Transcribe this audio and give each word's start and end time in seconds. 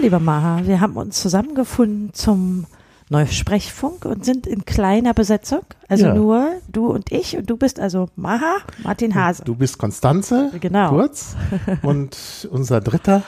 lieber 0.00 0.18
Maha, 0.20 0.66
wir 0.66 0.80
haben 0.80 0.96
uns 0.96 1.20
zusammengefunden 1.20 2.12
zum 2.14 2.66
Neusprechfunk 3.08 4.04
und 4.04 4.24
sind 4.24 4.46
in 4.46 4.64
kleiner 4.64 5.14
Besetzung. 5.14 5.62
Also 5.88 6.06
Ja. 6.06 6.14
nur 6.14 6.48
du 6.68 6.86
und 6.86 7.10
ich 7.10 7.36
und 7.36 7.50
du 7.50 7.56
bist 7.56 7.80
also 7.80 8.08
Maha, 8.16 8.58
Martin 8.84 9.14
Hase. 9.14 9.42
Du 9.44 9.54
bist 9.56 9.78
Konstanze, 9.78 10.50
Genau. 10.60 10.90
kurz. 10.90 11.34
Und 11.82 12.48
unser 12.52 12.80
dritter. 12.80 13.22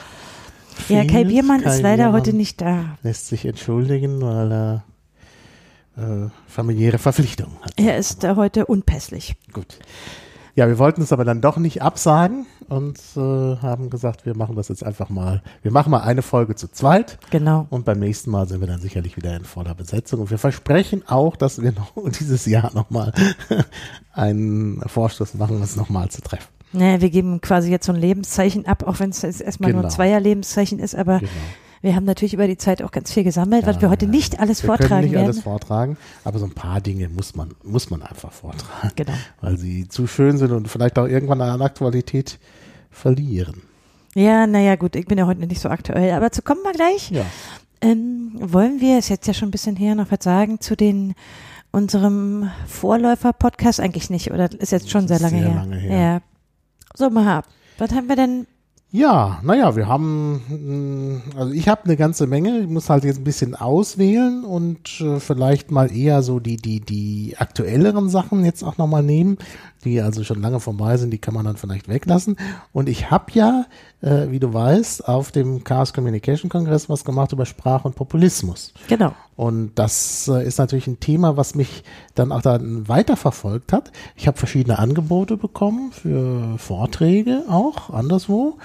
ja, 0.89 1.05
Kai. 1.05 1.25
Biermann 1.25 1.63
Kai 1.63 1.71
ist 1.75 1.83
leider 1.83 2.05
Biermann 2.05 2.21
heute 2.21 2.33
nicht 2.33 2.61
da. 2.61 2.97
Lässt 3.03 3.27
sich 3.27 3.45
entschuldigen, 3.45 4.21
weil 4.23 4.53
er 4.53 4.85
äh, 5.97 6.29
familiäre 6.47 6.99
Verpflichtungen 6.99 7.57
hat. 7.63 7.73
Er 7.77 7.97
ist 7.99 8.23
äh, 8.25 8.37
heute 8.37 8.67
unpässlich. 8.67 9.35
Gut. 9.53 9.79
Ja, 10.55 10.69
wir 10.69 10.79
wollten 10.79 11.01
es 11.01 11.13
aber 11.13 11.25
dann 11.25 11.41
doch 11.41 11.57
nicht 11.57 11.81
absagen 11.81 12.45
und 12.69 12.99
äh, 13.17 13.21
haben 13.21 13.89
gesagt, 13.89 14.27
wir 14.27 14.37
machen 14.37 14.55
das 14.55 14.69
jetzt 14.69 14.85
einfach 14.85 15.09
mal. 15.09 15.43
Wir 15.63 15.73
machen 15.73 15.91
mal 15.91 16.01
eine 16.03 16.21
Folge 16.21 16.55
zu 16.57 16.71
zweit 16.71 17.19
Genau. 17.31 17.67
und 17.71 17.87
beim 17.87 17.99
nächsten 17.99 18.31
Mal 18.31 18.47
sind 18.47 18.61
wir 18.61 18.67
dann 18.69 18.79
sicherlich 18.81 19.17
wieder 19.17 19.35
in 19.35 19.45
voller 19.45 19.75
Besetzung. 19.75 20.21
Und 20.21 20.31
wir 20.31 20.37
versprechen 20.39 21.05
auch, 21.09 21.37
dass 21.37 21.63
wir 21.63 21.73
noch 21.73 21.93
dieses 22.21 22.45
Jahr 22.45 22.71
nochmal 22.75 23.13
einen 24.13 24.81
Vorstoß 24.87 25.35
machen, 25.35 25.57
uns 25.61 25.77
nochmal 25.77 26.11
zu 26.11 26.21
treffen. 26.21 26.49
Naja, 26.75 27.01
wir 27.01 27.11
geben 27.11 27.41
quasi 27.41 27.71
jetzt 27.71 27.87
so 27.87 27.93
ein 27.93 27.99
Lebenszeichen 28.01 28.67
ab, 28.67 28.87
auch 28.87 28.99
wenn 29.01 29.11
es 29.11 29.23
erstmal 29.23 29.71
nur 29.73 29.81
ein 29.81 29.83
Genau. 29.85 29.95
Zweier-Lebenszeichen 29.95 30.79
ist, 30.79 30.95
aber 30.95 31.19
Genau. 31.21 31.31
Wir 31.83 31.95
haben 31.97 32.05
natürlich 32.05 32.33
über 32.35 32.47
die 32.47 32.57
Zeit 32.57 32.81
auch 32.83 32.91
ganz 32.91 33.13
viel 33.13 33.25
gesammelt, 33.25 33.67
was 33.67 33.77
Ja, 33.77 33.83
wir 33.83 33.91
heute 33.91 34.07
nicht 34.07 34.41
alles 34.41 34.63
wir 34.63 34.69
vortragen 34.69 34.89
können 34.89 35.03
nicht 35.03 35.13
werden. 35.13 35.25
alles 35.25 35.41
vortragen, 35.41 35.97
aber 36.25 36.39
so 36.39 36.47
ein 36.47 36.53
paar 36.53 36.81
Dinge 36.81 37.09
muss 37.09 37.35
man, 37.37 37.51
muss 37.63 37.91
man 37.91 38.03
einfach 38.03 38.33
vortragen, 38.33 38.93
Genau. 38.97 39.13
weil 39.41 39.59
sie 39.59 39.89
zu 39.89 40.07
schön 40.07 40.39
sind 40.39 40.53
und 40.53 40.69
vielleicht 40.69 40.99
auch 40.99 41.07
irgendwann 41.07 41.41
an 41.43 41.61
Aktualität 41.61 42.39
verlieren. 42.91 43.63
Ja, 44.15 44.47
naja, 44.47 44.77
gut, 44.77 44.95
ich 44.97 45.07
bin 45.07 45.19
ja 45.19 45.27
heute 45.27 45.47
nicht 45.47 45.61
so 45.61 45.69
aktuell, 45.69 46.13
aber 46.13 46.31
zu 46.33 46.43
kommen 46.43 46.61
wir 46.63 46.73
gleich. 46.73 47.11
Ja. 47.11 47.25
Ähm, 47.81 48.33
wollen 48.39 48.81
wir, 48.81 48.99
ist 48.99 49.09
jetzt 49.09 49.27
ja 49.27 49.35
schon 49.35 49.49
ein 49.49 49.53
bisschen 49.53 49.75
her, 49.77 49.95
noch 49.95 50.11
was 50.11 50.23
sagen 50.23 50.61
zu 50.61 50.77
den 50.77 51.15
unserem 51.73 52.51
Vorläufer-Podcast? 52.69 53.81
Eigentlich 53.81 54.11
nicht, 54.11 54.31
oder 54.31 54.51
ist 54.61 54.71
jetzt 54.73 54.91
schon 54.91 55.09
sehr 55.09 55.19
lange 55.19 55.39
sehr 55.41 55.49
her. 55.49 55.55
lange 55.57 55.77
her. 55.77 55.99
Ja. 55.99 56.21
So, 56.95 57.11
mal 57.11 57.43
Was 57.79 57.91
haben 57.93 58.09
wir 58.09 58.17
denn? 58.17 58.47
Ja, 58.95 59.41
naja, 59.43 59.75
wir 59.75 59.89
haben, 59.89 61.23
mh, 61.33 61.39
also 61.41 61.53
ich 61.55 61.67
habe 61.67 61.85
eine 61.85 61.97
ganze 61.97 62.27
Menge, 62.27 62.61
ich 62.61 62.69
muss 62.69 62.91
halt 62.91 63.05
jetzt 63.05 63.21
ein 63.21 63.25
bisschen 63.25 63.55
auswählen 63.55 64.45
und 64.45 65.01
äh, 65.01 65.19
vielleicht 65.19 65.71
mal 65.71 65.91
eher 65.91 66.21
so 66.23 66.41
die, 66.41 66.59
die, 66.59 66.81
die 66.81 67.35
aktuelleren 67.39 68.11
Sachen 68.11 68.45
jetzt 68.45 68.63
auch 68.63 68.77
nochmal 68.77 69.03
nehmen, 69.03 69.39
die 69.85 70.01
also 70.01 70.25
schon 70.25 70.41
lange 70.41 70.61
vorbei 70.61 70.97
sind, 70.97 71.11
die 71.11 71.19
kann 71.19 71.35
man 71.35 71.45
dann 71.45 71.57
vielleicht 71.57 71.89
weglassen. 71.89 72.37
Und 72.73 72.89
ich 72.89 73.11
habe 73.11 73.33
ja, 73.33 73.67
äh, 74.01 74.31
wie 74.31 74.39
du 74.39 74.53
weißt, 74.53 75.09
auf 75.09 75.33
dem 75.33 75.65
Chaos 75.65 75.93
Communication 75.93 76.51
Kongress 76.51 76.89
was 76.89 77.05
gemacht 77.05 77.33
über 77.33 77.47
Sprache 77.47 77.87
und 77.87 77.95
Populismus. 77.95 78.73
Genau. 78.89 79.13
Und 79.37 79.73
das 79.77 80.29
äh, 80.29 80.47
ist 80.47 80.59
natürlich 80.59 80.87
ein 80.87 81.01
Thema, 81.01 81.37
was 81.37 81.55
mich 81.55 81.85
dann 82.15 82.33
auch 82.33 82.43
dann 82.43 82.89
weiterverfolgt 82.89 83.73
hat. 83.73 83.91
Ich 84.17 84.27
habe 84.27 84.39
verschiedene 84.39 84.79
Angebote 84.79 85.37
bekommen 85.37 85.93
für 85.93 86.59
Vorträge 86.59 87.45
auch 87.49 87.91
anderswo. 87.91 88.59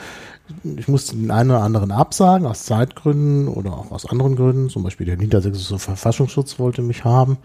Ich 0.78 0.88
musste 0.88 1.16
den 1.16 1.30
einen 1.32 1.52
oder 1.52 1.62
anderen 1.62 1.92
absagen, 1.92 2.48
aus 2.48 2.64
Zeitgründen 2.64 3.48
oder 3.48 3.74
auch 3.74 3.92
aus 3.92 4.06
anderen 4.06 4.36
Gründen. 4.36 4.70
Zum 4.70 4.84
Beispiel 4.84 5.06
der 5.06 5.18
Niedersächsische 5.18 5.78
Verfassungsschutz 5.78 6.58
wollte 6.58 6.82
mich 6.82 7.04
haben. 7.04 7.38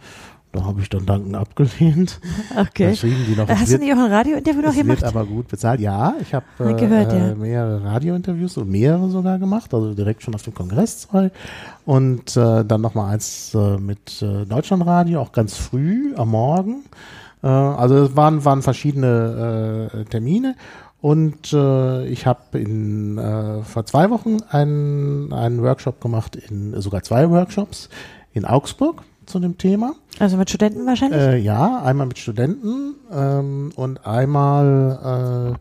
Da 0.53 0.65
habe 0.65 0.83
ich 0.83 0.91
dann 0.91 1.07
dankend 1.07 1.35
abgelehnt. 1.35 2.21
Okay. 2.57 2.91
Da 2.91 2.97
schrieben 2.97 3.25
die 3.27 3.35
noch, 3.35 3.49
Hast 3.49 3.71
wird- 3.71 3.81
du 3.81 3.85
nicht 3.87 3.95
auch 3.95 3.99
ein 4.05 4.13
Radiointerview 4.13 4.61
noch 4.61 4.69
es 4.71 4.77
wird 4.77 4.87
gemacht? 4.87 5.05
aber 5.05 5.25
gut 5.25 5.49
bezahlt. 5.49 5.81
Ja, 5.81 6.15
ich 6.21 6.35
habe 6.35 6.45
Hab 6.59 6.67
äh, 6.67 6.75
gehört, 6.75 7.13
äh, 7.13 7.29
ja. 7.31 7.35
mehrere 7.35 7.83
Radiointerviews 7.85 8.59
und 8.59 8.69
mehrere 8.71 9.09
sogar 9.09 9.39
gemacht, 9.39 9.73
also 9.73 9.95
direkt 9.95 10.23
schon 10.23 10.35
auf 10.35 10.43
dem 10.43 10.53
Kongress 10.55 11.01
zwei. 11.01 11.31
Und 11.87 12.37
äh, 12.37 12.65
dann 12.65 12.81
nochmal 12.83 13.15
eins 13.15 13.55
äh, 13.55 13.79
mit 13.79 14.21
äh, 14.23 14.45
Deutschlandradio, 14.45 15.21
auch 15.21 15.33
ganz 15.33 15.57
früh 15.57 16.15
am 16.17 16.29
Morgen. 16.31 16.85
Äh, 17.43 17.47
also 17.47 17.97
es 18.05 18.17
waren, 18.17 18.45
waren 18.45 18.61
verschiedene 18.61 19.91
äh, 19.95 20.05
Termine. 20.05 20.55
Und 21.01 21.53
äh, 21.53 22.07
ich 22.07 22.27
habe 22.27 22.59
in 22.61 23.17
äh, 23.19 23.63
vor 23.63 23.87
zwei 23.87 24.11
Wochen 24.11 24.37
einen, 24.51 25.33
einen 25.33 25.63
Workshop 25.63 26.01
gemacht, 26.01 26.37
in 26.37 26.79
sogar 26.81 27.03
zwei 27.03 27.29
Workshops 27.31 27.89
in 28.35 28.45
Augsburg 28.45 29.03
zu 29.27 29.39
dem 29.39 29.59
Thema. 29.59 29.95
Also 30.19 30.37
mit 30.37 30.49
Studenten 30.51 30.87
wahrscheinlich? 30.87 31.21
Äh, 31.21 31.39
ja, 31.39 31.83
einmal 31.83 32.07
mit 32.07 32.19
Studenten 32.19 32.95
ähm, 33.13 33.73
und 33.77 34.07
einmal 34.07 35.57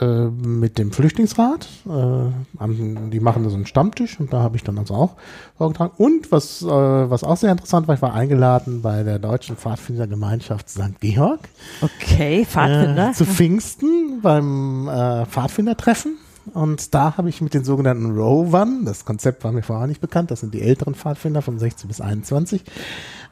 äh, 0.00 0.04
äh, 0.04 0.30
mit 0.30 0.78
dem 0.78 0.90
Flüchtlingsrat. 0.90 1.68
Äh, 1.86 1.90
haben- 1.90 3.10
die 3.10 3.20
machen 3.20 3.44
da 3.44 3.50
so 3.50 3.56
einen 3.56 3.66
Stammtisch 3.66 4.18
und 4.18 4.32
da 4.32 4.40
habe 4.40 4.56
ich 4.56 4.64
dann 4.64 4.78
also 4.78 4.94
auch 4.94 5.16
vorgetragen. 5.56 5.92
Und 5.98 6.32
was, 6.32 6.62
äh, 6.62 6.66
was 6.66 7.24
auch 7.24 7.36
sehr 7.36 7.52
interessant 7.52 7.88
war, 7.88 7.94
ich 7.94 8.02
war 8.02 8.14
eingeladen 8.14 8.80
bei 8.82 9.02
der 9.02 9.18
Deutschen 9.18 9.56
Pfadfindergemeinschaft 9.56 10.68
St. 10.70 10.98
Georg 11.00 11.40
okay, 11.82 12.44
Pfadfinder. 12.46 13.10
äh, 13.10 13.12
zu 13.12 13.26
Pfingsten 13.26 14.20
beim 14.22 14.88
Pfadfindertreffen. 15.28 16.16
Und 16.54 16.94
da 16.94 17.16
habe 17.16 17.28
ich 17.28 17.40
mit 17.40 17.54
den 17.54 17.64
sogenannten 17.64 18.10
Rovern, 18.18 18.84
das 18.84 19.04
Konzept 19.04 19.44
war 19.44 19.52
mir 19.52 19.62
vorher 19.62 19.86
nicht 19.86 20.00
bekannt, 20.00 20.30
das 20.30 20.40
sind 20.40 20.52
die 20.54 20.62
älteren 20.62 20.94
Pfadfinder 20.94 21.40
von 21.40 21.58
16 21.58 21.88
bis 21.88 22.00
21, 22.00 22.64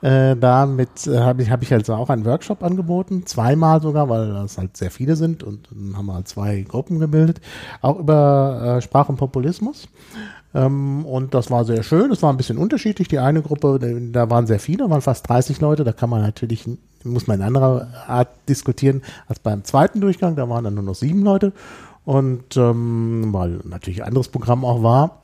äh, 0.03 0.37
damit 0.37 1.07
äh, 1.07 1.19
habe 1.19 1.43
ich, 1.43 1.51
hab 1.51 1.63
ich 1.63 1.73
also 1.73 1.95
auch 1.95 2.09
einen 2.09 2.25
Workshop 2.25 2.63
angeboten, 2.63 3.27
zweimal 3.27 3.83
sogar, 3.83 4.09
weil 4.09 4.33
das 4.33 4.59
halt 4.59 4.77
sehr 4.77 4.91
viele 4.91 5.17
sind 5.17 5.43
und 5.43 5.69
dann 5.71 5.97
haben 5.97 6.07
wir 6.07 6.15
halt 6.15 6.29
zwei 6.29 6.63
Gruppen 6.63 6.99
gebildet, 7.01 7.41
auch 7.83 7.99
über 7.99 8.77
äh, 8.79 8.81
Sprache 8.83 9.13
und 9.13 9.19
Populismus. 9.19 9.89
Ähm, 10.55 11.05
und 11.05 11.35
das 11.35 11.51
war 11.51 11.65
sehr 11.65 11.83
schön. 11.85 12.11
Es 12.11 12.23
war 12.23 12.33
ein 12.33 12.37
bisschen 12.37 12.59
unterschiedlich. 12.59 13.07
Die 13.07 13.21
eine 13.21 13.41
Gruppe, 13.41 13.79
da- 13.81 14.23
da 14.25 14.31
waren 14.31 14.49
sehr 14.49 14.59
viele, 14.59 14.91
waren 14.91 15.01
fast 15.01 15.29
30 15.29 15.61
Leute. 15.61 15.85
Da 15.85 15.93
kann 15.93 16.11
man 16.11 16.23
natürlich, 16.23 16.69
muss 17.05 17.29
man 17.29 17.39
in 17.39 17.47
anderer 17.47 17.87
Art 18.09 18.29
diskutieren 18.49 19.03
als 19.29 19.39
beim 19.39 19.63
zweiten 19.63 20.01
Durchgang. 20.01 20.35
Da 20.35 20.49
waren 20.49 20.65
dann 20.65 20.75
nur 20.75 20.83
noch 20.83 20.97
sieben 20.97 21.23
Leute. 21.23 21.53
Und 22.05 22.57
ähm, 22.57 23.29
weil 23.31 23.61
natürlich 23.65 24.03
ein 24.03 24.09
anderes 24.09 24.29
Programm 24.29 24.65
auch 24.65 24.83
war. 24.83 25.23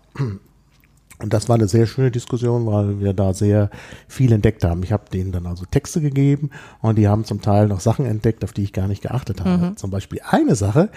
Und 1.19 1.33
das 1.33 1.49
war 1.49 1.57
eine 1.57 1.67
sehr 1.69 1.87
schöne 1.87 2.11
Diskussion, 2.11 2.67
weil 2.67 3.01
wir 3.01 3.15
da 3.15 3.33
sehr 3.33 3.71
viel 4.07 4.33
entdeckt 4.33 4.65
haben. 4.65 4.83
Ich 4.83 4.93
habe 4.93 5.05
denen 5.11 5.33
dann 5.33 5.47
also 5.47 5.65
Texte 5.65 6.03
gegeben 6.03 6.51
und 6.83 6.99
die 6.99 7.09
haben 7.09 7.25
zum 7.25 7.41
Teil 7.41 7.69
noch 7.69 7.81
Sachen 7.81 8.05
entdeckt, 8.05 8.45
auf 8.45 8.53
die 8.53 8.65
ich 8.65 8.75
gar 8.75 8.87
nicht 8.87 9.03
geachtet 9.03 9.41
habe. 9.41 9.75
Zum 9.77 9.91
Beispiel 9.91 10.21
eine 10.29 10.57
Sache, 10.57 10.91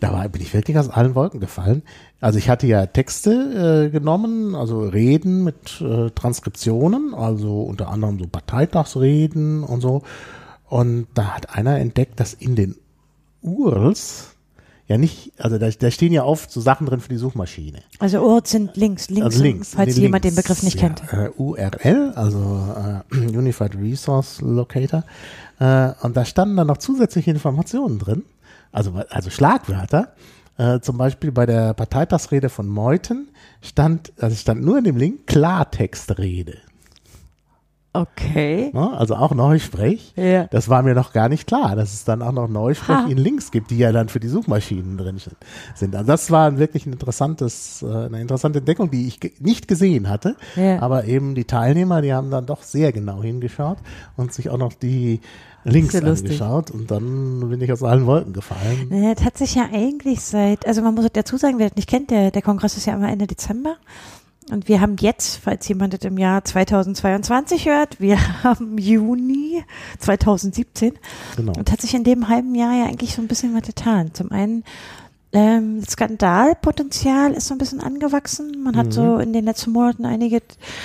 da 0.00 0.12
war, 0.12 0.28
bin 0.28 0.40
ich 0.40 0.54
wirklich 0.54 0.78
aus 0.78 0.88
allen 0.88 1.14
Wolken 1.14 1.40
gefallen. 1.40 1.82
Also 2.20 2.38
ich 2.38 2.48
hatte 2.48 2.66
ja 2.66 2.86
Texte 2.86 3.86
äh, 3.86 3.90
genommen, 3.90 4.54
also 4.54 4.80
Reden 4.80 5.44
mit 5.44 5.80
äh, 5.80 6.10
Transkriptionen, 6.10 7.14
also 7.14 7.62
unter 7.62 7.88
anderem 7.88 8.18
so 8.18 8.26
Parteitagsreden 8.26 9.64
und 9.64 9.80
so. 9.80 10.02
Und 10.68 11.08
da 11.14 11.36
hat 11.36 11.54
einer 11.54 11.78
entdeckt, 11.78 12.20
dass 12.20 12.32
in 12.32 12.54
den 12.54 12.76
URLs 13.42 14.36
ja 14.88 14.98
nicht, 14.98 15.32
also 15.38 15.58
da, 15.58 15.68
da 15.68 15.90
stehen 15.90 16.12
ja 16.12 16.24
oft 16.24 16.50
so 16.50 16.60
Sachen 16.60 16.86
drin 16.86 17.00
für 17.00 17.10
die 17.10 17.16
Suchmaschine. 17.18 17.80
Also 17.98 18.20
Ort 18.22 18.48
sind 18.48 18.76
links, 18.76 19.10
links, 19.10 19.24
Also 19.26 19.42
links. 19.42 19.74
falls 19.74 19.96
in 19.96 20.02
jemand 20.02 20.24
Links. 20.24 20.36
den 20.36 20.42
Begriff 20.42 20.62
nicht 20.62 20.80
ja, 20.80 20.88
kennt. 20.88 21.02
Äh, 21.12 21.30
URL, 21.36 22.12
also 22.16 23.02
äh, 23.12 23.16
Unified 23.36 23.76
Resource 23.76 24.40
Locator. 24.40 25.04
Äh, 25.60 25.90
und 26.02 26.16
da 26.16 26.24
standen 26.24 26.56
dann 26.56 26.66
noch 26.66 26.78
zusätzliche 26.78 27.30
Informationen 27.30 27.98
drin, 27.98 28.24
also, 28.72 28.92
also 29.10 29.30
Schlagwörter. 29.30 30.14
Äh, 30.56 30.80
zum 30.80 30.96
Beispiel 30.98 31.30
bei 31.30 31.46
der 31.46 31.72
Parteitagsrede 31.74 32.48
von 32.48 32.66
Meuthen 32.66 33.28
stand, 33.62 34.12
also 34.18 34.34
stand 34.34 34.62
nur 34.64 34.78
in 34.78 34.84
dem 34.84 34.96
Link 34.96 35.26
Klartextrede. 35.26 36.58
Okay. 37.92 38.70
Ne? 38.74 38.92
Also 38.96 39.16
auch 39.16 39.34
Neusprech. 39.34 40.12
Ja. 40.16 40.44
Das 40.44 40.68
war 40.68 40.82
mir 40.82 40.94
noch 40.94 41.12
gar 41.12 41.28
nicht 41.28 41.46
klar, 41.46 41.74
dass 41.74 41.94
es 41.94 42.04
dann 42.04 42.22
auch 42.22 42.32
noch 42.32 42.48
Neusprech 42.48 42.96
Ha. 42.96 43.06
in 43.08 43.16
Links 43.16 43.50
gibt, 43.50 43.70
die 43.70 43.78
ja 43.78 43.92
dann 43.92 44.08
für 44.08 44.20
die 44.20 44.28
Suchmaschinen 44.28 44.98
drin 44.98 45.18
sind. 45.74 45.94
Also 45.94 46.06
das 46.06 46.30
war 46.30 46.58
wirklich 46.58 46.86
ein 46.86 46.92
interessantes, 46.92 47.82
äh, 47.82 47.86
eine 47.86 48.20
interessante 48.20 48.58
Entdeckung, 48.60 48.90
die 48.90 49.08
ich 49.08 49.18
nicht 49.40 49.68
gesehen 49.68 50.08
hatte. 50.08 50.36
Ja. 50.54 50.80
Aber 50.80 51.04
eben 51.04 51.34
die 51.34 51.44
Teilnehmer, 51.44 52.02
die 52.02 52.12
haben 52.12 52.30
dann 52.30 52.46
doch 52.46 52.62
sehr 52.62 52.92
genau 52.92 53.22
hingeschaut 53.22 53.78
und 54.16 54.32
sich 54.32 54.50
auch 54.50 54.58
noch 54.58 54.74
die 54.74 55.20
Links 55.64 55.94
lustig. 55.94 56.40
angeschaut 56.40 56.70
und 56.70 56.90
dann 56.90 57.48
bin 57.48 57.60
ich 57.60 57.72
aus 57.72 57.82
allen 57.82 58.06
Wolken 58.06 58.32
gefallen. 58.32 58.88
Das 59.14 59.24
hat 59.24 59.36
sich 59.36 59.54
ja 59.54 59.68
eigentlich 59.72 60.20
seit, 60.20 60.66
also 60.66 60.82
man 60.82 60.94
muss 60.94 61.06
dazu 61.12 61.36
sagen, 61.36 61.58
wer 61.58 61.68
das 61.68 61.76
nicht 61.76 61.88
kennt, 61.88 62.10
der, 62.10 62.30
der 62.30 62.42
Kongress 62.42 62.76
ist 62.76 62.86
ja 62.86 62.94
immer 62.94 63.08
Ende 63.10 63.26
Dezember. 63.26 63.76
Und 64.50 64.68
wir 64.68 64.80
haben 64.80 64.96
jetzt, 65.00 65.36
falls 65.36 65.68
jemand 65.68 65.94
das 65.94 66.00
im 66.02 66.18
Jahr 66.18 66.44
2022 66.44 67.66
hört, 67.68 68.00
wir 68.00 68.18
haben 68.42 68.78
Juni 68.78 69.62
2017. 69.98 70.94
Genau. 71.36 71.52
Und 71.56 71.70
hat 71.70 71.80
sich 71.80 71.94
in 71.94 72.04
dem 72.04 72.28
halben 72.28 72.54
Jahr 72.54 72.72
ja 72.72 72.84
eigentlich 72.86 73.14
so 73.14 73.22
ein 73.22 73.28
bisschen 73.28 73.54
was 73.54 73.62
getan. 73.62 74.14
Zum 74.14 74.30
einen, 74.30 74.64
ähm, 75.32 75.82
Skandalpotenzial 75.86 77.32
ist 77.32 77.48
so 77.48 77.54
ein 77.54 77.58
bisschen 77.58 77.80
angewachsen. 77.80 78.62
Man 78.62 78.76
hat 78.76 78.92
so 78.92 79.18
in 79.18 79.34
den 79.34 79.44
letzten 79.44 79.72
Monaten 79.72 80.06
einige, 80.06 80.40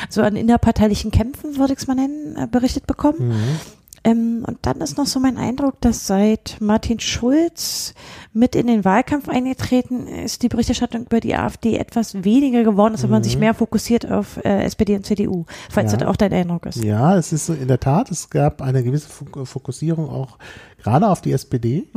so 0.09 0.21
an 0.21 0.35
innerparteilichen 0.35 1.11
Kämpfen, 1.11 1.57
würde 1.57 1.73
ich 1.73 1.79
es 1.79 1.87
mal 1.87 1.95
nennen, 1.95 2.35
äh, 2.35 2.47
berichtet 2.47 2.85
bekommen. 2.85 3.29
Mhm. 3.29 3.59
Ähm, 4.03 4.43
und 4.45 4.57
dann 4.63 4.81
ist 4.81 4.97
noch 4.97 5.05
so 5.05 5.19
mein 5.21 5.37
Eindruck, 5.37 5.79
dass 5.79 6.07
seit 6.07 6.57
Martin 6.59 6.99
Schulz 6.99 7.93
mit 8.33 8.55
in 8.55 8.67
den 8.67 8.83
Wahlkampf 8.83 9.29
eingetreten 9.29 10.07
ist, 10.07 10.41
die 10.41 10.49
Berichterstattung 10.49 11.03
über 11.03 11.19
die 11.19 11.35
AfD 11.35 11.77
etwas 11.77 12.23
weniger 12.23 12.63
geworden 12.63 12.95
ist, 12.95 13.03
wenn 13.03 13.09
man 13.11 13.23
sich 13.23 13.37
mehr 13.37 13.53
fokussiert 13.53 14.09
auf 14.11 14.37
äh, 14.43 14.63
SPD 14.63 14.95
und 14.95 15.05
CDU, 15.05 15.45
falls 15.69 15.91
Ja. 15.91 15.97
das 15.99 16.07
auch 16.07 16.15
dein 16.15 16.33
Eindruck 16.33 16.65
ist. 16.65 16.83
Ja, 16.83 17.15
es 17.17 17.31
ist 17.31 17.45
so 17.45 17.53
in 17.53 17.67
der 17.67 17.79
Tat, 17.79 18.09
es 18.11 18.29
gab 18.29 18.61
eine 18.61 18.83
gewisse 18.83 19.07
Fok- 19.09 19.45
Fokussierung 19.45 20.09
auch 20.09 20.37
gerade 20.81 21.07
auf 21.09 21.21
die 21.21 21.31
SPD. 21.31 21.87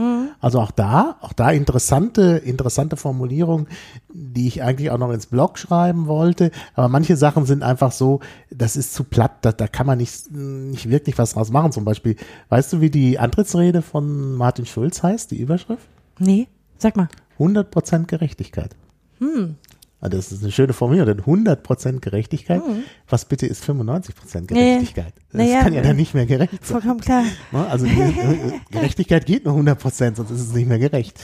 Also 0.40 0.60
auch 0.60 0.70
da, 0.70 1.16
auch 1.20 1.32
da 1.32 1.50
interessante, 1.50 2.40
interessante 2.44 2.96
Formulierung, 2.96 3.66
die 4.12 4.46
ich 4.46 4.62
eigentlich 4.62 4.90
auch 4.90 4.98
noch 4.98 5.10
ins 5.10 5.26
Blog 5.26 5.58
schreiben 5.58 6.06
wollte. 6.06 6.52
Aber 6.74 6.88
manche 6.88 7.16
Sachen 7.16 7.46
sind 7.46 7.62
einfach 7.64 7.90
so, 7.90 8.20
das 8.50 8.76
ist 8.76 8.94
zu 8.94 9.02
platt, 9.02 9.32
da, 9.40 9.50
da 9.52 9.66
kann 9.66 9.86
man 9.86 9.98
nicht, 9.98 10.30
nicht 10.30 10.88
wirklich 10.88 11.18
was 11.18 11.32
draus 11.32 11.50
machen. 11.50 11.72
Zum 11.72 11.84
Beispiel, 11.84 12.14
weißt 12.50 12.74
du, 12.74 12.80
wie 12.80 12.90
die 12.90 13.18
Antrittsrede 13.18 13.82
von 13.82 14.34
Martin 14.34 14.66
Schulz 14.66 15.02
heißt, 15.02 15.30
die 15.32 15.38
Überschrift? 15.40 15.88
Nee, 16.18 16.48
sag 16.78 16.96
mal. 16.96 17.08
100% 17.38 18.06
Gerechtigkeit. 18.06 18.74
Ah, 20.00 20.08
Das 20.08 20.30
ist 20.32 20.42
eine 20.42 20.52
schöne 20.52 20.72
Formulierung, 20.72 21.06
denn 21.16 21.24
100% 21.24 22.00
Gerechtigkeit. 22.00 22.62
Was 23.08 23.24
bitte 23.24 23.46
ist 23.46 23.64
95% 23.64 24.46
Gerechtigkeit? 24.46 25.14
Das 25.32 25.38
Naja, 25.40 25.62
kann 25.62 25.72
ja 25.72 25.80
äh, 25.80 25.84
dann 25.84 25.96
nicht 25.96 26.14
mehr 26.14 26.26
gerecht 26.26 26.64
sein. 26.64 26.80
Vollkommen 26.80 27.00
klar. 27.00 27.24
Also 27.52 27.86
äh, 27.86 28.12
Gerechtigkeit 28.70 29.26
geht 29.26 29.44
nur 29.46 29.54
100%, 29.54 30.16
sonst 30.16 30.30
ist 30.30 30.40
es 30.40 30.52
nicht 30.52 30.68
mehr 30.68 30.78
gerecht. 30.78 31.18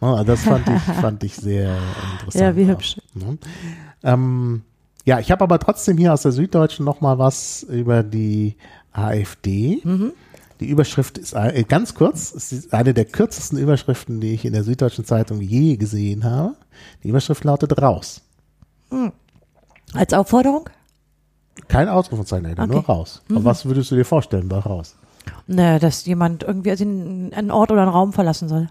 Also 0.00 0.24
das 0.24 0.42
fand 0.42 0.68
ich, 0.68 0.82
fand 1.00 1.24
ich 1.24 1.34
sehr 1.36 1.76
interessant. 2.12 2.34
Ja, 2.42 2.56
wie 2.56 2.64
auch, 2.64 2.68
hübsch. 2.68 2.96
ne? 3.14 3.38
Ähm, 4.04 4.62
ja, 5.04 5.18
ich 5.20 5.30
habe 5.30 5.42
aber 5.44 5.58
trotzdem 5.58 5.96
hier 5.96 6.12
aus 6.12 6.22
der 6.22 6.32
Süddeutschen 6.32 6.84
noch 6.84 7.00
mal 7.00 7.18
was 7.18 7.62
über 7.62 8.02
die 8.02 8.56
AfD. 8.92 9.80
Mhm. 9.84 10.12
Die 10.60 10.68
Überschrift 10.68 11.18
ist 11.18 11.34
äh, 11.34 11.64
ganz 11.68 11.94
kurz, 11.94 12.32
es 12.34 12.52
ist 12.52 12.74
eine 12.74 12.92
der 12.94 13.04
kürzesten 13.04 13.58
Überschriften, 13.58 14.20
die 14.20 14.34
ich 14.34 14.44
in 14.44 14.52
der 14.52 14.64
Süddeutschen 14.64 15.04
Zeitung 15.04 15.40
je 15.40 15.76
gesehen 15.76 16.24
habe. 16.24 16.56
Die 17.04 17.08
Überschrift 17.08 17.44
lautet 17.44 17.80
raus. 17.80 18.22
Als 19.92 20.12
Aufforderung? 20.14 20.68
Kein 21.68 21.88
Ausrufezeichen, 21.88 22.44
dahinter, 22.44 22.66
nur 22.66 22.78
Okay. 22.78 22.90
raus. 22.92 23.22
Aber 23.30 23.44
was 23.44 23.64
würdest 23.66 23.90
du 23.90 23.96
dir 23.96 24.04
vorstellen 24.04 24.48
bei 24.48 24.58
raus? 24.58 24.96
Na, 25.46 25.78
dass 25.78 26.06
jemand 26.06 26.42
irgendwie 26.42 26.70
also 26.70 26.84
einen 26.84 27.50
Ort 27.50 27.70
oder 27.70 27.82
einen 27.82 27.90
Raum 27.90 28.12
verlassen 28.12 28.48
soll. 28.48 28.68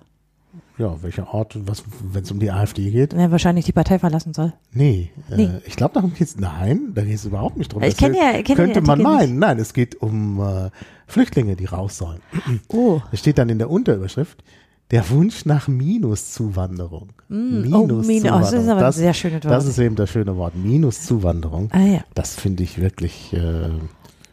Ja, 0.78 0.96
welcher 1.02 1.34
Ort, 1.34 1.58
was, 1.68 1.84
wenn 2.02 2.24
es 2.24 2.32
um 2.32 2.40
die 2.40 2.52
AfD 2.52 2.92
geht? 2.92 3.14
Na, 3.16 3.32
wahrscheinlich 3.32 3.66
die 3.66 3.72
Partei 3.72 3.98
verlassen 4.00 4.34
soll. 4.34 4.54
Nee, 4.72 5.12
Nee. 5.30 5.46
Äh, 5.46 5.62
ich 5.66 5.76
glaube, 5.76 5.94
darum 5.96 6.14
geht's. 6.14 6.36
Nein, 6.38 6.92
da 6.94 7.04
geht 7.04 7.16
es 7.16 7.26
überhaupt 7.26 7.58
nicht 7.58 7.74
drum. 7.74 7.82
Ich 7.84 7.92
Das 7.96 7.98
kenn 7.98 8.14
ja- 8.14 8.38
ich 8.38 8.46
kenn 8.46 8.56
könnte 8.56 8.82
man 8.82 9.02
meinen. 9.02 9.40
Nein, 9.40 9.60
es 9.60 9.74
geht 9.74 10.02
um 10.02 10.40
äh, 10.40 10.70
Flüchtlinge, 11.08 11.56
die 11.56 11.66
raus 11.66 11.98
sollen. 11.98 12.22
Oh. 12.68 13.02
Das 13.12 13.22
steht 13.22 13.38
dann 13.38 13.50
in 13.50 13.58
der 13.58 13.70
Unterüberschrift. 13.70 14.44
Der 14.92 15.10
Wunsch 15.10 15.46
nach 15.46 15.68
Minuszuwanderung. 15.68 17.10
oh, 17.30 17.34
Minus. 17.34 18.08
Oh, 18.08 18.40
das 18.40 18.54
ist 18.54 18.70
aber 18.70 18.86
ein 18.86 18.92
sehr 18.94 19.14
schönes 19.14 19.44
Wort. 19.44 19.54
Das 19.54 19.66
ist 19.66 19.80
eben 19.80 19.96
das 19.96 20.10
schöne 20.10 20.38
Wort. 20.38 20.56
Minuszuwanderung. 20.56 21.70
Ah 21.74 21.80
ja. 21.80 22.00
Das 22.14 22.36
finde 22.36 22.64
ich 22.64 22.80
wirklich, 22.80 23.34
äh, 23.34 23.70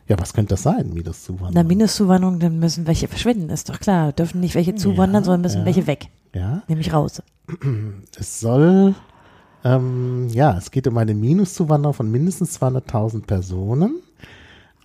ja, 0.07 0.19
was 0.19 0.33
könnte 0.33 0.51
das 0.51 0.63
sein, 0.63 0.91
Minuszuwanderung? 0.93 1.55
Na, 1.55 1.65
Minuszuwanderung, 1.65 2.39
dann 2.39 2.61
müssen 2.61 2.87
welche 2.87 3.09
verschwinden, 3.09 3.51
ist 3.51 3.69
doch 3.69 3.81
klar. 3.81 4.13
Dürfen 4.13 4.41
nicht 4.41 4.55
welche 4.55 4.77
zuwandern, 4.77 5.25
sondern 5.25 5.43
müssen 5.43 5.61
ja. 5.61 5.65
welche 5.65 5.89
weg. 5.89 6.07
ja, 6.35 6.63
Nämlich 6.69 6.93
raus. 6.93 7.21
es 8.19 8.39
soll, 8.39 8.95
ähm, 9.65 10.29
ja, 10.29 10.57
es 10.57 10.71
geht 10.71 10.87
um 10.87 10.97
eine 10.99 11.15
Minuszuwanderung 11.15 11.95
von 11.95 12.11
mindestens 12.11 12.61
200.000 12.61 13.27
Personen. 13.27 14.03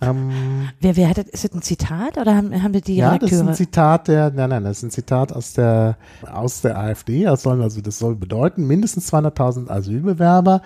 Ähm, 0.02 0.68
Wer, 0.80 0.96
wer 0.96 1.08
hat 1.10 1.18
das, 1.18 1.26
ist 1.26 1.44
das 1.44 1.52
ein 1.52 1.62
Zitat 1.62 2.16
oder 2.16 2.34
haben, 2.36 2.62
haben 2.62 2.72
die 2.72 2.96
Ja, 2.96 3.18
das 3.18 3.30
ist 3.30 3.38
Redakteure? 3.38 3.48
ein 3.50 3.54
Zitat 3.54 4.08
der, 4.08 4.30
nein, 4.30 4.48
nein, 4.50 4.64
das 4.64 4.78
ist 4.78 4.82
ein 4.84 4.90
Zitat 4.90 5.32
aus 5.32 5.52
der, 5.52 5.96
aus 6.30 6.62
der 6.62 6.78
AfD. 6.78 7.24
Das 7.24 7.42
soll, 7.42 7.62
also, 7.62 7.80
das 7.80 7.98
soll 7.98 8.16
bedeuten, 8.16 8.66
mindestens 8.66 9.12
200.000 9.12 9.68
Asylbewerber 9.70 10.62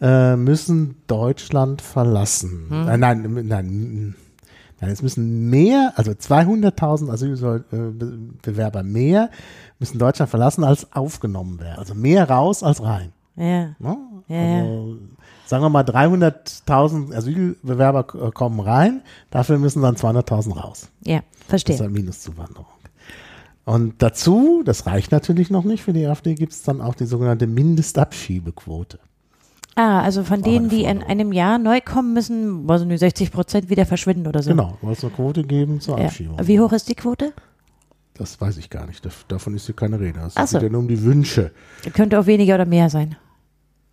äh, 0.00 0.36
müssen 0.36 0.94
Deutschland 1.08 1.82
verlassen. 1.82 2.66
Hm. 2.68 2.88
Äh, 2.88 2.96
nein, 2.98 3.22
nein, 3.48 4.14
nein, 4.80 4.90
es 4.90 5.02
müssen 5.02 5.50
mehr, 5.50 5.92
also 5.96 6.12
200.000 6.12 7.10
Asylbewerber 7.10 8.82
mehr 8.84 9.30
müssen 9.80 9.98
Deutschland 9.98 10.30
verlassen, 10.30 10.62
als 10.64 10.92
aufgenommen 10.92 11.58
werden. 11.60 11.78
Also 11.78 11.94
mehr 11.94 12.28
raus 12.30 12.62
als 12.62 12.82
rein. 12.82 13.12
ja. 13.36 13.74
Ne? 13.78 13.96
Ja, 14.28 14.36
ja. 14.36 14.60
also, 14.60 14.98
sagen 15.48 15.64
wir 15.64 15.70
mal, 15.70 15.82
300.000 15.82 17.14
Asylbewerber 17.14 18.04
k- 18.04 18.30
kommen 18.32 18.60
rein, 18.60 19.02
dafür 19.30 19.58
müssen 19.58 19.80
dann 19.82 19.96
200.000 19.96 20.54
raus. 20.56 20.88
ja, 21.04 21.18
Das 21.40 21.48
verstehe. 21.48 21.74
ist 21.76 21.80
eine 21.80 21.90
Minuszuwanderung. 21.90 22.66
Und 23.64 23.94
dazu, 24.02 24.62
das 24.64 24.86
reicht 24.86 25.10
natürlich 25.12 25.50
noch 25.50 25.64
nicht 25.64 25.82
für 25.82 25.92
die 25.92 26.06
AfD, 26.06 26.34
gibt 26.34 26.52
es 26.52 26.62
dann 26.62 26.80
auch 26.80 26.94
die 26.94 27.04
sogenannte 27.06 27.46
Mindestabschiebequote. 27.46 28.98
Ah, 29.74 30.00
also 30.02 30.24
von 30.24 30.42
denen, 30.42 30.68
die 30.68 30.84
in 30.84 31.02
einem 31.02 31.32
Jahr 31.32 31.58
neu 31.58 31.80
kommen 31.80 32.12
müssen, 32.12 32.68
also 32.68 32.84
nur 32.84 32.98
60 32.98 33.30
Prozent 33.30 33.70
wieder 33.70 33.86
verschwinden 33.86 34.26
oder 34.26 34.42
so. 34.42 34.50
Genau, 34.50 34.76
es 34.90 35.04
eine 35.04 35.12
Quote 35.12 35.44
geben 35.44 35.80
zur 35.80 35.98
Ja. 35.98 36.06
Abschiebung. 36.06 36.36
Wie 36.42 36.58
hoch 36.58 36.72
ist 36.72 36.88
die 36.88 36.94
Quote? 36.96 37.32
Das 38.14 38.40
weiß 38.40 38.56
ich 38.56 38.70
gar 38.70 38.86
nicht. 38.86 39.04
Das, 39.06 39.14
davon 39.28 39.54
ist 39.54 39.66
hier 39.66 39.76
keine 39.76 40.00
Rede. 40.00 40.18
Es 40.34 40.34
geht 40.50 40.62
ja 40.62 40.68
nur 40.68 40.80
um 40.80 40.88
die 40.88 41.00
Wünsche. 41.04 41.52
Könnte 41.94 42.18
auch 42.18 42.26
weniger 42.26 42.56
oder 42.56 42.64
mehr 42.66 42.90
sein. 42.90 43.16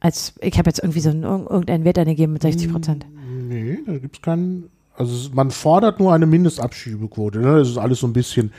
Als, 0.05 0.33
ich 0.39 0.57
habe 0.59 0.69
jetzt 0.69 0.79
irgendwie 0.83 0.99
so 0.99 1.09
einen, 1.09 1.25
irg- 1.25 1.49
irgendeinen 1.49 1.83
Wert 1.83 1.97
angegeben 1.97 2.33
mit 2.33 2.43
60 2.43 2.71
Prozent. 2.71 3.05
Nee, 3.49 3.79
da 3.87 3.97
gibt 3.97 4.17
es 4.17 4.21
keinen. 4.21 4.69
Also 4.95 5.31
man 5.33 5.49
fordert 5.49 5.99
nur 5.99 6.13
eine 6.13 6.27
Mindestabschiebequote. 6.27 7.39
Ne? 7.39 7.57
Das 7.57 7.69
ist 7.69 7.77
alles 7.79 7.99
so 8.01 8.07
ein 8.07 8.13
bisschen, 8.13 8.51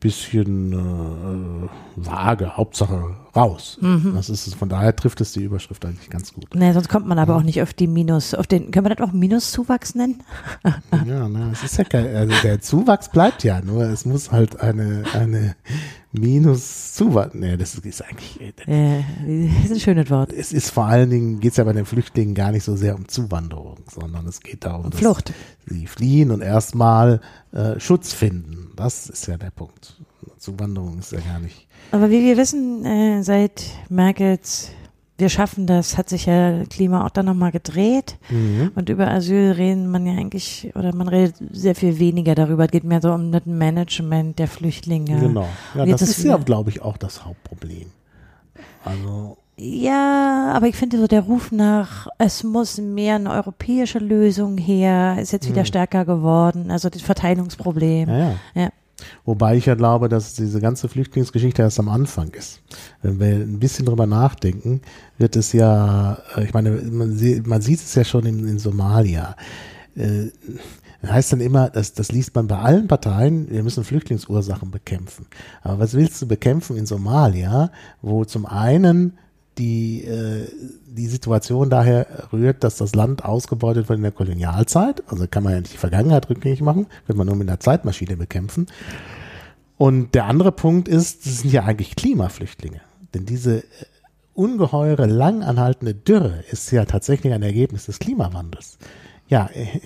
bisschen 0.00 0.72
äh, 0.72 1.68
vage. 1.96 2.56
Hauptsache 2.56 3.14
raus. 3.36 3.78
Mhm. 3.80 4.12
Das 4.16 4.28
ist 4.28 4.48
es. 4.48 4.54
Von 4.54 4.68
daher 4.68 4.94
trifft 4.96 5.20
es 5.20 5.32
die 5.32 5.44
Überschrift 5.44 5.84
eigentlich 5.86 6.10
ganz 6.10 6.34
gut. 6.34 6.46
Nee, 6.54 6.72
sonst 6.72 6.88
kommt 6.88 7.06
man 7.06 7.18
aber 7.20 7.36
auch 7.36 7.42
nicht 7.44 7.62
auf 7.62 7.72
die 7.74 7.86
Minus, 7.86 8.34
auf 8.34 8.48
den, 8.48 8.70
können 8.72 8.86
wir 8.86 8.94
das 8.96 9.08
auch 9.08 9.12
Minuszuwachs 9.12 9.94
nennen? 9.94 10.22
Ja, 11.06 11.28
ne, 11.28 11.50
es 11.52 11.62
ist 11.62 11.78
ja 11.78 11.84
kein, 11.84 12.06
also 12.14 12.34
der 12.42 12.60
Zuwachs 12.60 13.08
bleibt 13.10 13.44
ja, 13.44 13.60
nur 13.60 13.84
es 13.84 14.04
muss 14.04 14.32
halt 14.32 14.60
eine, 14.60 15.04
eine 15.14 15.54
Minus-Zuwachs, 16.12 17.34
ne, 17.34 17.58
das 17.58 17.74
ist 17.74 18.02
eigentlich, 18.02 18.40
Äh, 18.66 19.02
das 19.56 19.64
ist 19.66 19.72
ein 19.72 19.80
schönes 19.80 20.10
Wort. 20.10 20.32
es 20.32 20.52
ist 20.52 20.70
vor 20.70 20.86
allen 20.86 21.10
Dingen, 21.10 21.40
geht 21.40 21.52
es 21.52 21.56
ja 21.58 21.64
bei 21.64 21.72
den 21.72 21.84
Flüchtlingen 21.84 22.34
gar 22.34 22.50
nicht 22.52 22.64
so 22.64 22.76
sehr 22.76 22.94
um 22.94 23.06
Zuwanderung, 23.08 23.76
sondern 23.90 24.26
es 24.26 24.40
geht 24.40 24.64
darum, 24.64 24.90
dass 24.90 24.98
Flucht. 25.00 25.32
sie 25.66 25.86
fliehen 25.86 26.30
und 26.30 26.40
erstmal 26.40 27.20
äh, 27.52 27.78
Schutz 27.78 28.12
finden. 28.12 28.72
Das 28.76 29.08
ist 29.08 29.26
ja 29.26 29.36
der 29.36 29.50
Punkt. 29.50 30.00
Zuwanderung 30.38 30.98
ist 31.00 31.12
ja 31.12 31.20
gar 31.20 31.40
nicht. 31.40 31.66
Aber 31.90 32.10
wie 32.10 32.22
wir 32.24 32.36
wissen, 32.36 32.84
äh, 32.84 33.22
seit 33.22 33.64
Merkels 33.88 34.70
Wir 35.18 35.28
schaffen 35.28 35.66
das, 35.66 35.98
hat 35.98 36.08
sich 36.08 36.26
ja 36.26 36.64
Klima 36.70 37.04
auch 37.04 37.10
dann 37.10 37.26
nochmal 37.26 37.50
gedreht. 37.50 38.16
Mhm. 38.30 38.70
Und 38.76 38.88
über 38.88 39.08
Asyl 39.08 39.50
reden 39.50 39.90
man 39.90 40.06
ja 40.06 40.12
eigentlich, 40.12 40.70
oder 40.76 40.94
man 40.94 41.08
redet 41.08 41.34
sehr 41.50 41.74
viel 41.74 41.98
weniger 41.98 42.36
darüber. 42.36 42.64
Es 42.66 42.70
geht 42.70 42.84
mehr 42.84 43.02
so 43.02 43.12
um 43.12 43.32
das 43.32 43.44
Management 43.44 44.38
der 44.38 44.46
Flüchtlinge. 44.46 45.18
Genau. 45.18 45.48
Ja, 45.74 45.86
das 45.86 46.02
ist 46.02 46.22
ja, 46.22 46.36
glaube 46.36 46.70
ich, 46.70 46.82
auch 46.82 46.96
das 46.96 47.24
Hauptproblem. 47.24 47.86
Also, 48.84 49.36
Ja, 49.56 50.52
aber 50.54 50.68
ich 50.68 50.76
finde 50.76 50.98
so 50.98 51.08
der 51.08 51.22
Ruf 51.22 51.50
nach, 51.50 52.06
es 52.18 52.44
muss 52.44 52.78
mehr 52.78 53.16
eine 53.16 53.32
europäische 53.32 53.98
Lösung 53.98 54.56
her, 54.56 55.16
ist 55.20 55.32
jetzt 55.32 55.48
wieder 55.48 55.64
stärker 55.64 56.04
geworden. 56.04 56.70
Also 56.70 56.88
das 56.90 57.02
Verteilungsproblem. 57.02 58.08
Ja, 58.08 58.18
ja. 58.18 58.36
Ja. 58.54 58.68
Wobei 59.24 59.56
ich 59.56 59.66
ja 59.66 59.74
glaube, 59.74 60.08
dass 60.08 60.34
diese 60.34 60.60
ganze 60.60 60.88
Flüchtlingsgeschichte 60.88 61.62
erst 61.62 61.78
am 61.78 61.88
Anfang 61.88 62.30
ist. 62.30 62.60
Wenn 63.02 63.20
wir 63.20 63.26
ein 63.28 63.58
bisschen 63.60 63.86
drüber 63.86 64.06
nachdenken, 64.06 64.80
wird 65.18 65.36
es 65.36 65.52
ja, 65.52 66.18
äh, 66.36 66.44
ich 66.44 66.52
meine, 66.54 66.70
man, 66.72 67.16
sie- 67.16 67.42
man 67.44 67.60
sieht 67.62 67.80
es 67.80 67.94
ja 67.94 68.04
schon 68.04 68.26
in, 68.26 68.46
in 68.48 68.58
Somalia. 68.58 69.36
Äh, 69.96 70.30
heißt 71.06 71.32
dann 71.32 71.40
immer, 71.40 71.70
das, 71.70 71.92
das 71.92 72.10
liest 72.10 72.34
man 72.34 72.48
bei 72.48 72.58
allen 72.58 72.88
Parteien, 72.88 73.48
wir 73.50 73.62
müssen 73.62 73.84
Flüchtlingsursachen 73.84 74.70
bekämpfen. 74.70 75.26
Aber 75.62 75.78
was 75.78 75.94
willst 75.94 76.20
du 76.20 76.26
bekämpfen 76.26 76.76
in 76.76 76.86
Somalia, 76.86 77.70
wo 78.02 78.24
zum 78.24 78.46
einen 78.46 79.16
die, 79.58 80.04
äh, 80.04 80.48
die 80.86 81.06
Situation 81.06 81.70
daher 81.70 82.06
rührt, 82.32 82.64
dass 82.64 82.76
das 82.76 82.94
Land 82.94 83.24
ausgebeutet 83.24 83.88
wird 83.88 83.98
in 83.98 84.02
der 84.02 84.12
Kolonialzeit. 84.12 85.02
Also 85.08 85.26
kann 85.28 85.42
man 85.42 85.52
ja 85.54 85.60
nicht 85.60 85.74
die 85.74 85.78
Vergangenheit 85.78 86.30
rückgängig 86.30 86.60
machen, 86.60 86.86
könnte 87.06 87.18
man 87.18 87.26
nur 87.26 87.36
mit 87.36 87.48
einer 87.48 87.60
Zeitmaschine 87.60 88.16
bekämpfen. 88.16 88.66
Und 89.76 90.14
der 90.14 90.24
andere 90.24 90.52
Punkt 90.52 90.88
ist, 90.88 91.26
das 91.26 91.38
sind 91.40 91.52
ja 91.52 91.64
eigentlich 91.64 91.96
Klimaflüchtlinge. 91.96 92.80
Denn 93.14 93.26
diese 93.26 93.58
äh, 93.58 93.64
ungeheure, 94.34 95.06
lang 95.06 95.42
anhaltende 95.42 95.94
Dürre 95.94 96.44
ist 96.50 96.70
ja 96.70 96.84
tatsächlich 96.84 97.32
ein 97.32 97.42
Ergebnis 97.42 97.86
des 97.86 97.98
Klimawandels. 97.98 98.78
Ja, 99.28 99.50
äh, 99.52 99.80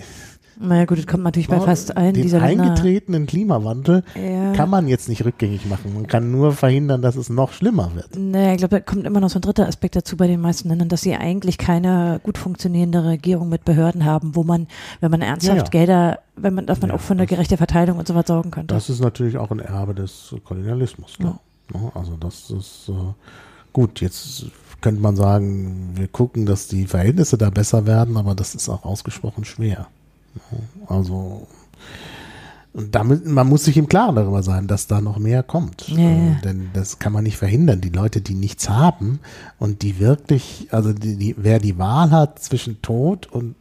Naja 0.59 0.85
gut, 0.85 0.97
das 0.99 1.07
kommt 1.07 1.23
natürlich 1.23 1.47
bei 1.47 1.55
Ja, 1.57 1.61
fast 1.61 1.95
allen 1.97 2.13
den 2.13 2.23
dieser 2.23 2.39
Länder. 2.39 2.63
eingetretenen 2.65 3.25
Klimawandel 3.25 4.03
Ja. 4.15 4.53
kann 4.53 4.69
man 4.69 4.87
jetzt 4.87 5.09
nicht 5.09 5.25
rückgängig 5.25 5.65
machen. 5.65 5.93
Man 5.93 6.07
kann 6.07 6.31
nur 6.31 6.53
verhindern, 6.53 7.01
dass 7.01 7.15
es 7.15 7.29
noch 7.29 7.51
schlimmer 7.53 7.91
wird. 7.95 8.15
Naja, 8.17 8.51
ich 8.53 8.57
glaube, 8.57 8.75
da 8.75 8.79
kommt 8.81 9.05
immer 9.05 9.19
noch 9.19 9.29
so 9.29 9.39
ein 9.39 9.41
dritter 9.41 9.67
Aspekt 9.67 9.95
dazu 9.95 10.15
bei 10.17 10.27
den 10.27 10.41
meisten 10.41 10.69
Ländern, 10.69 10.89
dass 10.89 11.01
sie 11.01 11.15
eigentlich 11.15 11.57
keine 11.57 12.19
gut 12.23 12.37
funktionierende 12.37 13.03
Regierung 13.03 13.49
mit 13.49 13.65
Behörden 13.65 14.05
haben, 14.05 14.35
wo 14.35 14.43
man, 14.43 14.67
wenn 15.01 15.11
man 15.11 15.21
ernsthaft 15.21 15.57
Ja, 15.57 15.63
ja. 15.63 15.69
Gelder, 15.69 16.19
wenn 16.35 16.53
man, 16.53 16.65
dass 16.65 16.81
man 16.81 16.89
Ja, 16.89 16.95
auch 16.95 17.01
für 17.01 17.13
eine 17.13 17.25
gerechte 17.25 17.57
Verteilung 17.57 17.97
und 17.97 18.07
so 18.07 18.15
was 18.15 18.27
sorgen 18.27 18.51
könnte. 18.51 18.73
Das 18.73 18.89
ist 18.89 19.01
natürlich 19.01 19.37
auch 19.37 19.51
ein 19.51 19.59
Erbe 19.59 19.93
des 19.95 20.35
Kolonialismus. 20.43 21.15
klar. 21.17 21.39
Ne? 21.73 21.91
Also 21.95 22.15
das 22.19 22.49
ist 22.51 22.89
äh, 22.89 22.93
gut. 23.71 24.01
Jetzt 24.01 24.45
könnte 24.81 25.01
man 25.01 25.15
sagen, 25.15 25.91
wir 25.95 26.07
gucken, 26.09 26.45
dass 26.45 26.67
die 26.67 26.85
Verhältnisse 26.87 27.37
da 27.37 27.49
besser 27.49 27.85
werden, 27.85 28.17
aber 28.17 28.35
das 28.35 28.53
ist 28.53 28.67
auch 28.69 28.83
ausgesprochen 28.83 29.45
schwer. 29.45 29.87
Also 30.87 31.47
und 32.73 32.95
damit, 32.95 33.27
man 33.27 33.47
muss 33.47 33.65
sich 33.65 33.77
im 33.77 33.87
Klaren 33.87 34.15
darüber 34.15 34.41
sein, 34.41 34.65
dass 34.65 34.87
da 34.87 34.99
noch 34.99 35.19
mehr 35.19 35.43
kommt. 35.43 35.87
Ja, 35.89 35.99
ja. 35.99 36.31
Äh, 36.31 36.41
denn 36.43 36.69
das 36.73 36.97
kann 36.97 37.13
man 37.13 37.23
nicht 37.23 37.37
verhindern. 37.37 37.81
Die 37.81 37.89
Leute, 37.89 38.19
die 38.19 38.33
nichts 38.33 38.67
haben 38.67 39.19
und 39.59 39.83
die 39.83 39.99
wirklich, 39.99 40.67
also 40.71 40.91
die, 40.91 41.15
die, 41.15 41.35
wer 41.37 41.59
die 41.59 41.77
Wahl 41.77 42.09
hat 42.09 42.39
zwischen 42.39 42.81
Tod 42.81 43.27
und 43.27 43.55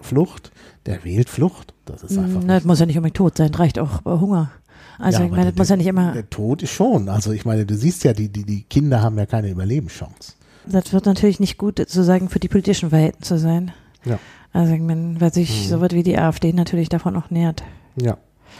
Flucht, 0.00 0.50
der 0.86 1.04
wählt 1.04 1.28
Flucht. 1.28 1.74
Das 1.84 2.02
ist 2.02 2.16
einfach 2.16 2.40
Na, 2.44 2.54
das 2.54 2.64
muss 2.64 2.80
ja 2.80 2.86
nicht 2.86 2.96
unbedingt 2.96 3.18
tot 3.18 3.36
sein, 3.36 3.54
reicht 3.54 3.78
auch 3.78 4.00
äh, 4.06 4.18
Hunger. 4.18 4.50
Also 4.98 5.20
Ja, 5.20 5.26
ich 5.26 5.30
meine, 5.30 5.50
das 5.50 5.56
muss 5.58 5.68
ja 5.68 5.76
nicht 5.76 5.86
immer, 5.86 6.12
Der 6.12 6.30
Tod 6.30 6.62
ist 6.62 6.72
schon. 6.72 7.10
Also 7.10 7.32
ich 7.32 7.44
meine, 7.44 7.66
du 7.66 7.76
siehst 7.76 8.02
ja, 8.04 8.14
die, 8.14 8.30
die, 8.30 8.44
die 8.44 8.62
Kinder 8.62 9.02
haben 9.02 9.18
ja 9.18 9.26
keine 9.26 9.50
Überlebenschance. 9.50 10.32
das 10.66 10.92
wird 10.94 11.04
natürlich 11.04 11.38
nicht 11.38 11.58
gut 11.58 11.78
sozusagen 11.78 12.30
für 12.30 12.40
die 12.40 12.48
politischen 12.48 12.88
Verhältnisse 12.88 13.38
sein. 13.38 13.72
Ja. 14.04 14.18
Also 14.52 14.74
ich 14.74 14.80
meine, 14.80 15.20
weil 15.20 15.32
sich 15.32 15.64
Mhm. 15.64 15.68
so 15.70 15.80
was 15.80 15.92
wie 15.92 16.02
die 16.02 16.18
AfD 16.18 16.52
natürlich 16.52 16.88
davon 16.88 17.16
auch 17.16 17.30
nähert. 17.30 17.62
Ja. 17.96 18.18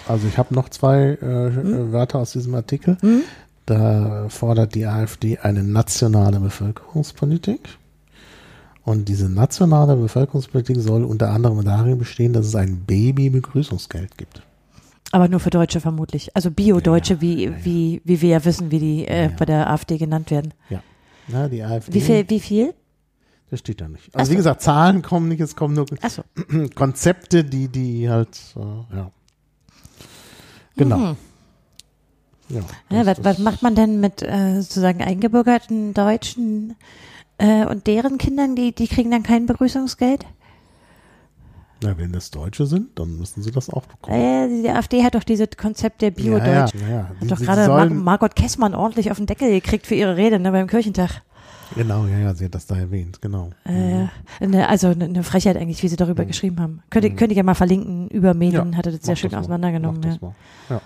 Also 0.08 0.26
ich 0.26 0.38
habe 0.38 0.54
noch 0.54 0.68
zwei 0.70 1.18
äh, 1.20 1.20
Hm? 1.20 1.74
äh, 1.74 1.92
Wörter 1.92 2.18
aus 2.18 2.32
diesem 2.32 2.54
Artikel. 2.54 2.96
Hm? 3.00 3.22
Da 3.66 4.26
fordert 4.28 4.74
die 4.74 4.86
AfD 4.86 5.38
eine 5.38 5.62
nationale 5.62 6.40
Bevölkerungspolitik. 6.40 7.60
Und 8.84 9.08
diese 9.08 9.28
nationale 9.28 9.94
Bevölkerungspolitik 9.94 10.78
soll 10.80 11.04
unter 11.04 11.30
anderem 11.30 11.64
darin 11.64 11.98
bestehen, 11.98 12.32
dass 12.32 12.46
es 12.46 12.56
ein 12.56 12.80
Baby-Begrüßungsgeld 12.84 14.18
gibt. 14.18 14.42
Aber 15.12 15.28
nur 15.28 15.38
für 15.40 15.50
Deutsche 15.50 15.78
vermutlich. 15.80 16.34
Also 16.34 16.50
Bio-Deutsche, 16.50 17.14
Ja, 17.14 17.20
wie, 17.20 17.44
ja, 17.44 17.50
ja. 17.50 17.56
wie, 17.64 18.00
wie 18.04 18.20
wir 18.22 18.28
ja 18.30 18.44
wissen, 18.44 18.70
wie 18.72 18.78
die 18.80 19.06
äh, 19.06 19.16
Ja, 19.16 19.22
ja. 19.30 19.36
bei 19.38 19.44
der 19.44 19.70
AfD 19.70 19.98
genannt 19.98 20.30
werden. 20.30 20.52
Na, 21.28 21.48
die 21.48 21.62
AfD. 21.62 21.94
Wie 21.94 22.00
viel, 22.00 22.28
wie 22.28 22.40
viel? 22.40 22.74
Das 23.52 23.60
steht 23.60 23.82
da 23.82 23.88
nicht. 23.88 24.16
Also 24.16 24.28
so. 24.28 24.32
wie 24.32 24.36
gesagt, 24.36 24.62
Zahlen 24.62 25.02
kommen 25.02 25.28
nicht, 25.28 25.40
es 25.42 25.54
kommen 25.54 25.74
nur 25.74 25.84
Achso. 26.00 26.22
Konzepte, 26.74 27.44
die, 27.44 27.68
die 27.68 28.08
halt, 28.08 28.40
äh, 28.56 28.96
ja. 28.96 29.10
Genau. 30.78 30.96
Mhm. 30.96 31.16
Ja, 32.48 32.60
Ja, 32.88 33.04
was, 33.04 33.22
was 33.22 33.38
macht 33.40 33.62
man 33.62 33.74
denn 33.74 34.00
mit 34.00 34.22
äh, 34.22 34.62
sozusagen 34.62 35.02
eingebürgerten 35.02 35.92
Deutschen 35.92 36.76
äh, 37.36 37.66
und 37.66 37.86
deren 37.86 38.16
Kindern, 38.16 38.56
die, 38.56 38.74
die 38.74 38.88
kriegen 38.88 39.10
dann 39.10 39.22
kein 39.22 39.44
Begrüßungsgeld? 39.44 40.24
Na, 41.82 41.98
wenn 41.98 42.10
das 42.12 42.30
Deutsche 42.30 42.64
sind, 42.64 42.98
dann 42.98 43.18
müssen 43.18 43.42
sie 43.42 43.50
das 43.50 43.68
auch 43.68 43.84
bekommen. 43.84 44.16
Äh, 44.16 44.62
die 44.62 44.70
AfD 44.70 45.04
hat 45.04 45.14
doch 45.14 45.24
dieses 45.24 45.48
Konzept 45.58 46.00
der 46.00 46.10
Bio-Deutschen. 46.10 46.80
Ja, 46.80 46.88
ja, 46.88 46.94
ja. 46.94 47.08
Hat 47.10 47.16
Die- 47.20 47.26
doch 47.26 47.38
gerade 47.38 47.68
Mar 47.68 47.90
Margot 47.90 48.34
Kessmann 48.34 48.74
ordentlich 48.74 49.10
auf 49.10 49.18
den 49.18 49.26
Deckel 49.26 49.50
gekriegt 49.50 49.86
für 49.86 49.94
ihre 49.94 50.16
Rede 50.16 50.38
ne, 50.38 50.52
beim 50.52 50.68
Kirchentag. 50.68 51.20
Genau, 51.74 52.06
ja, 52.06 52.18
ja, 52.18 52.34
sie 52.34 52.44
hat 52.46 52.54
das 52.54 52.66
da 52.66 52.76
erwähnt, 52.76 53.20
genau. 53.22 53.50
Äh, 53.64 54.06
ne, 54.46 54.68
also 54.68 54.88
eine 54.88 55.08
ne 55.08 55.22
Frechheit 55.22 55.56
eigentlich, 55.56 55.82
wie 55.82 55.88
sie 55.88 55.96
darüber 55.96 56.24
Mhm. 56.24 56.28
geschrieben 56.28 56.60
haben. 56.60 56.82
Könnte, 56.90 57.10
Mhm. 57.10 57.16
könnte 57.16 57.32
ich 57.32 57.36
ja 57.38 57.42
mal 57.42 57.54
verlinken. 57.54 58.08
Über 58.08 58.34
Medien 58.34 58.72
Ja, 58.72 58.78
hatte 58.78 58.92
das 58.92 59.02
sehr 59.02 59.16
schön 59.16 59.30
das 59.30 59.40
auseinandergenommen. 59.40 60.02
Ja. 60.02 60.32
Ja. 60.70 60.80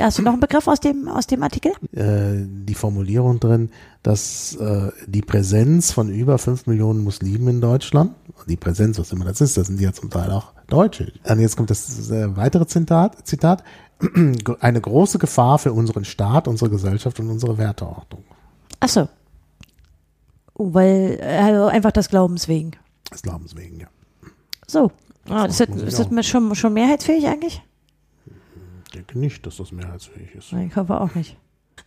Hast 0.00 0.18
du 0.18 0.22
noch 0.22 0.32
einen 0.32 0.40
Begriff 0.40 0.66
aus 0.66 0.80
dem, 0.80 1.08
aus 1.08 1.26
dem 1.26 1.42
Artikel? 1.42 1.72
Äh, 1.92 2.46
die 2.46 2.74
Formulierung 2.74 3.38
drin, 3.38 3.68
dass 4.02 4.56
äh, 4.56 4.90
die 5.06 5.20
Präsenz 5.20 5.92
von 5.92 6.08
über 6.08 6.38
fünf 6.38 6.66
Millionen 6.66 7.04
Muslimen 7.04 7.48
in 7.48 7.60
Deutschland, 7.60 8.12
die 8.48 8.56
Präsenz, 8.56 8.98
was 8.98 9.12
immer 9.12 9.26
das 9.26 9.42
ist, 9.42 9.56
das 9.58 9.66
sind 9.66 9.78
ja 9.80 9.92
zum 9.92 10.08
Teil 10.08 10.30
auch 10.30 10.52
Deutsche. 10.68 11.12
Und 11.28 11.38
jetzt 11.40 11.56
kommt 11.58 11.68
das 11.70 12.10
äh, 12.10 12.34
weitere 12.34 12.66
Zitat, 12.66 13.26
Zitat, 13.28 13.62
eine 14.60 14.80
große 14.80 15.18
Gefahr 15.18 15.58
für 15.58 15.72
unseren 15.74 16.04
Staat, 16.06 16.48
unsere 16.48 16.70
Gesellschaft 16.70 17.20
und 17.20 17.28
unsere 17.28 17.58
Werteordnung. 17.58 18.24
Achso. 18.80 19.02
Oh, 19.02 19.08
weil, 20.54 21.20
also 21.20 21.66
einfach 21.66 21.92
des 21.92 22.08
Glaubens 22.08 22.48
wegen. 22.48 22.72
Des 23.12 23.22
Glaubens 23.22 23.56
wegen, 23.56 23.80
ja. 23.80 23.86
So. 24.66 24.90
Ah, 25.28 25.46
Das 25.46 25.58
das 25.58 25.68
ist, 25.68 26.10
das 26.12 26.26
schon, 26.26 26.54
schon 26.54 26.72
mehrheitsfähig 26.74 27.26
eigentlich? 27.26 27.62
Ich 28.86 28.90
denke 28.92 29.18
nicht, 29.18 29.44
dass 29.46 29.56
das 29.56 29.72
mehrheitsfähig 29.72 30.34
ist. 30.34 30.52
Nein, 30.52 30.68
Ich 30.68 30.76
hoffe 30.76 31.00
auch 31.00 31.14
nicht. 31.14 31.36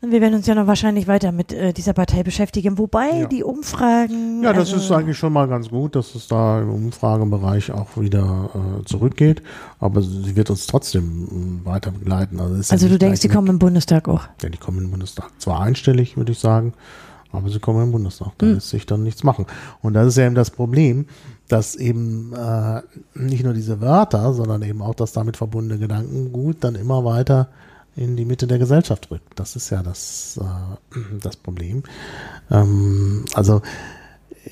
Und 0.01 0.12
wir 0.12 0.21
werden 0.21 0.36
uns 0.36 0.45
ja 0.45 0.53
noch 0.53 0.67
wahrscheinlich 0.67 1.07
weiter 1.07 1.31
mit 1.31 1.51
äh, 1.51 1.74
dieser 1.74 1.93
Partei 1.93 2.21
beschäftigen. 2.21 2.77
Wobei 2.77 3.21
Ja. 3.21 3.27
die 3.27 3.43
Umfragen. 3.43 4.43
Ja, 4.43 4.53
das 4.53 4.71
also, 4.74 4.75
ist 4.77 4.91
eigentlich 4.91 5.17
schon 5.17 5.33
mal 5.33 5.47
ganz 5.47 5.69
gut, 5.69 5.95
dass 5.95 6.13
es 6.13 6.27
da 6.27 6.62
im 6.62 6.69
Umfragebereich 6.69 7.71
auch 7.71 7.97
wieder 7.97 8.50
äh, 8.81 8.86
zurückgeht. 8.86 9.41
Aber 9.79 10.01
sie 10.03 10.36
wird 10.36 10.51
uns 10.51 10.67
trotzdem 10.67 11.62
äh, 11.63 11.65
weiter 11.65 11.91
begleiten. 11.91 12.39
Also, 12.39 12.55
ist 12.55 12.69
ja 12.69 12.74
Also 12.74 12.89
du 12.89 13.00
denkst, 13.00 13.21
die 13.21 13.29
kommen 13.29 13.47
im 13.47 13.59
Bundestag 13.59 14.07
auch. 14.07 14.27
Ja, 14.43 14.50
die 14.50 14.57
kommen 14.59 14.83
im 14.83 14.91
Bundestag. 14.91 15.31
Zwar 15.39 15.62
einstellig, 15.62 16.15
würde 16.15 16.33
ich 16.33 16.39
sagen, 16.39 16.74
aber 17.31 17.50
sie 17.50 17.60
kommen 17.60 17.84
im 17.84 17.91
Bundestag. 17.91 18.31
Da 18.38 18.46
Hm. 18.48 18.53
lässt 18.55 18.69
sich 18.69 18.86
dann 18.86 19.03
nichts 19.03 19.24
machen. 19.24 19.46
Und 19.81 19.93
das 19.93 20.07
ist 20.07 20.17
ja 20.17 20.25
eben 20.25 20.36
das 20.36 20.51
Problem, 20.51 21.05
dass 21.48 21.75
eben 21.75 22.34
äh, 22.34 22.81
nicht 23.15 23.43
nur 23.43 23.53
diese 23.53 23.79
Wörter, 23.81 24.34
sondern 24.34 24.62
eben 24.63 24.81
auch 24.81 24.96
das 24.96 25.12
damit 25.13 25.38
verbundene 25.38 25.79
Gedankengut 25.79 26.57
dann 26.62 26.75
immer 26.75 27.03
weiter 27.05 27.50
in 27.96 28.15
die 28.15 28.25
Mitte 28.25 28.48
der 28.48 28.60
Gesellschaft 28.60 29.10
rückt. 29.12 29.39
Das 29.39 29.55
ist 29.55 29.69
ja 29.69 29.81
das, 29.84 30.39
äh, 30.41 31.00
das 31.22 31.36
Problem. 31.36 31.84
Ähm, 32.51 33.25
also 33.34 33.62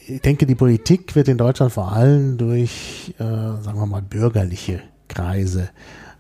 ich 0.08 0.22
denke, 0.22 0.46
die 0.46 0.55
Politik 0.55 1.15
wird 1.15 1.27
in 1.27 1.38
Deutschland 1.38 1.72
vor 1.72 1.91
allem 1.94 2.38
durch, 2.38 3.13
äh, 3.17 3.24
sagen 3.24 3.79
wir 3.79 3.86
mal, 3.86 4.01
bürgerliche 4.01 4.82
Kreise 5.08 5.70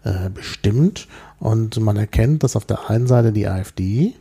äh, 0.03 0.29
bestimmt. 0.29 1.07
Und 1.39 1.79
man 1.79 1.97
erkennt, 1.97 2.43
dass 2.43 2.55
auf 2.55 2.65
der 2.65 2.89
einen 2.89 3.07
Seite 3.07 3.31
die 3.33 3.47
AfD 3.47 4.13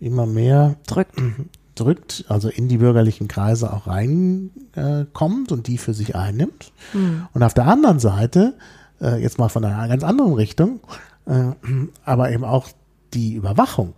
immer 0.00 0.26
mehr 0.26 0.76
Drückt. 0.86 1.16
drückt, 1.80 2.24
also 2.28 2.48
in 2.48 2.68
die 2.68 2.78
bürgerlichen 2.78 3.28
Kreise 3.28 3.72
auch 3.72 3.86
reinkommt 3.86 4.76
äh, 4.76 5.06
kommt 5.12 5.52
und 5.52 5.66
die 5.66 5.78
für 5.78 5.94
sich 5.94 6.16
einnimmt. 6.16 6.72
Hm. 6.92 7.26
Und 7.32 7.42
auf 7.42 7.54
der 7.54 7.66
anderen 7.66 7.98
Seite, 7.98 8.54
äh, 9.00 9.20
jetzt 9.20 9.38
mal 9.38 9.48
von 9.48 9.64
einer 9.64 9.88
ganz 9.88 10.02
anderen 10.02 10.34
Richtung, 10.34 10.80
äh, 11.26 11.52
aber 12.04 12.30
eben 12.30 12.44
auch 12.44 12.68
die 13.14 13.34
Überwachung 13.34 13.94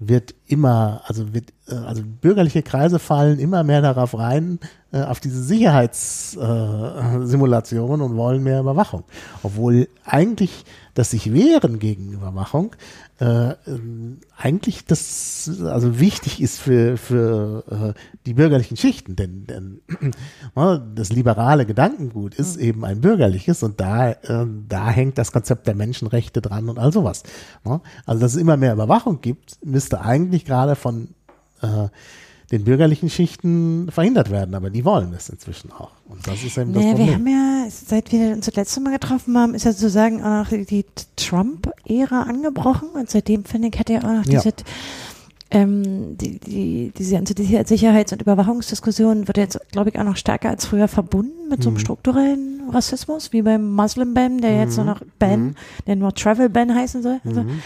wird 0.00 0.34
immer, 0.46 1.02
also 1.06 1.32
wird, 1.32 1.52
äh, 1.68 1.74
also 1.74 2.02
bürgerliche 2.04 2.62
Kreise 2.62 2.98
fallen 2.98 3.38
immer 3.38 3.62
mehr 3.64 3.80
darauf 3.80 4.18
rein, 4.18 4.58
äh, 4.92 5.00
auf 5.02 5.20
diese 5.20 5.42
Sicherheitssimulation 5.42 8.00
äh, 8.00 8.02
und 8.02 8.16
wollen 8.16 8.42
mehr 8.42 8.60
Überwachung. 8.60 9.04
Obwohl 9.42 9.88
eigentlich 10.04 10.66
das 10.94 11.10
sich 11.10 11.32
wehren 11.32 11.78
gegen 11.78 12.12
Überwachung 12.12 12.74
äh, 13.20 13.50
ähm, 13.66 14.18
eigentlich 14.36 14.86
das 14.86 15.48
also 15.64 16.00
wichtig 16.00 16.42
ist 16.42 16.58
für, 16.58 16.96
für 16.96 17.94
äh, 17.94 18.00
die 18.26 18.34
bürgerlichen 18.34 18.76
Schichten, 18.76 19.14
denn, 19.14 19.46
denn 19.46 19.80
ne, 20.56 20.92
das 20.94 21.10
liberale 21.12 21.64
Gedankengut 21.64 22.34
ist 22.34 22.56
eben 22.56 22.84
ein 22.84 23.00
bürgerliches 23.00 23.62
und 23.62 23.80
da, 23.80 24.10
äh, 24.10 24.46
da 24.68 24.90
hängt 24.90 25.18
das 25.18 25.30
Konzept 25.30 25.66
der 25.66 25.76
Menschenrechte 25.76 26.40
dran 26.40 26.68
und 26.68 26.78
all 26.78 26.92
sowas. 26.92 27.22
Ne? 27.64 27.80
Also 28.04 28.20
dass 28.20 28.34
es 28.34 28.40
immer 28.40 28.56
mehr 28.56 28.72
Überwachung 28.72 29.20
gibt, 29.20 29.64
müsste 29.64 30.00
eigentlich 30.00 30.44
gerade 30.44 30.74
von 30.74 31.14
äh, 31.62 31.88
den 32.54 32.64
bürgerlichen 32.64 33.10
Schichten 33.10 33.88
verhindert 33.90 34.30
werden, 34.30 34.54
aber 34.54 34.70
die 34.70 34.84
wollen 34.84 35.12
es 35.12 35.28
inzwischen 35.28 35.72
auch. 35.72 35.90
Und 36.08 36.26
das 36.26 36.42
ist 36.44 36.56
eben 36.56 36.72
das 36.72 36.82
Naja, 36.84 36.96
wir 36.98 37.06
Problem. 37.06 37.14
haben 37.14 37.64
ja, 37.64 37.66
seit 37.70 38.12
wir 38.12 38.32
uns 38.32 38.46
das 38.46 38.54
letzte 38.54 38.80
Mal 38.80 38.92
getroffen 38.92 39.36
haben, 39.36 39.54
ist 39.54 39.64
ja 39.64 39.72
sozusagen 39.72 40.22
auch 40.22 40.44
noch 40.44 40.48
die, 40.50 40.84
Trump-Ära 41.16 42.22
angebrochen 42.22 42.88
und 42.94 43.10
seitdem, 43.10 43.44
finde 43.44 43.68
ich, 43.72 43.78
hat 43.78 43.90
er 43.90 44.04
auch 44.04 44.12
noch 44.12 44.24
Ja. 44.26 44.40
diese, 44.40 44.54
ähm, 45.50 46.16
die, 46.16 46.38
die, 46.38 46.92
diese 46.96 47.14
ganze 47.14 47.34
Sicherheits- 47.66 48.12
und 48.12 48.22
Überwachungsdiskussion 48.22 49.26
wird 49.28 49.36
jetzt, 49.36 49.58
glaube 49.72 49.90
ich, 49.90 49.98
auch 49.98 50.04
noch 50.04 50.16
stärker 50.16 50.50
als 50.50 50.66
früher 50.66 50.88
verbunden 50.88 51.48
mit 51.50 51.62
so 51.62 51.68
einem 51.68 51.76
Mhm. 51.76 51.80
strukturellen 51.80 52.60
Rassismus, 52.70 53.32
wie 53.32 53.42
beim 53.42 53.72
Muslim-Ban, 53.72 54.38
der 54.38 54.58
jetzt 54.60 54.76
nur 54.76 54.84
Mhm. 54.86 54.90
noch 54.92 55.00
Ban, 55.18 55.40
Mhm. 55.46 55.54
der 55.86 55.96
nur 55.96 56.14
Travel-Ban 56.14 56.74
heißen 56.74 57.02
soll. 57.02 57.20
Also, 57.24 57.42
Mhm. 57.42 57.60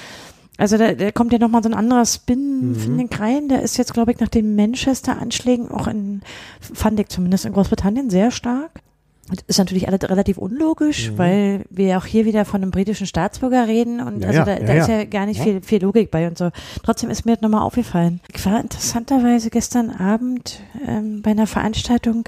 Also 0.58 0.76
da, 0.76 0.92
da 0.92 1.10
kommt 1.12 1.32
ja 1.32 1.38
nochmal 1.38 1.62
so 1.62 1.68
ein 1.70 1.74
anderer 1.74 2.04
Spin, 2.04 2.72
Mhm. 2.72 3.00
ich, 3.10 3.18
rein. 3.20 3.48
Der 3.48 3.62
ist 3.62 3.78
jetzt, 3.78 3.94
glaube 3.94 4.12
ich, 4.12 4.20
nach 4.20 4.28
den 4.28 4.54
Manchester-Anschlägen 4.56 5.70
auch 5.70 5.86
in, 5.86 6.20
fand 6.60 7.00
ich 7.00 7.08
zumindest 7.08 7.46
in 7.46 7.52
Großbritannien 7.54 8.10
sehr 8.10 8.30
stark. 8.30 8.82
Das 9.30 9.44
ist 9.46 9.58
natürlich 9.58 9.86
alles 9.88 10.00
relativ 10.08 10.38
unlogisch, 10.38 11.10
Mhm. 11.10 11.18
weil 11.18 11.64
wir 11.70 11.98
auch 11.98 12.06
hier 12.06 12.24
wieder 12.24 12.44
von 12.46 12.62
einem 12.62 12.70
britischen 12.70 13.06
Staatsbürger 13.06 13.66
reden 13.68 14.00
und 14.00 14.22
Ja, 14.22 14.28
also 14.28 14.38
ja, 14.40 14.44
da, 14.46 14.52
ja, 14.58 14.66
da 14.66 14.72
ist 14.72 14.88
ja. 14.88 14.98
ja 14.98 15.04
gar 15.04 15.26
nicht 15.26 15.36
Ja. 15.38 15.44
viel, 15.44 15.60
viel 15.62 15.82
Logik 15.82 16.10
bei 16.10 16.26
und 16.26 16.38
so. 16.38 16.50
Trotzdem 16.82 17.10
ist 17.10 17.26
mir 17.26 17.34
das 17.34 17.42
nochmal 17.42 17.60
aufgefallen. 17.62 18.20
Ich 18.34 18.44
war 18.46 18.58
interessanterweise 18.60 19.50
gestern 19.50 19.90
Abend 19.90 20.60
ähm, 20.86 21.20
bei 21.22 21.32
einer 21.32 21.46
Veranstaltung 21.46 22.24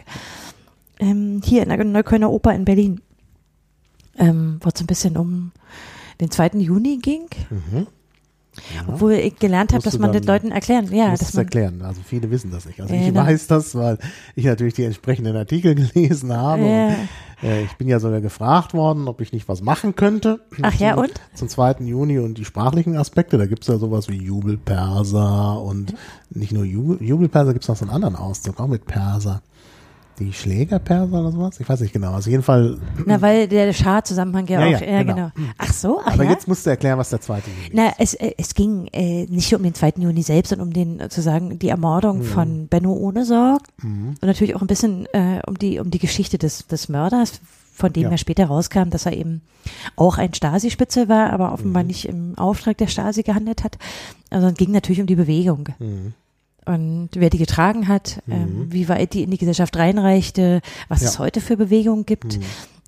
ähm, 0.98 1.40
hier 1.42 1.62
in 1.62 1.70
der 1.70 1.82
Neuköllner 1.82 2.30
Oper 2.30 2.54
in 2.54 2.64
Berlin. 2.66 3.00
ähm, 4.18 4.58
wo 4.62 4.68
es 4.68 4.78
ein 4.80 4.86
bisschen 4.86 5.16
um 5.16 5.52
den 6.20 6.30
2. 6.30 6.48
Juni 6.58 6.98
ging. 6.98 7.22
Mhm. 7.48 7.86
Obwohl 8.86 9.12
ich 9.12 9.36
gelernt 9.36 9.72
habe, 9.72 9.78
Musst 9.78 9.86
dass 9.86 9.98
man 9.98 10.12
den 10.12 10.24
Leuten 10.24 10.50
erklären, 10.50 10.92
ja, 10.92 11.08
muss 11.08 11.20
dass 11.20 11.28
es 11.30 11.34
man, 11.34 11.44
erklären. 11.44 11.82
Also 11.82 12.00
viele 12.04 12.30
wissen 12.30 12.50
das 12.50 12.66
nicht. 12.66 12.80
Also 12.80 12.92
Ja, 12.94 13.00
ich 13.00 13.06
genau. 13.08 13.20
weiß 13.24 13.46
das, 13.46 13.74
weil 13.74 13.98
ich 14.34 14.44
natürlich 14.44 14.74
die 14.74 14.84
entsprechenden 14.84 15.36
Artikel 15.36 15.74
gelesen 15.94 16.36
habe. 16.36 16.62
Ja. 16.62 16.86
Und, 16.88 16.94
äh, 17.42 17.62
ich 17.62 17.74
bin 17.76 17.88
ja 17.88 18.00
sogar 18.00 18.20
gefragt 18.20 18.74
worden, 18.74 19.08
ob 19.08 19.20
ich 19.20 19.32
nicht 19.32 19.48
was 19.48 19.62
machen 19.62 19.94
könnte. 19.94 20.40
Ach 20.62 20.74
ja, 20.74 20.94
und? 20.94 21.12
Zum 21.34 21.48
2. 21.48 21.76
Juni 21.80 22.18
und 22.18 22.36
die 22.38 22.44
sprachlichen 22.44 22.96
Aspekte. 22.96 23.38
Da 23.38 23.46
gibt's 23.46 23.66
ja 23.66 23.78
sowas 23.78 24.08
wie 24.08 24.16
Jubelperser 24.16 25.60
und 25.60 25.94
nicht 26.30 26.52
nur 26.52 26.64
Jubel, 26.64 27.02
Jubelperser, 27.02 27.52
gibt's 27.52 27.68
noch 27.68 27.76
so 27.76 27.84
einen 27.84 27.94
anderen 27.94 28.16
Ausdruck, 28.16 28.60
auch 28.60 28.66
mit 28.66 28.84
Perser. 28.86 29.42
Die 30.20 30.32
Schlägerperser 30.32 31.18
oder 31.20 31.32
sowas? 31.32 31.58
Ich 31.60 31.68
weiß 31.68 31.80
nicht 31.80 31.92
genau. 31.92 32.12
Also 32.12 32.28
jeden 32.30 32.42
Fall. 32.42 32.78
na, 33.06 33.20
weil 33.22 33.48
der 33.48 33.72
Schar-Zusammenhang 33.72 34.46
ja, 34.48 34.64
Ja, 34.66 34.76
auch, 34.76 34.80
ja, 34.82 34.86
ja, 34.90 35.02
genau. 35.02 35.14
genau. 35.34 35.48
Ach 35.58 35.72
so, 35.72 36.00
ach 36.04 36.12
Aber 36.12 36.24
ja. 36.24 36.30
jetzt 36.30 36.46
musst 36.46 36.66
du 36.66 36.70
erklären, 36.70 36.98
was 36.98 37.10
der 37.10 37.20
2. 37.20 37.34
Juni 37.38 37.46
ist. 37.68 37.70
Na, 37.72 37.92
es, 37.98 38.14
äh, 38.14 38.34
es 38.36 38.54
ging 38.54 38.86
äh, 38.92 39.24
nicht 39.26 39.54
um 39.54 39.62
den 39.62 39.74
2. 39.74 39.94
Juni 39.96 40.22
selbst, 40.22 40.50
sondern 40.50 40.68
um 40.68 40.74
den, 40.74 40.98
sozusagen, 41.00 41.58
die 41.58 41.68
Ermordung 41.70 42.18
Mhm. 42.18 42.24
von 42.24 42.68
Benno 42.68 42.92
Ohnesorg 42.92 43.62
und 43.82 44.22
natürlich 44.22 44.54
auch 44.54 44.60
ein 44.60 44.66
bisschen 44.66 45.06
äh, 45.14 45.40
um 45.46 45.58
die, 45.58 45.78
um 45.78 45.90
die 45.90 45.98
Geschichte 45.98 46.36
des, 46.38 46.66
des 46.66 46.88
Mörders, 46.90 47.40
von 47.72 47.92
dem 47.92 48.02
Ja. 48.04 48.10
ja 48.10 48.18
später 48.18 48.44
rauskam, 48.46 48.90
dass 48.90 49.06
er 49.06 49.14
eben 49.16 49.40
auch 49.96 50.18
ein 50.18 50.34
Stasi-Spitze 50.34 51.08
war, 51.08 51.32
aber 51.32 51.48
Mhm. 51.48 51.52
offenbar 51.54 51.82
nicht 51.82 52.04
im 52.06 52.36
Auftrag 52.36 52.76
der 52.76 52.88
Stasi 52.88 53.22
gehandelt 53.22 53.64
hat. 53.64 53.78
Also 54.28 54.48
es 54.48 54.54
ging 54.54 54.70
natürlich 54.70 55.00
um 55.00 55.06
die 55.06 55.16
Bewegung. 55.16 55.68
Mhm. 55.78 56.12
Und 56.66 57.08
wer 57.14 57.30
die 57.30 57.38
getragen 57.38 57.88
hat, 57.88 58.22
ähm, 58.28 58.66
wie 58.70 58.88
weit 58.88 59.14
die 59.14 59.22
in 59.22 59.30
die 59.30 59.38
Gesellschaft 59.38 59.76
reinreichte, 59.76 60.60
was 60.88 61.00
Ja. 61.02 61.08
es 61.08 61.18
heute 61.18 61.40
für 61.40 61.56
Bewegungen 61.56 62.04
gibt, 62.06 62.38
Mhm. 62.38 62.42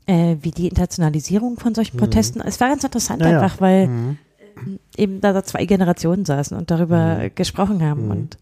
äh, 0.06 0.36
wie 0.42 0.50
die 0.50 0.68
Internationalisierung 0.68 1.58
von 1.58 1.74
solchen 1.74 1.96
Protesten. 1.96 2.40
Es 2.42 2.60
war 2.60 2.68
ganz 2.68 2.84
interessant 2.84 3.22
Ja, 3.22 3.28
einfach, 3.40 3.60
weil 3.60 3.88
Mhm. 3.88 4.18
eben 4.96 5.20
da, 5.20 5.32
da 5.32 5.42
zwei 5.42 5.64
Generationen 5.64 6.24
saßen 6.24 6.56
und 6.56 6.70
darüber 6.70 7.18
Mhm. 7.24 7.30
gesprochen 7.34 7.82
haben. 7.82 8.10
Und 8.10 8.38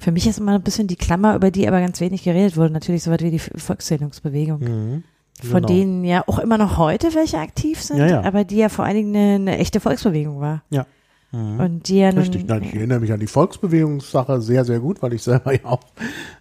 für 0.00 0.12
mich 0.12 0.26
ist 0.26 0.38
immer 0.38 0.54
ein 0.54 0.62
bisschen 0.62 0.86
die 0.88 0.96
Klammer, 0.96 1.34
über 1.36 1.50
die 1.50 1.68
aber 1.68 1.80
ganz 1.80 2.00
wenig 2.00 2.22
geredet 2.24 2.56
wurde, 2.56 2.72
natürlich 2.72 3.02
so 3.02 3.10
weit 3.10 3.22
wie 3.22 3.30
die 3.30 3.38
Volkszählungsbewegung. 3.38 4.60
Mhm. 4.60 5.04
Von 5.42 5.62
Genau. 5.62 5.68
denen 5.68 6.04
ja 6.04 6.24
auch 6.26 6.38
immer 6.38 6.58
noch 6.58 6.76
heute 6.78 7.14
welche 7.14 7.38
aktiv 7.38 7.80
sind, 7.82 7.98
ja. 7.98 8.22
aber 8.22 8.44
die 8.44 8.56
ja 8.56 8.68
vor 8.68 8.84
allen 8.84 8.96
Dingen 8.96 9.16
eine, 9.16 9.34
eine 9.52 9.58
echte 9.58 9.80
Volksbewegung 9.80 10.40
war. 10.40 10.62
Ja. 10.70 10.86
Mhm. 11.32 11.60
Und 11.60 11.88
die 11.88 11.98
ja 11.98 12.10
Richtig, 12.10 12.46
nein, 12.46 12.62
ich 12.64 12.74
erinnere 12.74 13.00
mich 13.00 13.12
an 13.12 13.20
die 13.20 13.28
Volksbewegungssache 13.28 14.40
sehr, 14.40 14.64
sehr 14.64 14.80
gut, 14.80 15.00
weil 15.00 15.12
ich 15.12 15.22
selber 15.22 15.52
ja 15.54 15.64
auch 15.64 15.80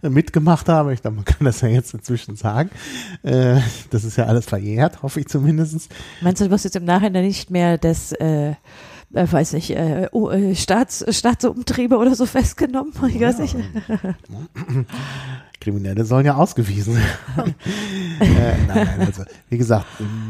äh, 0.01 0.09
mitgemacht 0.09 0.67
habe. 0.67 0.93
Ich 0.93 1.01
glaube, 1.01 1.17
man 1.17 1.25
kann 1.25 1.45
das 1.45 1.61
ja 1.61 1.67
jetzt 1.67 1.93
inzwischen 1.93 2.35
sagen. 2.35 2.71
Äh, 3.23 3.59
das 3.91 4.03
ist 4.03 4.17
ja 4.17 4.25
alles 4.25 4.45
verjährt, 4.45 5.03
hoffe 5.03 5.19
ich 5.19 5.27
zumindest. 5.27 5.89
Meinst 6.21 6.41
du, 6.41 6.45
du 6.45 6.51
wirst 6.51 6.65
jetzt 6.65 6.75
im 6.75 6.85
Nachhinein 6.85 7.25
nicht 7.25 7.51
mehr 7.51 7.77
das, 7.77 8.13
äh, 8.13 8.51
äh, 8.51 8.55
weiß 9.13 9.53
nicht, 9.53 9.71
äh, 9.71 10.07
oh, 10.11 10.29
äh, 10.29 10.55
Staats, 10.55 11.05
Staatsumtriebe 11.09 11.97
oder 11.97 12.15
so 12.15 12.25
festgenommen? 12.25 12.93
Ich 13.07 13.19
weiß 13.19 13.39
nicht. 13.39 13.55
Kriminelle 15.59 16.05
sollen 16.05 16.25
ja 16.25 16.35
ausgewiesen 16.35 16.95
werden. 16.95 17.55
äh, 18.19 18.53
nein, 18.67 18.87
also 18.99 19.23
wie 19.49 19.57
gesagt, 19.57 19.85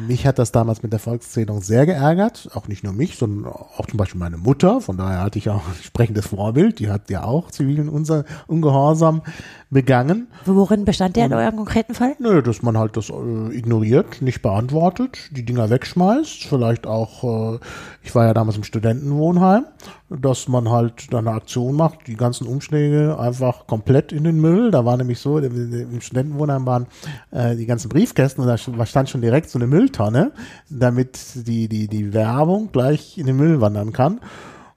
mich 0.07 0.25
hat 0.25 0.39
das 0.39 0.51
damals 0.51 0.81
mit 0.83 0.91
der 0.91 0.99
Volkszählung 0.99 1.61
sehr 1.61 1.85
geärgert. 1.85 2.49
Auch 2.53 2.67
nicht 2.67 2.83
nur 2.83 2.93
mich, 2.93 3.17
sondern 3.17 3.51
auch 3.51 3.85
zum 3.87 3.97
Beispiel 3.97 4.19
meine 4.19 4.37
Mutter. 4.37 4.81
Von 4.81 4.97
daher 4.97 5.21
hatte 5.21 5.37
ich 5.37 5.49
auch 5.49 5.65
ein 5.67 5.75
entsprechendes 5.75 6.27
Vorbild. 6.27 6.79
Die 6.79 6.89
hat 6.89 7.09
ja 7.09 7.23
auch 7.23 7.51
zivilen 7.51 7.89
Ungehorsam 7.89 9.21
begangen. 9.69 10.27
Worin 10.45 10.83
bestand 10.83 11.15
der 11.15 11.27
in 11.27 11.33
eurem 11.33 11.55
konkreten 11.57 11.93
Fall? 11.93 12.15
Nö, 12.19 12.41
dass 12.41 12.63
man 12.63 12.77
halt 12.77 12.97
das 12.97 13.09
äh, 13.09 13.55
ignoriert, 13.55 14.21
nicht 14.21 14.41
beantwortet, 14.41 15.29
die 15.31 15.45
Dinger 15.45 15.69
wegschmeißt, 15.69 16.43
vielleicht 16.43 16.87
auch, 16.87 17.53
äh, 17.53 17.59
ich 18.01 18.15
war 18.15 18.25
ja 18.25 18.33
damals 18.33 18.57
im 18.57 18.63
Studentenwohnheim, 18.63 19.65
dass 20.09 20.47
man 20.47 20.69
halt 20.69 21.13
dann 21.13 21.27
eine 21.27 21.37
Aktion 21.37 21.75
macht, 21.75 22.07
die 22.07 22.15
ganzen 22.15 22.47
Umschläge 22.47 23.19
einfach 23.19 23.67
komplett 23.67 24.11
in 24.11 24.23
den 24.23 24.41
Müll. 24.41 24.71
Da 24.71 24.85
war 24.85 24.97
nämlich 24.97 25.19
so, 25.19 25.28
im 25.37 25.73
im 25.73 26.01
Studentenwohnheim 26.01 26.65
waren 26.65 26.87
äh, 27.31 27.55
die 27.55 27.65
ganzen 27.65 27.89
Briefkästen 27.89 28.43
und 28.43 28.47
da 28.47 28.85
stand 28.85 29.09
schon 29.09 29.21
direkt 29.21 29.49
so 29.49 29.59
eine 29.59 29.67
Mülltonne, 29.67 30.31
damit 30.69 31.19
die, 31.47 31.67
die, 31.67 31.87
die 31.87 32.13
Werbung 32.13 32.71
gleich 32.71 33.17
in 33.17 33.27
den 33.27 33.37
Müll 33.37 33.61
wandern 33.61 33.93
kann. 33.93 34.19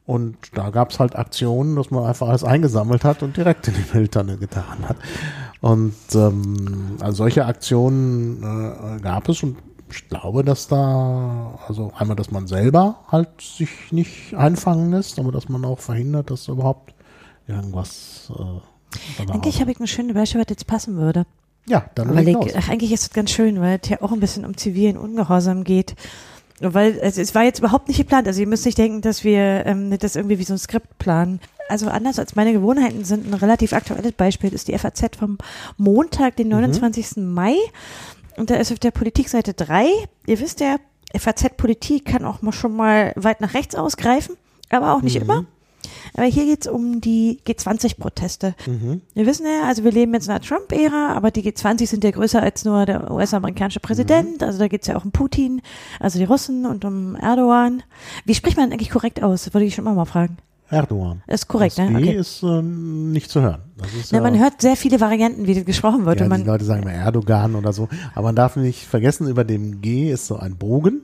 Und 0.05 0.37
da 0.55 0.71
gab's 0.71 0.99
halt 0.99 1.17
Aktionen, 1.17 1.77
dass 1.77 1.91
man 1.91 2.05
einfach 2.05 2.29
alles 2.29 2.45
eingesammelt 2.45 3.05
hat 3.05 3.23
und 3.23 3.37
direkt 3.37 3.69
in 3.69 3.75
die 3.75 3.97
Mülltonne 3.97 4.37
getan 4.37 4.89
hat. 4.89 4.97
Und 5.61 5.95
ähm, 6.15 6.97
also 7.01 7.19
solche 7.19 7.47
Aktionen 7.47 8.43
äh, 8.43 9.01
gab 9.01 9.29
es 9.29 9.43
und 9.43 9.57
ich 9.91 10.09
glaube, 10.09 10.43
dass 10.43 10.69
da, 10.69 11.59
also 11.69 11.93
einmal, 11.97 12.17
dass 12.17 12.31
man 12.31 12.47
selber 12.47 12.97
halt 13.09 13.41
sich 13.41 13.93
nicht 13.93 14.35
einfangen 14.35 14.91
lässt, 14.91 15.19
aber 15.19 15.31
dass 15.31 15.49
man 15.49 15.65
auch 15.65 15.79
verhindert, 15.79 16.31
dass 16.31 16.49
überhaupt 16.49 16.95
irgendwas 17.47 18.33
äh, 18.37 18.43
Eigentlich 19.31 19.61
habe 19.61 19.71
ich 19.71 19.79
eine 19.79 19.87
schöne 19.87 20.15
Beispiel, 20.15 20.41
was 20.41 20.49
jetzt 20.51 20.67
passen 20.67 20.97
würde. 20.97 21.27
Ja, 21.67 21.85
dann 21.95 22.15
Weil 22.15 22.29
ich, 22.29 22.35
los. 22.35 22.53
ach, 22.57 22.69
eigentlich 22.69 22.93
ist 22.93 23.03
es 23.03 23.11
ganz 23.11 23.31
schön, 23.31 23.61
weil 23.61 23.79
es 23.81 23.89
ja 23.89 24.03
auch 24.03 24.13
ein 24.13 24.21
bisschen 24.21 24.45
um 24.45 24.57
zivilen 24.57 24.97
Ungehorsam 24.97 25.65
geht. 25.65 25.95
Weil 26.61 26.99
es, 27.01 27.19
es 27.19 27.35
war 27.35 27.45
jetzt 27.45 27.61
überhaupt 27.61 27.89
nicht 27.89 27.99
geplant. 27.99 28.27
Also 28.27 28.41
ihr 28.41 28.47
müsst 28.47 28.65
nicht 28.65 28.79
denken, 28.79 29.01
dass 29.01 29.25
wir 29.25 29.67
ähm, 29.67 29.97
das 29.99 30.17
irgendwie 30.17 30.39
wie 30.39 30.45
so 30.45 30.55
ein 30.55 30.59
Skript 30.59 30.99
planen. 30.99 31.41
Also 31.69 31.89
anders 31.89 32.19
als 32.19 32.35
meine 32.35 32.53
Gewohnheiten 32.53 33.05
sind 33.05 33.27
ein 33.27 33.35
relativ 33.35 33.73
aktuelles 33.73 34.13
Beispiel 34.13 34.53
ist 34.53 34.69
die 34.69 34.77
FAZ 34.77 35.17
vom 35.17 35.39
Montag, 35.77 36.37
den 36.37 36.49
29. 36.49 37.17
Mai. 37.19 37.55
Und 38.37 38.51
da 38.51 38.57
ist 38.57 38.73
auf 38.73 38.79
der 38.79 38.91
Politikseite 38.91 39.55
3, 39.55 39.87
ihr 40.27 40.41
wisst 40.41 40.61
ja, 40.61 40.77
FAZ 41.17 41.57
Politik 41.57 42.07
kann 42.07 42.25
auch 42.25 42.43
mal 42.43 42.53
schon 42.53 42.75
mal 42.75 43.13
weit 43.17 43.41
nach 43.41 43.55
rechts 43.55 43.75
ausgreifen, 43.75 44.37
aber 44.71 44.95
auch 44.95 45.03
nicht 45.03 45.17
immer. 45.17 45.45
Aber 46.15 46.27
hier 46.27 46.45
geht's 46.45 46.67
um 46.67 47.01
die 47.01 47.41
G20-Proteste. 47.47 48.55
Wir 49.15 49.27
wissen 49.27 49.47
ja, 49.47 49.67
also 49.67 49.85
wir 49.85 49.93
leben 49.93 50.15
jetzt 50.15 50.27
in 50.27 50.33
einer 50.33 50.41
Trump-Ära, 50.41 51.15
aber 51.15 51.31
die 51.31 51.43
G20 51.43 51.87
sind 51.87 52.05
ja 52.05 52.11
größer 52.11 52.43
als 52.43 52.65
nur 52.65 52.87
der 52.87 53.11
US-amerikanische 53.11 53.81
Präsident. 53.81 54.43
Also 54.43 54.59
da 54.59 54.69
geht's 54.69 54.87
ja 54.87 54.97
auch 54.97 55.05
um 55.05 55.13
Putin, 55.13 55.63
also 56.01 56.19
die 56.19 56.25
Russen 56.25 56.67
und 56.67 56.85
um 56.85 57.17
Erdogan. 57.17 57.83
Wie 58.25 58.35
spricht 58.35 58.57
man 58.57 58.73
eigentlich 58.73 58.91
korrekt 58.91 59.23
aus? 59.23 59.53
Wollte 59.55 59.67
ich 59.67 59.75
schon 59.75 59.85
immer 59.87 59.95
mal 59.95 60.05
fragen. 60.05 60.39
Erdogan. 60.73 61.23
Ist 61.27 61.47
korrekt, 61.49 61.79
das 61.79 61.91
ne? 61.91 62.01
G 62.01 62.09
Okay. 62.09 62.19
ist 62.19 62.43
äh, 62.43 62.63
nicht 62.63 63.31
zu 63.31 63.41
hören. 63.43 63.61
Na, 63.77 64.19
ja, 64.19 64.23
man 64.23 64.39
hört 64.39 64.61
sehr 64.63 64.77
viele 64.77 65.01
Varianten, 65.01 65.47
wie 65.47 65.55
das 65.55 65.65
gesprochen 65.65 66.07
wird. 66.07 66.19
ja, 66.21 66.27
und 66.27 66.33
die 66.33 66.39
man, 66.39 66.47
Leute 66.47 66.65
sagen 66.65 66.83
immer 66.83 66.93
Erdogan 66.93 67.55
oder 67.55 67.73
so. 67.73 67.89
Aber 68.15 68.29
man 68.29 68.37
darf 68.37 68.57
nicht 68.57 68.87
vergessen, 68.87 69.29
über 69.29 69.45
dem 69.45 69.81
G 69.83 70.11
ist 70.11 70.27
so 70.27 70.37
ein 70.37 70.57
Bogen. 70.57 71.03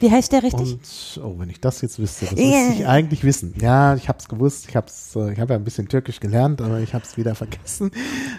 wie 0.00 0.10
heißt 0.10 0.32
der 0.32 0.42
richtig? 0.42 0.72
Und 0.72 1.20
oh, 1.24 1.34
wenn 1.38 1.48
ich 1.48 1.60
das 1.60 1.80
jetzt 1.80 1.98
wüsste, 1.98 2.26
das 2.26 2.34
müsste 2.34 2.72
ich 2.74 2.86
eigentlich 2.86 3.24
wissen. 3.24 3.54
Ja, 3.60 3.94
ich 3.94 4.08
habe 4.08 4.18
es 4.18 4.28
gewusst. 4.28 4.66
Ich 4.68 4.76
habe 4.76 4.86
äh, 5.16 5.32
ich 5.32 5.40
habe 5.40 5.54
ja 5.54 5.58
ein 5.58 5.64
bisschen 5.64 5.88
Türkisch 5.88 6.20
gelernt, 6.20 6.60
aber 6.60 6.80
ich 6.80 6.92
habe 6.94 7.04
es 7.04 7.16
wieder 7.16 7.34
vergessen. 7.34 7.90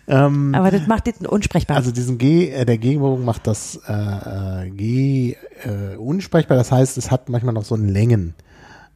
Ähm, 0.07 0.53
aber 0.55 0.71
das 0.71 0.85
macht 0.87 1.07
den 1.07 1.25
unsprechbar. 1.25 1.77
also 1.77 1.91
diesen 1.91 2.17
G, 2.17 2.49
äh, 2.49 2.65
der 2.65 2.77
G-Bogen 2.77 3.23
macht 3.25 3.47
das 3.47 3.79
äh, 3.87 4.65
äh, 4.65 4.69
G 4.69 5.35
äh, 5.63 5.95
unsprechbar. 5.97 6.57
Das 6.57 6.71
heißt, 6.71 6.97
es 6.97 7.11
hat 7.11 7.29
manchmal 7.29 7.53
noch 7.53 7.63
so 7.65 7.75
einen 7.75 7.89
Längen, 7.89 8.33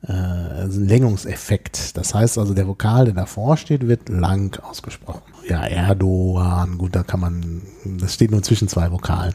also 0.08 0.80
einen 0.80 0.90
Längungseffekt. 0.90 1.96
Das 1.98 2.14
heißt 2.14 2.38
also, 2.38 2.54
der 2.54 2.68
Vokal, 2.68 3.06
der 3.06 3.14
davor 3.14 3.58
steht, 3.58 3.88
wird 3.88 4.10
lang 4.10 4.60
ausgesprochen. 4.62 5.22
Ja, 5.48 5.66
Erdogan, 5.66 6.78
gut, 6.78 6.96
da 6.96 7.04
kann 7.04 7.20
man, 7.20 7.62
das 7.86 8.14
steht 8.14 8.32
nur 8.32 8.44
zwischen 8.44 8.68
zwei 8.68 8.92
Vokalen. 8.92 9.34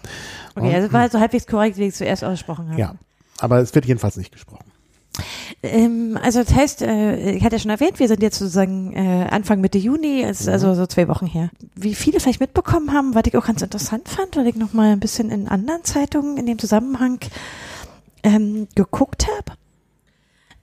okay, 0.55 0.75
also 0.75 0.93
war 0.93 1.09
so 1.11 1.21
halbwegs 1.21 1.47
korrekt, 1.47 1.77
wie 1.79 1.85
ich 1.85 1.89
es 1.91 1.99
zuerst 1.99 2.25
ausgesprochen 2.25 2.71
habe. 2.71 2.81
Ja, 2.81 2.95
aber 3.41 3.59
es 3.61 3.75
wird 3.75 3.87
jedenfalls 3.87 4.17
nicht 4.17 4.33
gesprochen. 4.33 4.65
Ähm, 5.63 6.19
also 6.23 6.43
das 6.43 6.55
heißt, 6.55 6.83
äh, 6.83 7.33
ich 7.33 7.45
hatte 7.45 7.57
ja 7.57 7.61
schon 7.61 7.71
erwähnt, 7.71 7.99
wir 7.99 8.09
sind 8.09 8.23
jetzt 8.23 8.39
sozusagen 8.39 8.93
äh, 8.93 9.27
Anfang 9.31 9.61
Mitte 9.61 9.79
Juni, 9.79 10.23
ist 10.23 10.49
also 10.49 10.75
so 10.75 10.87
zwei 10.87 11.09
Wochen 11.09 11.27
her. 11.27 11.51
Wie 11.75 11.95
viele 11.95 12.21
vielleicht 12.21 12.41
mitbekommen 12.41 12.93
haben, 12.93 13.15
was 13.15 13.25
ich 13.27 13.37
auch 13.37 13.47
ganz 13.47 13.63
interessant 13.63 14.09
fand, 14.09 14.37
weil 14.37 14.47
ich 14.47 14.57
noch 14.57 14.73
mal 14.73 14.93
ein 14.93 15.01
bisschen 15.01 15.31
in 15.31 15.49
anderen 15.49 15.85
Zeitungen 15.85 16.37
in 16.37 16.47
dem 16.47 16.59
Zusammenhang 16.59 17.19
ähm, 18.23 18.69
geguckt 18.75 19.27
habe, 19.27 19.59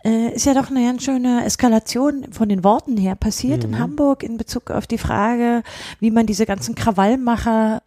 äh, 0.06 0.30
ist 0.36 0.46
ja 0.46 0.54
doch 0.54 0.70
eine 0.70 0.84
ganz 0.86 1.04
schöne 1.04 1.44
Eskalation 1.46 2.28
von 2.32 2.48
den 2.48 2.64
Worten 2.64 2.96
her 2.98 3.16
passiert 3.16 3.64
in 3.64 3.80
Hamburg 3.80 4.24
in 4.24 4.38
Bezug 4.38 4.70
auf 4.72 4.86
die 4.88 4.98
Frage, 5.00 5.64
wie 6.00 6.12
man 6.12 6.26
diese 6.28 6.46
ganzen 6.46 6.76
Krawallmacher, 6.76 7.82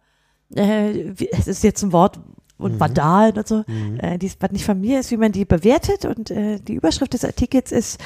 äh, 0.53 1.05
wie- 1.15 1.29
es 1.31 1.47
ist 1.47 1.63
jetzt 1.63 1.81
ein 1.83 1.93
Wort, 1.93 2.19
und 2.57 2.77
Vandalen 2.81 3.37
und 3.37 3.47
so, 3.47 3.63
äh, 3.99 4.17
die, 4.17 4.29
was 4.41 4.51
nicht 4.51 4.65
von 4.65 4.81
mir 4.81 4.99
ist, 4.99 5.11
wie 5.11 5.17
man 5.17 5.31
die 5.31 5.45
bewertet. 5.45 6.03
Und 6.03 6.29
äh, 6.29 6.59
die 6.59 6.73
Überschrift 6.73 7.13
des 7.13 7.23
Artikels 7.23 7.71
ist, 7.71 8.01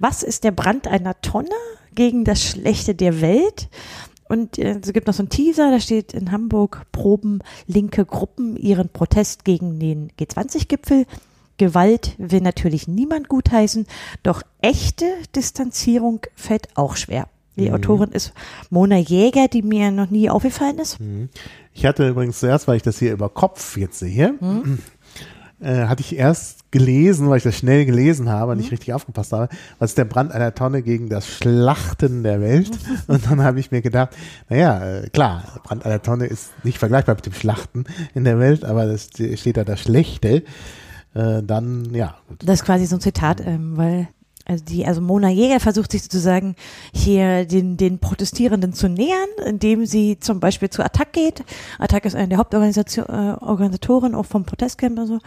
was 0.00 0.24
ist 0.24 0.42
der 0.42 0.50
Brand 0.50 0.88
einer 0.88 1.20
Tonne 1.20 1.54
gegen 1.94 2.24
das 2.24 2.42
Schlechte 2.42 2.96
der 2.96 3.20
Welt? 3.20 3.68
Und 4.28 4.58
äh, 4.58 4.80
es 4.82 4.92
gibt 4.92 5.06
noch 5.06 5.14
so 5.14 5.22
einen 5.22 5.28
Teaser, 5.28 5.70
da 5.70 5.78
steht 5.78 6.12
in 6.14 6.32
Hamburg 6.32 6.82
proben 6.90 7.42
linke 7.68 8.04
Gruppen 8.04 8.56
ihren 8.56 8.88
Protest 8.88 9.44
gegen 9.44 9.78
den 9.78 10.10
G20-Gipfel. 10.18 11.06
Gewalt 11.60 12.14
will 12.16 12.40
natürlich 12.40 12.88
niemand 12.88 13.28
gutheißen, 13.28 13.86
doch 14.22 14.42
echte 14.62 15.04
Distanzierung 15.36 16.22
fällt 16.34 16.68
auch 16.74 16.96
schwer. 16.96 17.28
Die 17.56 17.70
Autorin 17.70 18.12
ist 18.12 18.32
Mona 18.70 18.96
Jäger, 18.96 19.46
die 19.46 19.60
mir 19.60 19.90
noch 19.90 20.08
nie 20.08 20.30
aufgefallen 20.30 20.78
ist. 20.78 20.96
Ich 21.74 21.84
hatte 21.84 22.08
übrigens 22.08 22.40
zuerst, 22.40 22.66
weil 22.66 22.76
ich 22.76 22.82
das 22.82 22.98
hier 22.98 23.12
über 23.12 23.28
Kopf 23.28 23.76
jetzt 23.76 23.98
sehe, 23.98 24.36
äh, 25.60 25.84
hatte 25.84 26.00
ich 26.00 26.16
erst 26.16 26.70
gelesen, 26.70 27.28
weil 27.28 27.36
ich 27.36 27.42
das 27.42 27.58
schnell 27.58 27.84
gelesen 27.84 28.30
habe 28.30 28.52
und 28.52 28.58
nicht 28.58 28.72
richtig 28.72 28.94
aufgepasst 28.94 29.32
habe, 29.32 29.50
was 29.78 29.90
ist 29.90 29.98
der 29.98 30.06
Brand 30.06 30.32
einer 30.32 30.54
Tonne 30.54 30.80
gegen 30.80 31.10
das 31.10 31.28
Schlachten 31.28 32.22
der 32.22 32.40
Welt? 32.40 32.70
Und 33.06 33.26
dann 33.26 33.42
habe 33.42 33.60
ich 33.60 33.70
mir 33.70 33.82
gedacht, 33.82 34.16
naja, 34.48 34.82
äh, 34.82 35.10
klar, 35.10 35.60
Brand 35.64 35.84
einer 35.84 36.00
Tonne 36.00 36.24
ist 36.26 36.52
nicht 36.64 36.78
vergleichbar 36.78 37.16
mit 37.16 37.26
dem 37.26 37.34
Schlachten 37.34 37.84
in 38.14 38.24
der 38.24 38.38
Welt, 38.38 38.64
aber 38.64 38.86
das 38.86 39.10
steht 39.34 39.58
da 39.58 39.64
das 39.64 39.80
Schlechte. 39.80 40.44
Äh, 41.14 41.42
dann, 41.42 41.92
ja. 41.94 42.16
Gut. 42.28 42.38
Das 42.44 42.60
ist 42.60 42.64
quasi 42.64 42.86
so 42.86 42.96
ein 42.96 43.00
Zitat, 43.00 43.40
ähm, 43.44 43.76
weil 43.76 44.08
also 44.46 44.64
die, 44.64 44.84
also 44.86 45.00
Mona 45.00 45.28
Jäger 45.28 45.60
versucht 45.60 45.92
sich 45.92 46.02
sozusagen 46.02 46.56
hier 46.92 47.44
den, 47.44 47.76
den 47.76 47.98
Protestierenden 48.00 48.72
zu 48.72 48.88
nähern, 48.88 49.28
indem 49.46 49.86
sie 49.86 50.18
zum 50.18 50.40
Beispiel 50.40 50.70
zu 50.70 50.82
Attac 50.84 51.12
geht. 51.12 51.44
Attac 51.78 52.04
ist 52.04 52.16
eine 52.16 52.28
der 52.28 52.38
Hauptorganisatoren 52.38 54.12
äh, 54.12 54.16
auch 54.16 54.26
vom 54.26 54.44
Protestcamp 54.44 54.98
und 54.98 55.06
so. 55.06 55.18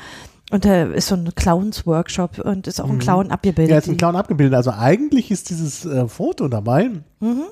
Und 0.52 0.66
da 0.66 0.84
ist 0.84 1.08
so 1.08 1.16
ein 1.16 1.34
Clowns-Workshop 1.34 2.40
und 2.40 2.68
ist 2.68 2.82
auch 2.82 2.90
ein 2.90 2.96
Mhm. 2.96 3.00
Clown 3.00 3.32
abgebildet. 3.32 3.72
Ja, 3.72 3.78
ist 3.78 3.88
ein 3.88 3.98
Clown 3.98 4.16
abgebildet. 4.16 4.56
Also 4.56 4.72
eigentlich 4.72 5.32
ist 5.32 5.50
dieses 5.50 5.86
äh, 5.86 6.08
Foto 6.08 6.48
dabei 6.48 6.90
Mhm. 7.20 7.44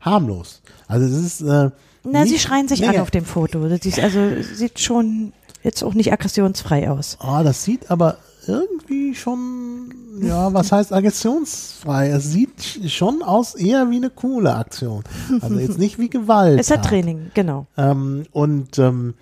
harmlos. 0.00 0.62
Also 0.88 1.06
es 1.06 1.12
ist 1.24 1.40
äh, 1.40 1.70
Na, 2.04 2.26
sie 2.26 2.38
schreien 2.38 2.68
sich 2.68 2.80
Nee, 2.80 2.88
an 2.88 2.98
auf 3.00 3.10
dem 3.10 3.24
Foto. 3.24 3.66
Das 3.68 3.80
ist 3.86 3.98
also 3.98 4.20
sieht 4.54 4.78
schon 4.78 5.32
jetzt 5.62 5.82
auch 5.82 5.94
nicht 5.94 6.12
aggressionsfrei 6.12 6.90
aus. 6.90 7.18
Oh, 7.22 7.40
das 7.42 7.64
sieht 7.64 7.90
aber 7.90 8.18
irgendwie 8.46 9.14
schon, 9.14 9.92
ja, 10.22 10.52
was 10.52 10.72
heißt 10.72 10.92
aggressionsfrei? 10.92 12.08
Es 12.08 12.30
sieht 12.30 12.90
schon 12.90 13.22
aus 13.22 13.54
eher 13.54 13.90
wie 13.90 13.96
eine 13.96 14.10
coole 14.10 14.54
Aktion. 14.54 15.04
Also 15.40 15.58
jetzt 15.58 15.78
nicht 15.78 15.98
wie 15.98 16.08
Gewalt. 16.08 16.58
Es 16.58 16.70
hat 16.70 16.84
Training, 16.84 17.30
genau. 17.34 17.66
Ähm, 17.76 18.24
und 18.32 18.78
ähm, 18.78 19.14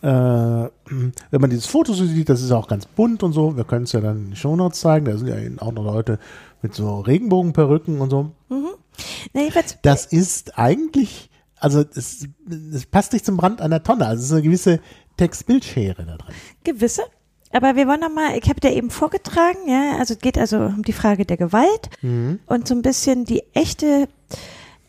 äh, 0.00 0.06
wenn 0.06 1.40
man 1.40 1.50
dieses 1.50 1.66
Foto 1.66 1.92
so 1.92 2.04
sieht, 2.04 2.28
das 2.28 2.40
ist 2.40 2.52
auch 2.52 2.68
ganz 2.68 2.86
bunt 2.86 3.22
und 3.24 3.32
so. 3.32 3.56
Wir 3.56 3.64
können 3.64 3.84
es 3.84 3.92
ja 3.92 4.00
dann 4.00 4.16
in 4.18 4.24
den 4.26 4.36
Shownotes 4.36 4.80
zeigen. 4.80 5.06
Da 5.06 5.16
sind 5.16 5.26
ja 5.26 5.38
eben 5.38 5.58
auch 5.58 5.72
noch 5.72 5.84
Leute 5.84 6.18
mit 6.62 6.74
so 6.74 7.00
Regenbogenperücken 7.00 8.00
und 8.00 8.10
so. 8.10 8.30
Na, 9.32 9.40
jedenfalls, 9.40 9.78
Das 9.82 10.06
ist 10.06 10.58
eigentlich, 10.58 11.30
also 11.58 11.84
es, 11.94 12.28
es 12.72 12.86
passt 12.86 13.12
nicht 13.12 13.24
zum 13.24 13.36
Brand 13.36 13.60
einer 13.60 13.82
Tonne. 13.82 14.06
Also 14.06 14.20
es 14.20 14.26
ist 14.26 14.32
eine 14.32 14.42
gewisse 14.42 14.80
Textbildschere 15.18 16.06
da 16.06 16.16
drin. 16.16 16.34
gewisse. 16.64 17.02
Aber 17.52 17.76
wir 17.76 17.86
wollen 17.86 18.00
nochmal, 18.00 18.36
ich 18.36 18.48
habe 18.48 18.60
dir 18.60 18.72
eben 18.72 18.90
vorgetragen, 18.90 19.58
ja, 19.68 19.96
also 19.98 20.14
es 20.14 20.20
geht 20.20 20.36
also 20.38 20.58
um 20.58 20.82
die 20.82 20.92
Frage 20.92 21.24
der 21.24 21.36
Gewalt 21.38 21.88
und 22.02 22.68
so 22.68 22.74
ein 22.74 22.82
bisschen 22.82 23.24
die 23.24 23.42
echte 23.54 24.06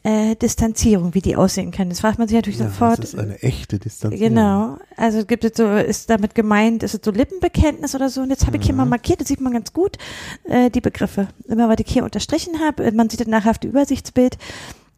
äh, 0.04 0.36
Distanzierung, 0.36 1.14
wie 1.14 1.22
die 1.22 1.36
aussehen 1.38 1.72
kann. 1.72 1.88
Das 1.90 2.02
fragt 2.02 2.20
man 2.20 2.28
sich 2.28 2.36
natürlich 2.36 2.60
Ja, 2.60 2.66
sofort. 2.70 3.00
das 3.00 3.14
ist 3.14 3.20
eine 3.20 3.42
echte 3.44 3.80
Distanzierung. 3.80 4.28
Genau. 4.36 4.78
Also 4.98 5.26
gibt 5.26 5.44
es 5.46 5.52
so, 5.56 5.70
ist 5.76 6.10
damit 6.10 6.36
gemeint, 6.36 6.84
ist 6.84 6.94
es 6.96 7.02
so 7.04 7.12
Lippenbekenntnis 7.12 7.96
oder 7.96 8.10
so? 8.10 8.22
Und 8.22 8.30
jetzt 8.30 8.46
habe 8.46 8.58
ich 8.58 8.66
hier 8.66 8.76
mal 8.76 8.86
markiert, 8.86 9.22
das 9.22 9.28
sieht 9.30 9.42
man 9.42 9.54
ganz 9.54 9.72
gut, 9.74 9.98
äh, 10.46 10.70
die 10.70 10.82
Begriffe. 10.82 11.28
Immer 11.48 11.68
was 11.70 11.78
ich 11.80 11.92
hier 11.92 12.04
unterstrichen 12.04 12.60
habe, 12.60 12.92
man 12.94 13.10
sieht 13.10 13.20
das 13.22 13.28
nachher 13.28 13.52
auf 13.52 13.60
dem 13.60 13.72
Übersichtsbild, 13.72 14.38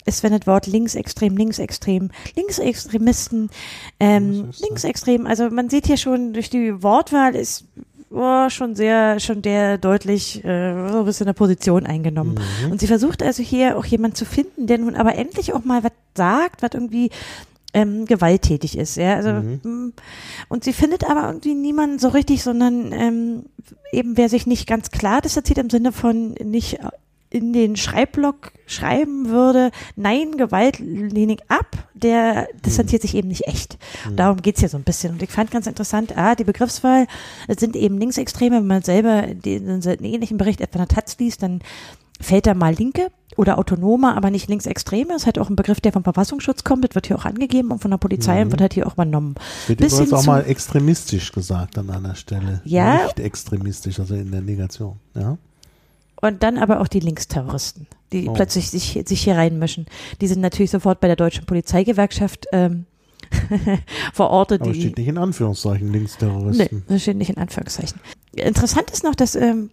ist, 0.05 0.23
wenn 0.23 0.37
das 0.37 0.47
Wort 0.47 0.67
linksextrem, 0.67 1.37
linksextrem, 1.37 2.09
Linksextremisten, 2.35 3.49
ähm, 3.99 4.49
Linksextrem. 4.59 5.27
also 5.27 5.49
man 5.49 5.69
sieht 5.69 5.87
hier 5.87 5.97
schon 5.97 6.33
durch 6.33 6.49
die 6.49 6.81
Wortwahl 6.81 7.35
ist 7.35 7.65
oh, 8.11 8.49
schon 8.49 8.75
sehr, 8.75 9.19
schon 9.19 9.41
der 9.41 9.77
deutlich 9.77 10.43
äh, 10.43 10.89
so 10.89 10.99
ein 10.99 11.05
bisschen 11.05 11.27
eine 11.27 11.33
Position 11.33 11.85
eingenommen. 11.85 12.39
Und 12.69 12.79
sie 12.79 12.87
versucht 12.87 13.23
also 13.23 13.41
hier 13.41 13.77
auch 13.77 13.85
jemanden 13.85 14.15
zu 14.15 14.25
finden, 14.25 14.67
der 14.67 14.77
nun 14.77 14.95
aber 14.95 15.15
endlich 15.15 15.53
auch 15.53 15.63
mal 15.63 15.83
was 15.83 15.91
sagt, 16.15 16.61
was 16.61 16.71
irgendwie 16.73 17.09
ähm, 17.73 18.05
gewalttätig 18.05 18.77
ist. 18.77 18.97
Ja? 18.97 19.15
Also, 19.15 19.31
mm, 19.31 19.93
Und 20.49 20.63
sie 20.63 20.73
findet 20.73 21.09
aber 21.09 21.27
irgendwie 21.27 21.55
niemanden 21.55 21.99
so 21.99 22.09
richtig, 22.09 22.43
sondern 22.43 22.91
ähm, 22.91 23.45
eben 23.91 24.17
wer 24.17 24.29
sich 24.29 24.45
nicht 24.45 24.67
ganz 24.67 24.91
klar 24.91 25.21
distanziert 25.21 25.59
im 25.59 25.69
Sinne 25.69 25.91
von 25.91 26.33
nicht 26.43 26.79
in 27.31 27.53
den 27.53 27.77
Schreibblock 27.77 28.51
schreiben 28.67 29.29
würde, 29.29 29.71
nein, 29.95 30.37
Gewalt 30.37 30.79
lehne 30.79 31.33
ich 31.33 31.49
ab, 31.49 31.87
der 31.93 32.47
distanziert 32.65 33.01
sich 33.01 33.15
eben 33.15 33.29
nicht 33.29 33.47
echt. 33.47 33.77
Und 34.07 34.17
darum 34.17 34.41
geht's 34.41 34.61
ja 34.61 34.67
so 34.67 34.77
ein 34.77 34.83
bisschen. 34.83 35.13
Und 35.13 35.23
ich 35.23 35.31
fand 35.31 35.49
ganz 35.49 35.65
interessant, 35.65 36.17
ah, 36.17 36.35
die 36.35 36.43
Begriffswahl, 36.43 37.07
es 37.47 37.59
sind 37.59 37.75
eben 37.75 37.97
Linksextreme, 37.97 38.57
wenn 38.57 38.67
man 38.67 38.83
selber 38.83 39.33
den, 39.33 39.81
den 39.81 40.03
ähnlichen 40.03 40.37
Bericht 40.37 40.61
etwa 40.61 40.79
in 40.79 40.87
der 40.87 40.95
Taz 40.95 41.17
liest, 41.19 41.41
dann 41.41 41.61
fällt 42.19 42.45
da 42.45 42.53
mal 42.53 42.73
Linke 42.73 43.07
oder 43.37 43.57
Autonome, 43.57 44.15
aber 44.15 44.29
nicht 44.29 44.49
Linksextreme. 44.49 45.07
Das 45.13 45.21
ist 45.21 45.25
halt 45.25 45.39
auch 45.39 45.49
ein 45.49 45.55
Begriff, 45.55 45.79
der 45.79 45.93
vom 45.93 46.03
Verfassungsschutz 46.03 46.65
kommt. 46.65 46.83
Das 46.83 46.95
wird 46.95 47.07
hier 47.07 47.17
auch 47.17 47.25
angegeben 47.25 47.71
und 47.71 47.79
von 47.79 47.91
der 47.91 47.97
Polizei 47.97 48.41
und 48.41 48.51
wird 48.51 48.61
halt 48.61 48.73
hier 48.73 48.85
auch 48.87 48.93
übernommen. 48.93 49.35
Wird 49.67 49.79
Bis 49.79 49.93
übrigens 49.93 50.13
auch 50.13 50.25
mal 50.25 50.41
extremistisch 50.45 51.31
gesagt 51.31 51.77
an 51.77 51.89
einer 51.89 52.15
Stelle. 52.15 52.61
Ja. 52.65 53.03
Nicht 53.03 53.19
extremistisch, 53.21 53.99
also 53.99 54.15
in 54.15 54.31
der 54.31 54.41
Negation. 54.41 54.97
Ja. 55.15 55.37
Und 56.21 56.43
dann 56.43 56.57
aber 56.57 56.79
auch 56.81 56.87
die 56.87 56.99
Linksterroristen, 56.99 57.87
die 58.13 58.27
Oh. 58.29 58.33
plötzlich 58.33 58.69
sich, 58.69 58.99
sich 59.05 59.21
hier 59.23 59.35
reinmischen. 59.35 59.87
Die 60.21 60.27
sind 60.27 60.41
natürlich 60.41 60.71
sofort 60.71 60.99
bei 60.99 61.07
der 61.07 61.15
deutschen 61.15 61.45
Polizeigewerkschaft 61.45 62.45
ähm, 62.51 62.85
verortet. 64.13 64.61
Aber 64.61 64.71
die, 64.71 64.81
steht 64.81 64.97
nicht 64.97 65.07
in 65.07 65.17
Anführungszeichen 65.17 65.89
Nee, 65.89 65.97
Linksterroristen. 65.99 66.83
das 66.87 67.01
steht 67.01 67.17
nicht 67.17 67.29
in 67.29 67.37
Anführungszeichen. 67.37 67.99
Interessant 68.35 68.91
ist 68.91 69.03
noch, 69.03 69.15
dass 69.15 69.35
ähm, 69.35 69.71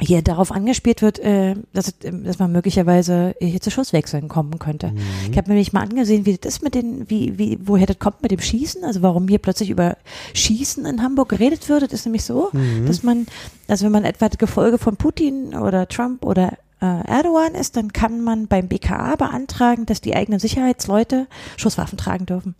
hier 0.00 0.22
darauf 0.22 0.50
angespielt 0.50 1.02
wird, 1.02 1.18
äh, 1.18 1.54
dass, 1.72 1.94
ähm, 2.04 2.24
dass 2.24 2.38
man 2.38 2.50
möglicherweise 2.52 3.34
hier 3.40 3.60
zu 3.60 3.70
Schusswechseln 3.70 4.28
kommen 4.28 4.58
könnte. 4.58 4.92
Ich 5.30 5.36
habe 5.36 5.48
mir 5.48 5.54
nämlich 5.54 5.72
mal 5.72 5.82
angesehen, 5.82 6.26
wie 6.26 6.36
das 6.36 6.54
ist 6.54 6.62
mit 6.62 6.74
den, 6.74 7.08
wie, 7.10 7.38
wie, 7.38 7.58
woher 7.62 7.86
das 7.86 7.98
kommt 7.98 8.22
mit 8.22 8.30
dem 8.30 8.40
Schießen, 8.40 8.84
also 8.84 9.02
warum 9.02 9.28
hier 9.28 9.38
plötzlich 9.38 9.70
über 9.70 9.96
Schießen 10.34 10.86
in 10.86 11.02
Hamburg 11.02 11.28
geredet 11.28 11.68
wird. 11.68 11.82
Das 11.82 11.92
ist 11.92 12.04
nämlich 12.06 12.24
so, 12.24 12.50
dass 12.86 13.02
man, 13.02 13.26
also 13.68 13.84
wenn 13.84 13.92
man 13.92 14.04
etwa 14.04 14.28
das 14.28 14.38
Gefolge 14.38 14.78
von 14.78 14.96
Putin 14.96 15.54
oder 15.54 15.86
Trump 15.88 16.24
oder 16.24 16.54
äh, 16.80 17.06
Erdogan 17.06 17.54
ist, 17.54 17.76
dann 17.76 17.92
kann 17.92 18.22
man 18.22 18.46
beim 18.46 18.68
BKA 18.68 19.16
beantragen, 19.16 19.84
dass 19.86 20.00
die 20.00 20.16
eigenen 20.16 20.40
Sicherheitsleute 20.40 21.26
Schusswaffen 21.56 21.98
tragen 21.98 22.26
dürfen. 22.26 22.54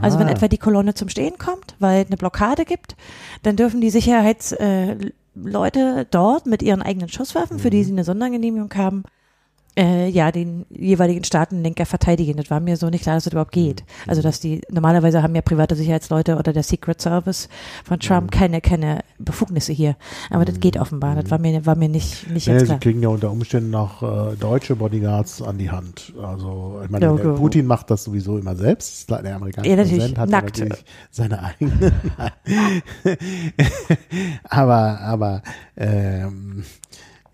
Also 0.00 0.18
wenn 0.18 0.28
Ah. 0.28 0.32
etwa 0.32 0.48
die 0.48 0.58
Kolonne 0.58 0.94
zum 0.94 1.08
Stehen 1.08 1.36
kommt, 1.38 1.74
weil 1.78 2.02
es 2.02 2.06
eine 2.08 2.16
Blockade 2.16 2.64
gibt, 2.64 2.96
dann 3.42 3.56
dürfen 3.56 3.80
die 3.80 3.90
Sicherheitsleute 3.90 5.06
äh, 5.06 5.12
Leute 5.34 6.06
dort 6.10 6.46
mit 6.46 6.62
ihren 6.62 6.82
eigenen 6.82 7.08
Schusswaffen, 7.08 7.58
für 7.58 7.70
die 7.70 7.78
Mhm. 7.78 7.84
sie 7.84 7.92
eine 7.92 8.04
Sondergenehmigung 8.04 8.72
haben, 8.74 9.02
äh, 9.76 10.08
ja, 10.08 10.30
den 10.30 10.66
jeweiligen 10.70 11.24
Staatenlenker 11.24 11.86
verteidigen. 11.86 12.36
Das 12.36 12.50
war 12.50 12.60
mir 12.60 12.76
so 12.76 12.88
nicht 12.90 13.02
klar, 13.02 13.16
dass 13.16 13.24
das 13.24 13.32
überhaupt 13.32 13.52
geht. 13.52 13.80
Mhm. 13.80 14.10
Also, 14.10 14.22
dass 14.22 14.40
die, 14.40 14.60
normalerweise 14.70 15.22
haben 15.22 15.34
ja 15.34 15.42
private 15.42 15.74
Sicherheitsleute 15.76 16.36
oder 16.36 16.52
der 16.52 16.62
Secret 16.62 17.00
Service 17.00 17.48
von 17.84 17.96
Mhm. 17.96 18.00
Trump 18.00 18.30
keine, 18.30 18.60
keine 18.60 19.00
Befugnisse 19.18 19.72
hier. 19.72 19.96
Aber 20.30 20.44
das 20.44 20.60
geht 20.60 20.76
offenbar. 20.78 21.16
Das 21.16 21.30
war 21.30 21.38
mir, 21.38 21.66
war 21.66 21.76
mir 21.76 21.88
nicht, 21.88 22.30
nicht 22.30 22.46
ganz 22.46 22.60
sie 22.60 22.66
klar. 22.66 22.78
kriegen 22.80 23.02
ja 23.02 23.08
unter 23.08 23.30
Umständen 23.30 23.74
auch 23.74 24.02
äh, 24.32 24.36
deutsche 24.36 24.76
Bodyguards 24.76 25.42
an 25.42 25.58
die 25.58 25.70
Hand. 25.70 26.12
Also, 26.22 26.80
ich 26.84 26.90
meine, 26.90 27.12
okay. 27.12 27.34
Putin 27.36 27.66
macht 27.66 27.90
das 27.90 28.04
sowieso 28.04 28.38
immer 28.38 28.54
selbst. 28.56 29.10
Der 29.10 29.36
amerikanische 29.36 29.70
Ja, 29.70 29.76
natürlich. 29.76 29.98
Präsident 29.98 30.18
hat 30.18 30.30
Nackt. 30.30 30.58
natürlich 30.58 30.84
seine 31.10 31.42
eigenen. 31.42 31.92
aber, 34.44 35.00
aber, 35.00 35.42
ähm, 35.76 36.64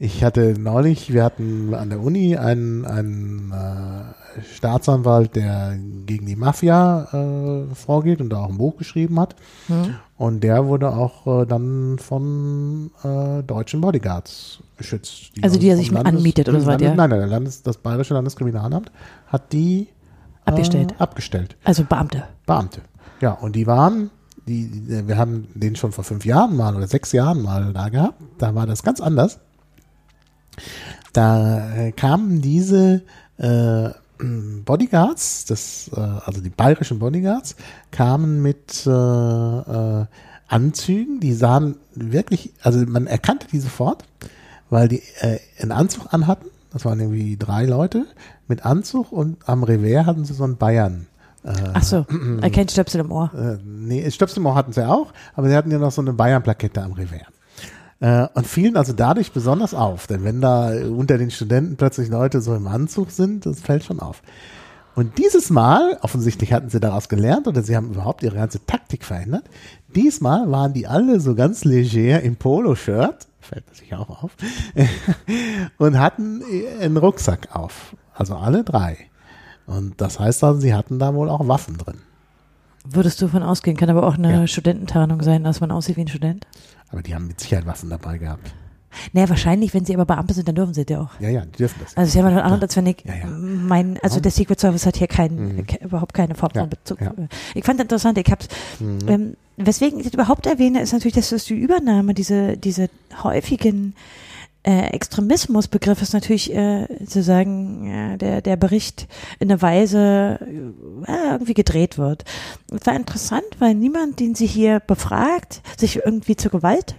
ich 0.01 0.25
hatte 0.25 0.59
neulich, 0.59 1.13
wir 1.13 1.23
hatten 1.23 1.75
an 1.75 1.91
der 1.91 2.01
Uni 2.01 2.35
einen, 2.35 2.87
einen 2.87 3.53
äh, 3.53 4.43
Staatsanwalt, 4.55 5.37
der 5.37 5.77
gegen 6.07 6.25
die 6.25 6.37
Mafia 6.37 7.07
äh, 7.13 7.75
vorgeht 7.75 8.23
und 8.23 8.31
da 8.31 8.39
auch 8.39 8.49
ein 8.49 8.57
Buch 8.57 8.79
geschrieben 8.79 9.21
hat. 9.21 9.37
Hm. 9.67 9.97
Und 10.17 10.41
der 10.43 10.67
wurde 10.67 10.89
auch 10.89 11.43
äh, 11.43 11.47
dann 11.47 11.99
von 11.99 12.91
äh, 13.05 13.43
deutschen 13.43 13.83
Bodyguards 13.83 14.61
geschützt. 14.79 15.33
Also 15.43 15.61
die 15.61 15.69
er 15.69 15.77
sich 15.77 15.95
anmietet 15.95 16.49
oder 16.49 16.61
so 16.61 16.67
was, 16.67 16.73
Landes, 16.73 16.89
ja? 16.89 16.95
Nein, 16.95 17.11
nein, 17.11 17.19
der 17.19 17.29
Landes, 17.29 17.63
das 17.63 17.77
Bayerische 17.77 18.15
Landeskriminalamt 18.15 18.91
hat 19.27 19.53
die 19.53 19.89
Abgestellt. 20.47 20.93
Äh, 20.93 21.03
abgestellt. 21.03 21.57
Also 21.65 21.85
Beamte. 21.85 22.25
Beamte. 22.47 22.81
Ja, 23.21 23.33
und 23.33 23.55
die 23.55 23.67
waren, 23.67 24.11
die, 24.47 24.67
die, 24.67 25.09
wir 25.09 25.19
haben 25.19 25.49
den 25.55 25.77
schon 25.77 25.93
vor 25.93 26.05
fünf 26.05 26.25
Jahren 26.25 26.57
mal 26.57 26.75
oder 26.75 26.87
sechs 26.87 27.13
Jahren 27.13 27.43
mal 27.43 27.73
da 27.75 27.91
gehabt. 27.91 28.21
Da 28.39 28.55
war 28.55 28.67
das 28.67 28.83
ganz 28.83 29.01
anders. 29.01 29.39
Da 31.13 31.75
äh, 31.77 31.93
kamen 31.93 32.41
diese 32.41 33.03
äh, 33.39 33.91
Bodyguards, 34.65 35.47
das, 35.47 35.91
äh, 35.95 36.01
also 36.01 36.41
die 36.41 36.51
bayerischen 36.51 36.99
Bodyguards, 36.99 37.57
kamen 37.91 38.43
mit 38.43 38.87
äh, 38.87 38.91
äh, 38.91 40.07
Anzügen, 40.49 41.21
die 41.21 41.33
sahen 41.33 41.77
wirklich, 41.95 42.53
also 42.63 42.81
man 42.81 43.07
erkannte 43.07 43.47
die 43.47 43.61
sofort, 43.61 44.05
weil 44.69 44.89
die 44.89 45.03
äh, 45.21 45.39
einen 45.61 45.73
Anzug 45.73 46.13
anhatten. 46.13 46.47
Das 46.73 46.85
waren 46.85 47.01
irgendwie 47.01 47.37
drei 47.37 47.65
Leute 47.67 48.07
mit 48.47 48.65
Anzug 48.65 49.11
und 49.11 49.37
am 49.49 49.65
Revers 49.65 50.07
hatten 50.07 50.25
sie 50.25 50.35
so 50.35 50.45
einen 50.45 50.57
Bayern. 50.57 51.07
Äh, 51.43 51.53
Ach 51.73 51.83
so, 51.83 52.07
äh, 52.43 52.51
kein 52.51 52.69
Stöpsel 52.69 53.01
im 53.01 53.11
Ohr. 53.11 53.31
äh, 53.35 53.59
nee, 53.65 54.09
Stöpsel 54.11 54.41
im 54.41 54.47
Ohr 54.47 54.55
hatten 54.55 54.73
sie 54.73 54.87
auch, 54.87 55.13
aber 55.35 55.49
sie 55.49 55.57
hatten 55.57 55.71
ja 55.71 55.79
noch 55.79 55.93
so 55.93 56.03
eine 56.03 56.13
Bayern-Plakette 56.13 56.83
am 56.83 56.93
Revers. 56.93 57.23
Äh, 58.01 58.27
und 58.35 58.47
fielen 58.47 58.77
also 58.77 58.93
dadurch 58.93 59.33
besonders 59.33 59.75
auf, 59.75 60.07
denn 60.07 60.25
wenn 60.25 60.41
da 60.41 60.73
unter 60.89 61.19
den 61.19 61.31
Studenten 61.31 61.77
plötzlich 61.77 62.09
Leute 62.09 62.41
so 62.41 62.55
im 62.55 62.67
Anzug 62.67 63.11
sind, 63.11 63.47
das 63.47 63.61
fällt 63.61 63.85
schon 63.85 64.01
auf. 64.01 64.23
Und 64.97 65.19
dieses 65.19 65.51
Mal, 65.51 65.99
offensichtlich 66.03 66.53
hatten 66.53 66.69
sie 66.69 66.81
daraus 66.81 67.09
gelernt 67.09 67.47
oder 67.47 67.63
sie 67.63 67.77
haben 67.77 67.91
überhaupt 67.93 68.23
ihre 68.23 68.35
ganze 68.35 68.65
Taktik 68.67 69.05
verändert. 69.05 69.45
Diesmal 69.95 70.51
waren 70.51 70.73
die 70.73 70.87
alle 70.87 71.21
so 71.21 71.35
ganz 71.35 71.65
leger 71.65 72.21
im 72.23 72.37
Poloshirt, 72.37 73.29
fällt 73.41 73.75
sich 73.75 73.95
auch 73.95 74.25
auf, 74.25 74.33
und 75.79 75.99
hatten 75.99 76.43
einen 76.81 76.97
Rucksack 76.97 77.55
auf. 77.55 77.95
Also 78.15 78.35
alle 78.35 78.65
drei. 78.65 78.99
Und 79.67 80.01
das 80.01 80.19
heißt 80.19 80.43
also, 80.43 80.61
sie 80.61 80.75
hatten 80.75 80.99
da 80.99 81.15
wohl 81.15 81.31
auch 81.31 81.47
Waffen 81.47 81.79
drin. 81.79 81.99
Würdest 82.85 83.21
du 83.21 83.27
davon 83.27 83.43
ausgehen, 83.43 83.77
kann 83.77 83.91
aber 83.91 84.07
auch 84.07 84.15
eine 84.17 84.33
Ja. 84.33 84.47
Studententarnung 84.47 85.23
sein, 85.23 85.45
dass 85.45 85.61
man 85.61 85.71
aussieht 85.71 85.97
wie 85.97 86.03
ein 86.03 86.09
Student? 86.09 86.47
Aber 86.91 87.03
die 87.03 87.15
haben 87.15 87.27
mit 87.27 87.39
Sicherheit 87.41 87.67
Waffen 87.67 87.91
dabei 87.91 88.19
gehabt. 88.19 88.53
Naja, 89.13 89.29
wahrscheinlich, 89.29 89.73
wenn 89.73 89.85
sie 89.85 89.95
aber 89.95 90.05
Beamte 90.05 90.35
sind, 90.35 90.49
dann 90.49 90.57
dürfen 90.57 90.75
sie 90.75 90.85
ja 90.89 91.01
auch. 91.03 91.11
Ja, 91.21 91.29
ja, 91.29 91.43
die 91.45 91.59
dürfen 91.59 91.79
das. 91.81 91.97
Also 91.97 92.09
ist 92.09 92.15
ja 92.17 92.23
mal 92.23 92.35
was 92.35 92.43
anderes, 92.43 92.63
als 92.63 92.77
wenn 92.77 92.87
ich 92.87 93.05
Ja, 93.05 93.15
ja. 93.15 93.27
mein, 93.29 93.99
also 94.03 94.19
der 94.19 94.33
Secret 94.33 94.59
Service 94.59 94.85
hat 94.85 94.97
hier 94.97 95.07
keinen, 95.07 95.59
Mhm. 95.59 95.67
ke- 95.67 95.85
überhaupt 95.85 96.13
keine 96.13 96.35
Form 96.35 96.51
Ja, 96.55 96.63
von 96.63 96.71
Bezug. 96.71 97.01
ja. 97.01 97.15
Ich 97.55 97.65
fand 97.65 97.79
interessant, 97.81 98.19
ich 98.19 98.29
hab's, 98.29 98.49
Mhm. 98.81 98.99
ähm, 99.09 99.37
weswegen 99.59 99.99
ich 100.01 100.07
das 100.07 100.15
überhaupt 100.15 100.47
erwähne, 100.47 100.81
ist 100.81 100.93
natürlich, 100.93 101.15
dass 101.15 101.31
das 101.31 101.45
die 101.45 101.55
Übernahme, 101.55 102.15
diese, 102.15 102.57
diese 102.57 102.91
häufigen 103.23 103.95
äh, 104.63 104.89
Extremismusbegriff 104.89 106.03
ist 106.03 106.13
natürlich 106.13 106.55
äh, 106.55 106.87
sozusagen 107.01 107.87
äh, 107.91 108.19
der, 108.19 108.43
der 108.43 108.57
Bericht 108.57 109.09
in 109.39 109.51
einer 109.51 109.63
Weise 109.63 110.39
äh, 111.07 111.31
irgendwie 111.31 111.55
gedreht 111.55 111.97
wird. 111.97 112.25
Es 112.71 112.87
war 112.87 112.95
interessant, 112.95 113.47
weil 113.59 113.75
niemand, 113.75 114.21
den 114.21 114.35
sie 114.35 114.47
hier 114.47 114.81
befragt, 114.81 115.63
sich 115.79 116.05
irgendwie 116.05 116.37
zur 116.37 116.51
Gewalt 116.51 116.95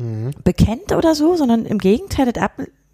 Mhm. 0.00 0.30
bekennt 0.44 0.92
oder 0.92 1.16
so, 1.16 1.34
sondern 1.34 1.66
im 1.66 1.78
Gegenteil 1.78 2.30
das 2.30 2.40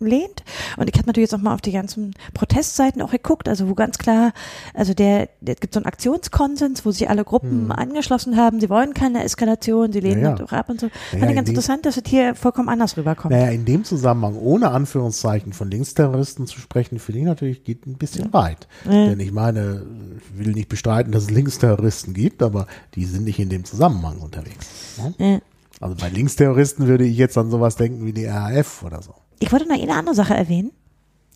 ablehnt. 0.01 0.45
Und 0.77 0.89
ich 0.89 0.95
habe 0.97 1.07
natürlich 1.07 1.31
jetzt 1.31 1.39
auch 1.39 1.43
mal 1.43 1.55
auf 1.55 1.61
die 1.61 1.73
ganzen 1.73 2.15
Protestseiten 2.35 3.03
auch 3.03 3.11
geguckt, 3.11 3.49
also 3.49 3.69
wo 3.69 3.75
ganz 3.75 3.99
klar, 3.99 4.33
also 4.75 4.95
der, 4.95 5.29
es 5.45 5.61
gibt 5.61 5.75
so 5.75 5.81
einen 5.81 5.87
Aktionskonsens, 5.87 6.85
wo 6.85 6.91
sich 6.91 7.09
alle 7.09 7.25
Gruppen 7.25 7.45
Hm. 7.45 7.73
angeschlossen 7.73 8.37
haben, 8.37 8.61
sie 8.61 8.69
wollen 8.71 8.95
keine 8.95 9.23
Eskalation, 9.25 9.93
sie 9.93 10.01
lehnen 10.01 10.23
Ja, 10.23 10.31
ja. 10.31 10.35
das 10.37 10.49
auch 10.49 10.53
ab 10.53 10.69
und 10.69 10.81
so. 10.81 10.87
Ja, 10.87 10.93
Fand 11.11 11.23
ja, 11.23 11.29
ich 11.31 11.37
ganz 11.37 11.49
interessant, 11.49 11.87
dass 11.87 11.97
es 11.97 12.03
hier 12.07 12.35
vollkommen 12.35 12.69
anders 12.69 12.97
rüberkommt. 12.97 13.33
Naja, 13.33 13.51
in 13.51 13.65
dem 13.65 13.85
Zusammenhang, 13.85 14.37
ohne 14.37 14.71
Anführungszeichen 14.71 15.53
von 15.53 15.71
Linksterroristen 15.71 16.47
zu 16.47 16.59
sprechen, 16.61 16.99
finde 16.99 17.21
ich 17.21 17.27
natürlich, 17.27 17.65
geht 17.65 17.87
ein 17.87 17.97
bisschen 17.97 18.33
weit. 18.33 18.67
Ja. 18.85 18.91
Denn 19.09 19.21
ich 19.21 19.33
meine, 19.33 19.83
ich 20.19 20.39
will 20.39 20.53
nicht 20.53 20.69
bestreiten, 20.69 21.13
dass 21.13 21.25
es 21.25 21.31
Linksterroristen 21.31 22.15
gibt, 22.15 22.43
aber 22.43 22.67
die 22.95 23.05
sind 23.05 23.25
nicht 23.25 23.39
in 23.39 23.49
dem 23.49 23.65
Zusammenhang 23.65 24.19
unterwegs. 24.19 24.67
Ne? 24.99 25.15
Ja. 25.19 25.39
Also 25.81 25.97
bei 25.97 26.09
Linksterroristen 26.09 26.87
würde 26.87 27.05
ich 27.05 27.17
jetzt 27.17 27.37
an 27.37 27.51
sowas 27.51 27.77
denken 27.77 28.07
wie 28.07 28.13
die 28.13 28.27
RAF 28.27 28.83
oder 28.85 29.03
so. 29.03 29.15
Ich 29.45 29.53
wollte 29.53 29.69
noch 29.69 29.79
eine 29.79 29.95
andere 29.95 30.15
Sache 30.15 30.33
erwähnen, 30.33 30.73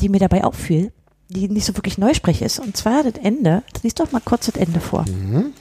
die 0.00 0.08
mir 0.08 0.18
dabei 0.18 0.42
auffiel, 0.42 0.92
die 1.28 1.46
nicht 1.46 1.66
so 1.66 1.76
wirklich 1.76 1.98
Neusprech 1.98 2.40
ist, 2.40 2.58
und 2.58 2.74
zwar 2.74 3.02
das 3.02 3.22
Ende. 3.22 3.62
Lies 3.82 3.92
doch 3.92 4.12
mal 4.12 4.22
kurz 4.24 4.46
das 4.46 4.56
Ende 4.56 4.80
vor. 4.80 5.04
Mhm. 5.06 5.52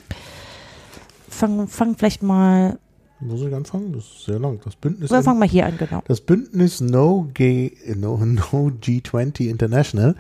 Fang, 1.28 1.68
fang 1.68 1.98
vielleicht 1.98 2.24
mal, 2.24 2.80
Muss 3.20 3.42
ich 3.42 3.54
anfangen? 3.54 3.92
Das 3.92 4.06
ist 4.06 4.24
sehr 4.24 4.40
lang. 4.40 4.62
Das 4.64 4.78
Bündnis, 4.78 5.12
oder 5.12 5.24
fang 5.24 5.40
mal 5.40 5.48
hier 5.48 5.66
an, 5.66 5.78
genau. 5.78 6.02
das 6.08 6.22
Bündnis 6.22 6.80
No, 6.80 7.28
G, 7.34 7.74
no, 7.98 8.16
no 8.16 8.72
G20 8.82 9.50
International 9.50 10.16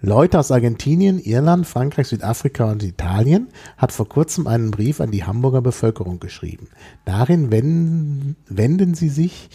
Leute 0.00 0.38
aus 0.38 0.52
Argentinien, 0.52 1.18
Irland, 1.18 1.66
Frankreich, 1.66 2.06
Südafrika 2.06 2.70
und 2.70 2.84
Italien 2.84 3.48
hat 3.76 3.90
vor 3.90 4.08
kurzem 4.08 4.46
einen 4.46 4.70
Brief 4.70 5.00
an 5.00 5.10
die 5.10 5.24
Hamburger 5.24 5.60
Bevölkerung 5.60 6.20
geschrieben. 6.20 6.68
Darin 7.04 7.50
wenden, 7.50 8.36
wenden 8.46 8.94
sie 8.94 9.08
sich, 9.08 9.50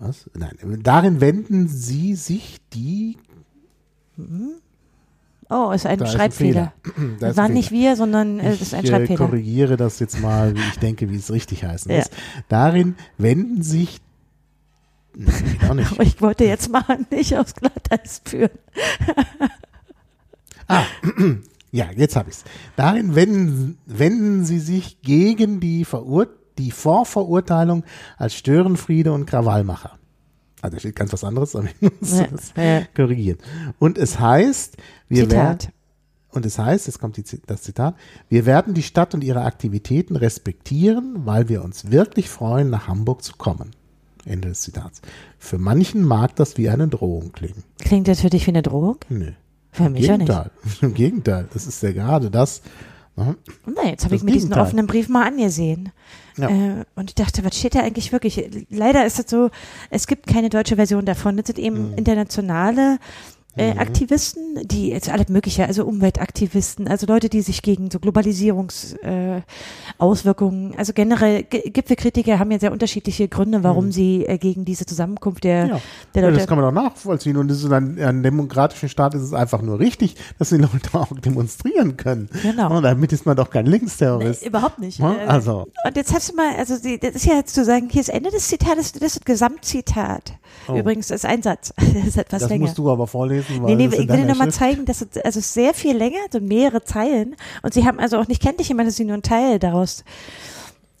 was? 0.00 0.30
Nein, 0.34 0.56
darin 0.82 1.20
wenden 1.20 1.68
sie 1.68 2.14
sich 2.14 2.58
die, 2.72 3.16
Oh, 5.50 5.70
ist 5.70 5.86
ein 5.86 5.98
da 5.98 6.04
ist 6.04 6.10
ein 6.12 6.16
Schreibfehler. 6.18 6.72
Ist 7.20 7.36
War 7.38 7.44
ein 7.46 7.52
nicht 7.54 7.70
Fehler. 7.70 7.80
wir, 7.90 7.96
sondern 7.96 8.38
das 8.38 8.60
ist 8.60 8.74
ein 8.74 8.84
ich 8.84 8.90
äh, 8.90 8.94
Schreibfehler. 8.94 9.16
korrigiere 9.26 9.76
das 9.78 9.98
jetzt 9.98 10.20
mal, 10.20 10.54
wie 10.54 10.60
ich 10.60 10.78
denke, 10.78 11.08
wie 11.08 11.16
es 11.16 11.32
richtig 11.32 11.64
heißen 11.64 11.90
Ja. 11.90 12.02
Darin 12.48 12.96
wenden 13.16 13.62
sich, 13.62 14.00
nee, 15.14 15.24
nicht. 15.74 15.98
Ich 16.00 16.20
wollte 16.20 16.44
jetzt 16.44 16.70
mal 16.70 16.84
nicht 17.10 17.34
aufs 17.36 17.54
Glatteis 17.54 18.20
führen. 18.24 18.50
Ja, 21.70 21.90
jetzt 21.94 22.16
habe 22.16 22.30
ich's. 22.30 22.44
Darin 22.76 23.14
wenden, 23.14 23.76
wenden 23.84 24.46
sie 24.46 24.58
sich 24.58 25.02
gegen 25.02 25.60
die, 25.60 25.84
Verur 25.84 26.28
die 26.58 26.70
Vorverurteilung 26.70 27.84
als 28.16 28.34
Störenfriede 28.34 29.12
und 29.12 29.26
Krawallmacher. 29.26 29.92
Also 30.60 30.74
da 30.76 30.80
steht 30.80 30.96
ganz 30.96 31.12
was 31.12 31.22
anderes, 31.24 31.54
aber 31.54 31.68
ich 31.80 31.80
muss 32.00 32.18
Ja, 32.18 32.26
das 32.26 32.52
ja. 32.56 32.82
korrigieren. 32.94 33.38
Und 33.78 33.96
es 33.96 34.18
heißt, 34.18 34.76
wir 35.08 35.30
werden, 35.30 35.60
Zitat. 35.60 35.74
und 36.32 36.44
es 36.44 36.58
heißt, 36.58 36.86
jetzt 36.88 36.98
kommt 36.98 37.16
die, 37.16 37.24
das 37.46 37.62
Zitat, 37.62 37.94
wir 38.28 38.44
werden 38.44 38.74
die 38.74 38.82
Stadt 38.82 39.14
und 39.14 39.22
ihre 39.22 39.42
Aktivitäten 39.42 40.16
respektieren, 40.16 41.24
weil 41.26 41.48
wir 41.48 41.62
uns 41.64 41.90
wirklich 41.92 42.28
freuen, 42.28 42.70
nach 42.70 42.88
Hamburg 42.88 43.22
zu 43.22 43.34
kommen. 43.36 43.70
Ende 44.24 44.48
des 44.48 44.60
Zitats. 44.62 45.00
Für 45.38 45.58
manchen 45.58 46.02
mag 46.04 46.34
das 46.36 46.58
wie 46.58 46.68
eine 46.68 46.88
Drohung 46.88 47.32
klingen. 47.32 47.62
Klingt 47.78 48.08
das 48.08 48.20
für 48.20 48.28
dich 48.30 48.46
wie 48.46 48.50
eine 48.50 48.62
Drohung? 48.62 48.96
Nö. 49.08 49.30
Für 49.70 49.88
mich 49.88 50.06
ja 50.06 50.18
nicht. 50.18 50.26
Gegenteil. 50.26 50.50
Im 50.82 50.94
Gegenteil. 50.94 51.48
Das 51.54 51.66
ist 51.66 51.82
ja 51.82 51.92
gerade 51.92 52.30
das. 52.30 52.62
Ne? 53.18 53.36
Nein, 53.66 53.88
jetzt 53.88 54.04
habe 54.04 54.14
ich 54.14 54.22
mir 54.22 54.32
diesen 54.32 54.48
Gegenteil. 54.48 54.66
offenen 54.66 54.86
Brief 54.86 55.08
mal 55.08 55.26
angesehen. 55.26 55.90
Ja. 56.36 56.48
Äh, 56.48 56.84
und 56.94 57.10
ich 57.10 57.14
dachte, 57.14 57.44
was 57.44 57.56
steht 57.58 57.74
da 57.74 57.80
eigentlich 57.80 58.12
wirklich? 58.12 58.66
Leider 58.70 59.04
ist 59.04 59.18
es 59.18 59.28
so, 59.30 59.50
es 59.90 60.06
gibt 60.06 60.26
keine 60.26 60.48
deutsche 60.48 60.76
Version 60.76 61.04
davon. 61.04 61.36
Das 61.36 61.46
sind 61.46 61.58
eben 61.58 61.90
Mhm. 61.90 61.98
internationale 61.98 62.98
äh, 63.58 63.78
Aktivisten, 63.78 64.66
die 64.66 64.88
jetzt 64.88 65.10
alles 65.10 65.28
Mögliche, 65.28 65.66
also 65.66 65.84
Umweltaktivisten, 65.84 66.88
also 66.88 67.06
Leute, 67.06 67.28
die 67.28 67.42
sich 67.42 67.62
gegen 67.62 67.90
so 67.90 67.98
Globalisierungsauswirkungen, 67.98 70.72
äh, 70.72 70.76
also 70.76 70.92
generell 70.92 71.42
G 71.44 71.70
Gipfelkritiker 71.70 72.38
haben 72.38 72.50
ja 72.50 72.58
sehr 72.58 72.72
unterschiedliche 72.72 73.28
Gründe, 73.28 73.62
warum 73.62 73.92
sie 73.92 74.24
äh, 74.26 74.38
gegen 74.38 74.64
diese 74.64 74.86
Zusammenkunft 74.86 75.44
der, 75.44 75.64
Mhm. 75.64 75.70
Ja. 75.70 75.80
der 76.14 76.22
Ja, 76.22 76.28
Leute 76.28 76.38
das 76.40 76.46
kann 76.48 76.58
man 76.58 76.66
auch 76.66 76.72
nachvollziehen. 76.82 77.36
Und 77.36 77.48
das 77.48 77.58
ist 77.62 77.70
ein, 77.72 77.98
ein 78.00 78.22
demokratischen 78.22 78.88
Staat 78.88 79.14
ist 79.14 79.22
es 79.22 79.32
einfach 79.32 79.62
nur 79.62 79.78
richtig, 79.78 80.16
dass 80.38 80.48
die 80.50 80.56
Leute 80.56 80.78
auch 80.92 81.08
demonstrieren 81.18 81.96
können. 81.96 82.28
Genau. 82.42 82.76
Und 82.76 82.82
damit 82.84 83.12
ist 83.12 83.26
man 83.26 83.36
doch 83.36 83.50
kein 83.50 83.66
Linksterrorist. 83.66 84.42
Nee, 84.42 84.48
überhaupt 84.48 84.78
nicht. 84.78 84.98
Ja, 84.98 85.14
Äh, 85.14 85.26
also. 85.26 85.66
Und 85.84 85.96
jetzt 85.96 86.14
hast 86.14 86.30
du 86.30 86.36
mal, 86.36 86.54
also 86.56 86.78
die, 86.78 86.98
das 86.98 87.14
ist 87.16 87.26
ja 87.26 87.34
jetzt 87.34 87.54
zu 87.54 87.64
sagen, 87.64 87.88
hier 87.90 88.00
ist 88.00 88.08
Ende 88.08 88.30
des 88.30 88.48
Zitates, 88.48 88.92
das 88.92 89.02
ist 89.02 89.16
das 89.16 89.24
Gesamtzitat. 89.24 90.32
Oh. 90.68 90.76
Übrigens, 90.76 91.08
das 91.08 91.24
ist 91.24 91.30
ein 91.30 91.42
Satz. 91.42 91.72
Das 91.98 92.06
ist 92.06 92.18
etwas 92.18 92.42
Das 92.42 92.50
länger. 92.50 92.66
musst 92.66 92.78
du 92.78 92.90
aber 92.90 93.06
vorlesen, 93.06 93.47
weil 93.48 93.60
Nee, 93.60 93.74
nee, 93.76 93.84
in 93.84 93.92
ich 93.92 93.98
will 93.98 94.06
dir 94.06 94.12
deiner 94.12 94.26
nur 94.26 94.36
mal 94.36 94.44
Schrift- 94.44 94.58
zeigen, 94.58 94.84
dass 94.84 95.00
es 95.02 95.16
also 95.22 95.40
sehr 95.40 95.74
viel 95.74 95.96
länger, 95.96 96.18
so 96.32 96.40
mehrere 96.40 96.82
Zeilen. 96.84 97.36
Und 97.62 97.74
sie 97.74 97.86
haben 97.86 97.98
also 97.98 98.18
auch 98.18 98.28
nicht 98.28 98.42
kenntlich 98.42 98.68
jemand, 98.68 98.88
dass 98.88 98.96
sie 98.96 99.04
nur 99.04 99.14
einen 99.14 99.22
Teil 99.22 99.58
daraus. 99.58 100.04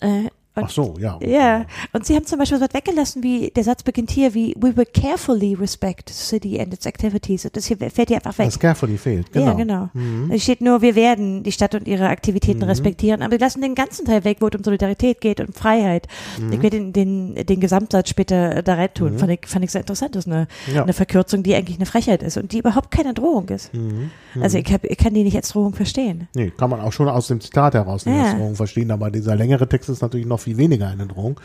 Äh, 0.00 0.24
und, 0.58 0.64
Ach 0.64 0.70
so, 0.70 0.94
ja. 0.98 1.18
Ja, 1.22 1.64
und 1.92 2.04
sie 2.06 2.14
haben 2.14 2.26
zum 2.26 2.38
Beispiel 2.38 2.58
so 2.58 2.64
was 2.64 2.74
weggelassen, 2.74 3.22
wie 3.22 3.50
der 3.50 3.64
Satz 3.64 3.82
beginnt 3.82 4.10
hier, 4.10 4.34
wie 4.34 4.54
We 4.58 4.76
will 4.76 4.86
carefully 4.86 5.54
respect 5.54 6.08
the 6.10 6.14
city 6.14 6.60
and 6.60 6.72
its 6.74 6.86
activities. 6.86 7.44
Und 7.44 7.56
das 7.56 7.66
hier 7.66 7.76
fällt 7.78 8.08
hier 8.08 8.16
einfach 8.16 8.36
weg. 8.38 8.46
Das 8.46 8.58
Carefully 8.58 8.98
fehlt, 8.98 9.32
genau. 9.32 9.46
Ja, 9.46 9.52
genau. 9.54 9.88
Mhm. 9.94 10.30
Es 10.32 10.42
steht 10.42 10.60
nur, 10.60 10.82
wir 10.82 10.94
werden 10.94 11.42
die 11.42 11.52
Stadt 11.52 11.74
und 11.74 11.86
ihre 11.88 12.08
Aktivitäten 12.08 12.62
respektieren, 12.62 13.22
aber 13.22 13.32
wir 13.32 13.38
lassen 13.38 13.62
den 13.62 13.74
ganzen 13.74 14.04
Teil 14.04 14.24
weg, 14.24 14.38
wo 14.40 14.48
es 14.48 14.54
um 14.56 14.64
Solidarität 14.64 15.20
geht 15.20 15.40
und 15.40 15.54
Freiheit. 15.56 16.06
Mhm. 16.40 16.52
Ich 16.52 16.62
werde 16.62 16.78
den, 16.78 16.92
den, 16.92 17.46
den 17.46 17.60
Gesamtsatz 17.60 18.08
später 18.10 18.62
da 18.62 18.74
rein 18.74 18.92
tun. 18.94 19.18
Fand, 19.18 19.32
ich, 19.32 19.40
fand 19.46 19.64
ich 19.64 19.70
sehr 19.70 19.80
interessant. 19.82 20.14
Das 20.14 20.26
ist 20.26 20.32
eine, 20.32 20.46
Ja. 20.72 20.82
eine 20.82 20.92
Verkürzung, 20.92 21.42
die 21.42 21.54
eigentlich 21.54 21.76
eine 21.78 21.86
Frechheit 21.86 22.22
ist 22.22 22.36
und 22.36 22.52
die 22.52 22.58
überhaupt 22.58 22.90
keine 22.90 23.14
Drohung 23.14 23.48
ist. 23.48 23.72
Mhm. 23.74 24.10
Also 24.40 24.58
ich, 24.58 24.72
hab, 24.72 24.84
ich 24.84 24.96
kann 24.98 25.14
die 25.14 25.24
nicht 25.24 25.36
als 25.36 25.48
Drohung 25.50 25.74
verstehen. 25.74 26.28
Nee, 26.34 26.52
kann 26.56 26.70
man 26.70 26.80
auch 26.80 26.92
schon 26.92 27.08
aus 27.08 27.26
dem 27.28 27.40
Zitat 27.40 27.74
herausnehmen, 27.74 28.20
Ja. 28.20 28.26
als 28.28 28.36
Drohung 28.36 28.54
verstehen, 28.56 28.90
aber 28.90 29.10
dieser 29.10 29.34
längere 29.36 29.68
Text 29.68 29.88
ist 29.88 30.00
natürlich 30.02 30.26
noch 30.26 30.40
viel 30.40 30.47
weniger 30.56 30.88
eine 30.88 31.06
Drohung. 31.06 31.38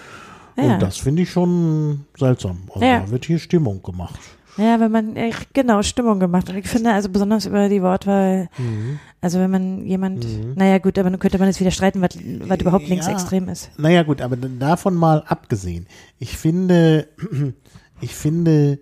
Ja. 0.56 0.76
Und 0.76 0.82
das 0.82 0.98
finde 0.98 1.24
ich 1.24 1.32
schon 1.32 2.06
seltsam. 2.18 2.60
Also 2.74 2.86
Ja. 2.86 3.00
da 3.02 3.10
wird 3.12 3.26
hier 3.26 3.40
Stimmung 3.40 3.82
gemacht. 3.84 4.20
Ja, 4.56 4.80
wenn 4.80 4.92
man, 4.92 5.16
genau, 5.54 5.82
Stimmung 5.82 6.20
gemacht. 6.20 6.48
Und 6.48 6.58
ich 6.58 6.68
finde 6.68 6.94
also 6.94 7.10
besonders 7.10 7.48
über 7.48 7.70
die 7.70 7.82
Wortwahl, 7.82 8.50
Mhm. 8.60 9.00
also 9.20 9.40
wenn 9.40 9.50
man 9.50 9.84
jemand, 9.88 10.28
naja 10.56 10.78
gut, 10.78 11.00
aber 11.00 11.10
dann 11.10 11.18
könnte 11.20 11.40
man 11.40 11.48
jetzt 11.48 11.60
wieder 11.60 11.72
streiten, 11.72 12.02
was, 12.02 12.12
was 12.48 12.60
überhaupt 12.60 12.84
Ja. 12.84 12.90
linksextrem 12.90 13.50
ist. 13.50 13.72
Naja 13.80 14.04
gut, 14.04 14.22
aber 14.22 14.36
davon 14.38 14.94
mal 14.94 15.24
abgesehen. 15.26 15.88
Ich 16.20 16.38
finde, 16.38 17.08
ich 18.02 18.14
finde 18.14 18.78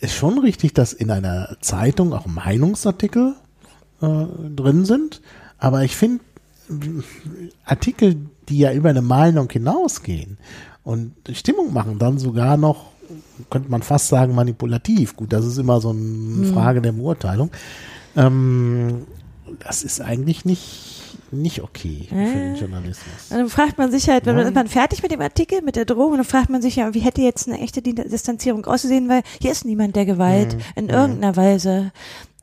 es 0.00 0.12
schon 0.12 0.38
richtig, 0.40 0.74
dass 0.74 0.92
in 0.92 1.12
einer 1.12 1.56
Zeitung 1.60 2.12
auch 2.12 2.26
Meinungsartikel 2.26 3.36
äh, 4.02 4.06
drin 4.56 4.84
sind. 4.84 5.22
Aber 5.58 5.84
ich 5.84 5.94
finde 5.94 6.20
Artikel, 7.64 8.16
die 8.48 8.58
ja 8.58 8.72
über 8.72 8.90
eine 8.90 9.02
Meinung 9.02 9.50
hinausgehen 9.50 10.38
und 10.84 11.12
Stimmung 11.32 11.72
machen, 11.72 11.98
dann 11.98 12.18
sogar 12.18 12.56
noch, 12.56 12.86
könnte 13.50 13.70
man 13.70 13.82
fast 13.82 14.08
sagen, 14.08 14.34
manipulativ. 14.34 15.16
Gut, 15.16 15.32
das 15.32 15.44
ist 15.44 15.58
immer 15.58 15.80
so 15.80 15.90
eine 15.90 16.46
Frage 16.52 16.80
der 16.80 16.92
Beurteilung. 16.92 17.50
Ähm, 18.16 19.06
das 19.60 19.82
ist 19.84 20.00
eigentlich 20.00 20.44
nicht, 20.44 21.02
nicht 21.30 21.62
okay 21.62 22.06
für 22.08 22.14
den 22.14 22.56
Journalismus. 22.56 23.30
Und 23.30 23.36
dann 23.38 23.48
fragt 23.48 23.78
man 23.78 23.90
sich 23.90 24.08
halt, 24.08 24.26
wenn 24.26 24.36
man 24.36 24.52
man 24.52 24.68
fertig 24.68 25.02
mit 25.02 25.12
dem 25.12 25.20
Artikel, 25.20 25.62
mit 25.62 25.76
der 25.76 25.84
Drohung, 25.84 26.16
dann 26.16 26.24
fragt 26.24 26.50
man 26.50 26.62
sich 26.62 26.76
ja, 26.76 26.94
wie 26.94 27.00
hätte 27.00 27.20
jetzt 27.22 27.48
eine 27.48 27.60
echte 27.60 27.82
Di- 27.82 27.94
Distanzierung 27.94 28.64
ausgesehen, 28.64 29.08
weil 29.08 29.22
hier 29.40 29.52
ist 29.52 29.64
niemand, 29.64 29.96
der 29.96 30.06
Gewalt 30.06 30.54
Mhm. 30.54 30.60
in 30.76 30.88
irgendeiner 30.88 31.36
Weise 31.36 31.92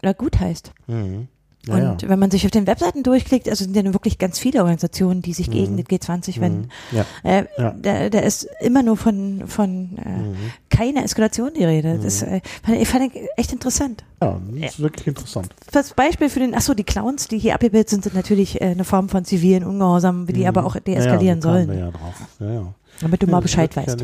oder 0.02 0.14
gut 0.14 0.40
heißt. 0.40 0.72
Mhm. 0.88 1.28
Und 1.70 2.02
ja. 2.02 2.10
wenn 2.10 2.20
man 2.20 2.30
sich 2.30 2.44
auf 2.44 2.52
den 2.52 2.68
Webseiten 2.68 3.04
durchklickt, 3.04 3.48
also 3.48 3.64
sind 3.64 3.74
ja 3.74 3.84
nun 3.84 3.94
wirklich 3.94 4.18
ganz 4.18 4.38
viele 4.38 4.60
Organisationen, 4.60 5.22
die 5.22 5.32
sich 5.32 5.50
gegen 5.50 5.78
den 5.78 5.86
G20 5.86 6.42
wenden. 6.42 6.68
Mhm. 6.92 6.98
Ja. 6.98 7.06
Äh, 7.40 7.46
da, 7.82 8.10
da 8.10 8.20
ist 8.20 8.48
immer 8.60 8.84
nur 8.84 8.98
von, 8.98 9.44
von 9.48 9.98
äh, 9.98 10.10
Mhm. 10.10 10.36
keiner 10.70 11.04
Eskalation 11.06 11.52
die 11.58 11.64
Rede. 11.64 12.00
Das 12.04 12.22
äh, 12.22 12.42
fand, 12.64 12.82
ich 12.82 12.88
fand 12.90 13.14
ich 13.16 13.22
echt 13.38 13.54
interessant. 13.54 14.04
Ja, 14.22 14.40
das 14.60 14.72
ist 14.74 14.80
wirklich 14.82 15.08
interessant. 15.08 15.50
Das 15.72 15.94
Beispiel 15.94 16.30
für 16.30 16.40
den, 16.40 16.54
ach 16.54 16.62
so, 16.62 16.74
die 16.74 16.84
Clowns, 16.84 17.30
die 17.30 17.40
hier 17.40 17.54
abgebildet 17.56 17.90
sind, 17.90 18.04
sind 18.04 18.16
natürlich 18.16 18.60
äh, 18.62 18.66
eine 18.66 18.84
Form 18.84 19.08
von 19.08 19.24
zivilen 19.24 19.64
Ungehorsam, 19.64 20.28
die 20.28 20.46
aber 20.46 20.66
auch 20.66 20.76
deeskalieren 20.78 21.40
Mhm. 21.40 21.42
sollen. 21.44 21.78
Ja 21.80 21.92
drauf. 21.92 22.14
Ja, 22.40 22.54
ja. 22.54 22.74
Damit 23.02 23.24
du 23.24 23.28
mal 23.28 23.40
Bescheid 23.42 23.76
weißt. 23.76 24.00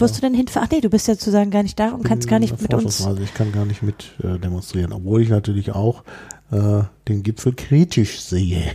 Wirst 0.00 0.16
du 0.16 0.20
denn 0.20 0.34
hinfahren? 0.34 0.66
Ach 0.68 0.72
nee, 0.74 0.80
du 0.80 0.90
bist 0.90 1.06
ja 1.08 1.14
sozusagen 1.14 1.50
gar 1.50 1.62
nicht 1.62 1.78
da 1.78 1.90
und 1.90 2.02
kannst 2.04 2.26
gar 2.26 2.38
nicht 2.40 2.60
mit 2.60 2.74
uns. 2.74 3.06
Ich 3.22 3.34
kann 3.34 3.52
gar 3.52 3.64
nicht 3.64 3.82
mit 3.82 4.14
äh, 4.22 4.38
demonstrieren, 4.38 4.92
obwohl 4.92 5.22
ich 5.22 5.28
natürlich 5.28 5.70
auch 5.72 6.02
äh, 6.52 6.82
den 7.08 7.22
Gipfel 7.24 7.54
kritisch 7.54 8.20
sehe. 8.20 8.72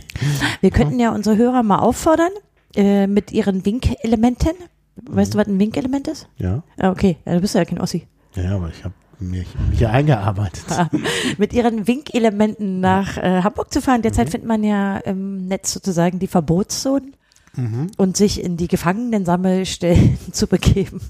Wir 0.60 0.70
könnten 0.70 0.98
ja 1.00 1.12
unsere 1.14 1.36
Hörer 1.36 1.62
mal 1.62 1.78
auffordern 1.78 2.32
äh, 2.76 3.06
mit 3.06 3.32
ihren 3.32 3.64
Winkelementen. 3.64 4.52
Weißt 4.96 5.34
du, 5.34 5.38
was 5.38 5.46
ein 5.46 5.58
Winkelement 5.60 6.08
ist? 6.08 6.28
Ja, 6.38 6.62
Ah, 6.76 6.90
okay, 6.90 7.16
ja, 7.24 7.34
du 7.34 7.40
bist 7.40 7.54
ja 7.54 7.64
kein 7.64 7.80
Ossi. 7.80 8.06
ja, 8.34 8.56
aber 8.56 8.68
ich 8.68 8.84
habe 8.84 8.94
mich, 9.20 9.46
hier 9.72 9.90
eingearbeitet. 9.90 10.64
mit 11.38 11.52
ihren 11.52 11.86
Winkelementen 11.86 12.80
nach 12.80 13.16
äh, 13.16 13.42
Hamburg 13.42 13.72
zu 13.72 13.80
fahren. 13.80 14.02
Derzeit 14.02 14.30
findet 14.30 14.48
man 14.48 14.62
ja 14.64 14.98
im 14.98 15.46
Netz 15.46 15.72
sozusagen 15.72 16.18
die 16.18 16.26
Verbotszonen 16.28 17.14
Mhm. 17.56 17.88
und 17.96 18.16
sich 18.16 18.44
in 18.44 18.56
die 18.56 18.68
Gefangenensammelstellen 18.68 20.18
zu 20.32 20.46
begeben. 20.46 21.00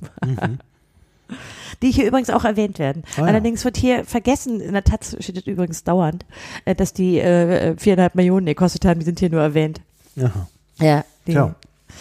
Die 1.83 1.91
hier 1.91 2.07
übrigens 2.07 2.31
auch 2.31 2.45
erwähnt 2.45 2.79
werden. 2.79 3.05
Ah, 3.17 3.21
ja. 3.21 3.27
Allerdings 3.27 3.65
wird 3.65 3.77
hier 3.77 4.05
vergessen, 4.05 4.61
in 4.61 4.73
der 4.73 4.85
Taz 4.85 5.17
steht 5.21 5.47
übrigens 5.47 5.85
dauernd, 5.85 6.25
äh, 6.65 6.75
dass 6.75 6.93
die 6.93 7.19
äh, 7.19 7.77
viereinhalb 7.77 8.15
Millionen 8.15 8.47
gekostet 8.47 8.85
haben, 8.85 9.01
die 9.01 9.05
sind 9.05 9.21
hier 9.21 9.31
nur 9.31 9.43
erwähnt. 9.43 9.81
Ja. 10.17 10.33
Ja. 10.79 11.05
Tja, 11.25 11.55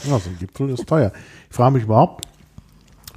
ja, 0.03 0.19
so 0.19 0.29
ein 0.29 0.37
Gipfel 0.39 0.69
ist 0.69 0.87
teuer. 0.87 1.11
Ich 1.49 1.55
frage 1.55 1.73
mich 1.73 1.83
überhaupt, 1.83 2.27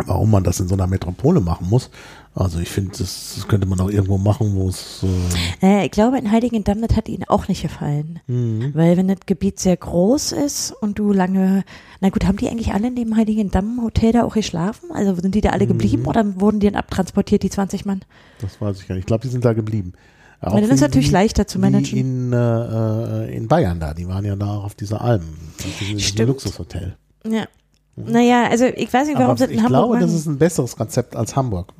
warum 0.06 0.30
man 0.30 0.44
das 0.44 0.60
in 0.60 0.68
so 0.68 0.74
einer 0.74 0.86
Metropole 0.86 1.40
machen 1.40 1.68
muss. 1.68 1.90
Also 2.32 2.60
ich 2.60 2.68
finde, 2.68 2.90
das, 2.96 3.32
das 3.34 3.48
könnte 3.48 3.66
man 3.66 3.80
auch 3.80 3.90
irgendwo 3.90 4.16
machen, 4.16 4.54
wo 4.54 4.68
es 4.68 5.04
äh, 5.62 5.66
Äh, 5.66 5.84
ich 5.86 5.90
glaube, 5.90 6.16
in 6.18 6.30
Heiligendamm, 6.30 6.80
das 6.80 6.96
hat 6.96 7.08
ihnen 7.08 7.24
auch 7.24 7.48
nicht 7.48 7.62
gefallen. 7.62 8.20
Mhm. 8.28 8.70
Weil 8.72 8.96
wenn 8.96 9.08
das 9.08 9.18
Gebiet 9.26 9.58
sehr 9.58 9.76
groß 9.76 10.32
ist 10.32 10.70
und 10.80 10.98
du 11.00 11.12
lange, 11.12 11.64
na 12.00 12.08
gut, 12.10 12.24
haben 12.26 12.36
die 12.36 12.48
eigentlich 12.48 12.72
alle 12.72 12.86
in 12.86 12.94
dem 12.94 13.16
Heiligendamm 13.16 13.80
Hotel 13.82 14.12
da 14.12 14.22
auch 14.24 14.34
geschlafen? 14.34 14.90
Also 14.92 15.14
sind 15.16 15.34
die 15.34 15.40
da 15.40 15.50
alle 15.50 15.64
Mhm. 15.64 15.70
geblieben 15.70 16.06
oder 16.06 16.24
wurden 16.40 16.60
die 16.60 16.66
dann 16.68 16.76
abtransportiert, 16.76 17.42
die 17.42 17.50
20 17.50 17.84
Mann? 17.84 18.02
das 18.40 18.60
weiß 18.60 18.80
ich 18.80 18.86
gar 18.86 18.94
nicht. 18.94 19.02
Ich 19.02 19.06
glaube, 19.06 19.22
die 19.22 19.28
sind 19.28 19.44
da 19.44 19.52
geblieben. 19.52 19.92
Auch 20.40 20.54
dann 20.54 20.64
ist 20.64 20.78
wie- 20.78 20.80
natürlich 20.82 21.10
leichter 21.10 21.46
zu 21.48 21.58
managen. 21.58 21.96
Wie 21.96 22.00
in, 22.00 22.32
äh, 22.32 22.36
äh, 23.26 23.36
in 23.36 23.48
Bayern 23.48 23.80
da, 23.80 23.92
die 23.92 24.06
waren 24.08 24.24
ja 24.24 24.36
da 24.36 24.56
auf 24.58 24.74
dieser 24.76 25.00
Alm. 25.02 25.24
Das 25.58 25.66
ist 26.02 26.18
ein. 26.20 26.26
Luxushotel. 26.28 26.96
Ja. 27.28 27.44
Naja, 27.96 28.48
also 28.48 28.64
ich 28.64 28.90
weiß 28.90 29.08
nicht, 29.08 29.18
warum 29.18 29.24
Mhm. 29.24 29.30
Aber 29.30 29.36
sie 29.36 29.44
das 29.44 29.50
ich 29.50 29.56
in 29.58 29.62
Hamburg 29.64 29.68
glaube, 29.68 29.94
das 29.98 30.06
machen. 30.10 30.16
ist 30.18 30.26
ein 30.26 30.38
besseres 30.38 30.76
Konzept 30.76 31.16
als 31.16 31.34
Hamburg. 31.36 31.72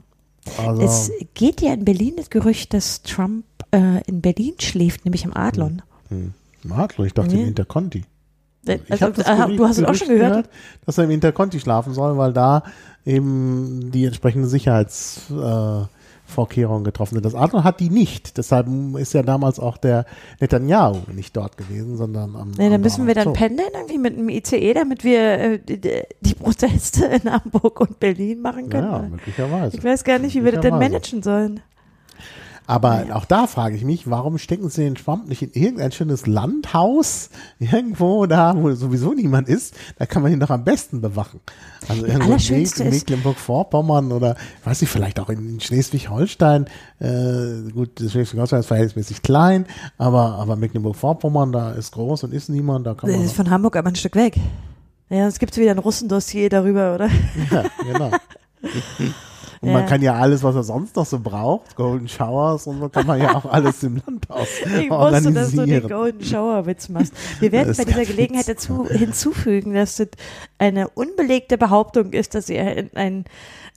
Also, 0.58 0.82
Es 0.82 1.10
geht 1.34 1.60
ja 1.60 1.72
in 1.74 1.84
Berlin 1.84 2.14
das 2.16 2.30
Gerücht, 2.30 2.72
dass 2.74 3.02
Trump 3.02 3.44
äh, 3.72 4.02
in 4.06 4.20
Berlin 4.20 4.54
schläft, 4.58 5.04
nämlich 5.04 5.24
im 5.24 5.36
Adlon. 5.36 5.82
hm, 6.08 6.32
Adler, 6.70 7.04
ich 7.06 7.14
dachte 7.14 7.34
Nee. 7.34 7.42
im 7.42 7.48
Interconti. 7.48 8.04
Äh, 8.66 8.78
Also, 8.88 9.06
aha, 9.06 9.44
Gerücht- 9.46 9.58
du 9.58 9.66
hast 9.66 9.78
es 9.78 9.84
auch 9.84 9.94
schon 9.94 10.08
Gerücht 10.08 10.22
gehört? 10.28 10.48
dass 10.86 10.98
er 10.98 11.04
im 11.04 11.10
Interconti 11.10 11.60
schlafen 11.60 11.94
soll, 11.94 12.16
weil 12.18 12.32
da 12.32 12.62
eben 13.06 13.90
die 13.92 14.04
entsprechenden 14.04 14.48
Sicherheitsvorkehrungen 14.48 15.84
äh, 15.84 15.99
Vorkehrungen 16.30 16.84
getroffen 16.84 17.16
sind. 17.16 17.24
Das 17.24 17.34
Adler 17.34 17.64
hat 17.64 17.80
die 17.80 17.90
nicht. 17.90 18.38
Deshalb 18.38 18.66
ist 18.98 19.12
ja 19.12 19.22
damals 19.22 19.60
auch 19.60 19.76
der 19.76 20.06
Netanyahu 20.40 20.98
nicht 21.12 21.36
dort 21.36 21.56
gewesen, 21.56 21.96
sondern 21.96 22.36
am. 22.36 22.52
Nee, 22.52 22.70
dann 22.70 22.80
müssen 22.80 23.06
wir 23.06 23.14
dann 23.14 23.24
Zoo. 23.24 23.32
pendeln 23.32 23.68
irgendwie 23.74 23.98
mit 23.98 24.16
dem 24.16 24.28
ICE, 24.28 24.74
damit 24.74 25.04
wir 25.04 25.20
äh, 25.20 25.58
die, 25.58 25.80
die 26.20 26.34
Proteste 26.34 27.06
in 27.06 27.30
Hamburg 27.30 27.80
und 27.80 28.00
Berlin 28.00 28.40
machen 28.40 28.70
können. 28.70 28.90
ja, 28.90 29.08
möglicherweise. 29.10 29.76
Ich 29.76 29.84
weiß 29.84 30.04
gar 30.04 30.18
nicht, 30.18 30.34
wie 30.34 30.44
wir 30.44 30.52
das 30.52 30.62
denn 30.62 30.78
managen 30.78 31.22
sollen. 31.22 31.60
Aber 32.70 33.04
auch 33.14 33.24
da 33.24 33.48
frage 33.48 33.74
ich 33.74 33.84
mich, 33.84 34.08
warum 34.08 34.38
stecken 34.38 34.68
sie 34.70 34.84
den 34.84 34.96
Schwamm 34.96 35.24
nicht 35.26 35.42
in 35.42 35.50
irgendein 35.60 35.90
schönes 35.90 36.28
Landhaus, 36.28 37.30
irgendwo 37.58 38.26
da, 38.26 38.54
wo 38.56 38.72
sowieso 38.74 39.12
niemand 39.12 39.48
ist, 39.48 39.74
da 39.98 40.06
kann 40.06 40.22
man 40.22 40.30
ihn 40.32 40.38
doch 40.38 40.50
am 40.50 40.62
besten 40.62 41.00
bewachen. 41.00 41.40
Also 41.88 42.06
irgendwo 42.06 42.34
in 42.34 42.90
Mecklenburg-Vorpommern 42.90 44.12
oder, 44.12 44.36
weiß 44.62 44.82
ich, 44.82 44.88
vielleicht 44.88 45.18
auch 45.18 45.30
in 45.30 45.58
Schleswig-Holstein. 45.58 46.66
Äh, 47.00 47.72
gut, 47.72 47.98
Schleswig-Holstein 47.98 48.60
ist 48.60 48.66
verhältnismäßig 48.66 49.22
klein, 49.22 49.66
aber, 49.98 50.36
aber 50.36 50.54
Mecklenburg-Vorpommern, 50.54 51.50
da 51.50 51.72
ist 51.72 51.90
groß 51.90 52.22
und 52.22 52.32
ist 52.32 52.50
niemand, 52.50 52.86
da 52.86 52.94
kann 52.94 53.08
Das 53.10 53.16
man. 53.16 53.26
ist 53.26 53.34
von 53.34 53.50
Hamburg 53.50 53.74
aber 53.74 53.88
ein 53.88 53.96
Stück 53.96 54.14
weg. 54.14 54.36
Ja, 55.08 55.26
es 55.26 55.40
gibt 55.40 55.56
wieder 55.56 55.72
ein 55.72 55.78
Russendossier 55.78 56.48
darüber, 56.50 56.94
oder? 56.94 57.08
ja, 57.50 57.64
genau. 57.84 58.10
Und 59.62 59.72
man 59.74 59.84
kann 59.84 60.00
ja 60.00 60.14
alles, 60.14 60.42
was 60.42 60.54
er 60.54 60.62
sonst 60.62 60.96
noch 60.96 61.04
so 61.04 61.18
braucht, 61.18 61.76
Golden 61.76 62.08
Showers 62.08 62.66
und 62.66 62.80
so, 62.80 62.88
kann 62.88 63.06
man 63.06 63.20
ja 63.20 63.34
auch 63.36 63.44
alles 63.52 63.82
im 63.82 64.00
Landhaus 64.06 64.48
Ich 64.64 64.66
wusste, 64.88 64.90
organisieren. 64.92 65.34
dass 65.34 65.50
du 65.52 65.66
den 65.66 65.86
Golden 65.88 66.24
Shower 66.24 66.64
Witz 66.64 66.88
machst. 66.88 67.12
Wir 67.40 67.52
werden 67.52 67.74
bei 67.76 67.84
dieser 67.84 68.06
Gelegenheit 68.06 68.48
Witz. 68.48 68.66
dazu 68.66 68.88
hinzufügen, 68.88 69.74
dass 69.74 69.96
das 69.96 70.08
eine 70.56 70.88
unbelegte 70.88 71.58
Behauptung 71.58 72.12
ist, 72.14 72.34
dass 72.34 72.48
er 72.48 72.74
in, 72.78 72.90
ein, 72.94 73.24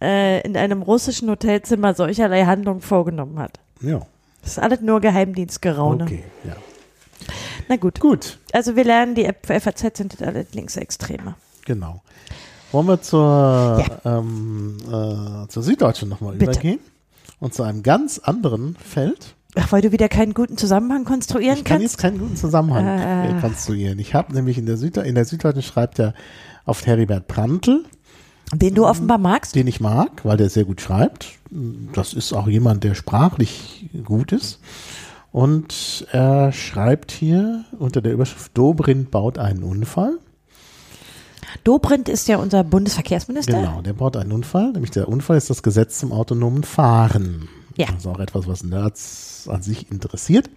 äh, 0.02 0.40
in 0.48 0.56
einem 0.56 0.82
russischen 0.84 1.30
Hotelzimmer 1.30 1.94
solcherlei 1.94 2.46
Handlungen 2.46 2.80
vorgenommen 2.82 3.38
hat. 3.40 3.60
Ja, 3.82 4.00
Das 4.42 4.52
ist 4.52 4.60
alles 4.60 4.80
nur 4.80 5.02
Geheimdienstgeraune. 5.02 6.06
okay, 6.06 6.24
ja. 6.46 6.56
Na 7.68 7.76
gut. 7.76 8.00
Gut, 8.00 8.40
Also 8.54 8.78
wir 8.78 8.86
lernen, 8.86 9.16
die 9.16 9.30
FAZ 9.46 9.98
sind 9.98 10.22
alle 10.22 10.46
Linksextreme. 10.54 11.36
genau. 11.66 12.02
Wollen 12.74 12.88
wir 12.88 13.02
zur, 13.02 13.86
ähm, 14.04 14.78
äh, 14.88 15.48
zur 15.48 15.62
Süddeutschen 15.64 16.10
nochmal 16.10 16.36
übergehen? 16.36 16.80
Und 17.40 17.54
zu 17.54 17.62
einem 17.64 17.84
ganz 17.84 18.20
anderen 18.20 18.76
Feld. 18.84 19.36
Ach, 19.56 19.72
weil 19.72 19.82
du 19.82 19.92
wieder 19.92 20.10
keinen 20.10 20.34
guten 20.34 20.58
Zusammenhang 20.58 21.06
konstruieren 21.06 21.58
Ich 21.60 21.64
kann 21.64 21.78
kannst? 21.80 21.94
jetzt 21.94 22.02
keinen 22.02 22.18
guten 22.18 22.36
Zusammenhang 22.36 22.88
äh, 22.88 23.40
konstruieren. 23.42 24.00
Ich 24.00 24.16
habe 24.16 24.34
nämlich 24.34 24.58
in 24.58 24.66
der, 24.66 24.78
Süd 24.78 24.98
in 24.98 25.14
der 25.14 25.26
Süddeutschen 25.26 25.62
schreibt 25.62 26.00
ja 26.00 26.14
oft 26.66 26.88
Heribert 26.88 27.28
Prantl, 27.28 27.86
Den 28.56 28.74
du 28.74 28.88
offenbar 28.88 29.20
magst? 29.20 29.54
den 29.54 29.68
ich 29.68 29.80
mag, 29.80 30.26
weil 30.26 30.38
der 30.38 30.50
sehr 30.50 30.66
gut 30.66 30.82
schreibt. 30.82 31.34
Das 31.94 32.14
ist 32.14 32.34
auch 32.34 32.48
jemand, 32.48 32.84
der 32.84 32.96
sprachlich 32.96 33.90
gut 34.04 34.32
ist. 34.32 34.60
Und 35.32 36.08
er 36.12 36.52
schreibt 36.52 37.12
hier 37.12 37.66
unter 37.78 38.02
der 38.02 38.14
Überschrift 38.14 38.58
Dobrindt 38.58 39.12
baut 39.12 39.38
einen 39.38 39.62
Unfall. 39.64 40.18
Dobrindt 41.64 42.10
ist 42.10 42.28
ja 42.28 42.38
unser 42.38 42.64
Bundesverkehrsminister. 42.64 43.54
Genau, 43.60 43.82
der 43.82 43.94
baut 43.94 44.18
einen 44.18 44.32
Unfall. 44.32 44.72
Nämlich 44.72 44.92
der 44.92 45.08
Unfall 45.08 45.38
ist 45.38 45.50
das 45.50 45.64
Gesetz 45.64 46.00
zum 46.00 46.12
autonomen 46.12 46.64
Fahren. 46.64 47.48
Ja. 47.76 47.88
Das 47.88 47.98
ist 47.98 48.08
auch 48.08 48.20
etwas, 48.20 48.48
was 48.48 48.64
Nerds 48.64 49.48
an 49.50 49.62
sich 49.62 49.92
interessiert. 49.92 50.50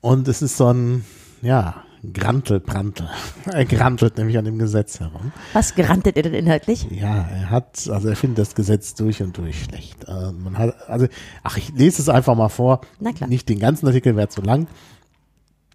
Und 0.00 0.28
es 0.28 0.42
ist 0.42 0.56
so 0.56 0.72
ein, 0.72 1.04
ja, 1.42 1.82
Grantel-Prantel. 2.12 3.08
Er 3.52 3.64
grantelt 3.64 4.18
nämlich 4.18 4.38
an 4.38 4.44
dem 4.44 4.58
Gesetz 4.58 5.00
herum. 5.00 5.32
Was 5.52 5.74
gerantet 5.74 6.16
er 6.16 6.24
denn 6.24 6.34
inhaltlich? 6.34 6.86
Ja, 6.90 7.26
er 7.28 7.50
hat, 7.50 7.88
also 7.88 8.08
er 8.08 8.16
findet 8.16 8.38
das 8.38 8.54
Gesetz 8.54 8.94
durch 8.94 9.22
und 9.22 9.36
durch 9.36 9.64
schlecht. 9.64 10.04
Äh, 10.04 10.32
man 10.32 10.58
hat, 10.58 10.88
also, 10.88 11.06
ach, 11.42 11.56
ich 11.56 11.70
lese 11.70 12.02
es 12.02 12.08
einfach 12.08 12.34
mal 12.34 12.48
vor. 12.48 12.80
Na 13.00 13.12
klar. 13.12 13.28
Nicht 13.28 13.48
den 13.48 13.58
ganzen 13.58 13.86
Artikel, 13.86 14.16
wäre 14.16 14.28
zu 14.28 14.42
lang. 14.42 14.66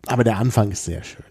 Aber 0.08 0.24
der 0.24 0.38
Anfang 0.38 0.72
ist 0.72 0.86
sehr 0.86 1.04
schön. 1.04 1.26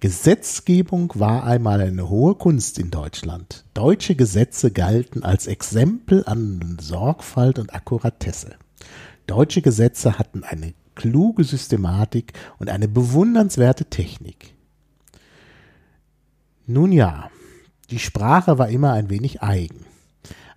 Gesetzgebung 0.00 1.12
war 1.14 1.44
einmal 1.44 1.80
eine 1.80 2.10
hohe 2.10 2.34
Kunst 2.34 2.78
in 2.78 2.90
Deutschland. 2.90 3.64
Deutsche 3.72 4.14
Gesetze 4.14 4.70
galten 4.70 5.22
als 5.22 5.46
Exempel 5.46 6.22
an 6.26 6.76
Sorgfalt 6.80 7.58
und 7.58 7.74
Akkuratesse. 7.74 8.56
Deutsche 9.26 9.62
Gesetze 9.62 10.18
hatten 10.18 10.44
eine 10.44 10.74
kluge 10.94 11.44
Systematik 11.44 12.34
und 12.58 12.68
eine 12.68 12.88
bewundernswerte 12.88 13.86
Technik. 13.86 14.54
Nun 16.66 16.92
ja, 16.92 17.30
die 17.90 17.98
Sprache 17.98 18.58
war 18.58 18.68
immer 18.68 18.92
ein 18.92 19.08
wenig 19.08 19.42
eigen. 19.42 19.86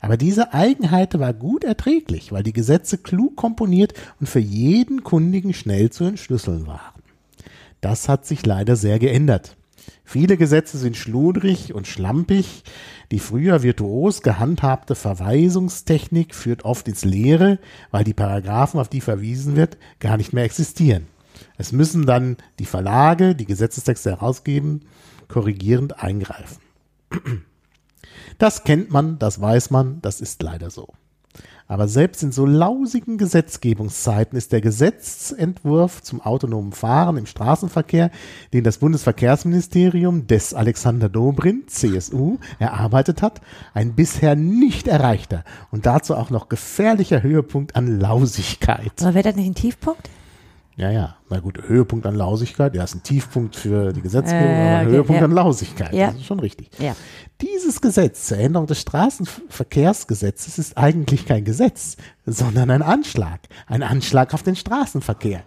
Aber 0.01 0.17
diese 0.17 0.53
Eigenheit 0.53 1.17
war 1.17 1.33
gut 1.33 1.63
erträglich, 1.63 2.31
weil 2.33 2.43
die 2.43 2.53
Gesetze 2.53 2.97
klug 2.97 3.37
komponiert 3.37 3.93
und 4.19 4.27
für 4.27 4.39
jeden 4.39 5.03
Kundigen 5.03 5.53
schnell 5.53 5.91
zu 5.91 6.03
entschlüsseln 6.03 6.67
waren. 6.67 6.98
Das 7.81 8.09
hat 8.09 8.25
sich 8.25 8.45
leider 8.45 8.75
sehr 8.75 8.99
geändert. 8.99 9.55
Viele 10.03 10.37
Gesetze 10.37 10.77
sind 10.77 10.97
schludrig 10.97 11.73
und 11.73 11.87
schlampig. 11.87 12.63
Die 13.11 13.19
früher 13.19 13.63
virtuos 13.63 14.21
gehandhabte 14.21 14.95
Verweisungstechnik 14.95 16.35
führt 16.35 16.65
oft 16.65 16.87
ins 16.87 17.05
Leere, 17.05 17.59
weil 17.91 18.03
die 18.03 18.13
Paragraphen, 18.13 18.79
auf 18.79 18.89
die 18.89 19.01
verwiesen 19.01 19.55
wird, 19.55 19.77
gar 19.99 20.17
nicht 20.17 20.33
mehr 20.33 20.43
existieren. 20.43 21.07
Es 21.57 21.71
müssen 21.71 22.05
dann 22.05 22.37
die 22.59 22.65
Verlage, 22.65 23.35
die 23.35 23.45
Gesetzestexte 23.45 24.11
herausgeben, 24.11 24.81
korrigierend 25.27 25.99
eingreifen. 26.03 26.61
Das 28.37 28.63
kennt 28.63 28.91
man, 28.91 29.19
das 29.19 29.39
weiß 29.39 29.69
man, 29.69 30.01
das 30.01 30.21
ist 30.21 30.41
leider 30.43 30.69
so. 30.69 30.93
Aber 31.69 31.87
selbst 31.87 32.23
in 32.23 32.31
so 32.31 32.47
lausigen 32.47 33.19
Gesetzgebungszeiten 33.19 34.35
ist 34.35 34.51
der 34.51 34.59
Gesetzentwurf 34.59 36.01
zum 36.01 36.19
autonomen 36.19 36.71
Fahren 36.71 37.15
im 37.15 37.27
Straßenverkehr, 37.27 38.09
den 38.53 38.63
das 38.63 38.79
Bundesverkehrsministerium 38.79 40.25
des 40.25 40.55
Alexander 40.55 41.09
Dobrindt, 41.09 41.69
CSU, 41.69 42.39
erarbeitet 42.57 43.21
hat, 43.21 43.41
ein 43.75 43.93
bisher 43.93 44.35
nicht 44.35 44.87
erreichter 44.87 45.43
und 45.69 45.85
dazu 45.85 46.15
auch 46.15 46.31
noch 46.31 46.49
gefährlicher 46.49 47.21
Höhepunkt 47.21 47.75
an 47.75 47.99
Lausigkeit. 47.99 48.91
Aber 49.01 49.13
wäre 49.13 49.25
das 49.25 49.35
nicht 49.35 49.49
ein 49.49 49.55
Tiefpunkt? 49.55 50.09
Ja, 50.79 50.89
ja. 50.91 51.17
Na 51.29 51.41
gut, 51.41 51.61
Höhepunkt 51.67 52.05
an 52.05 52.15
Lausigkeit. 52.15 52.73
Ja, 52.73 52.85
ist 52.85 52.95
ein 52.95 53.03
Tiefpunkt 53.03 53.57
für 53.57 53.91
die 53.91 54.01
Gesetzgebung, 54.01 54.47
Äh, 54.47 54.75
aber 54.75 54.81
okay, 54.83 54.91
Höhepunkt 54.91 55.19
ja. 55.21 55.25
an 55.25 55.31
Lausigkeit. 55.33 55.93
Ja. 55.93 56.07
Das 56.07 56.15
ist 56.15 56.25
schon 56.25 56.39
richtig. 56.39 56.69
Ja. 56.79 56.95
Dieses 57.41 57.81
Gesetz 57.81 58.27
zur 58.27 58.37
Änderung 58.37 58.65
des 58.65 58.79
Straßenverkehrsgesetzes 58.79 60.57
ist 60.57 60.77
eigentlich 60.77 61.25
kein 61.25 61.43
Gesetz, 61.43 61.97
sondern 62.25 62.71
ein 62.71 62.81
Anschlag. 62.81 63.41
Ein 63.67 63.83
Anschlag 63.83 64.33
auf 64.33 64.41
den 64.41 64.55
Straßenverkehr. 64.55 65.41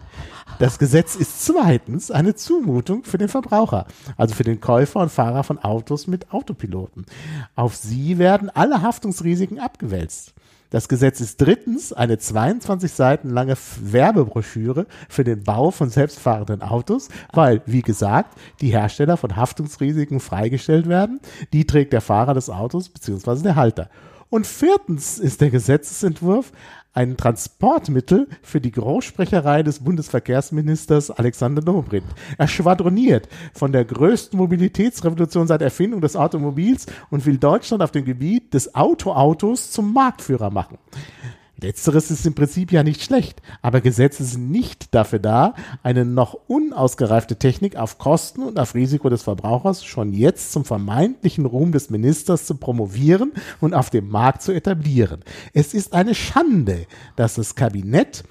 Das 0.58 0.78
Gesetz 0.78 1.16
ist 1.16 1.46
zweitens 1.46 2.10
eine 2.10 2.34
Zumutung 2.34 3.04
für 3.04 3.16
den 3.16 3.28
Verbraucher, 3.28 3.86
also 4.18 4.34
für 4.34 4.44
den 4.44 4.60
Käufer 4.60 5.00
und 5.00 5.10
Fahrer 5.10 5.44
von 5.44 5.58
Autos 5.58 6.06
mit 6.06 6.30
Autopiloten. 6.30 7.06
Auf 7.56 7.74
sie 7.74 8.18
werden 8.18 8.50
alle 8.50 8.82
Haftungsrisiken 8.82 9.58
abgewälzt. 9.58 10.34
Das 10.72 10.88
Gesetz 10.88 11.20
ist 11.20 11.38
drittens 11.38 11.92
eine 11.92 12.16
22 12.16 12.90
Seiten 12.90 13.28
lange 13.28 13.56
Werbebroschüre 13.82 14.86
für 15.06 15.22
den 15.22 15.44
Bau 15.44 15.70
von 15.70 15.90
selbstfahrenden 15.90 16.62
Autos, 16.62 17.10
weil, 17.34 17.60
wie 17.66 17.82
gesagt, 17.82 18.38
die 18.62 18.72
Hersteller 18.72 19.18
von 19.18 19.36
Haftungsrisiken 19.36 20.18
freigestellt 20.18 20.88
werden. 20.88 21.20
Die 21.52 21.66
trägt 21.66 21.92
der 21.92 22.00
Fahrer 22.00 22.32
des 22.32 22.48
Autos 22.48 22.88
bzw. 22.88 23.42
der 23.42 23.56
Halter. 23.56 23.90
Und 24.30 24.46
viertens 24.46 25.18
ist 25.18 25.42
der 25.42 25.50
Gesetzesentwurf 25.50 26.52
ein 26.92 27.16
Transportmittel 27.16 28.28
für 28.42 28.60
die 28.60 28.70
Großsprecherei 28.70 29.62
des 29.62 29.80
Bundesverkehrsministers 29.80 31.10
Alexander 31.10 31.62
Dobrindt. 31.62 32.06
Er 32.36 32.48
schwadroniert 32.48 33.28
von 33.54 33.72
der 33.72 33.84
größten 33.84 34.38
Mobilitätsrevolution 34.38 35.46
seit 35.46 35.62
Erfindung 35.62 36.00
des 36.00 36.16
Automobils 36.16 36.86
und 37.10 37.24
will 37.24 37.38
Deutschland 37.38 37.82
auf 37.82 37.92
dem 37.92 38.04
Gebiet 38.04 38.52
des 38.52 38.74
Autoautos 38.74 39.70
zum 39.70 39.92
Marktführer 39.92 40.50
machen. 40.50 40.78
Letzteres 41.62 42.10
ist 42.10 42.26
im 42.26 42.34
Prinzip 42.34 42.72
ja 42.72 42.82
nicht 42.82 43.02
schlecht, 43.02 43.40
aber 43.62 43.80
Gesetze 43.80 44.24
sind 44.24 44.50
nicht 44.50 44.94
dafür 44.94 45.20
da, 45.20 45.54
eine 45.84 46.04
noch 46.04 46.36
unausgereifte 46.48 47.36
Technik 47.36 47.76
auf 47.76 47.98
Kosten 47.98 48.42
und 48.42 48.58
auf 48.58 48.74
Risiko 48.74 49.08
des 49.08 49.22
Verbrauchers 49.22 49.84
schon 49.84 50.12
jetzt 50.12 50.52
zum 50.52 50.64
vermeintlichen 50.64 51.46
Ruhm 51.46 51.70
des 51.70 51.88
Ministers 51.88 52.46
zu 52.46 52.56
promovieren 52.56 53.32
und 53.60 53.74
auf 53.74 53.90
dem 53.90 54.08
Markt 54.08 54.42
zu 54.42 54.52
etablieren. 54.52 55.22
Es 55.54 55.72
ist 55.72 55.92
eine 55.92 56.16
Schande, 56.16 56.86
dass 57.14 57.34
das 57.34 57.54
Kabinett 57.54 58.24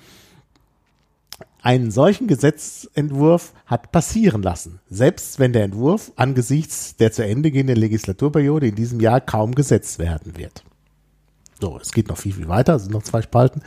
einen 1.62 1.92
solchen 1.92 2.28
Gesetzentwurf 2.28 3.54
hat 3.66 3.92
passieren 3.92 4.42
lassen, 4.42 4.80
selbst 4.90 5.40
wenn 5.40 5.54
der 5.54 5.64
Entwurf 5.64 6.12
angesichts 6.16 6.98
der 6.98 7.12
zu 7.12 7.24
Ende 7.24 7.52
gehenden 7.52 7.78
Legislaturperiode 7.78 8.68
in 8.68 8.76
diesem 8.76 9.00
Jahr 9.00 9.22
kaum 9.22 9.56
gesetzt 9.56 10.00
werden 10.00 10.38
wird. 10.38 10.64
So, 11.62 11.78
es 11.80 11.92
geht 11.92 12.10
noch 12.10 12.18
viel, 12.18 12.34
viel 12.34 12.48
weiter, 12.48 12.76
es 12.76 12.84
sind 12.84 12.94
noch 12.94 13.04
zwei 13.04 13.22
Spalten, 13.22 13.62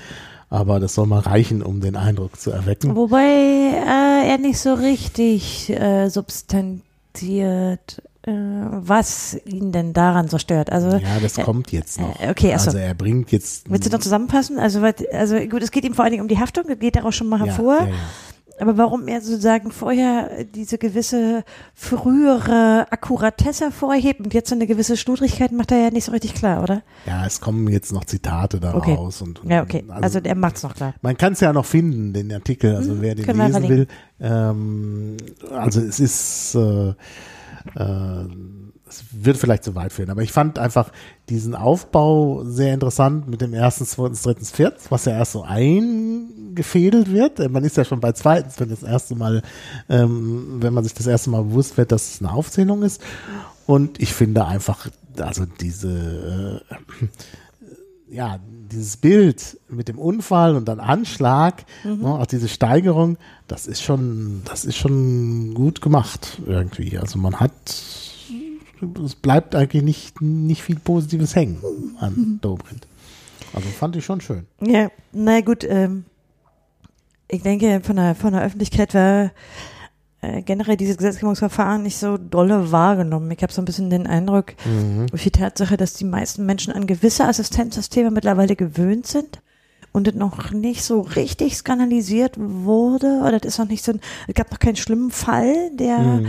aber 0.51 0.81
das 0.81 0.95
soll 0.95 1.07
mal 1.07 1.21
reichen, 1.21 1.63
um 1.63 1.81
den 1.81 1.95
Eindruck 1.95 2.41
zu 2.41 2.51
erwecken. 2.51 2.97
Wobei 2.97 3.23
äh, 3.23 4.29
er 4.29 4.39
nicht 4.39 4.59
so 4.59 4.75
richtig 4.75 5.71
äh, 5.71 6.09
substanziert, 6.09 6.83
äh, 8.23 8.33
was 8.33 9.39
ihn 9.45 9.71
denn 9.71 9.93
daran 9.93 10.29
so 10.29 10.39
stört. 10.39 10.73
Also 10.73 10.97
Ja, 10.97 11.21
das 11.23 11.37
kommt 11.37 11.71
jetzt 11.71 12.01
noch. 12.01 12.21
äh, 12.21 12.31
okay, 12.31 12.53
ach 12.55 12.61
so. 12.61 12.71
also 12.71 12.79
er 12.79 12.95
bringt 12.95 13.31
jetzt. 13.31 13.71
willst 13.71 13.87
du 13.87 13.91
noch 13.91 14.01
zusammenfassen? 14.01 14.59
Also, 14.59 14.81
also 15.13 15.37
gut, 15.47 15.63
es 15.63 15.71
geht 15.71 15.85
ihm 15.85 15.95
vor 15.95 16.05
allen 16.05 16.13
Dingen 16.13 16.23
um 16.23 16.29
die 16.29 16.39
Haftung, 16.41 16.65
geht 16.81 16.97
daraus 16.97 17.15
schon 17.15 17.29
mal 17.29 17.39
ja, 17.39 17.47
hervor. 17.47 17.79
ja, 17.81 17.87
ja. 17.87 17.95
Aber 18.61 18.77
warum 18.79 19.09
er 19.09 19.21
sozusagen 19.21 19.73
vorher 19.73 20.45
diese 20.45 20.79
gewisse 20.79 21.43
frühere 21.75 22.87
Akkuratesse 22.91 23.71
vorhebt 23.73 24.21
und 24.21 24.33
jetzt 24.33 24.49
so 24.49 24.55
eine 24.55 24.67
gewisse 24.67 24.97
Schludrigkeit 24.97 25.51
macht 25.53 25.73
er 25.73 25.79
ja 25.79 25.91
nicht 25.91 26.05
so 26.05 26.13
richtig 26.13 26.35
klar, 26.35 26.63
oder? 26.63 26.83
ja, 27.07 27.27
es 27.27 27.41
kommen 27.41 27.67
jetzt 27.69 27.93
noch 27.93 28.05
Zitate 28.05 28.59
Okay. 28.73 28.93
daraus. 28.95 29.23
Und, 29.23 29.41
und, 29.43 29.51
Ja, 29.51 29.63
okay. 29.63 29.85
Also, 29.89 30.21
er 30.21 30.35
macht's 30.37 30.63
noch 30.63 30.75
klar. 30.75 30.95
Man 31.03 31.17
kann 31.17 31.33
es 31.33 31.41
ja 31.41 31.53
noch 31.53 31.65
finden, 31.67 32.13
den 32.13 32.33
Artikel, 32.33 32.77
also 32.77 32.93
Mhm, 32.95 33.01
wer 33.01 33.15
den 33.15 33.37
lesen 33.37 33.69
will. 33.69 33.87
Ähm, 34.21 35.17
also 35.51 35.81
es 35.81 35.99
ist, 35.99 36.55
äh, 36.55 36.91
äh, 37.77 38.29
es 38.95 39.05
wird 39.13 39.37
vielleicht 39.37 39.65
zu 39.65 39.75
weit 39.75 39.93
führen, 39.93 40.11
aber 40.11 40.23
ich 40.23 40.33
fand 40.33 40.59
einfach 40.59 40.91
diesen 41.29 41.55
Aufbau 41.55 42.45
sehr 42.45 42.75
interessant 42.75 43.29
mit 43.29 43.41
dem 43.41 43.55
ersten, 43.55 43.87
zweiten, 43.87 44.15
dritten, 44.15 44.45
vierten, 44.45 44.81
was 44.91 45.05
ja 45.05 45.13
erst 45.13 45.33
so 45.33 45.43
eingefädelt 45.43 47.13
wird. 47.13 47.41
Äh, 47.41 47.49
Man 47.49 47.65
ist 47.65 47.77
ja 47.77 47.85
schon 47.85 48.01
bei 48.01 48.13
zweitens, 48.13 48.61
wenn 48.61 48.71
das 48.71 48.83
erste 48.83 49.15
Mal, 49.15 49.43
ähm, 49.89 50.59
wenn 50.61 50.75
man 50.75 50.85
sich 50.85 50.95
das 50.95 51.07
erste 51.07 51.31
Mal 51.31 51.43
bewusst 51.43 51.77
wird, 51.77 51.93
dass 51.93 52.15
es 52.15 52.21
eine 52.21 52.33
Aufzählung 52.33 52.83
ist. 52.83 53.01
Und 53.67 54.01
ich 54.01 54.13
finde 54.13 54.45
einfach, 54.45 54.89
also 55.19 55.45
diese, 55.61 56.63
äh, 56.71 58.15
ja, 58.15 58.39
dieses 58.71 58.97
Bild 58.97 59.59
mit 59.69 59.89
dem 59.89 59.99
Unfall 59.99 60.57
und 60.57 60.67
dann 60.67 60.81
Anschlag, 60.81 61.65
ne, 61.85 62.07
auch 62.07 62.27
diese 62.27 62.49
Steigerung, 62.49 63.17
das 63.49 63.67
ist 63.67 63.83
schon, 63.83 64.43
das 64.45 64.65
ist 64.65 64.77
schon 64.77 65.55
gut 65.55 65.81
gemacht 65.81 66.41
irgendwie. 66.47 66.99
Also 66.99 67.19
man 67.19 67.41
hat, 67.41 67.53
es 69.05 69.15
bleibt 69.15 69.55
eigentlich 69.55 69.83
nicht, 69.83 70.21
nicht 70.21 70.63
viel 70.63 70.79
Positives 70.79 71.35
hängen 71.35 71.59
an 71.99 72.39
Dobrindt. 72.41 72.87
Also 73.53 73.69
fand 73.69 73.97
ich 73.97 74.05
schon 74.05 74.21
schön. 74.21 74.47
Ja, 74.61 74.89
na 75.13 75.41
gut, 75.41 75.65
ähm, 75.65 76.05
ich 77.29 77.43
denke, 77.43 77.81
von 77.83 77.97
der, 77.97 78.15
von 78.15 78.33
der 78.33 78.43
Öffentlichkeit 78.43 78.95
war 78.95 79.31
äh, 80.21 80.43
generell 80.43 80.77
dieses 80.77 80.97
Gesetzgebungsverfahren 80.97 81.83
nicht 81.83 81.97
so 81.97 82.17
dolle 82.17 82.73
wahrgenommen. 82.73 83.31
Ich 83.31 83.43
habe 83.43 83.53
so 83.53 83.63
ein 83.63 83.65
bisschen 83.65 83.91
den 83.91 84.07
Eindruck, 84.07 84.55
durch 85.11 85.23
die 85.23 85.31
Tatsache, 85.31 85.77
dass 85.77 85.95
die 85.95 86.05
meisten 86.05 86.47
Menschen 86.47 86.73
an 86.73 86.87
gewisse 86.87 87.25
Assistenzsysteme 87.27 88.11
mittlerweile 88.11 88.57
gewöhnt 88.57 89.07
sind 89.07 89.41
und 89.93 90.09
es 90.09 90.15
noch 90.15 90.51
nicht 90.51 90.83
so 90.83 91.01
richtig 91.01 91.57
skandalisiert 91.57 92.35
wurde 92.37 93.21
oder 93.21 93.39
das 93.39 93.55
ist 93.55 93.59
noch 93.59 93.69
nicht 93.69 93.85
so 93.85 93.93
ein, 93.93 94.01
es 94.27 94.35
gab 94.35 94.51
noch 94.51 94.59
keinen 94.59 94.77
schlimmen 94.77 95.13
Fall, 95.13 95.71
der 95.77 96.21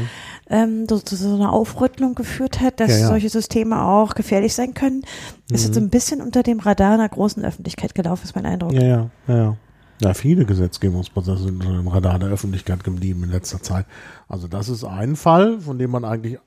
ähm, 0.49 0.87
so, 0.87 0.99
zu 0.99 1.15
so 1.15 1.35
einer 1.35 1.51
Aufrüttelung 1.53 2.15
geführt 2.15 2.61
hat, 2.61 2.79
dass 2.79 2.91
Ja, 2.91 2.97
ja. 2.99 3.07
solche 3.07 3.29
Systeme 3.29 3.81
auch 3.81 4.13
gefährlich 4.15 4.53
sein 4.53 4.73
können. 4.73 5.03
Ist 5.51 5.65
jetzt 5.65 5.73
so 5.73 5.79
ein 5.79 5.89
bisschen 5.89 6.21
unter 6.21 6.43
dem 6.43 6.59
Radar 6.59 6.93
einer 6.93 7.09
großen 7.09 7.43
Öffentlichkeit 7.43 7.95
gelaufen, 7.95 8.23
ist 8.25 8.35
mein 8.35 8.45
Eindruck. 8.45 8.73
Ja, 8.73 8.83
ja, 8.83 9.09
ja, 9.27 9.35
ja. 9.35 9.57
Ja, 10.01 10.13
viele 10.13 10.45
Gesetzgebungsprozesse 10.45 11.43
sind 11.43 11.61
unter 11.65 11.77
dem 11.77 11.87
Radar 11.87 12.19
der 12.19 12.29
Öffentlichkeit 12.29 12.83
geblieben 12.83 13.23
in 13.23 13.31
letzter 13.31 13.61
Zeit. 13.61 13.85
Also 14.27 14.47
das 14.47 14.67
ist 14.67 14.83
ein 14.83 15.15
Fall, 15.15 15.61
von 15.61 15.79
dem 15.79 15.91
man 15.91 16.03
eigentlich 16.03 16.37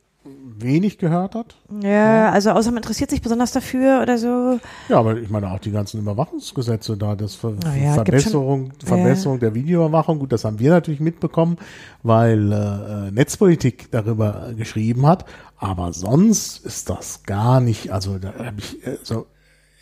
wenig 0.59 0.99
gehört 0.99 1.35
hat. 1.35 1.57
Ja, 1.83 2.31
also 2.31 2.51
außer 2.51 2.71
man 2.71 2.79
interessiert 2.79 3.11
sich 3.11 3.23
besonders 3.23 3.53
dafür 3.53 4.01
oder 4.03 4.19
so. 4.19 4.59
Ja, 4.89 4.99
aber 4.99 5.17
ich 5.17 5.31
meine 5.31 5.51
auch 5.51 5.59
die 5.59 5.71
ganzen 5.71 6.01
Überwachungsgesetze 6.01 6.97
da, 6.97 7.15
das 7.15 7.35
Ver 7.35 7.55
ja, 7.81 7.95
Verbesserung, 7.95 8.73
Verbesserung 8.85 9.39
der 9.39 9.55
Videoüberwachung, 9.55 10.19
gut, 10.19 10.33
das 10.33 10.45
haben 10.45 10.59
wir 10.59 10.71
natürlich 10.71 11.01
mitbekommen, 11.01 11.59
weil 12.03 12.53
äh, 12.53 13.11
Netzpolitik 13.11 13.91
darüber 13.91 14.53
geschrieben 14.57 15.07
hat, 15.07 15.25
aber 15.57 15.93
sonst 15.93 16.65
ist 16.65 16.91
das 16.91 17.23
gar 17.25 17.61
nicht, 17.61 17.93
also 17.93 18.19
da 18.19 18.35
habe 18.35 18.59
ich 18.59 18.87
äh, 18.87 18.99
so 19.03 19.27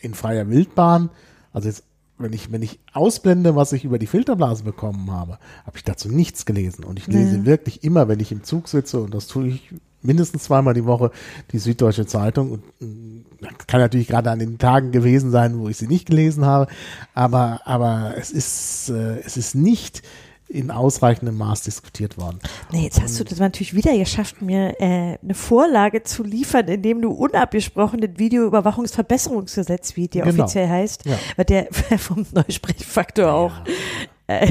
in 0.00 0.14
freier 0.14 0.48
Wildbahn, 0.48 1.10
also 1.52 1.68
jetzt 1.68 1.84
wenn 2.18 2.32
ich, 2.32 2.50
wenn 2.50 2.62
ich 2.62 2.78
ausblende, 2.92 3.56
was 3.56 3.72
ich 3.72 3.84
über 3.84 3.98
die 3.98 4.06
Filterblase 4.06 4.64
bekommen 4.64 5.10
habe, 5.10 5.38
habe 5.66 5.76
ich 5.76 5.84
dazu 5.84 6.08
nichts 6.08 6.46
gelesen. 6.46 6.84
Und 6.84 6.98
ich 6.98 7.06
lese 7.06 7.44
wirklich 7.44 7.84
immer, 7.84 8.08
wenn 8.08 8.20
ich 8.20 8.32
im 8.32 8.42
Zug 8.42 8.68
sitze, 8.68 9.00
und 9.00 9.14
das 9.14 9.26
tue 9.26 9.48
ich 9.48 9.74
mindestens 10.02 10.44
zweimal 10.44 10.74
die 10.74 10.86
Woche, 10.86 11.10
die 11.52 11.58
Süddeutsche 11.58 12.06
Zeitung. 12.06 12.52
Und 12.52 12.62
mh, 12.80 13.24
kann 13.66 13.80
natürlich 13.80 14.08
gerade 14.08 14.30
an 14.30 14.38
den 14.38 14.58
Tagen 14.58 14.92
gewesen 14.92 15.30
sein, 15.30 15.58
wo 15.58 15.68
ich 15.68 15.76
sie 15.76 15.88
nicht 15.88 16.06
gelesen 16.06 16.44
habe. 16.44 16.70
Aber, 17.14 17.60
aber 17.64 18.14
es 18.16 18.30
ist, 18.30 18.88
äh, 18.90 19.18
es 19.20 19.36
ist 19.36 19.54
nicht 19.54 20.02
in 20.48 20.70
ausreichendem 20.70 21.36
Maß 21.38 21.62
diskutiert 21.62 22.16
worden. 22.18 22.38
Nee, 22.72 22.84
jetzt 22.84 23.02
hast 23.02 23.18
du 23.18 23.24
das 23.24 23.38
natürlich 23.40 23.74
wieder 23.74 23.96
geschafft, 23.98 24.42
mir 24.42 24.80
äh, 24.80 25.18
eine 25.22 25.34
Vorlage 25.34 26.02
zu 26.04 26.22
liefern, 26.22 26.68
indem 26.68 27.02
du 27.02 27.10
unabgesprochen 27.10 28.00
das 28.00 28.10
Videoüberwachungsverbesserungsgesetz, 28.16 29.96
wie 29.96 30.08
die 30.08 30.20
Genau. 30.20 30.44
offiziell 30.44 30.68
heißt, 30.68 31.04
Ja. 31.06 31.18
weil 31.36 31.44
der 31.46 31.66
vom 31.98 32.24
Neusprechfaktor 32.32 33.32
auch. 33.32 33.52
Ja, 34.28 34.42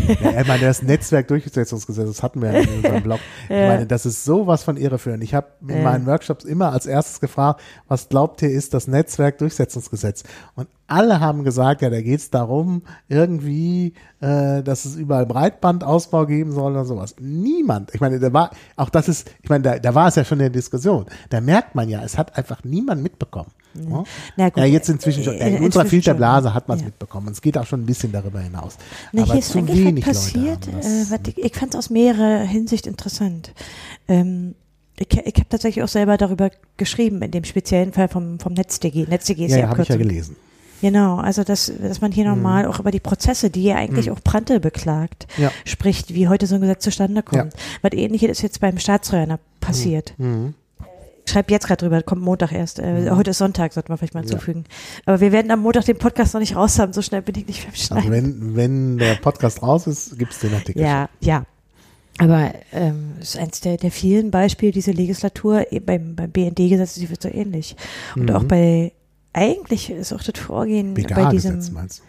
ich 0.41 0.47
meine, 0.47 0.61
das 0.63 0.81
Netzwerkdurchsetzungsgesetz, 0.83 2.07
das 2.07 2.23
hatten 2.23 2.41
wir 2.41 2.53
ja 2.53 2.59
in 2.61 2.69
unserem 2.77 3.03
Blog. 3.03 3.19
Ich 3.43 3.49
meine, 3.49 3.85
das 3.85 4.05
ist 4.05 4.23
sowas 4.23 4.63
von 4.63 4.77
irreführend. 4.77 5.21
Ich 5.21 5.33
habe 5.33 5.47
in 5.67 5.77
Ja. 5.77 5.83
meinen 5.83 6.05
Workshops 6.05 6.45
immer 6.45 6.71
als 6.71 6.85
erstes 6.85 7.19
gefragt, 7.19 7.59
was 7.89 8.07
glaubt 8.07 8.41
ihr 8.41 8.49
ist 8.51 8.73
das 8.73 8.87
Netzwerkdurchsetzungsgesetz? 8.87 10.23
Und 10.55 10.67
alle 10.87 11.19
haben 11.19 11.43
gesagt, 11.43 11.81
ja, 11.81 11.89
da 11.89 12.01
geht 12.01 12.19
es 12.19 12.29
darum, 12.29 12.83
irgendwie, 13.07 13.93
äh, 14.21 14.61
dass 14.63 14.85
es 14.85 14.95
überall 14.95 15.25
Breitbandausbau 15.25 16.25
geben 16.25 16.51
soll 16.51 16.73
oder 16.73 16.85
sowas. 16.85 17.15
Niemand, 17.19 17.93
ich 17.93 18.01
meine, 18.01 18.19
da 18.19 18.31
war, 18.33 18.51
auch 18.75 18.89
das 18.89 19.07
ist, 19.07 19.29
ich 19.41 19.49
meine, 19.49 19.63
da, 19.63 19.79
da 19.79 19.95
war 19.95 20.07
es 20.07 20.15
ja 20.15 20.23
schon 20.23 20.37
in 20.39 20.43
der 20.43 20.49
Diskussion. 20.51 21.05
Da 21.29 21.41
merkt 21.41 21.75
man 21.75 21.89
ja, 21.89 22.03
es 22.03 22.17
hat 22.17 22.37
einfach 22.37 22.63
niemand 22.63 23.01
mitbekommen. 23.01 23.51
Ja, 23.75 24.03
Na 24.37 24.49
gut, 24.49 24.57
ja 24.57 24.65
jetzt 24.65 24.89
inzwischen 24.89 25.23
schon. 25.23 25.33
äh, 25.33 25.57
In 25.57 25.63
unserer 25.63 25.85
Filterblase 25.85 26.53
hat 26.53 26.67
man 26.67 26.77
es 26.77 26.81
ja. 26.83 26.87
mitbekommen. 26.87 27.29
Es 27.31 27.41
geht 27.41 27.57
auch 27.57 27.65
schon 27.65 27.81
ein 27.81 27.85
bisschen 27.85 28.11
darüber 28.11 28.39
hinaus. 28.39 28.77
Na, 29.11 29.23
Aber 29.23 29.33
hier 29.33 29.39
ist 29.39 29.49
zu 29.51 29.67
wenig 29.67 30.05
passiert. 30.05 30.67
Leute 30.67 30.87
äh, 30.87 31.29
ich 31.29 31.37
ich 31.43 31.55
fand 31.55 31.73
es 31.73 31.79
aus 31.79 31.89
mehrerer 31.89 32.43
Hinsicht 32.45 32.87
interessant. 32.87 33.53
Ähm, 34.07 34.55
ich 34.97 35.11
ich 35.11 35.35
habe 35.35 35.49
tatsächlich 35.49 35.83
auch 35.83 35.89
selber 35.89 36.15
darüber 36.17 36.51
geschrieben, 36.77 37.21
in 37.21 37.31
dem 37.31 37.43
speziellen 37.43 37.91
Fall 37.91 38.07
vom, 38.07 38.39
vom 38.39 38.53
NetzDG. 38.53 39.07
NetzDG 39.09 39.45
ist 39.47 39.51
ja, 39.51 39.57
ja, 39.57 39.69
habe 39.69 39.81
ich 39.81 39.89
ja 39.89 39.97
gelesen. 39.97 40.37
Genau, 40.81 41.17
also 41.17 41.43
dass, 41.43 41.71
dass 41.81 42.01
man 42.01 42.11
hier 42.11 42.25
nochmal 42.25 42.65
auch 42.65 42.79
über 42.79 42.91
die 42.91 42.99
Prozesse, 42.99 43.49
die 43.49 43.63
ja 43.63 43.75
eigentlich 43.75 44.11
auch 44.11 44.19
Prante 44.23 44.59
beklagt, 44.59 45.25
Ja. 45.37 45.51
spricht, 45.63 46.13
wie 46.13 46.27
heute 46.27 46.47
so 46.47 46.55
ein 46.55 46.61
Gesetz 46.61 46.83
zustande 46.83 47.23
kommt. 47.23 47.53
Was 47.81 47.91
ähnliches 47.93 48.29
ist 48.31 48.41
jetzt 48.41 48.59
beim 48.59 48.77
Staatstrojaner 48.77 49.39
passiert. 49.61 50.13
Mhm. 50.17 50.53
Ich 51.25 51.31
schreibe 51.31 51.51
jetzt 51.51 51.65
gerade 51.65 51.83
drüber, 51.83 52.03
kommt 52.03 52.21
Montag 52.21 52.51
erst. 52.51 52.77
Äh, 52.77 53.09
Heute 53.09 53.31
ist 53.31 53.39
Sonntag, 53.39 53.73
sollte 53.73 53.89
man 53.89 53.97
vielleicht 53.97 54.13
mal 54.13 54.23
Ja. 54.23 54.29
hinzufügen. 54.29 54.65
Aber 55.07 55.19
wir 55.21 55.31
werden 55.31 55.49
am 55.49 55.61
Montag 55.61 55.85
den 55.85 55.97
Podcast 55.97 56.33
noch 56.35 56.39
nicht 56.41 56.55
raus 56.55 56.77
haben, 56.77 56.93
so 56.93 57.01
schnell 57.01 57.23
bin 57.23 57.33
ich 57.35 57.47
nicht 57.47 57.63
beim 57.63 57.71
Also 57.71 57.83
Schneiden. 57.83 58.11
wenn, 58.11 58.55
wenn 58.55 58.97
der 58.99 59.15
Podcast 59.15 59.63
raus 59.63 59.87
ist, 59.87 60.19
gibt 60.19 60.33
es 60.33 60.39
den 60.39 60.53
Artikel. 60.53 60.83
Ja, 60.83 61.09
ja. 61.21 61.45
Aber 62.19 62.53
ähm, 62.71 63.13
es 63.19 63.29
ist 63.29 63.37
eins 63.39 63.59
der, 63.61 63.77
der 63.77 63.91
vielen 63.91 64.29
Beispiele 64.29 64.71
dieser 64.71 64.93
Legislatur 64.93 65.71
eh, 65.73 65.79
beim, 65.79 66.15
beim 66.15 66.29
BND-Gesetz, 66.31 66.93
die 66.93 67.09
wird 67.09 67.21
so 67.21 67.29
ähnlich. 67.29 67.75
Und 68.15 68.29
Mhm. 68.29 68.35
auch 68.35 68.43
bei, 68.43 68.91
eigentlich 69.35 69.89
ist 69.89 70.13
auch 70.13 70.23
das 70.23 70.39
Vorgehen 70.39 70.93
bei 70.93 71.01
diesem, 71.01 71.15
BKA-Gesetz 71.15 71.71
meinst 71.71 71.99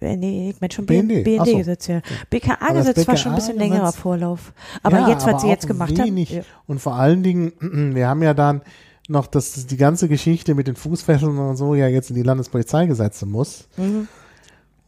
du? 0.00 0.06
äh, 0.06 0.16
nee, 0.16 0.50
ich 0.50 0.60
meine 0.60 0.72
schon 0.72 0.86
BND, 0.86 1.12
ach 1.38 1.44
so. 1.44 1.52
BND-Gesetz, 1.52 1.86
ja. 1.86 2.00
BKA-Gesetz 2.30 3.06
war 3.06 3.16
schon 3.16 3.32
ein 3.32 3.36
bisschen 3.36 3.58
längerer 3.58 3.92
Vorlauf. 3.92 4.52
Aber 4.82 5.00
ja, 5.00 5.08
jetzt, 5.10 5.26
was 5.26 5.34
aber 5.34 5.40
sie 5.40 5.48
jetzt 5.48 5.66
gemacht 5.66 5.96
wenig. 5.96 6.30
haben. 6.30 6.44
Und 6.66 6.80
vor 6.80 6.94
allen 6.94 7.22
Dingen, 7.22 7.52
wir 7.94 8.08
haben 8.08 8.22
ja 8.22 8.34
dann 8.34 8.62
noch, 9.08 9.26
dass 9.26 9.66
die 9.66 9.76
ganze 9.76 10.08
Geschichte 10.08 10.54
mit 10.54 10.66
den 10.66 10.76
Fußfesseln 10.76 11.36
und 11.38 11.56
so 11.56 11.74
ja 11.74 11.88
jetzt 11.88 12.10
in 12.10 12.16
die 12.16 12.22
Landespolizeigesetze 12.22 13.26
muss. 13.26 13.68
Mhm. 13.76 14.08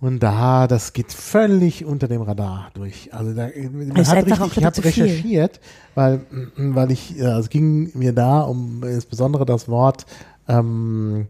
Und 0.01 0.23
da, 0.23 0.67
das 0.67 0.93
geht 0.93 1.13
völlig 1.13 1.85
unter 1.85 2.09
dem 2.09 2.23
Radar 2.23 2.71
durch. 2.75 3.13
Also 3.15 3.33
da, 3.33 3.49
man 3.73 4.07
hat 4.07 4.17
richtig, 4.17 4.41
auch 4.41 4.55
ich 4.55 4.65
habe 4.65 4.85
recherchiert, 4.85 5.61
weil, 5.95 6.21
weil 6.57 6.91
ich, 6.91 7.19
äh, 7.19 7.25
es 7.39 7.49
ging 7.49 7.91
mir 7.95 8.13
da 8.13 8.41
um 8.41 8.83
insbesondere 8.83 9.47
das 9.47 9.69
Wort 9.69 10.05
ähm, 10.47 11.27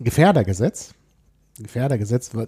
Gefährdergesetz. 0.00 0.94
Gefährdergesetz. 1.62 2.30
So, 2.30 2.46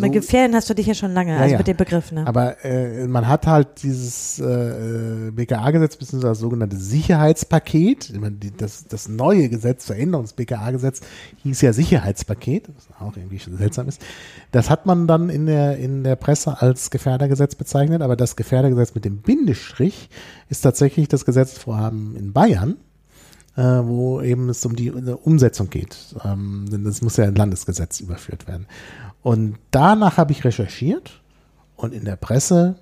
Mit 0.00 0.12
Gefährden 0.12 0.54
hast 0.54 0.70
du 0.70 0.74
dich 0.74 0.86
ja 0.86 0.94
schon 0.94 1.12
lange, 1.12 1.32
Ja, 1.32 1.38
also 1.38 1.52
ja. 1.52 1.58
mit 1.58 1.66
dem 1.66 1.76
Begriff, 1.76 2.12
ne? 2.12 2.26
aber 2.26 2.64
äh, 2.64 3.06
man 3.06 3.26
hat 3.26 3.46
halt 3.46 3.82
dieses 3.82 4.38
äh, 4.38 5.30
BKA-Gesetz 5.32 5.96
beziehungsweise 5.96 6.30
das 6.30 6.38
sogenannte 6.38 6.76
Sicherheitspaket. 6.76 8.12
Das, 8.56 8.84
das 8.84 9.08
neue 9.08 9.48
Gesetz 9.48 9.86
zur 9.86 9.96
Änderung 9.96 10.24
des 10.24 10.34
BKA-Gesetz 10.34 11.00
hieß 11.42 11.60
ja 11.62 11.72
Sicherheitspaket, 11.72 12.68
was 12.74 12.88
auch 13.00 13.16
irgendwie 13.16 13.40
schon 13.40 13.56
seltsam 13.56 13.88
ist. 13.88 14.00
Das 14.52 14.70
hat 14.70 14.86
man 14.86 15.06
dann 15.06 15.30
in 15.30 15.46
der, 15.46 15.76
in 15.78 16.04
der 16.04 16.16
Presse 16.16 16.60
als 16.62 16.90
Gefährdergesetz 16.90 17.56
bezeichnet, 17.56 18.02
aber 18.02 18.16
das 18.16 18.36
Gefährdergesetz 18.36 18.94
mit 18.94 19.04
dem 19.04 19.18
Bindestrich 19.18 20.08
ist 20.48 20.60
tatsächlich 20.60 21.08
das 21.08 21.24
Gesetzesvorhaben 21.24 22.14
in 22.14 22.32
Bayern, 22.32 22.76
äh, 23.56 23.62
wo 23.62 24.20
eben 24.20 24.48
es 24.48 24.64
um 24.64 24.76
die 24.76 24.90
Umsetzung 24.90 25.70
geht. 25.70 26.14
Ähm, 26.24 26.66
denn 26.70 26.84
das 26.84 27.02
muss 27.02 27.16
ja 27.16 27.24
in 27.24 27.34
Landesgesetz 27.34 28.00
überführt 28.00 28.46
werden. 28.48 28.66
Und 29.22 29.56
danach 29.70 30.16
habe 30.16 30.32
ich 30.32 30.44
recherchiert 30.44 31.22
und 31.76 31.94
in 31.94 32.04
der 32.04 32.16
Presse 32.16 32.76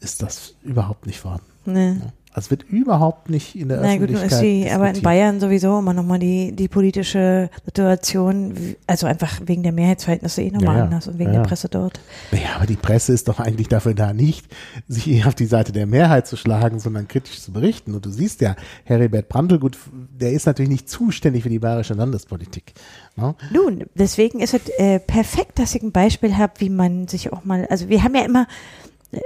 ist 0.00 0.22
das 0.22 0.54
überhaupt 0.62 1.06
nicht 1.06 1.20
vorhanden. 1.20 1.46
ne. 1.64 2.00
Also 2.00 2.12
es 2.38 2.50
wird 2.50 2.62
überhaupt 2.64 3.30
nicht 3.30 3.54
in 3.54 3.68
der 3.68 3.80
Na 3.80 3.92
gut, 3.94 4.02
Öffentlichkeit 4.10 4.32
ist 4.32 4.40
die, 4.40 4.70
aber 4.70 4.90
in. 4.90 5.02
Bayern 5.02 5.40
sowieso 5.40 5.78
immer 5.78 5.92
nochmal 5.94 6.18
die, 6.18 6.52
die 6.52 6.68
politische 6.68 7.50
Situation, 7.64 8.54
also 8.86 9.06
einfach 9.06 9.40
wegen 9.44 9.62
der 9.62 9.72
Mehrheitsverhältnisse 9.72 10.42
eh 10.42 10.50
nochmal 10.50 10.78
Ja, 10.78 10.84
anders 10.84 11.08
und 11.08 11.18
wegen 11.18 11.32
Ja, 11.32 11.42
der. 11.42 11.48
Presse 11.48 11.68
dort. 11.68 12.00
Naja, 12.32 12.48
aber 12.56 12.66
die 12.66 12.76
Presse 12.76 13.12
ist 13.12 13.28
doch 13.28 13.40
eigentlich 13.40 13.68
dafür 13.68 13.94
da, 13.94 14.12
nicht 14.12 14.46
sich 14.88 15.08
eher 15.10 15.28
auf 15.28 15.34
die 15.34 15.46
Seite 15.46 15.72
der 15.72 15.86
Mehrheit 15.86 16.26
zu 16.26 16.36
schlagen, 16.36 16.78
sondern 16.80 17.08
kritisch 17.08 17.40
zu 17.40 17.52
berichten. 17.52 17.94
Und 17.94 18.04
du 18.06 18.10
siehst 18.10 18.40
ja, 18.40 18.56
Heribert 18.84 19.28
Brandelgut, 19.28 19.78
der 20.18 20.32
ist 20.32 20.46
natürlich 20.46 20.70
nicht 20.70 20.88
zuständig 20.88 21.42
für 21.42 21.48
die 21.50 21.58
bayerische 21.58 21.94
Landespolitik. 21.94 22.74
Ne? 23.16 23.34
Nun, 23.52 23.84
deswegen 23.94 24.40
ist 24.40 24.54
es 24.54 24.68
äh, 24.78 25.00
perfekt, 25.00 25.58
dass 25.58 25.74
ich 25.74 25.82
ein 25.82 25.92
Beispiel 25.92 26.36
habe, 26.36 26.54
wie 26.58 26.70
man 26.70 27.08
sich 27.08 27.32
auch 27.32 27.44
mal, 27.44 27.66
also 27.70 27.88
wir 27.88 28.02
haben 28.04 28.14
ja 28.14 28.24
immer, 28.24 28.46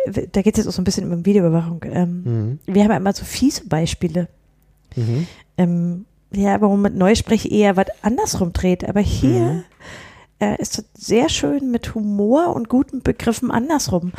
da 0.07 0.43
geht 0.43 0.55
es 0.55 0.59
jetzt 0.59 0.66
auch 0.68 0.72
so 0.72 0.80
ein 0.80 0.85
bisschen 0.85 1.12
um 1.12 1.26
Videoüberwachung, 1.26 1.80
ähm, 1.91 2.22
Mhm. 2.24 2.59
wir 2.66 2.83
haben 2.85 2.91
ja 2.91 2.97
immer 2.99 3.12
so 3.12 3.24
fiese 3.24 3.66
Beispiele. 3.66 4.28
Mhm. 4.97 5.26
Ähm, 5.59 6.05
ja, 6.33 6.61
warum 6.61 6.83
mit 6.83 6.95
Neusprech 6.95 7.51
eher 7.51 7.76
was 7.76 7.87
andersrum 8.03 8.53
dreht, 8.53 8.89
aber 8.89 9.01
hier 9.01 9.41
Mhm. 9.41 9.64
Äh, 10.43 10.61
ist 10.61 10.84
sehr 10.95 11.28
schön 11.28 11.70
mit 11.70 11.95
Humor 11.95 12.55
und 12.57 12.68
guten 12.68 13.03
Begriffen 13.03 13.51
andersrum. 13.53 14.12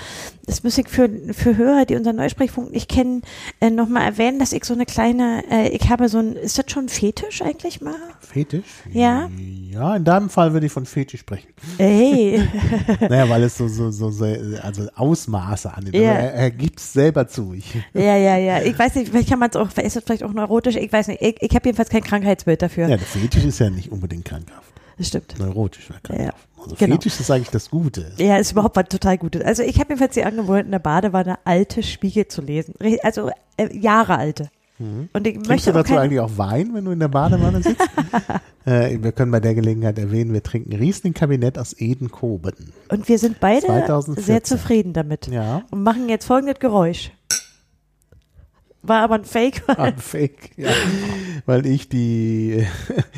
Das 0.46 0.64
muss 0.64 0.78
ich 0.78 0.88
für, 0.88 1.10
für 1.34 1.58
Hörer, 1.58 1.86
die 1.86 1.96
unseren 1.96 2.16
Neusprechfunk 2.16 2.72
nicht 2.72 2.90
kennen, 2.90 3.24
äh, 3.60 3.70
nochmal 3.70 4.04
erwähnen, 4.04 4.40
dass 4.40 4.54
ich 4.54 4.64
so 4.64 4.74
eine 4.74 4.86
kleine, 4.86 5.44
äh, 5.52 5.70
ich 5.70 5.90
habe 5.90 6.08
so 6.08 6.20
ein, 6.20 6.34
ist 6.34 6.58
das 6.58 6.66
schon 6.70 6.88
Fetisch 6.90 7.42
eigentlich 7.42 7.82
mal? 7.82 7.96
Fetisch? 8.22 8.64
Ja. 8.92 9.30
Ja, 9.72 9.96
in 9.96 10.04
deinem 10.06 10.30
Fall 10.30 10.54
würde 10.54 10.66
ich 10.66 10.72
von 10.72 10.86
Fetisch 10.86 11.20
sprechen. 11.22 11.50
Ey, 11.78 12.42
Naja, 13.02 13.28
weil 13.30 13.44
es 13.44 13.58
so, 13.58 13.68
so, 13.68 13.92
so, 13.92 14.10
so 14.10 14.26
also 14.62 14.88
Ausmaße 14.96 15.74
annimmt. 15.74 15.96
Ja. 15.96 16.12
Aber 16.12 16.20
Er, 16.20 16.34
er 16.34 16.52
gibt 16.52 16.80
es 16.80 16.94
selber 16.94 17.28
zu. 17.28 17.54
Ich, 17.54 17.74
ja, 17.94 18.16
ja, 18.16 18.38
ja. 18.38 18.62
Ich 18.62 18.78
weiß 18.80 18.96
nicht, 18.96 19.10
vielleicht 19.10 19.30
kann 19.30 19.40
man 19.40 19.50
es 19.50 19.56
auch, 19.56 19.70
ist 19.78 19.96
das 19.96 20.04
vielleicht 20.06 20.24
auch 20.24 20.34
neurotisch? 20.34 20.76
Ich 20.78 20.92
weiß 20.92 21.08
nicht. 21.10 21.22
Ich, 21.22 21.36
ich 21.42 21.56
habe 21.56 21.66
jedenfalls 21.68 21.90
kein 21.90 22.04
Krankheitsbild 22.04 22.62
dafür. 22.62 22.88
ja, 22.88 22.96
der 22.98 23.06
Fetisch 23.06 23.44
ist 23.44 23.60
ja 23.60 23.70
nicht 23.70 23.92
unbedingt 23.92 24.26
krankhaft. 24.26 24.73
Das 24.98 25.08
stimmt. 25.08 25.38
Neurotisch 25.40 25.90
krankhaft. 26.04 26.48
Also 26.58 26.76
genau. 26.76 26.96
Fetisch 26.96 27.20
ist 27.20 27.30
eigentlich 27.30 27.50
das 27.50 27.70
Gute. 27.70 28.14
Ja, 28.18 28.38
ist 28.38 28.52
überhaupt 28.52 28.76
was 28.76 28.88
total 28.90 29.18
Gutes. 29.18 29.44
Also 29.44 29.64
ich 29.64 29.80
habe 29.80 29.90
jedenfalls 29.90 30.14
die 30.14 30.24
Angewohnheit, 30.24 30.66
in 30.66 30.72
der 30.72 30.80
Badewanne 30.80 31.40
alte 31.44 31.84
Spiegel 31.84 32.28
zu 32.28 32.42
lesen. 32.42 32.76
Also 33.04 33.32
äh, 33.58 33.76
Jahre 33.78 34.18
alte. 34.18 34.50
Und 34.80 35.28
ich 35.28 35.34
Trinkst 35.36 35.50
möchte 35.50 35.72
du 35.72 35.78
dazu 35.78 35.96
eigentlich 35.96 36.20
auch 36.20 36.38
Wein, 36.38 36.74
wenn 36.74 36.86
du 36.86 36.92
in 36.92 37.00
der 37.00 37.08
Badewanne 37.08 37.62
sitzt? 37.62 37.88
äh, 38.66 38.98
wir 39.02 39.12
können 39.12 39.32
bei 39.32 39.40
der 39.40 39.54
Gelegenheit 39.54 39.98
erwähnen, 40.00 40.34
wir 40.34 40.42
trinken 40.42 40.74
Riesling-Kabinett 40.74 41.60
aus 41.60 41.74
Edenkoben. 41.74 42.74
Und 42.90 43.08
wir 43.08 43.20
sind 43.20 43.40
beide 43.40 43.68
2014. 43.68 44.24
sehr 44.24 44.44
zufrieden 44.44 44.94
damit. 44.94 45.28
Ja, 45.28 45.64
Und 45.70 45.84
machen 45.84 46.10
jetzt 46.10 46.26
folgendes 46.26 46.60
Geräusch. 46.60 47.12
War 48.82 49.04
aber 49.04 49.16
ein 49.16 49.26
Fake. 49.26 49.64
ein 49.68 49.98
Fake. 49.98 50.58
Ja. 50.58 50.72
Weil 51.46 51.66
ich 51.66 51.88
die, 51.88 52.66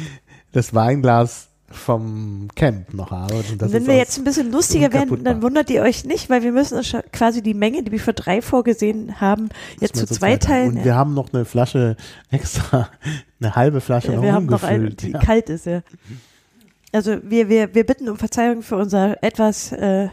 das 0.51 0.73
Weinglas 0.73 1.49
vom 1.85 2.47
Camp 2.55 2.93
noch 2.95 3.11
das 3.11 3.71
Wenn 3.71 3.85
wir 3.85 3.95
jetzt 3.95 4.17
ein 4.17 4.23
bisschen 4.23 4.51
lustiger 4.51 4.91
werden, 4.91 5.23
dann 5.23 5.43
wundert 5.43 5.69
ihr 5.69 5.83
euch 5.83 6.03
nicht, 6.03 6.31
weil 6.31 6.41
wir 6.41 6.51
müssen 6.51 6.81
quasi 7.11 7.43
die 7.43 7.53
Menge, 7.53 7.83
die 7.83 7.91
wir 7.91 7.99
für 7.99 8.13
drei 8.13 8.41
vorgesehen 8.41 9.21
haben, 9.21 9.49
jetzt 9.79 9.95
zu 9.95 10.09
wir 10.09 10.15
zwei 10.15 10.37
teilen. 10.37 10.77
Und 10.77 10.83
wir 10.83 10.95
haben 10.95 11.13
noch 11.13 11.31
eine 11.31 11.45
Flasche 11.45 11.95
extra, 12.31 12.89
eine 13.39 13.55
halbe 13.55 13.81
Flasche 13.81 14.07
Ja, 14.07 14.15
noch 14.15 14.23
wir 14.23 14.33
haben 14.33 14.45
noch 14.47 14.63
eine, 14.63 14.85
umgefüllt. 14.85 15.03
die 15.03 15.11
ja. 15.11 15.19
kalt 15.19 15.49
ist, 15.49 15.67
ja. 15.67 15.81
Also 16.91 17.17
wir, 17.21 17.49
wir, 17.49 17.75
wir 17.75 17.85
bitten 17.85 18.09
um 18.09 18.17
Verzeihung 18.17 18.63
für 18.63 18.77
unser 18.77 19.21
etwas, 19.23 19.71
äh, 19.71 20.09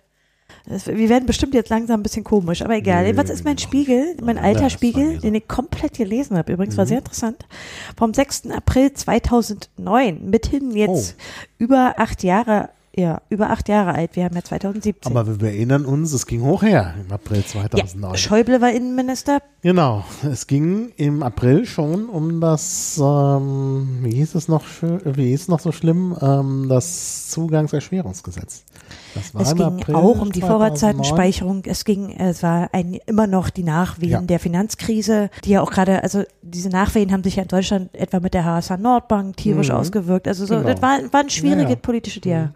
das, 0.66 0.86
wir 0.86 1.08
werden 1.08 1.26
bestimmt 1.26 1.54
jetzt 1.54 1.70
langsam 1.70 2.00
ein 2.00 2.02
bisschen 2.02 2.24
komisch, 2.24 2.62
aber 2.62 2.74
egal. 2.76 3.04
Nö, 3.10 3.16
Was 3.16 3.30
ist 3.30 3.44
mein 3.44 3.58
Spiegel, 3.58 4.16
mein 4.22 4.38
alter 4.38 4.70
Spiegel, 4.70 5.14
war 5.14 5.20
den 5.20 5.34
ich 5.34 5.48
komplett 5.48 5.94
gelesen 5.96 6.36
habe, 6.38 6.52
übrigens, 6.52 6.76
war 6.76 6.84
Mhm. 6.84 6.88
sehr 6.88 6.98
interessant, 6.98 7.46
vom 7.96 8.14
6. 8.14 8.50
April 8.50 8.92
2009, 8.92 10.30
mithin 10.30 10.70
jetzt 10.76 11.16
Oh. 11.18 11.22
über 11.58 11.94
acht 11.98 12.22
Jahre, 12.22 12.68
ja, 12.94 13.22
über 13.30 13.50
acht 13.50 13.68
Jahre 13.68 13.94
alt, 13.94 14.16
wir 14.16 14.24
haben 14.24 14.34
ja 14.34 14.42
2017. 14.44 15.10
Aber 15.16 15.40
wir 15.40 15.48
erinnern 15.48 15.84
uns, 15.86 16.12
es 16.12 16.26
ging 16.26 16.42
hoch 16.42 16.62
her 16.62 16.94
im 17.06 17.12
April 17.12 17.38
ja, 17.38 17.46
2009. 17.46 18.16
Schäuble 18.16 18.60
war 18.60 18.70
Innenminister, 18.70 19.40
Genau, 19.62 20.04
es 20.28 20.48
ging 20.48 20.90
im 20.96 21.22
April 21.22 21.64
schon 21.66 22.08
um 22.08 22.40
das, 22.40 23.00
ähm, 23.00 24.00
wie 24.02 24.14
hieß 24.16 24.34
es 24.34 24.48
noch, 24.48 24.64
wie 24.82 25.28
hieß 25.28 25.42
es 25.42 25.48
noch 25.48 25.60
so 25.60 25.70
schlimm, 25.70 26.16
ähm, 26.20 26.66
das 26.68 27.30
Zugangserschwerungsgesetz. 27.30 28.64
Das 29.14 29.34
war 29.34 29.42
Es 29.42 29.52
im 29.52 29.58
ging 29.58 29.66
April 29.66 29.94
auch 29.94 30.20
um 30.20 30.32
die 30.32 30.40
2009. 30.40 30.46
Vorratsdatenspeicherung. 30.50 31.62
Es 31.66 31.84
ging, 31.84 32.10
es 32.18 32.42
war 32.42 32.70
ein, 32.72 32.94
immer 33.06 33.26
noch 33.26 33.50
die 33.50 33.62
Nachwehen 33.62 34.10
Ja. 34.10 34.20
der 34.20 34.38
Finanzkrise, 34.40 35.30
die 35.44 35.50
ja 35.50 35.60
auch 35.62 35.70
gerade, 35.70 36.02
also 36.02 36.24
diese 36.42 36.68
Nachwehen 36.70 37.12
haben 37.12 37.22
sich 37.22 37.36
ja 37.36 37.42
in 37.42 37.48
Deutschland 37.48 37.94
etwa 37.94 38.20
mit 38.20 38.34
der 38.34 38.44
HSH 38.44 38.76
Nordbank 38.78 39.36
tierisch 39.36 39.68
Mhm. 39.68 39.74
ausgewirkt. 39.76 40.26
Also 40.28 40.46
so, 40.46 40.56
Genau. 40.56 40.68
das 40.72 40.82
war, 40.82 40.98
waren 41.12 41.30
schwierige 41.30 41.62
Ja, 41.62 41.68
ja. 41.70 41.76
politische 41.76 42.20
Jahre. 42.28 42.52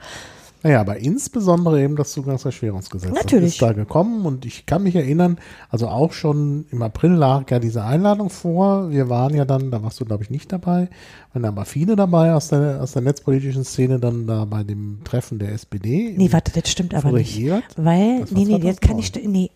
Naja, 0.67 0.81
aber 0.81 0.97
insbesondere 0.97 1.81
eben 1.81 1.95
das 1.95 2.11
Zugangserschwerungsgesetz. 2.11 3.13
Natürlich. 3.13 3.51
Das 3.51 3.53
ist 3.53 3.63
da 3.63 3.73
gekommen 3.73 4.27
und 4.27 4.45
ich 4.45 4.67
kann 4.67 4.83
mich 4.83 4.97
erinnern, 4.97 5.39
also 5.71 5.87
auch 5.87 6.13
schon 6.13 6.67
im 6.73 6.83
April 6.83 7.13
lag 7.13 7.49
ja 7.53 7.61
diese 7.61 7.85
Einladung 7.85 8.31
vor. 8.31 8.91
Wir 8.91 9.09
waren 9.09 9.33
ja 9.33 9.45
dann, 9.45 9.71
da 9.71 9.85
warst 9.85 10.01
du 10.01 10.05
glaube 10.05 10.25
ich 10.25 10.31
nicht 10.31 10.51
dabei, 10.51 10.89
waren 11.33 11.45
aber 11.45 11.67
viele 11.67 11.95
dabei 11.95 12.35
aus 12.35 12.49
der, 12.49 12.83
aus 12.83 12.91
der 12.91 13.03
netzpolitischen 13.03 13.63
Szene 13.63 14.01
dann 14.01 14.27
da 14.27 14.45
bei 14.45 14.65
dem 14.65 15.03
Treffen 15.05 15.39
der 15.39 15.53
SPD. 15.53 16.15
Nee, 16.17 16.33
warte, 16.33 16.51
das 16.53 16.69
stimmt 16.69 16.95
aber 16.95 17.13
nicht. 17.13 17.41
Weil, 17.77 18.25
nee, 18.31 18.45
nee, 18.45 18.57
jetzt 18.57 18.81
kann 18.81 19.01
2009. 19.01 19.01
ich, 19.01 19.29
nee. 19.29 19.51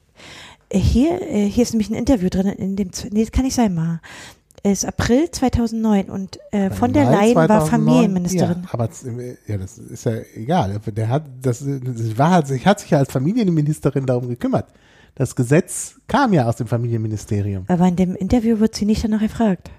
Äh, 0.69 0.79
Hier, 0.79 1.23
äh, 1.23 1.47
hier 1.47 1.65
ist 1.65 1.73
nämlich 1.73 1.91
ein 1.91 1.97
Interview 1.97 2.29
drin, 2.29 2.47
in 2.47 2.77
dem, 2.77 2.91
nee, 3.11 3.23
das 3.23 3.33
kann 3.33 3.45
nicht 3.45 3.57
sein, 3.57 3.75
mal. 3.75 4.01
Es 4.63 4.83
ist 4.83 4.85
April 4.85 5.31
2009 5.31 6.11
und 6.11 6.39
äh, 6.51 6.71
von 6.71 6.93
der 6.93 7.11
Leyen 7.11 7.35
war 7.35 7.47
2009, 7.47 7.71
Familienministerin. 7.71 8.63
Ja, 8.63 8.69
aber 8.73 8.89
ja, 9.47 9.57
das 9.57 9.79
ist 9.79 10.05
ja 10.05 10.13
egal. 10.35 10.79
Der 10.95 11.09
hat, 11.09 11.25
das, 11.41 11.61
das 11.61 12.19
war 12.19 12.31
halt, 12.31 12.51
ich 12.51 12.67
hat 12.67 12.81
sich 12.81 12.91
ja 12.91 12.99
als 12.99 13.11
Familienministerin 13.11 14.05
darum 14.05 14.29
gekümmert. 14.29 14.67
Das 15.15 15.35
Gesetz 15.35 15.97
kam 16.09 16.33
ja 16.33 16.47
aus 16.47 16.57
dem 16.57 16.67
Familienministerium. 16.67 17.65
Aber 17.69 17.89
in 17.89 17.97
dem 17.97 18.15
Interview 18.15 18.61
wird 18.61 18.75
sie 18.75 18.85
nicht 18.85 19.03
danach 19.03 19.21
gefragt. 19.21 19.71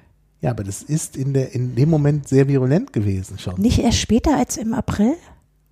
Ja, 0.42 0.50
aber 0.50 0.64
das 0.64 0.82
ist 0.82 1.16
in 1.16 1.34
der, 1.34 1.54
in 1.54 1.76
dem 1.76 1.90
Moment 1.90 2.28
sehr 2.28 2.48
virulent 2.48 2.92
gewesen 2.94 3.38
schon. 3.38 3.62
Nicht 3.62 3.80
erst 3.80 4.00
später 4.00 4.36
als 4.36 4.58
im 4.58 4.74
April? 4.74 5.14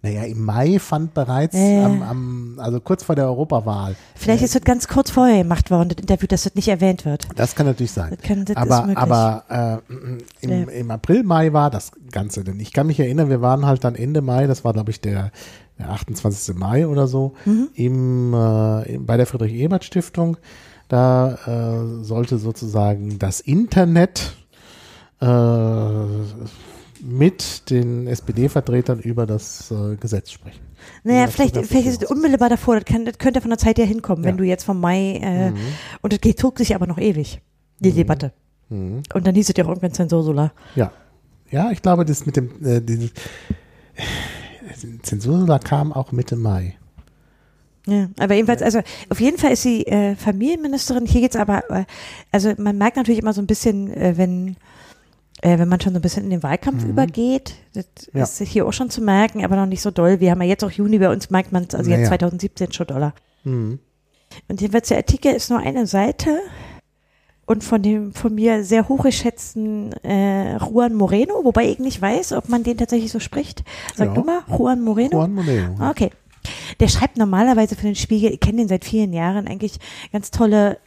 Naja, 0.02 0.24
im 0.24 0.46
Mai 0.46 0.80
fand 0.80 1.14
bereits 1.14 1.56
Äh. 1.56 1.84
am, 1.84 2.02
am, 2.02 2.54
also 2.58 2.80
kurz 2.80 3.04
vor 3.04 3.16
der 3.16 3.26
Europawahl. 3.26 3.96
Vielleicht 4.16 4.44
ist 4.44 4.56
das 4.56 4.62
ganz 4.62 4.88
kurz 4.88 5.12
vorher 5.12 5.40
gemacht 5.44 5.72
worden, 5.72 5.90
das 5.90 5.98
Interview, 6.00 6.26
dass 6.28 6.44
das 6.44 6.56
nicht 6.56 6.70
erwähnt 6.70 7.04
wird. 7.04 7.28
Das 7.36 7.54
kann 7.54 7.66
natürlich 7.66 7.92
sein. 7.92 8.12
Das 8.12 8.22
kann- 8.22 8.46
das 8.46 8.56
aber 8.56 8.98
aber 8.98 9.82
äh, 9.92 10.46
im, 10.46 10.52
Ja. 10.52 10.68
im 10.70 10.92
April, 10.92 11.24
Mai 11.24 11.52
war 11.52 11.70
das 11.70 11.92
Ganze. 12.12 12.46
Denn 12.46 12.62
ich 12.62 12.72
kann 12.72 12.88
mich 12.88 12.98
erinnern, 13.00 13.30
wir 13.30 13.42
waren 13.42 13.66
halt 13.66 13.84
dann 13.84 13.96
Ende 13.96 14.22
Mai, 14.22 14.48
das 14.48 14.64
war 14.64 14.72
glaube 14.72 14.92
ich 14.92 15.02
der, 15.02 15.32
der 15.78 15.90
28. 15.90 16.56
Mai 16.56 16.88
oder 16.88 17.06
so, 17.08 17.34
Mhm. 17.44 17.68
im, 17.74 18.34
äh, 18.34 18.98
bei 19.00 19.18
der 19.18 19.26
Friedrich-Ebert-Stiftung. 19.26 20.38
Da 20.88 21.36
äh, 21.46 22.04
sollte 22.04 22.38
sozusagen 22.38 23.20
das 23.20 23.42
Internet 23.42 24.34
äh, 25.22 25.26
mit 27.02 27.70
den 27.70 28.08
SPD-Vertretern 28.08 29.00
über 29.00 29.26
das 29.26 29.72
äh, 29.72 29.96
Gesetz 29.96 30.32
sprechen. 30.32 30.60
Naja, 31.04 31.22
Ja, 31.22 31.28
vielleicht, 31.28 31.56
vielleicht 31.56 31.88
ist 31.88 32.04
es 32.04 32.10
unmittelbar 32.10 32.50
davor, 32.50 32.76
das, 32.76 32.86
kann, 32.86 33.06
das 33.06 33.18
könnte 33.18 33.42
von 33.42 33.50
der 33.50 33.58
Zeit 33.58 33.78
her 33.78 33.86
hinkommen, 33.86 34.24
wenn 34.24 34.36
Ja. 34.36 34.38
du 34.38 34.44
jetzt 34.44 34.64
vom 34.64 34.80
Mai, 34.80 35.18
äh, 35.22 35.54
und 36.02 36.14
das 36.14 36.22
geht, 36.22 36.40
zog 36.40 36.58
sich 36.58 36.76
aber 36.76 36.88
noch 36.88 36.98
ewig, 36.98 37.42
die 37.80 37.92
Debatte. 37.92 38.34
Mhm. 38.70 39.04
Und 39.14 39.28
dann 39.28 39.36
hieß 39.36 39.50
es 39.50 39.56
ja 39.58 39.64
auch 39.66 39.70
irgendwann 39.70 39.94
Zensursula. 39.94 40.52
Ja. 40.76 40.92
Ja, 41.52 41.72
ich 41.72 41.82
glaube, 41.82 42.06
das 42.06 42.26
mit 42.28 42.36
dem 42.36 42.52
äh, 42.64 42.80
dieses, 42.82 43.12
Zensur 45.02 45.46
da 45.46 45.60
kam 45.60 45.92
auch 45.92 46.12
Mitte 46.12 46.36
Mai. 46.36 46.76
Ja, 47.88 48.08
aber 48.20 48.36
jedenfalls, 48.36 48.62
also 48.62 48.82
auf 49.10 49.20
jeden 49.20 49.38
Fall 49.38 49.54
ist 49.54 49.64
sie 49.64 49.84
äh, 49.88 50.16
Familienministerin. 50.16 51.06
Hier 51.08 51.22
geht's 51.22 51.36
aber, 51.36 51.64
äh, 51.72 51.86
also 52.32 52.54
man 52.58 52.78
merkt 52.78 52.98
natürlich 52.98 53.20
immer 53.20 53.34
so 53.34 53.42
ein 53.42 53.48
bisschen, 53.48 53.92
äh, 53.94 54.16
wenn 54.16 54.58
äh, 55.42 55.58
wenn 55.60 55.68
man 55.70 55.80
schon 55.82 55.94
so 55.94 56.00
ein 56.00 56.02
bisschen 56.02 56.24
in 56.26 56.30
den 56.30 56.44
Wahlkampf 56.44 56.84
übergeht, 56.86 57.56
das 57.74 57.86
Ja. 58.14 58.24
ist 58.24 58.42
hier 58.42 58.66
auch 58.66 58.74
schon 58.74 58.90
zu 58.90 59.02
merken, 59.02 59.44
aber 59.44 59.56
noch 59.56 59.66
nicht 59.66 59.82
so 59.82 59.92
doll. 59.92 60.20
Wir 60.20 60.32
haben 60.32 60.42
ja 60.42 60.48
jetzt 60.50 60.64
auch 60.64 60.72
Juni, 60.72 61.00
bei 61.00 61.10
uns 61.10 61.30
merkt 61.30 61.52
man 61.52 61.66
es, 61.68 61.76
also 61.76 61.90
jetzt 61.90 62.00
Naja. 62.00 62.10
2017 62.10 62.72
schon 62.74 62.88
doller. 62.88 63.14
Mhm. 63.44 63.80
Und 64.48 64.62
jedenfalls 64.62 64.90
der 64.90 64.98
Artikel 64.98 65.34
ist 65.34 65.50
nur 65.50 65.60
eine 65.60 65.88
Seite 65.88 66.40
und 67.46 67.64
von 67.64 67.82
dem 67.82 68.14
von 68.14 68.36
mir 68.36 68.64
sehr 68.64 68.88
hochgeschätzten 68.88 69.94
äh, 70.04 70.58
Juan 70.58 70.94
Moreno, 70.94 71.44
wobei 71.44 71.66
ich 71.70 71.80
nicht 71.80 72.00
weiß, 72.02 72.34
ob 72.34 72.48
man 72.50 72.64
den 72.64 72.78
tatsächlich 72.78 73.12
so 73.12 73.20
spricht. 73.20 73.64
Sag 73.96 74.10
Ja. 74.10 74.14
du 74.14 74.22
mal, 74.22 74.42
Juan 74.48 74.82
Moreno? 74.82 75.18
Juan 75.18 75.34
Moreno. 75.34 75.90
Okay. 75.90 76.12
Der 76.80 76.88
schreibt 76.88 77.18
normalerweise 77.18 77.76
für 77.76 77.84
den 77.88 77.96
Spiegel, 77.96 78.32
ich 78.32 78.40
kenne 78.40 78.58
den 78.60 78.68
seit 78.68 78.86
vielen 78.86 79.14
Jahren, 79.14 79.48
eigentlich 79.48 79.78
ganz 80.14 80.32
tolle 80.32 80.78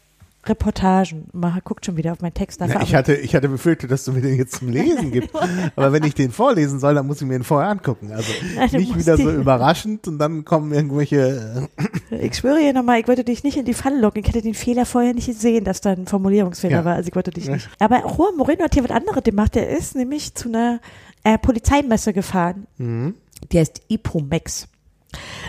Reportagen. 0.44 1.28
Maha 1.32 1.60
guckt 1.62 1.86
schon 1.86 1.96
wieder 1.96 2.12
auf 2.12 2.20
meinen 2.20 2.34
Text. 2.34 2.60
Ja, 2.60 2.80
ich 2.82 2.94
hatte, 2.94 3.14
ich 3.14 3.34
hatte 3.34 3.48
befürchtet, 3.48 3.90
dass 3.90 4.04
du 4.04 4.12
mir 4.12 4.20
den 4.22 4.36
jetzt 4.36 4.56
zum 4.56 4.68
Lesen 4.68 5.10
gibst. 5.12 5.30
Aber 5.76 5.92
wenn 5.92 6.02
ich 6.04 6.14
den 6.14 6.32
vorlesen 6.32 6.80
soll, 6.80 6.94
dann 6.94 7.06
muss 7.06 7.20
ich 7.20 7.26
mir 7.28 7.34
den 7.38 7.44
vorher 7.44 7.70
angucken. 7.70 8.10
Also 8.12 8.32
Nein, 8.56 8.70
nicht 8.72 8.96
wieder 8.96 9.16
so 9.16 9.30
überraschend 9.30 10.08
und 10.08 10.18
dann 10.18 10.44
kommen 10.44 10.72
irgendwelche. 10.72 11.68
Äh, 12.10 12.26
ich 12.26 12.34
schwöre 12.36 12.58
hier 12.58 12.72
nochmal, 12.72 13.00
ich 13.00 13.08
wollte 13.08 13.24
dich 13.24 13.44
nicht 13.44 13.56
in 13.56 13.64
die 13.64 13.74
Falle 13.74 14.00
locken. 14.00 14.20
Ich 14.22 14.28
hätte 14.28 14.42
den 14.42 14.54
Fehler 14.54 14.84
vorher 14.86 15.14
nicht 15.14 15.26
gesehen, 15.26 15.64
dass 15.64 15.80
da 15.80 15.90
ein 15.90 16.06
Formulierungsfehler 16.06 16.78
Ja. 16.78 16.84
war. 16.84 16.94
Also 16.96 17.08
ich 17.08 17.14
wollte 17.14 17.30
dich 17.30 17.48
nicht. 17.48 17.68
Aber 17.78 18.00
Juan 18.00 18.36
Moreno 18.36 18.64
hat 18.64 18.74
hier 18.74 18.84
was 18.84 18.90
anderes 18.90 19.22
gemacht. 19.22 19.54
Der 19.54 19.68
ist 19.70 19.94
nämlich 19.94 20.34
zu 20.34 20.48
einer 20.48 20.80
äh, 21.24 21.38
Polizeimesse 21.38 22.12
gefahren. 22.12 22.66
mhm. 22.78 23.14
Die 23.50 23.58
heißt 23.58 23.80
Ipomex. 23.88 24.68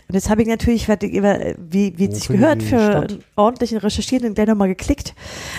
Und 0.07 0.15
jetzt 0.15 0.29
habe 0.29 0.41
ich 0.41 0.47
natürlich, 0.47 0.87
wie, 0.87 1.97
wie 1.97 2.05
es 2.05 2.27
gehört, 2.27 2.63
für 2.63 3.07
ordentlichen 3.35 3.77
Recherchieren 3.77 4.33
gleich 4.33 4.47
nochmal 4.47 4.67
geklickt. 4.67 5.15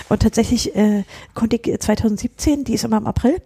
Und 0.09 0.21
tatsächlich 0.21 0.75
äh, 0.75 1.03
konnte 1.33 1.55
ich 1.57 1.79
2017, 1.79 2.63
die 2.63 2.73
ist 2.73 2.83
immer 2.83 2.97
im 2.97 3.07
April, 3.07 3.41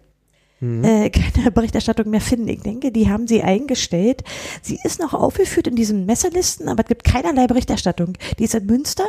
Mhm. 0.60 0.84
äh, 0.84 1.10
keine 1.34 1.50
Berichterstattung 1.50 2.10
mehr 2.10 2.20
finden. 2.20 2.48
Ich 2.48 2.60
denke, 2.60 2.92
die 2.92 3.08
haben 3.08 3.26
sie 3.26 3.42
eingestellt. 3.42 4.22
Sie 4.62 4.78
ist 4.84 5.00
noch 5.00 5.14
aufgeführt 5.14 5.66
in 5.66 5.74
diesen 5.76 6.06
Messerlisten, 6.06 6.68
aber 6.68 6.82
es 6.82 6.88
gibt 6.88 7.04
keinerlei 7.04 7.46
Berichterstattung. 7.46 8.12
Die 8.38 8.44
ist 8.44 8.54
in 8.54 8.66
Münster, 8.66 9.06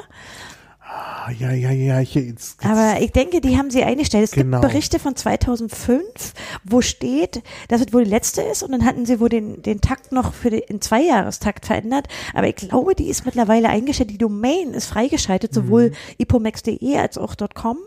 Ah, 0.94 1.32
ja, 1.38 1.52
ja, 1.52 1.70
ja. 1.72 2.02
Ich, 2.02 2.16
jetzt, 2.16 2.28
jetzt, 2.62 2.66
aber 2.66 3.00
ich 3.00 3.12
denke, 3.12 3.42
die 3.42 3.56
haben 3.58 3.70
sie 3.70 3.84
eingestellt. 3.84 4.24
Es 4.26 4.32
Genau. 4.32 4.60
gibt 4.60 4.72
Berichte 4.72 4.98
von 5.00 5.16
2005, 5.16 6.34
wo 6.64 6.82
steht, 6.82 7.44
dass 7.68 7.80
es 7.82 7.94
wohl 7.94 8.04
die 8.06 8.10
letzte 8.10 8.42
ist 8.42 8.64
und 8.64 8.72
dann 8.72 8.86
hatten 8.86 9.06
sie 9.06 9.20
wohl 9.20 9.30
den, 9.30 9.62
den 9.62 9.82
Takt 9.82 10.12
noch 10.12 10.34
für 10.34 10.50
den 10.50 10.62
in 10.68 10.82
Zweijahrestakt 10.82 11.68
verändert. 11.68 12.08
Aber 12.34 12.48
ich 12.48 12.56
glaube, 12.56 12.96
die 12.96 13.08
ist 13.08 13.24
mittlerweile 13.26 13.70
eingestellt. 13.70 14.10
Die 14.10 14.18
Domain 14.18 14.74
ist 14.74 14.88
freigeschaltet, 14.88 15.54
sowohl 15.54 15.90
Mhm. 15.92 15.96
ipomax.de 16.18 16.98
als 16.98 17.18
auch 17.20 17.36
.com. 17.54 17.78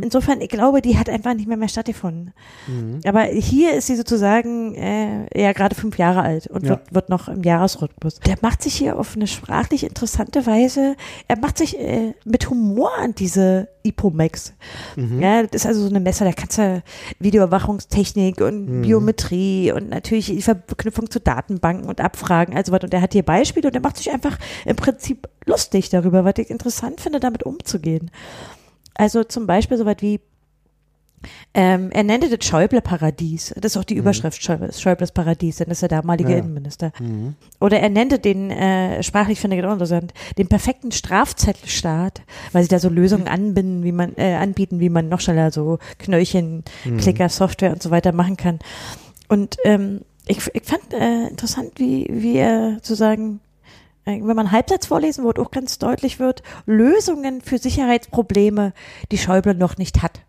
Insofern, 0.00 0.40
ich 0.40 0.48
glaube, 0.48 0.80
die 0.80 0.98
hat 0.98 1.08
einfach 1.10 1.34
nicht 1.34 1.46
mehr 1.48 1.58
mehr 1.58 1.68
stattgefunden. 1.68 2.32
Mhm. 2.66 3.00
Aber 3.06 3.24
hier 3.24 3.74
ist 3.74 3.88
sie 3.88 3.96
sozusagen 3.96 4.74
äh, 4.74 5.26
ja 5.38 5.52
gerade 5.52 5.74
fünf 5.74 5.98
Jahre 5.98 6.22
alt 6.22 6.46
und 6.46 6.64
Ja. 6.64 6.70
wird, 6.70 6.94
wird 6.94 7.08
noch 7.10 7.28
im 7.28 7.42
Jahresrhythmus. 7.42 8.20
Der 8.20 8.36
macht 8.40 8.62
sich 8.62 8.74
hier 8.74 8.98
auf 8.98 9.14
eine 9.16 9.26
sprachlich 9.26 9.84
interessante 9.84 10.46
Weise, 10.46 10.96
er 11.28 11.38
macht 11.38 11.58
sich 11.58 11.78
äh, 11.78 12.14
mit 12.24 12.39
Humor 12.48 12.90
an 12.98 13.14
diese 13.14 13.68
Ipomax. 13.82 14.54
Mhm. 14.96 15.20
Ja, 15.20 15.42
das 15.42 15.62
ist 15.62 15.66
also 15.66 15.82
so 15.82 15.88
eine 15.90 16.00
Messe, 16.00 16.24
da 16.24 16.32
kannst 16.32 16.58
du 16.58 16.82
Videoüberwachungstechnik 17.18 18.40
und 18.40 18.66
Mhm. 18.66 18.82
Biometrie 18.82 19.72
und 19.72 19.90
natürlich 19.90 20.26
die 20.26 20.42
Verknüpfung 20.42 21.10
zu 21.10 21.20
Datenbanken 21.20 21.88
und 21.88 22.00
Abfragen, 22.00 22.56
also 22.56 22.72
was. 22.72 22.82
Und 22.82 22.94
er 22.94 23.02
hat 23.02 23.12
hier 23.12 23.24
Beispiele 23.24 23.68
und 23.68 23.74
er 23.74 23.80
macht 23.80 23.96
sich 23.96 24.10
einfach 24.10 24.38
im 24.64 24.76
Prinzip 24.76 25.28
lustig 25.44 25.88
darüber, 25.90 26.24
was 26.24 26.34
ich 26.38 26.50
interessant 26.50 27.00
finde, 27.00 27.20
damit 27.20 27.42
umzugehen. 27.42 28.10
Also 28.94 29.24
zum 29.24 29.46
Beispiel 29.46 29.76
so 29.76 29.86
was 29.86 29.96
wie 30.00 30.20
ähm, 31.52 31.90
er 31.90 32.04
nannte 32.04 32.34
das 32.34 32.46
Schäuble-Paradies. 32.46 33.54
Das 33.56 33.72
ist 33.72 33.76
auch 33.76 33.84
die 33.84 33.94
Überschrift 33.94 34.42
Schäuble, 34.42 34.72
Schäubles 34.72 35.12
Paradies, 35.12 35.56
denn 35.56 35.68
das 35.68 35.76
ist 35.76 35.82
der 35.82 36.00
damalige 36.00 36.32
Ja. 36.32 36.38
Innenminister. 36.38 36.92
Mhm. 36.98 37.34
Oder 37.60 37.80
er 37.80 37.90
nannte 37.90 38.18
den, 38.18 38.50
äh, 38.50 39.02
sprachlich 39.02 39.40
finde 39.40 39.56
ich 39.56 39.62
das 39.62 39.68
auch 39.68 39.74
interessant, 39.74 40.14
den 40.38 40.48
perfekten 40.48 40.92
Strafzettelstaat, 40.92 42.22
weil 42.52 42.62
sie 42.62 42.68
da 42.68 42.78
so 42.78 42.88
Lösungen 42.88 43.28
anbinden, 43.28 43.84
wie 43.84 43.92
man, 43.92 44.14
äh, 44.16 44.34
anbieten, 44.34 44.80
wie 44.80 44.88
man 44.90 45.08
noch 45.08 45.20
schneller 45.20 45.50
so 45.50 45.78
Knöllchen, 45.98 46.64
Klicker, 46.98 47.28
Software 47.28 47.72
und 47.72 47.82
so 47.82 47.90
weiter 47.90 48.12
machen 48.12 48.36
kann. 48.36 48.58
Und 49.28 49.56
ähm, 49.64 50.00
ich, 50.26 50.38
ich 50.54 50.64
fand 50.64 50.92
äh, 50.92 51.28
interessant, 51.28 51.72
wie, 51.76 52.06
wie 52.10 52.36
er 52.36 52.74
sozusagen 52.76 53.40
äh, 54.04 54.12
wenn 54.12 54.26
man 54.26 54.38
einen 54.40 54.52
Halbsatz 54.52 54.86
vorlesen 54.86 55.24
wird, 55.24 55.38
auch 55.38 55.50
ganz 55.50 55.78
deutlich 55.78 56.18
wird, 56.18 56.42
Lösungen 56.66 57.40
für 57.42 57.58
Sicherheitsprobleme, 57.58 58.72
die 59.12 59.18
Schäuble 59.18 59.54
noch 59.54 59.76
nicht 59.76 60.02
hat. 60.02 60.20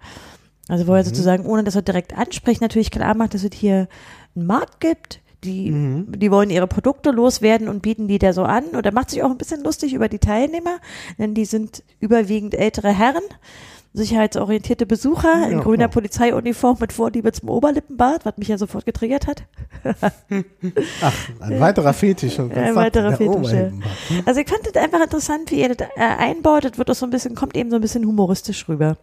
Also 0.67 0.87
wo 0.87 0.93
er 0.93 1.03
sozusagen, 1.03 1.45
ohne 1.45 1.63
dass 1.63 1.75
er 1.75 1.81
direkt 1.81 2.17
anspricht, 2.17 2.61
natürlich 2.61 2.91
klar 2.91 3.15
macht, 3.15 3.33
dass 3.33 3.43
es 3.43 3.51
hier 3.53 3.87
einen 4.35 4.45
Markt 4.45 4.79
gibt, 4.79 5.21
die, 5.43 6.05
die 6.07 6.31
wollen 6.31 6.51
ihre 6.51 6.67
Produkte 6.67 7.09
loswerden 7.11 7.67
und 7.67 7.81
bieten 7.81 8.07
die 8.07 8.19
da 8.19 8.31
so 8.31 8.43
an. 8.43 8.65
Und 8.65 8.85
er 8.85 8.93
macht 8.93 9.09
sich 9.09 9.23
auch 9.23 9.31
ein 9.31 9.37
bisschen 9.37 9.63
lustig 9.63 9.93
über 9.93 10.07
die 10.07 10.19
Teilnehmer, 10.19 10.77
denn 11.17 11.33
die 11.33 11.45
sind 11.45 11.83
überwiegend 11.99 12.53
ältere 12.53 12.89
Herren, 12.89 13.23
sicherheitsorientierte 13.93 14.85
Besucher 14.85 15.47
in 15.47 15.57
Ja, 15.57 15.59
grüner 15.59 15.77
klar. 15.77 15.89
Polizeiuniform 15.89 16.77
mit 16.79 16.93
Vorliebe 16.93 17.31
zum 17.31 17.49
Oberlippenbart, 17.49 18.25
was 18.25 18.37
mich 18.37 18.47
ja 18.47 18.57
sofort 18.57 18.85
getriggert 18.85 19.27
hat. 19.27 19.43
Ach, 21.01 21.13
ein 21.39 21.59
weiterer 21.59 21.93
Fetisch. 21.93 22.39
Und 22.39 22.53
Ein 22.53 22.75
weiterer 22.75 23.17
Fetisch, 23.17 23.51
ja. 23.51 23.67
Hm? 23.67 23.81
Also 24.25 24.39
ich 24.39 24.47
fand 24.47 24.65
es 24.67 24.75
einfach 24.75 25.01
interessant, 25.01 25.51
wie 25.51 25.61
er 25.61 25.75
das 25.75 25.87
äh, 25.95 26.01
einbaut. 26.01 26.65
Das 26.65 26.77
wird 26.77 26.89
auch 26.89 26.95
so 26.95 27.05
ein 27.05 27.09
bisschen, 27.09 27.35
kommt 27.35 27.57
eben 27.57 27.69
so 27.69 27.75
ein 27.75 27.81
bisschen 27.81 28.05
humoristisch 28.05 28.69
rüber. 28.69 28.95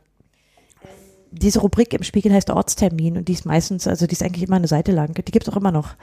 Diese 1.31 1.61
Rubrik 1.61 1.93
im 1.95 2.03
Spiegel 2.03 2.33
heißt 2.33 2.51
Ortstermin 2.51 3.17
und 3.19 3.29
die 3.29 3.33
ist 3.35 3.45
meistens, 3.45 3.87
also 3.87 4.07
die 4.07 4.13
ist 4.13 4.23
eigentlich 4.23 4.45
immer 4.47 4.57
eine 4.57 4.69
Seite 4.69 4.93
lang. 4.93 5.13
Die 5.15 5.23
gibt 5.33 5.47
es 5.47 5.53
auch 5.53 5.57
immer 5.59 5.73
noch. 5.73 5.95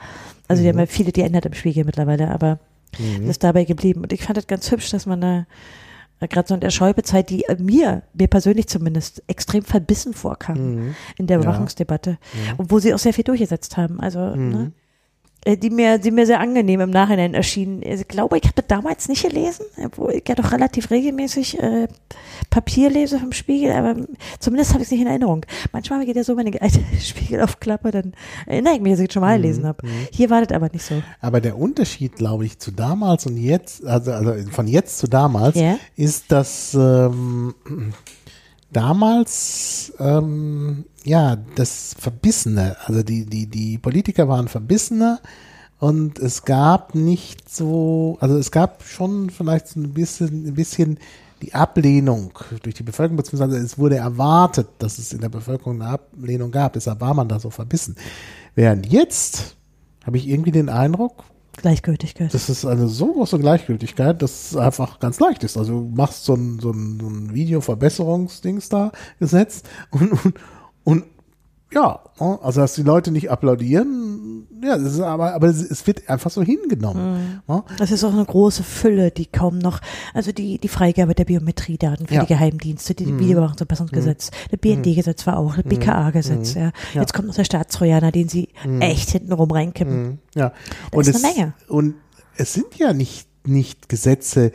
Also 0.48 0.62
die 0.62 0.68
haben 0.68 0.78
ja 0.78 0.86
viele, 0.86 1.12
die 1.12 1.22
ändert 1.22 1.46
im 1.46 1.54
Spiegel 1.54 1.84
mittlerweile, 1.84 2.30
aber 2.30 2.58
Mhm. 2.98 3.28
ist 3.28 3.42
dabei 3.44 3.64
geblieben. 3.64 4.02
Und 4.02 4.12
ich 4.12 4.22
fand 4.22 4.36
das 4.36 4.46
ganz 4.46 4.70
hübsch, 4.70 4.90
dass 4.90 5.04
man 5.06 5.20
da 5.20 5.46
äh, 6.20 6.28
gerade 6.28 6.48
so 6.48 6.54
in 6.54 6.60
der 6.60 6.70
Schäubezeit, 6.70 7.28
die 7.28 7.44
äh, 7.44 7.56
mir, 7.60 8.02
mir 8.14 8.26
persönlich 8.28 8.68
zumindest, 8.68 9.22
extrem 9.26 9.62
verbissen 9.62 10.14
vorkam 10.14 10.56
Mhm. 10.76 10.94
in 11.18 11.26
der 11.26 11.36
Ja. 11.38 11.42
Überwachungsdebatte. 11.42 12.16
Und 12.56 12.70
wo 12.70 12.78
sie 12.78 12.94
auch 12.94 12.98
sehr 12.98 13.12
viel 13.12 13.24
durchgesetzt 13.24 13.76
haben. 13.76 14.00
Also, 14.00 14.20
Mhm. 14.20 14.48
ne? 14.50 14.72
Äh, 15.46 15.56
die 15.56 15.70
mir, 15.70 15.98
die 15.98 16.10
mir 16.10 16.26
sehr 16.26 16.40
angenehm 16.40 16.80
im 16.80 16.90
Nachhinein 16.90 17.32
erschienen. 17.32 17.80
Ich 17.82 18.08
glaube, 18.08 18.36
ich 18.36 18.42
habe 18.44 18.54
das 18.56 18.66
damals 18.66 19.08
nicht 19.08 19.22
gelesen, 19.22 19.64
obwohl 19.84 20.12
ich 20.14 20.28
ja 20.28 20.34
doch 20.34 20.50
relativ 20.50 20.90
regelmäßig 20.90 21.60
äh, 21.60 21.86
Papier 22.50 22.90
lese 22.90 23.18
vom 23.20 23.30
Spiegel, 23.32 23.70
aber 23.70 23.94
zumindest 24.40 24.72
habe 24.72 24.82
ich 24.82 24.88
es 24.88 24.90
nicht 24.90 25.02
in 25.02 25.06
Erinnerung. 25.06 25.46
Manchmal 25.72 26.04
geht 26.04 26.16
ja 26.16 26.24
so, 26.24 26.36
wenn 26.36 26.48
ich 26.48 26.60
alte 26.60 26.80
Spiegel 27.00 27.40
aufklappe, 27.42 27.92
dann 27.92 28.12
erinnere 28.46 28.74
ich 28.74 28.80
mich, 28.80 28.92
dass 28.94 29.00
ich 29.00 29.08
es 29.08 29.14
schon 29.14 29.22
mal 29.22 29.36
gelesen 29.36 29.64
habe. 29.66 29.86
Hier 30.10 30.30
war 30.30 30.44
das 30.44 30.54
aber 30.54 30.68
nicht 30.72 30.84
so. 30.84 31.00
Aber 31.20 31.40
der 31.40 31.56
Unterschied, 31.56 32.16
glaube 32.16 32.44
ich, 32.44 32.58
zu 32.58 32.72
damals 32.72 33.26
und 33.26 33.36
jetzt, 33.36 33.84
also, 33.86 34.10
also 34.12 34.34
von 34.50 34.66
jetzt 34.66 34.98
zu 34.98 35.06
damals, 35.06 35.56
Ja. 35.56 35.78
ist, 35.94 36.32
dass 36.32 36.74
ähm, 36.74 37.54
damals 38.76 39.94
ähm, 39.98 40.84
ja 41.02 41.36
das 41.54 41.96
Verbissene, 41.98 42.76
also 42.84 43.02
die, 43.02 43.24
die, 43.24 43.46
die 43.46 43.78
Politiker 43.78 44.28
waren 44.28 44.48
verbissener 44.48 45.20
und 45.78 46.18
es 46.18 46.44
gab 46.44 46.94
nicht 46.94 47.48
so, 47.48 48.18
also 48.20 48.36
es 48.36 48.50
gab 48.50 48.82
schon 48.82 49.30
vielleicht 49.30 49.68
so 49.68 49.80
ein 49.80 49.94
bisschen, 49.94 50.46
ein 50.46 50.54
bisschen 50.54 50.98
die 51.40 51.54
Ablehnung 51.54 52.32
durch 52.62 52.74
die 52.74 52.82
Bevölkerung, 52.82 53.16
beziehungsweise 53.16 53.56
es 53.56 53.78
wurde 53.78 53.96
erwartet, 53.96 54.68
dass 54.78 54.98
es 54.98 55.12
in 55.12 55.22
der 55.22 55.30
Bevölkerung 55.30 55.80
eine 55.80 55.92
Ablehnung 55.92 56.50
gab, 56.50 56.74
deshalb 56.74 57.00
war 57.00 57.14
man 57.14 57.28
da 57.28 57.40
so 57.40 57.48
verbissen. 57.48 57.96
Während 58.54 58.86
jetzt 58.86 59.56
habe 60.04 60.18
ich 60.18 60.28
irgendwie 60.28 60.52
den 60.52 60.68
Eindruck, 60.68 61.24
Gleichgültigkeit. 61.56 62.32
das 62.32 62.48
ist 62.48 62.64
eine 62.64 62.88
so 62.88 63.12
große 63.12 63.38
Gleichgültigkeit, 63.38 64.20
dass 64.22 64.52
es 64.52 64.56
einfach 64.56 65.00
ganz 65.00 65.20
leicht 65.20 65.44
ist. 65.44 65.56
Also 65.56 65.80
du 65.80 65.92
machst 65.94 66.24
so 66.24 66.34
ein, 66.34 66.58
so 66.60 66.70
ein, 66.70 66.98
so 67.00 67.08
ein 67.08 67.34
Videoverbesserungsdings 67.34 68.68
da 68.68 68.92
gesetzt 69.18 69.68
und, 69.90 70.12
und, 70.12 70.34
und 70.84 71.04
ja, 71.76 72.00
ne, 72.18 72.38
also 72.42 72.60
dass 72.62 72.74
die 72.74 72.82
Leute 72.82 73.10
nicht 73.10 73.30
applaudieren, 73.30 74.46
ja, 74.62 74.78
das 74.78 74.94
ist 74.94 75.00
aber, 75.00 75.34
aber 75.34 75.48
es 75.48 75.60
es 75.62 75.86
wird 75.86 76.08
einfach 76.08 76.30
so 76.30 76.42
hingenommen. 76.42 77.42
ne? 77.46 77.62
Das 77.78 77.90
ist 77.90 78.02
auch 78.04 78.12
eine 78.12 78.24
große 78.24 78.62
Fülle, 78.62 79.10
die 79.10 79.26
kaum 79.26 79.58
noch, 79.58 79.80
also 80.14 80.32
die, 80.32 80.58
die 80.58 80.68
Freigabe 80.68 81.14
der 81.14 81.26
Biometriedaten 81.26 82.06
für 82.06 82.14
Ja. 82.14 82.20
die 82.22 82.28
Geheimdienste, 82.28 82.94
die, 82.94 83.04
die 83.04 83.18
Videoüberwachungsgesetz, 83.18 84.30
das 84.50 84.60
BND-Gesetz 84.60 85.26
war 85.26 85.36
auch, 85.38 85.56
das 85.56 85.64
BKA-Gesetz, 85.64 86.54
ja. 86.54 86.72
Ja. 86.94 87.00
Jetzt 87.02 87.12
kommt 87.12 87.28
noch 87.28 87.34
der 87.34 87.44
Staatstrojaner, 87.44 88.10
den 88.12 88.28
sie 88.28 88.48
echt 88.80 89.10
hintenrum 89.10 89.50
reinkippen. 89.50 90.18
Ja. 90.34 90.52
Da 90.90 91.00
ist 91.00 91.14
eine 91.24 91.34
Menge. 91.34 91.54
Und 91.68 91.94
es 92.38 92.54
sind 92.54 92.74
ja 92.78 92.92
nicht, 92.94 93.28
nicht 93.46 93.88
Gesetze, 93.88 94.52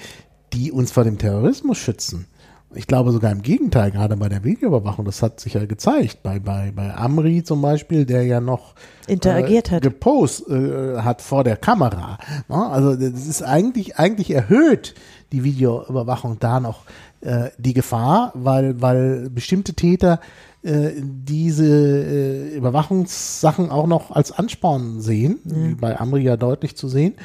die 0.53 0.71
uns 0.71 0.91
vor 0.91 1.03
dem 1.03 1.17
Terrorismus 1.17 1.77
schützen. 1.77 2.25
Ich 2.73 2.87
glaube 2.87 3.11
sogar 3.11 3.31
im 3.31 3.41
Gegenteil, 3.41 3.91
gerade 3.91 4.15
bei 4.15 4.29
der 4.29 4.43
Videoüberwachung, 4.43 5.03
das 5.03 5.21
hat 5.21 5.39
sich 5.39 5.55
ja 5.55 5.65
gezeigt. 5.65 6.23
Bei, 6.23 6.39
bei, 6.39 6.71
bei 6.73 6.95
Amri 6.95 7.43
zum 7.43 7.61
Beispiel, 7.61 8.05
der 8.05 8.23
ja 8.23 8.39
noch 8.39 8.75
Interagiert 9.07 9.71
äh, 9.71 9.75
hat. 9.75 9.83
gepost 9.83 10.49
äh, 10.49 10.97
hat 10.97 11.21
vor 11.21 11.43
der 11.43 11.57
Kamera. 11.57 12.17
Ne? 12.47 12.65
Also 12.65 12.95
das 12.95 13.27
ist 13.27 13.43
eigentlich, 13.43 13.97
eigentlich 13.97 14.31
erhöht 14.31 14.95
die 15.33 15.43
Videoüberwachung 15.43 16.39
da 16.39 16.59
noch 16.59 16.83
äh, 17.21 17.49
die 17.57 17.73
Gefahr, 17.73 18.31
weil, 18.35 18.81
weil 18.81 19.29
bestimmte 19.29 19.73
Täter 19.73 20.19
äh, 20.63 20.91
diese 21.01 21.65
äh, 21.65 22.55
Überwachungssachen 22.55 23.69
auch 23.69 23.87
noch 23.87 24.11
als 24.11 24.31
Ansporn 24.31 25.01
sehen, 25.01 25.39
wie 25.43 25.75
bei 25.75 25.99
Amri 25.99 26.21
ja 26.21 26.37
deutlich 26.37 26.77
zu 26.77 26.87
sehen. 26.87 27.15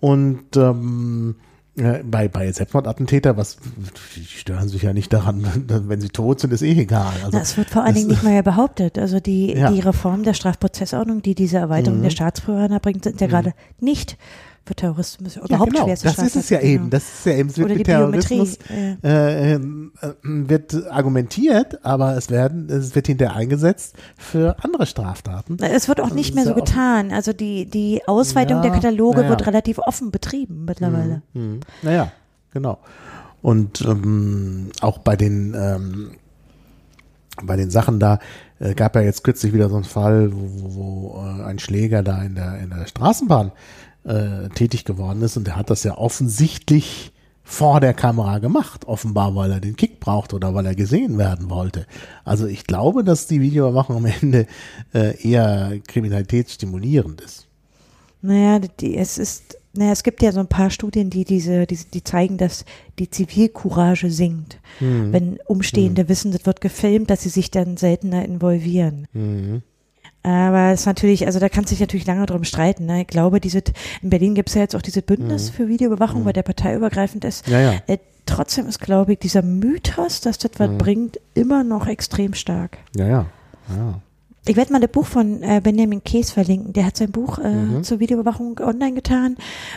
Und 0.00 0.56
ähm, 0.56 1.36
äh, 1.38 1.45
bei, 1.76 2.28
bei 2.28 2.50
Selbstmordattentäter, 2.50 3.36
was 3.36 3.58
die 4.16 4.24
stören 4.24 4.68
sich 4.68 4.82
ja 4.82 4.92
nicht 4.92 5.12
daran, 5.12 5.44
wenn 5.88 6.00
sie 6.00 6.08
tot 6.08 6.40
sind, 6.40 6.52
ist 6.52 6.62
eh 6.62 6.72
egal. 6.72 7.12
Also, 7.24 7.30
Na, 7.36 7.40
es 7.40 7.56
wird 7.56 7.68
vor 7.70 7.82
allen 7.82 7.92
das- 7.94 7.98
Dingen 8.02 8.10
nicht 8.10 8.22
mal 8.22 8.34
ja 8.34 8.42
behauptet. 8.42 8.98
Also 8.98 9.20
die, 9.20 9.52
Ja. 9.52 9.70
Mhm. 9.70 9.74
die 9.74 9.80
Reform 9.80 10.22
der 10.22 10.34
Strafprozessordnung, 10.34 11.22
die 11.22 11.34
diese 11.34 11.58
Erweiterung 11.58 12.02
der 12.02 12.10
Staatstrojaner 12.10 12.80
bringt, 12.80 13.04
sind 13.04 13.20
ja 13.20 13.26
gerade 13.26 13.52
nicht 13.80 14.16
für 14.66 14.74
Terrorismus, 14.74 15.36
Ja, 15.36 15.44
überhaupt 15.44 15.70
genau. 15.72 15.84
schwerste 15.84 16.08
Das 16.08 16.18
ist 16.18 16.36
es 16.36 16.50
ja 16.50 16.58
Straftaten, 16.58 16.66
eben. 16.66 16.82
genau. 16.84 16.90
Das 16.90 17.02
ist 17.04 17.24
ja 17.26 17.32
eben. 17.34 17.48
Es 17.48 17.56
wird 17.58 17.66
Oder 17.66 17.74
mit 17.76 17.86
Terrorismus 17.86 18.58
äh, 19.02 19.52
ähm, 19.54 19.92
äh, 20.02 20.08
wird 20.22 20.90
argumentiert, 20.90 21.84
aber 21.84 22.16
es 22.16 22.30
werden, 22.30 22.68
es 22.68 22.94
wird 22.94 23.06
hinterher 23.06 23.36
eingesetzt 23.36 23.94
für 24.16 24.56
andere 24.64 24.86
Straftaten. 24.86 25.56
Es 25.62 25.86
wird 25.88 26.00
auch 26.00 26.12
nicht 26.12 26.34
mehr 26.34 26.44
so 26.44 26.50
ja 26.50 26.56
auch- 26.56 26.64
getan. 26.64 27.12
Also 27.12 27.32
die, 27.32 27.66
die 27.66 28.02
Ausweitung 28.06 28.56
Ja, 28.58 28.62
der 28.62 28.72
Kataloge 28.72 29.18
naja. 29.18 29.30
wird 29.30 29.46
relativ 29.46 29.78
offen 29.78 30.10
betrieben 30.10 30.64
mittlerweile. 30.64 31.22
Hm. 31.34 31.60
Naja, 31.82 32.10
genau. 32.52 32.78
Und 33.42 33.80
ähm, 33.82 34.70
auch 34.80 34.98
bei 34.98 35.14
den 35.14 35.54
ähm, 35.56 36.10
bei 37.42 37.54
den 37.56 37.70
Sachen 37.70 38.00
da 38.00 38.18
äh, 38.60 38.74
gab 38.74 38.96
ja 38.96 39.02
jetzt 39.02 39.22
kürzlich 39.22 39.52
wieder 39.52 39.68
so 39.68 39.76
einen 39.76 39.84
Fall, 39.84 40.32
wo, 40.32 40.38
wo, 40.40 40.74
wo 40.74 41.22
äh, 41.22 41.44
ein 41.44 41.58
Schläger 41.58 42.02
da 42.02 42.22
in 42.22 42.34
der 42.34 42.58
in 42.58 42.70
der 42.70 42.86
Straßenbahn 42.86 43.52
äh, 44.06 44.48
tätig 44.50 44.84
geworden 44.84 45.22
ist 45.22 45.36
und 45.36 45.46
der 45.46 45.56
hat 45.56 45.70
das 45.70 45.82
ja 45.84 45.98
offensichtlich 45.98 47.12
vor 47.42 47.80
der 47.80 47.94
Kamera 47.94 48.38
gemacht, 48.38 48.86
offenbar 48.86 49.36
weil 49.36 49.52
er 49.52 49.60
den 49.60 49.76
Kick 49.76 50.00
braucht 50.00 50.34
oder 50.34 50.52
weil 50.54 50.66
er 50.66 50.74
gesehen 50.74 51.16
werden 51.16 51.48
wollte. 51.48 51.86
Also 52.24 52.46
ich 52.46 52.64
glaube, 52.64 53.04
dass 53.04 53.28
die 53.28 53.40
Videoüberwachung 53.40 53.96
am 53.96 54.06
Ende 54.06 54.46
äh, 54.92 55.16
eher 55.22 55.78
kriminalitätsstimulierend 55.86 57.20
ist. 57.20 57.46
Naja, 58.20 58.58
die, 58.58 58.96
es 58.96 59.16
ist, 59.18 59.58
naja, 59.74 59.92
es 59.92 60.02
gibt 60.02 60.22
ja 60.22 60.32
so 60.32 60.40
ein 60.40 60.48
paar 60.48 60.70
Studien, 60.70 61.08
die 61.08 61.24
diese, 61.24 61.66
die, 61.66 61.78
die 61.94 62.02
zeigen, 62.02 62.36
dass 62.36 62.64
die 62.98 63.10
Zivilcourage 63.10 64.10
sinkt. 64.10 64.58
Hm. 64.80 65.12
Wenn 65.12 65.38
Umstehende 65.46 66.08
wissen, 66.08 66.32
das 66.32 66.46
wird 66.46 66.60
gefilmt, 66.60 67.10
dass 67.10 67.22
sie 67.22 67.28
sich 67.28 67.52
dann 67.52 67.76
seltener 67.76 68.24
involvieren. 68.24 69.06
Mhm. 69.12 69.62
Aber 70.26 70.72
es 70.72 70.80
ist 70.80 70.86
natürlich, 70.86 71.24
also 71.26 71.38
da 71.38 71.48
kann 71.48 71.66
sich 71.66 71.78
natürlich 71.78 72.04
lange 72.06 72.26
drum 72.26 72.42
streiten. 72.42 72.84
Ne? 72.86 73.02
Ich 73.02 73.06
glaube, 73.06 73.40
diese, 73.40 73.62
in 74.02 74.10
Berlin 74.10 74.34
gibt 74.34 74.48
es 74.48 74.56
ja 74.56 74.62
jetzt 74.62 74.74
auch 74.74 74.82
diese 74.82 75.00
Bündnis 75.02 75.50
für 75.50 75.68
Videoüberwachung, 75.68 76.24
weil 76.24 76.32
der 76.32 76.42
parteiübergreifend 76.42 77.24
ist. 77.24 77.46
Mhm. 77.46 77.52
Ja, 77.52 77.60
ja. 77.60 77.72
Äh, 77.86 77.98
trotzdem 78.26 78.66
ist, 78.66 78.80
glaube 78.80 79.12
ich, 79.12 79.20
dieser 79.20 79.42
Mythos, 79.42 80.20
dass 80.22 80.38
das 80.38 80.50
Mhm. 80.52 80.58
was 80.58 80.78
bringt, 80.78 81.20
immer 81.34 81.62
noch 81.62 81.86
extrem 81.86 82.34
stark. 82.34 82.78
Ja, 82.96 83.06
ja. 83.06 83.26
ja. 83.68 84.00
Ich 84.48 84.56
werde 84.56 84.72
mal 84.72 84.80
das 84.80 84.90
Buch 84.90 85.06
von 85.06 85.42
äh, 85.44 85.60
Benjamin 85.62 86.02
Kees 86.02 86.30
verlinken. 86.32 86.72
Der 86.72 86.86
hat 86.86 86.96
sein 86.96 87.10
Buch 87.12 87.38
äh, 87.38 87.48
Mhm. 87.48 87.82
zur 87.84 88.00
Videoüberwachung 88.00 88.58
online 88.60 88.94
getan, 88.94 89.36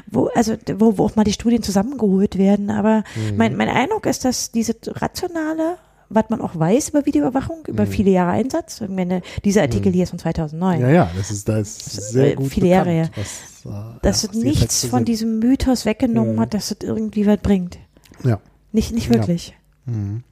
wo 0.09 0.29
also 0.35 0.55
wo, 0.77 0.97
wo 0.97 1.05
auch 1.05 1.15
mal 1.15 1.23
die 1.25 1.33
Studien 1.33 1.61
zusammengeholt 1.61 2.37
werden. 2.39 2.71
Aber 2.71 3.03
Mhm. 3.15 3.37
mein, 3.37 3.55
mein 3.55 3.69
Eindruck 3.69 4.05
ist, 4.07 4.25
dass 4.25 4.51
diese 4.51 4.75
rationale, 4.87 5.77
was 6.09 6.25
man 6.29 6.41
auch 6.41 6.57
weiß 6.57 6.89
über 6.89 7.05
Videoüberwachung, 7.05 7.65
über 7.67 7.85
Mhm. 7.85 7.89
viele 7.89 8.11
Jahre 8.11 8.31
Einsatz, 8.31 8.81
ich 8.81 8.89
meine, 8.89 9.21
dieser 9.45 9.61
Artikel 9.61 9.91
hier 9.93 10.03
ist 10.03 10.09
von 10.09 10.19
2009, 10.19 10.81
Ja, 10.81 10.89
ja, 10.89 11.11
das 11.15 11.29
ist, 11.31 11.47
das 11.47 11.77
ist 11.77 12.11
sehr 12.11 12.31
äh, 12.31 12.35
gut 12.35 12.47
viele 12.51 12.67
Jahre 12.67 12.89
bekannt, 12.89 13.11
was, 13.15 13.71
äh, 13.71 13.99
dass 14.01 14.23
ja, 14.23 14.29
es 14.31 14.35
nichts 14.37 14.85
von 14.85 15.05
diesem 15.05 15.39
Mythos 15.39 15.85
weggenommen 15.85 16.35
Mhm. 16.35 16.39
hat, 16.39 16.53
dass 16.53 16.71
es 16.71 16.77
irgendwie 16.81 17.25
was 17.27 17.37
bringt. 17.37 17.77
Ja, 18.23 18.39
Nicht, 18.71 18.91
nicht 18.93 19.07
Ja. 19.07 19.15
wirklich. 19.15 19.55
mhm. 19.85 20.23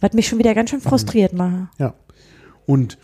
Was 0.00 0.12
mich 0.14 0.26
schon 0.26 0.38
wieder 0.40 0.52
ganz 0.54 0.70
schön 0.70 0.80
frustriert 0.80 1.32
macht. 1.32 1.68
ja. 1.78 1.94
Und 2.66 2.98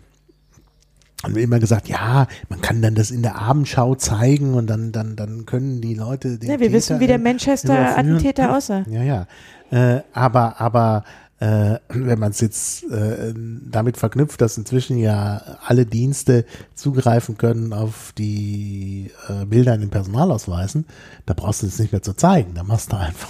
haben 1.23 1.33
wir 1.35 1.41
immer 1.43 1.59
gesagt, 1.59 1.87
ja, 1.89 2.27
man 2.49 2.61
kann 2.61 2.81
dann 2.81 2.93
das 2.93 3.09
in 3.09 3.23
der 3.23 3.37
Abendschau 3.41 3.95
zeigen 3.95 4.53
und 4.53 4.67
dann, 4.67 4.91
dann, 4.91 5.15
dann 5.15 5.45
können 5.45 5.81
die 5.81 5.95
Leute 5.95 6.37
den 6.37 6.49
Ja, 6.51 6.59
wir 6.59 6.71
wissen, 6.71 6.89
Täter 6.89 6.99
wie 6.99 7.07
der 7.07 7.15
überführen. 7.15 7.23
Manchester-Attentäter 7.23 8.55
aussah. 8.55 8.83
Ja, 8.89 9.01
ja. 9.03 9.27
Äh, 9.71 10.01
aber, 10.13 10.61
aber 10.61 11.03
äh, 11.39 11.79
wenn 11.89 12.19
man 12.19 12.31
es 12.31 12.41
jetzt 12.41 12.83
äh, 12.85 13.33
damit 13.35 13.97
verknüpft, 13.97 14.41
dass 14.41 14.57
inzwischen 14.57 14.97
ja 14.97 15.57
alle 15.65 15.85
Dienste 15.85 16.45
zugreifen 16.73 17.37
können 17.37 17.73
auf 17.73 18.11
die 18.17 19.11
äh, 19.29 19.45
Bilder 19.45 19.75
in 19.75 19.81
den 19.81 19.89
Personalausweisen, 19.89 20.85
da 21.25 21.33
brauchst 21.33 21.61
du 21.61 21.67
es 21.67 21.79
nicht 21.79 21.91
mehr 21.91 22.01
zu 22.01 22.13
zeigen. 22.13 22.55
Da 22.55 22.63
machst 22.63 22.91
du 22.91 22.97
einfach 22.97 23.29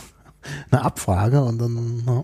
eine 0.71 0.83
Abfrage 0.83 1.43
und 1.43 1.59
dann. 1.59 2.23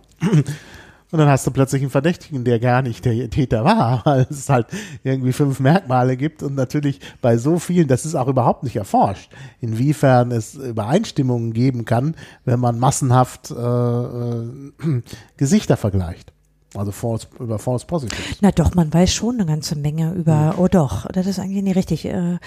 Und 1.14 1.20
dann 1.20 1.30
hast 1.30 1.46
du 1.46 1.52
plötzlich 1.52 1.84
einen 1.84 1.92
Verdächtigen, 1.92 2.44
der 2.44 2.60
gar 2.60 2.82
nicht 2.82 3.06
der 3.06 3.30
Täter 3.30 3.64
war, 3.64 4.02
weil 4.06 4.26
es 4.32 4.50
halt 4.50 4.66
irgendwie 5.04 5.32
fünf 5.32 5.60
Merkmale 5.60 6.18
gibt 6.18 6.42
und 6.42 6.56
natürlich 6.56 7.00
bei 7.22 7.38
so 7.38 7.60
vielen, 7.60 7.88
das 7.88 8.04
ist 8.04 8.16
auch 8.16 8.28
überhaupt 8.28 8.64
nicht 8.64 8.78
erforscht, 8.78 9.32
inwiefern 9.62 10.32
es 10.32 10.56
Übereinstimmungen 10.56 11.54
geben 11.54 11.86
kann, 11.86 12.16
wenn 12.46 12.60
man 12.60 12.80
massenhaft 12.80 13.52
äh, 13.52 13.54
äh, 13.56 15.02
Gesichter 15.38 15.78
vergleicht. 15.78 16.33
Also 16.76 16.92
false, 16.92 17.28
über 17.40 17.60
False 17.60 17.86
Positives. 17.86 18.38
Na 18.42 18.52
doch, 18.52 18.74
man 18.76 18.92
weiß 18.94 19.14
schon 19.14 19.36
eine 19.36 19.46
ganze 19.46 19.76
Menge 19.76 20.12
über, 20.14 20.56
oh 20.58 20.68
doch, 20.68 21.06
das 21.12 21.28
ist 21.28 21.40
eigentlich 21.40 21.64
nicht 21.64 21.76
richtig. 21.76 22.06
Äh, 22.06 22.38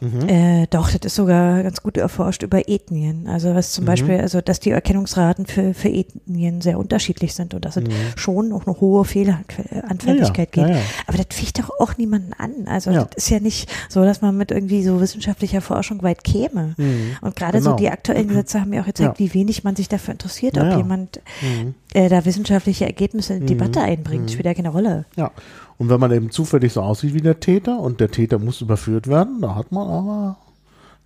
Mhm. 0.00 0.28
äh, 0.28 0.66
doch, 0.68 0.90
das 0.90 1.00
ist 1.04 1.14
sogar 1.14 1.62
ganz 1.62 1.82
gut 1.82 1.96
erforscht 1.96 2.42
über 2.42 2.68
Ethnien. 2.68 3.28
Also 3.28 3.54
was 3.54 3.70
Mhm. 3.70 3.74
zum 3.74 3.84
Beispiel, 3.86 4.20
also 4.20 4.40
dass 4.40 4.60
die 4.60 4.70
Erkennungsraten 4.70 5.46
für, 5.46 5.72
für 5.74 5.88
Ethnien 5.88 6.60
sehr 6.60 6.78
unterschiedlich 6.78 7.34
sind 7.34 7.54
und 7.54 7.64
dass 7.64 7.76
es 7.76 7.84
schon 8.16 8.52
auch 8.52 8.66
eine 8.66 8.80
hohe 8.80 9.04
Fehleranfälligkeit 9.04 10.56
Mhm. 10.56 10.62
Ja, 10.62 10.66
ja, 10.68 10.74
geht. 10.74 10.76
ja. 10.76 10.82
Aber 11.06 11.18
das 11.18 11.26
ficht 11.36 11.58
doch 11.58 11.70
auch 11.80 11.96
niemanden 11.96 12.32
an. 12.34 12.66
Also 12.66 12.92
das 12.92 13.06
ist 13.16 13.30
ja 13.30 13.40
nicht 13.40 13.70
so, 13.88 14.04
dass 14.04 14.20
man 14.22 14.36
mit 14.36 14.50
irgendwie 14.50 14.82
so 14.82 15.00
wissenschaftlicher 15.00 15.60
Forschung 15.60 16.02
weit 16.02 16.24
käme. 16.24 16.74
Und 17.20 17.36
gerade 17.36 17.58
Genau. 17.58 17.70
so 17.70 17.76
die 17.76 17.88
aktuellen 17.90 18.28
Gesetze 18.28 18.60
haben 18.60 18.72
ja 18.72 18.82
auch 18.82 18.86
gezeigt, 18.86 19.18
wie 19.18 19.32
wenig 19.34 19.64
man 19.64 19.76
sich 19.76 19.88
dafür 19.88 20.12
interessiert, 20.12 20.58
ob 20.58 20.76
jemand 20.76 21.20
Mhm. 21.42 21.74
Äh, 21.94 22.08
da 22.08 22.24
wissenschaftliche 22.24 22.86
Ergebnisse 22.86 23.34
in 23.34 23.46
die 23.46 23.54
Debatte 23.54 23.80
einbringt. 23.80 24.30
Spielt 24.30 24.46
ja 24.46 24.54
keine 24.54 24.70
Rolle. 24.70 25.06
Ja. 25.16 25.30
Und 25.78 25.88
wenn 25.90 26.00
man 26.00 26.12
eben 26.12 26.30
zufällig 26.30 26.72
so 26.72 26.82
aussieht 26.82 27.14
wie 27.14 27.20
der 27.20 27.40
Täter 27.40 27.78
und 27.78 28.00
der 28.00 28.10
Täter 28.10 28.38
muss 28.38 28.60
überführt 28.60 29.08
werden, 29.08 29.40
da 29.40 29.54
hat 29.54 29.72
man 29.72 29.88
aber 29.88 30.36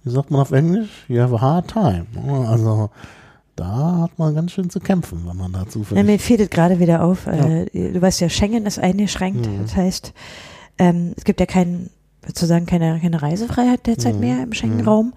wie 0.05 0.11
sagt 0.11 0.31
man 0.31 0.41
auf 0.41 0.53
Englisch? 0.53 0.89
You 1.09 1.21
have 1.21 1.35
a 1.35 1.41
hard 1.41 1.69
time. 1.69 2.07
Also 2.49 2.91
da 3.57 3.99
hat 4.03 4.19
man 4.19 4.35
ganz 4.35 4.53
schön 4.53 4.71
zu 4.71 4.81
kämpfen, 4.81 5.23
wenn 5.27 5.37
man 5.37 5.53
dazu 5.53 5.85
ja, 5.95 6.03
Mir 6.03 6.19
fiel 6.19 6.39
das 6.39 6.49
gerade 6.49 6.79
wieder 6.79 7.03
auf. 7.05 7.27
Ja. 7.27 7.33
Äh, 7.33 7.93
du 7.93 8.01
weißt 8.01 8.21
ja, 8.21 8.31
Schengen 8.31 8.65
ist 8.65 8.79
eingeschränkt. 8.79 9.47
Mhm. 9.47 9.63
Das 9.63 9.77
heißt, 9.77 10.15
ähm, 10.79 11.13
es 11.17 11.25
gibt 11.25 11.41
ja 11.41 11.47
keinen 11.47 11.91
sozusagen 12.27 12.67
keine, 12.67 12.99
keine 13.01 13.21
Reisefreiheit 13.21 13.87
derzeit 13.87 14.15
mhm. 14.15 14.21
mehr 14.21 14.43
im 14.43 14.53
Schengen-Raum. 14.53 15.13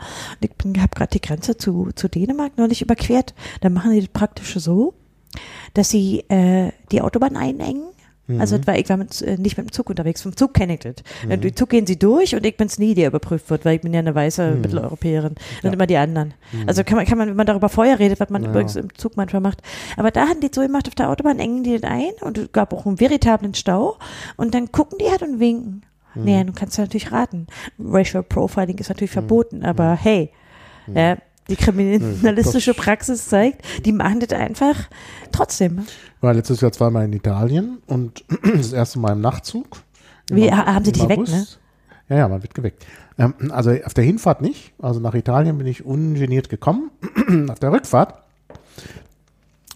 Und 0.63 0.77
ich 0.77 0.81
habe 0.81 0.95
gerade 0.95 1.11
die 1.11 1.21
Grenze 1.21 1.57
zu, 1.57 1.89
zu 1.95 2.09
Dänemark 2.09 2.57
neulich 2.57 2.81
überquert. 2.81 3.33
Da 3.61 3.69
machen 3.69 3.91
die 3.91 3.99
das 3.99 4.09
praktisch 4.09 4.55
so, 4.55 4.93
dass 5.73 5.89
sie 5.89 6.19
äh, 6.29 6.71
die 6.91 7.01
Autobahn 7.01 7.37
einengen 7.37 7.93
Mhm. 8.27 8.39
Also 8.39 8.65
war, 8.65 8.77
ich 8.77 8.87
war 8.87 8.97
mit, 8.97 9.21
äh, 9.21 9.37
nicht 9.37 9.57
mit 9.57 9.67
dem 9.67 9.71
Zug 9.71 9.89
unterwegs. 9.89 10.21
Vom 10.21 10.35
Zug 10.35 10.53
kenne 10.53 10.75
ich 10.75 10.79
das. 10.79 10.95
Mhm. 11.27 11.41
Durch 11.41 11.55
Zug 11.55 11.69
gehen 11.69 11.85
sie 11.85 11.99
durch 11.99 12.35
und 12.35 12.45
ich 12.45 12.55
bin's 12.55 12.79
nie, 12.79 12.93
der 12.93 13.07
überprüft 13.07 13.49
wird, 13.49 13.65
weil 13.65 13.75
ich 13.75 13.81
bin 13.81 13.93
ja 13.93 13.99
eine 13.99 14.15
weiße 14.15 14.51
mhm. 14.51 14.61
Mitteleuropäerin. 14.61 15.35
Ja. 15.61 15.67
Und 15.67 15.73
immer 15.73 15.87
die 15.87 15.97
anderen. 15.97 16.33
Mhm. 16.51 16.63
Also 16.67 16.83
kann 16.83 16.95
man, 16.95 17.05
kann 17.05 17.17
man, 17.17 17.29
wenn 17.29 17.35
man 17.35 17.45
darüber 17.45 17.69
vorher 17.69 17.99
redet, 17.99 18.19
was 18.19 18.29
man 18.29 18.43
ja. 18.43 18.49
übrigens 18.49 18.75
im 18.75 18.93
Zug 18.95 19.17
manchmal 19.17 19.41
macht. 19.41 19.61
Aber 19.97 20.11
da 20.11 20.27
hatten 20.27 20.39
die 20.39 20.49
so 20.53 20.61
gemacht, 20.61 20.87
auf 20.87 20.95
der 20.95 21.09
Autobahn 21.09 21.39
engen 21.39 21.63
die 21.63 21.77
das 21.77 21.89
ein 21.89 22.11
und 22.21 22.37
es 22.37 22.51
gab 22.53 22.73
auch 22.73 22.85
einen 22.85 22.99
veritablen 22.99 23.53
Stau. 23.53 23.97
Und 24.37 24.53
dann 24.53 24.71
gucken 24.71 24.97
die 24.99 25.09
halt 25.09 25.21
und 25.21 25.39
winken. 25.39 25.81
Mhm. 26.15 26.23
Naja, 26.23 26.43
du 26.45 26.53
kannst 26.53 26.77
natürlich 26.77 27.11
raten. 27.11 27.47
Racial 27.77 28.23
Profiling 28.23 28.77
ist 28.77 28.89
natürlich 28.89 29.11
mhm. 29.11 29.19
verboten, 29.19 29.65
aber 29.65 29.93
mhm. 29.93 29.97
hey, 29.97 30.31
ja, 30.93 31.17
die 31.49 31.55
kriminalistische 31.55 32.73
Praxis 32.73 33.27
zeigt, 33.27 33.63
die 33.85 33.91
machen 33.91 34.19
das 34.19 34.31
einfach 34.37 34.75
trotzdem. 35.31 35.79
Ich 35.79 36.23
war 36.23 36.33
letztes 36.33 36.61
Jahr 36.61 36.71
zweimal 36.71 37.05
in 37.05 37.13
Italien 37.13 37.79
und 37.87 38.23
das 38.43 38.73
erste 38.73 38.99
Mal 38.99 39.13
im 39.13 39.21
Nachtzug. 39.21 39.67
Wie 40.29 40.47
im, 40.47 40.55
haben 40.55 40.85
sie 40.85 40.93
dich 40.93 41.07
weg, 41.07 41.19
ne? 41.19 41.45
Ja, 42.09 42.17
ja, 42.17 42.27
man 42.27 42.41
wird 42.41 42.53
geweckt. 42.53 42.85
Ähm, 43.17 43.33
also 43.51 43.71
auf 43.71 43.93
der 43.93 44.03
Hinfahrt 44.03 44.41
nicht. 44.41 44.73
Also 44.81 44.99
nach 44.99 45.13
Italien 45.13 45.57
bin 45.57 45.67
ich 45.67 45.85
ungeniert 45.85 46.49
gekommen. 46.49 46.91
auf 47.49 47.59
der 47.59 47.71
Rückfahrt, 47.71 48.23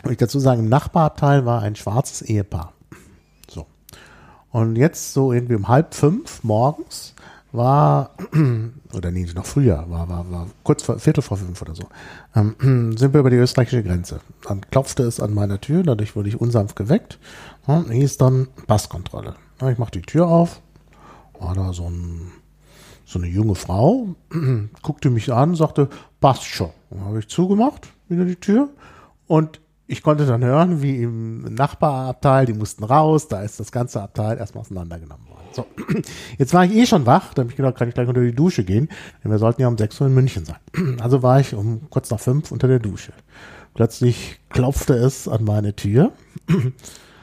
muss 0.03 0.11
ich 0.11 0.17
dazu 0.17 0.39
sagen, 0.39 0.61
im 0.61 0.69
Nachbarabteil 0.69 1.45
war 1.45 1.61
ein 1.61 1.75
schwarzes 1.75 2.21
Ehepaar. 2.21 2.73
So. 3.49 3.65
Und 4.51 4.75
jetzt 4.75 5.13
so 5.13 5.33
irgendwie 5.33 5.55
um 5.55 5.67
halb 5.67 5.93
fünf 5.93 6.43
morgens 6.43 7.13
war, 7.51 8.11
oder 8.93 9.11
nee, 9.11 9.25
noch 9.35 9.45
früher, 9.45 9.85
war, 9.89 10.09
war, 10.09 10.29
war 10.31 10.47
kurz 10.63 10.83
vor, 10.83 10.99
Viertel 10.99 11.21
vor 11.21 11.37
fünf 11.37 11.61
oder 11.61 11.75
so, 11.75 11.83
ähm, 12.35 12.55
sind 12.97 13.13
wir 13.13 13.19
über 13.19 13.29
die 13.29 13.37
österreichische 13.37 13.83
Grenze. 13.83 14.19
Dann 14.47 14.61
klopfte 14.61 15.03
es 15.03 15.19
an 15.19 15.33
meiner 15.33 15.59
Tür, 15.59 15.83
dadurch 15.83 16.15
wurde 16.15 16.29
ich 16.29 16.39
unsanft 16.39 16.75
geweckt 16.75 17.19
und 17.65 17.91
hieß 17.91 18.17
dann 18.17 18.47
Passkontrolle. 18.67 19.35
Ich 19.69 19.77
machte 19.77 19.99
die 19.99 20.05
Tür 20.05 20.27
auf, 20.27 20.61
war 21.39 21.55
da 21.55 21.73
so, 21.73 21.89
ein, 21.89 22.31
so 23.05 23.19
eine 23.19 23.27
junge 23.27 23.55
Frau, 23.55 24.15
guckte 24.81 25.09
mich 25.09 25.31
an, 25.31 25.55
sagte, 25.55 25.89
passt 26.19 26.45
schon. 26.45 26.71
Dann 26.89 27.05
habe 27.05 27.19
ich 27.19 27.27
zugemacht, 27.27 27.87
wieder 28.07 28.25
die 28.25 28.35
Tür 28.35 28.69
und 29.25 29.61
ich 29.89 30.03
konnte 30.03 30.25
dann 30.25 30.43
hören, 30.43 30.81
wie 30.81 31.01
im 31.01 31.41
Nachbarabteil, 31.53 32.45
die 32.45 32.53
mussten 32.53 32.83
raus, 32.83 33.29
da 33.29 33.41
ist 33.41 33.59
das 33.61 33.71
ganze 33.71 34.01
Abteil 34.01 34.37
erstmal 34.37 34.61
auseinandergenommen 34.61 35.27
worden. 35.29 35.36
So, 35.57 35.65
jetzt 36.37 36.53
war 36.53 36.65
ich 36.65 36.75
eh 36.75 36.85
schon 36.85 37.07
wach, 37.07 37.33
da 37.33 37.41
habe 37.41 37.49
ich 37.49 37.57
gedacht, 37.57 37.75
kann 37.75 37.87
ich 37.89 37.95
gleich 37.95 38.07
unter 38.07 38.21
die 38.21 38.31
Dusche 38.31 38.63
gehen, 38.63 38.89
denn 39.23 39.31
wir 39.31 39.39
sollten 39.39 39.59
ja 39.59 39.67
um 39.67 39.75
6 39.75 39.99
Uhr 40.01 40.07
in 40.07 40.13
München 40.13 40.45
sein. 40.45 40.99
Also 41.01 41.23
war 41.23 41.39
ich 41.39 41.55
um 41.55 41.89
kurz 41.89 42.11
nach 42.11 42.19
5 42.19 42.51
unter 42.51 42.67
der 42.67 42.77
Dusche. 42.77 43.11
Plötzlich 43.73 44.39
klopfte 44.49 44.93
es 44.93 45.27
an 45.27 45.43
meine 45.43 45.75
Tür. 45.75 46.11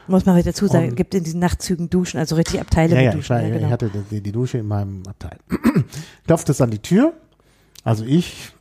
Muss 0.09 0.26
man 0.26 0.43
dazu 0.43 0.66
sagen, 0.66 0.89
es 0.89 0.97
gibt 0.97 1.14
in 1.14 1.22
diesen 1.22 1.41
Nachtzügen 1.41 1.89
Duschen, 1.89 2.18
also 2.18 2.35
richtig 2.35 2.61
Abteile 2.61 2.97
ja, 2.97 3.03
ja, 3.03 3.11
Duschen. 3.12 3.22
Ich, 3.22 3.30
war, 3.30 3.43
ja, 3.43 3.55
genau. 3.55 3.66
ich 3.66 3.72
hatte 3.72 3.91
die, 4.11 4.20
die 4.20 4.32
Dusche 4.32 4.59
in 4.59 4.66
meinem 4.66 5.03
Abteil. 5.07 5.39
klopfte 6.26 6.53
es 6.53 6.61
an 6.61 6.70
die 6.70 6.80
Tür. 6.80 7.14
Also 7.85 8.05
ich 8.05 8.53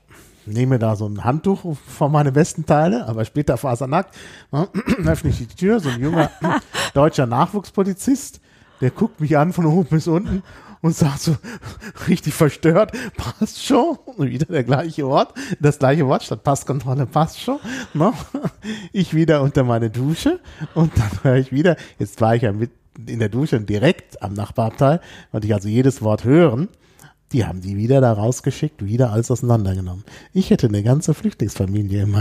nehme 0.45 0.79
da 0.79 0.95
so 0.95 1.07
ein 1.07 1.23
Handtuch 1.23 1.75
vor 1.75 2.09
meine 2.09 2.31
besten 2.31 2.65
Teile, 2.65 3.07
aber 3.07 3.25
später 3.25 3.57
fasernackt, 3.57 4.15
öffne 5.05 5.31
ich 5.31 5.39
die 5.39 5.47
Tür, 5.47 5.79
so 5.79 5.89
ein 5.89 5.99
junger 5.99 6.29
deutscher 6.93 7.25
Nachwuchspolizist, 7.25 8.39
der 8.83 8.91
guckt 8.91 9.21
mich 9.21 9.37
an 9.37 9.53
von 9.53 9.65
oben 9.65 9.87
bis 9.89 10.07
unten 10.07 10.43
und 10.81 10.93
sagt 10.93 11.21
so 11.21 11.37
richtig 12.09 12.33
verstört, 12.33 12.91
passt 13.15 13.63
schon. 13.63 13.97
Und 14.17 14.29
wieder 14.29 14.45
der 14.45 14.65
gleiche 14.65 15.07
Wort, 15.07 15.33
das 15.61 15.79
gleiche 15.79 16.05
Wort 16.05 16.23
statt 16.23 16.43
Passkontrolle, 16.43 17.05
passt 17.05 17.39
schon. 17.39 17.59
No? 17.93 18.13
Ne? 18.33 18.41
Ich 18.91 19.15
wieder 19.15 19.41
unter 19.41 19.63
meine 19.63 19.89
Dusche 19.89 20.41
und 20.75 20.91
dann 20.97 21.23
höre 21.23 21.37
ich 21.37 21.53
wieder, 21.53 21.77
jetzt 21.97 22.19
war 22.19 22.35
ich 22.35 22.41
ja 22.41 22.51
mit 22.51 22.71
in 23.07 23.19
der 23.19 23.29
Dusche 23.29 23.59
direkt 23.61 24.21
am 24.21 24.33
Nachbarabteil, 24.33 24.99
konnte 25.31 25.47
ich 25.47 25.53
also 25.53 25.69
jedes 25.69 26.01
Wort 26.01 26.25
hören. 26.25 26.67
Die 27.31 27.45
haben 27.45 27.61
die 27.61 27.77
wieder 27.77 28.01
da 28.01 28.13
rausgeschickt, 28.13 28.85
wieder 28.85 29.11
alles 29.11 29.31
auseinandergenommen. 29.31 30.03
Ich 30.33 30.51
hätte 30.51 30.67
eine 30.67 30.83
ganze 30.83 31.15
Flüchtlingsfamilie 31.15 32.03
in 32.03 32.11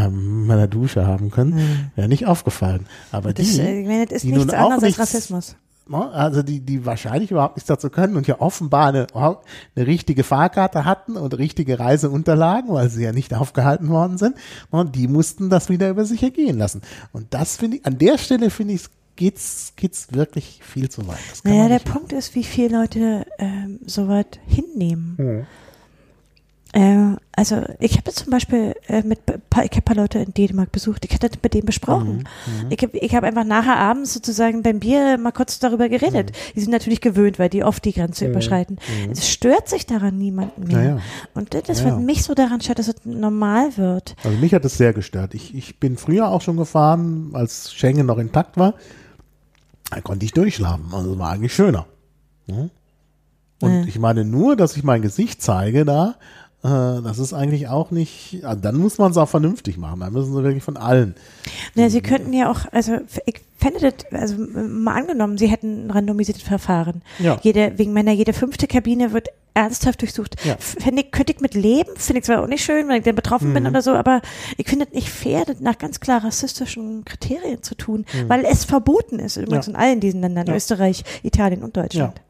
meiner 0.47 0.69
Dusche 0.69 1.05
haben 1.07 1.31
können, 1.31 1.59
hm. 1.59 1.91
wäre 1.97 2.09
nicht 2.09 2.27
aufgefallen. 2.27 2.87
Aber 3.11 3.35
das, 3.35 3.47
die, 3.47 3.61
ich 3.61 3.87
meine, 3.87 4.07
das 4.07 4.19
ist 4.19 4.23
die 4.23 4.33
nichts 4.33 4.55
anderes 4.55 4.85
als 4.85 4.99
Rassismus. 5.01 5.57
Ne? 5.89 6.11
also 6.13 6.43
die, 6.43 6.61
die 6.61 6.87
wahrscheinlich 6.87 7.31
überhaupt 7.31 7.57
nichts 7.57 7.69
dazu 7.69 7.91
können 7.91 8.17
und 8.17 8.27
ja 8.27 8.41
offenbar 8.41 8.89
eine, 8.89 9.07
eine 9.15 9.87
richtige 9.87 10.25
Fahrkarte 10.25 10.85
hatten 10.85 11.17
und 11.17 11.37
richtige 11.39 11.79
Reiseunterlagen, 11.79 12.73
weil 12.73 12.89
sie 12.89 13.05
ja 13.05 13.13
nicht 13.13 13.35
aufgehalten 13.35 13.89
worden 13.89 14.19
sind, 14.19 14.37
und 14.71 14.87
ne? 14.87 14.93
die 14.93 15.09
mussten 15.09 15.51
das 15.51 15.69
wieder 15.69 15.91
über 15.91 16.05
sich 16.05 16.23
ergehen 16.23 16.59
lassen. 16.59 16.83
Und 17.13 17.35
das 17.35 17.57
finde 17.57 17.79
ich, 17.79 17.87
an 17.87 17.99
der 17.99 18.19
Stelle 18.19 18.51
finde 18.51 18.75
ich, 18.75 18.83
geht's, 19.17 19.73
geht's 19.77 20.13
wirklich 20.13 20.61
viel 20.63 20.89
zu 20.89 21.07
weit. 21.07 21.19
Naja, 21.45 21.69
der 21.69 21.79
machen. 21.79 21.93
Punkt 21.93 22.13
ist, 22.13 22.35
wie 22.35 22.45
viele 22.45 22.79
Leute 22.79 23.27
ähm, 23.39 23.81
so 23.85 24.09
weit 24.09 24.41
hinnehmen. 24.47 25.15
Mhm. 25.19 25.47
Äh, 26.73 27.17
also 27.35 27.63
ich 27.81 27.99
habe 27.99 28.11
zum 28.13 28.31
Beispiel 28.31 28.75
äh, 28.89 29.03
mit 29.03 29.21
ich 29.27 29.57
habe 29.57 29.77
ein 29.77 29.83
paar 29.83 29.97
Leute 29.97 30.19
in 30.21 30.33
Dänemark 30.33 30.73
besucht. 30.73 31.05
Ich 31.05 31.13
hatte 31.13 31.29
das 31.29 31.39
mit 31.43 31.53
denen 31.53 31.67
besprochen. 31.67 32.25
Mhm, 32.47 32.65
mhm. 32.65 32.71
ich 32.71 32.83
habe 32.83 32.99
ich 32.99 33.15
hab 33.15 33.25
einfach 33.25 33.45
nachher 33.45 33.77
abends 33.77 34.15
sozusagen 34.15 34.63
beim 34.63 34.81
Bier 34.81 35.19
mal 35.19 35.33
kurz 35.33 35.59
darüber 35.59 35.91
geredet. 35.91 36.31
Mhm. 36.31 36.53
Die 36.55 36.61
sind 36.61 36.71
natürlich 36.71 37.03
gewöhnt, 37.03 37.39
weil 37.39 37.51
die 37.51 37.63
oft 37.63 37.85
die 37.85 37.93
Grenze 37.93 38.27
überschreiten. 38.27 38.79
Mhm. 39.05 39.13
Es 39.13 39.29
stört 39.29 39.69
sich 39.69 39.85
daran 39.85 40.17
niemanden 40.17 40.67
mehr. 40.67 40.83
Ja, 40.83 40.99
Und 41.35 41.53
das 41.53 41.81
ja, 41.81 41.87
wenn 41.87 42.07
mich 42.07 42.23
so 42.25 42.35
daran 42.35 42.61
stört, 42.63 42.79
dass 42.79 42.89
es 42.89 43.05
normal 43.05 43.77
wird. 43.77 44.17
Also 44.25 44.39
mich 44.39 44.55
hat 44.55 44.65
es 44.65 44.79
sehr 44.79 44.95
gestört. 44.95 45.35
Ich, 45.35 45.55
ich 45.55 45.79
bin 45.79 45.99
früher 45.99 46.29
auch 46.29 46.41
schon 46.41 46.57
gefahren, 46.57 47.31
als 47.35 47.75
Schengen 47.75 48.07
noch 48.07 48.19
intakt 48.19 48.57
war. 48.57 48.75
Da 49.91 50.01
konnte 50.01 50.25
ich 50.25 50.33
durchschlafen. 50.33 50.87
Also 50.93 51.19
war 51.19 51.31
eigentlich 51.31 51.55
schöner. 51.55 51.87
Und 53.63 53.87
ich 53.87 53.99
meine 53.99 54.25
nur, 54.25 54.57
dass 54.57 54.77
ich 54.77 54.83
mein 54.83 55.03
Gesicht 55.03 55.41
zeige 55.41 55.85
da, 55.85 56.17
das 56.63 57.19
ist 57.19 57.33
eigentlich 57.33 57.67
auch 57.69 57.91
nicht, 57.91 58.45
also 58.45 58.61
dann 58.61 58.77
muss 58.77 58.99
man 58.99 59.11
es 59.11 59.17
auch 59.17 59.29
vernünftig 59.29 59.79
machen. 59.79 60.01
Dann 60.01 60.13
müssen 60.13 60.33
sie 60.33 60.43
wirklich 60.45 60.63
von 60.63 60.77
allen. 60.77 61.17
Ja, 61.75 61.91
sie 61.91 62.03
könnten 62.03 62.33
ja 62.33 62.51
auch, 62.51 62.61
also 62.71 62.99
ich 63.27 63.41
fände 63.59 63.81
das, 63.81 64.21
also 64.21 64.37
mal 64.37 64.95
angenommen, 64.95 65.39
sie 65.39 65.49
hätten 65.49 65.87
ein 65.87 65.91
randomisiertes 65.91 66.45
Verfahren. 66.45 67.03
Ja. 67.19 67.39
Jede, 67.43 67.73
wegen 67.79 67.93
meiner, 67.93 68.13
jede 68.13 68.33
fünfte 68.33 68.69
Kabine 68.69 69.13
wird 69.13 69.29
ernsthaft 69.55 70.03
durchsucht. 70.03 70.37
Ja. 70.45 70.57
Fände 70.59 71.03
ich, 71.03 71.11
könnte 71.11 71.33
ich 71.33 71.41
mit 71.41 71.55
leben, 71.55 71.91
finde 71.97 72.21
ich 72.21 72.25
zwar 72.25 72.43
auch 72.43 72.47
nicht 72.47 72.65
schön, 72.65 72.89
wenn 72.89 72.97
ich 72.97 73.05
dann 73.05 73.15
betroffen 73.15 73.51
mhm. 73.51 73.55
bin 73.55 73.67
oder 73.67 73.83
so, 73.83 73.93
aber 73.93 74.23
ich 74.57 74.69
finde 74.69 74.87
es 74.87 74.95
nicht 74.95 75.11
fair, 75.11 75.45
das 75.45 75.61
nach 75.61 75.79
ganz 75.79 76.01
klar 76.01 76.25
rassistischen 76.25 77.05
Kriterien 77.05 77.63
zu 77.63 77.75
tun, 77.75 78.07
mhm. 78.13 78.29
weil 78.29 78.45
es 78.45 78.65
verboten 78.65 79.19
ist, 79.19 79.37
übrigens 79.37 79.67
ja. 79.67 79.73
in 79.73 79.77
allen 79.77 80.01
diesen 80.01 80.21
Ländern, 80.21 80.49
Österreich, 80.49 81.05
Italien 81.23 81.63
und 81.63 81.77
Deutschland. 81.77 82.19
Ja. 82.19 82.25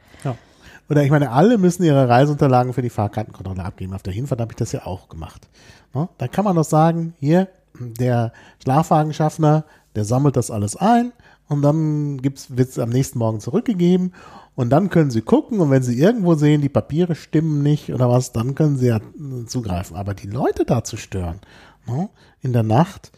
Oder 0.92 1.04
ich 1.04 1.10
meine, 1.10 1.30
alle 1.30 1.56
müssen 1.56 1.84
ihre 1.84 2.06
Reiseunterlagen 2.06 2.74
für 2.74 2.82
die 2.82 2.90
Fahrkartenkontrolle 2.90 3.64
abgeben. 3.64 3.94
Auf 3.94 4.02
der 4.02 4.12
Hinfahrt 4.12 4.42
habe 4.42 4.52
ich 4.52 4.56
das 4.56 4.72
ja 4.72 4.84
auch 4.84 5.08
gemacht. 5.08 5.48
Ne? 5.94 6.06
Da 6.18 6.28
kann 6.28 6.44
man 6.44 6.54
doch 6.54 6.66
sagen, 6.66 7.14
hier, 7.18 7.48
der 7.80 8.30
Schlafwagenschaffner, 8.62 9.64
der 9.94 10.04
sammelt 10.04 10.36
das 10.36 10.50
alles 10.50 10.76
ein 10.76 11.12
und 11.48 11.62
dann 11.62 12.22
wird 12.22 12.68
es 12.68 12.78
am 12.78 12.90
nächsten 12.90 13.18
Morgen 13.18 13.40
zurückgegeben 13.40 14.12
und 14.54 14.68
dann 14.68 14.90
können 14.90 15.10
sie 15.10 15.22
gucken 15.22 15.60
und 15.60 15.70
wenn 15.70 15.82
sie 15.82 15.98
irgendwo 15.98 16.34
sehen, 16.34 16.60
die 16.60 16.68
Papiere 16.68 17.14
stimmen 17.14 17.62
nicht 17.62 17.94
oder 17.94 18.10
was, 18.10 18.32
dann 18.32 18.54
können 18.54 18.76
sie 18.76 18.88
ja 18.88 19.00
zugreifen. 19.46 19.96
Aber 19.96 20.12
die 20.12 20.26
Leute 20.26 20.66
da 20.66 20.84
zu 20.84 20.98
stören, 20.98 21.40
ne, 21.86 22.10
in 22.42 22.52
der 22.52 22.64
Nacht, 22.64 23.12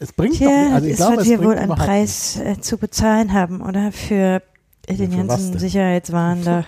es 0.00 0.12
bringt 0.12 0.38
Tja, 0.38 0.48
doch 0.48 0.56
nicht. 0.56 0.74
Also 0.74 0.86
ich 0.88 0.96
glaube, 0.96 1.22
es 1.22 1.28
wir 1.28 1.44
wohl 1.44 1.54
einen 1.54 1.76
Preis 1.76 2.36
äh, 2.40 2.60
zu 2.60 2.78
bezahlen 2.78 3.32
haben, 3.32 3.60
oder? 3.60 3.92
Für 3.92 4.42
den 4.88 5.12
ja, 5.12 5.22
ganzen 5.22 5.56
Sicherheitswahn 5.56 6.42
da. 6.42 6.64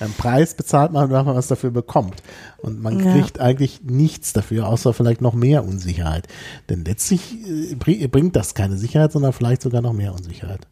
Einen 0.00 0.14
Preis 0.14 0.54
bezahlt 0.54 0.92
man, 0.92 1.10
wenn 1.10 1.24
man 1.24 1.36
was 1.36 1.48
dafür 1.48 1.70
bekommt. 1.70 2.22
Und 2.58 2.82
man 2.82 3.04
ja. 3.04 3.12
kriegt 3.12 3.38
eigentlich 3.38 3.82
nichts 3.84 4.32
dafür, 4.32 4.66
außer 4.66 4.92
vielleicht 4.92 5.20
noch 5.20 5.34
mehr 5.34 5.64
Unsicherheit. 5.64 6.26
Denn 6.68 6.84
letztlich 6.84 7.36
äh, 7.46 7.74
bringt 7.76 8.34
das 8.34 8.54
keine 8.54 8.76
Sicherheit, 8.76 9.12
sondern 9.12 9.32
vielleicht 9.32 9.62
sogar 9.62 9.82
noch 9.82 9.92
mehr 9.92 10.12
Unsicherheit. 10.12 10.66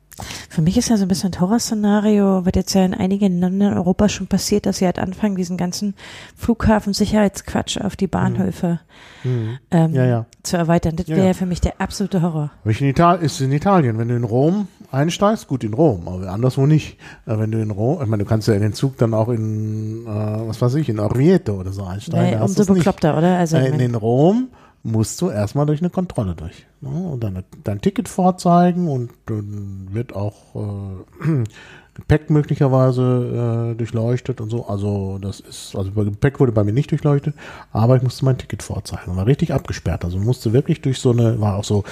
Für 0.48 0.62
mich 0.62 0.76
ist 0.76 0.88
ja 0.88 0.96
so 0.96 1.02
ein 1.04 1.08
bisschen 1.08 1.32
ein 1.32 1.40
Horrorszenario, 1.40 2.44
wird 2.44 2.56
jetzt 2.56 2.74
ja 2.74 2.84
in 2.84 2.94
einigen 2.94 3.40
Ländern 3.40 3.72
in 3.72 3.78
Europa 3.78 4.08
schon 4.08 4.26
passiert, 4.26 4.66
dass 4.66 4.78
sie 4.78 4.86
halt 4.86 4.98
anfangen, 4.98 5.36
diesen 5.36 5.56
ganzen 5.56 5.94
Flughafensicherheitsquatsch 6.36 7.78
auf 7.80 7.96
die 7.96 8.06
Bahnhöfe 8.06 8.80
Mhm. 9.24 9.58
ähm, 9.70 9.94
Ja, 9.94 10.04
ja. 10.06 10.26
zu 10.42 10.56
erweitern. 10.56 10.96
Das 10.96 11.08
wäre 11.08 11.26
ja. 11.28 11.34
für 11.34 11.46
mich 11.46 11.60
der 11.60 11.80
absolute 11.80 12.22
Horror. 12.22 12.50
Ich 12.64 12.80
in 12.80 12.88
Italien, 12.88 13.24
ist 13.24 13.40
in 13.40 13.52
Italien, 13.52 13.98
wenn 13.98 14.08
du 14.08 14.16
in 14.16 14.24
Rom 14.24 14.68
einsteigst, 14.92 15.48
gut 15.48 15.64
in 15.64 15.74
Rom, 15.74 16.06
aber 16.08 16.28
anderswo 16.30 16.66
nicht. 16.66 16.98
Äh, 17.26 17.38
Wenn 17.38 17.50
du 17.50 17.58
in 17.60 17.70
Rom, 17.70 18.00
ich 18.02 18.08
meine, 18.08 18.22
du 18.24 18.28
kannst 18.28 18.48
ja 18.48 18.54
in 18.54 18.62
den 18.62 18.72
Zug 18.72 18.96
dann 18.98 19.14
auch 19.14 19.28
in, 19.28 20.06
äh, 20.06 20.08
was 20.08 20.60
weiß 20.62 20.74
ich, 20.76 20.88
in 20.88 20.98
Orvieto 21.00 21.54
oder 21.54 21.72
so 21.72 21.84
einsteigen. 21.84 22.38
Nee, 22.38 22.42
umso 22.42 22.54
du's 22.54 22.68
nicht. 22.68 22.78
bekloppter, 22.78 23.16
oder? 23.18 23.38
Also, 23.38 23.56
Äh, 23.56 23.68
in 23.68 23.78
den 23.78 23.94
Rom 23.94 24.48
musst 24.91 25.20
du 25.20 25.30
erstmal 25.30 25.66
durch 25.66 25.80
eine 25.80 25.91
Kontrolle 25.91 26.34
durch. 26.34 26.66
Ne? 26.80 26.91
Und 26.91 27.22
dann 27.22 27.45
dein 27.64 27.80
Ticket 27.80 28.09
vorzeigen 28.09 28.89
und 28.89 29.11
dann 29.26 29.89
wird 29.93 30.14
auch 30.14 30.34
äh, 30.55 31.45
Gepäck 31.95 32.30
möglicherweise 32.30 33.72
äh, 33.72 33.76
durchleuchtet 33.76 34.41
und 34.41 34.51
so. 34.51 34.66
Also 34.66 35.18
das 35.20 35.41
ist, 35.41 35.74
also 35.74 35.91
Gepäck 35.91 36.39
wurde 36.39 36.53
bei 36.53 36.62
mir 36.62 36.72
nicht 36.72 36.91
durchleuchtet, 36.91 37.34
aber 37.72 37.97
ich 37.97 38.03
musste 38.03 38.24
mein 38.24 38.39
Ticket 38.39 38.62
vorzeigen. 38.62 39.16
War 39.16 39.26
richtig 39.26 39.53
abgesperrt. 39.53 40.05
Also 40.05 40.18
musste 40.18 40.53
wirklich 40.53 40.80
durch 40.80 41.01
so 41.01 41.11
eine, 41.11 41.41
war 41.41 41.57
auch 41.57 41.64
so, 41.64 41.84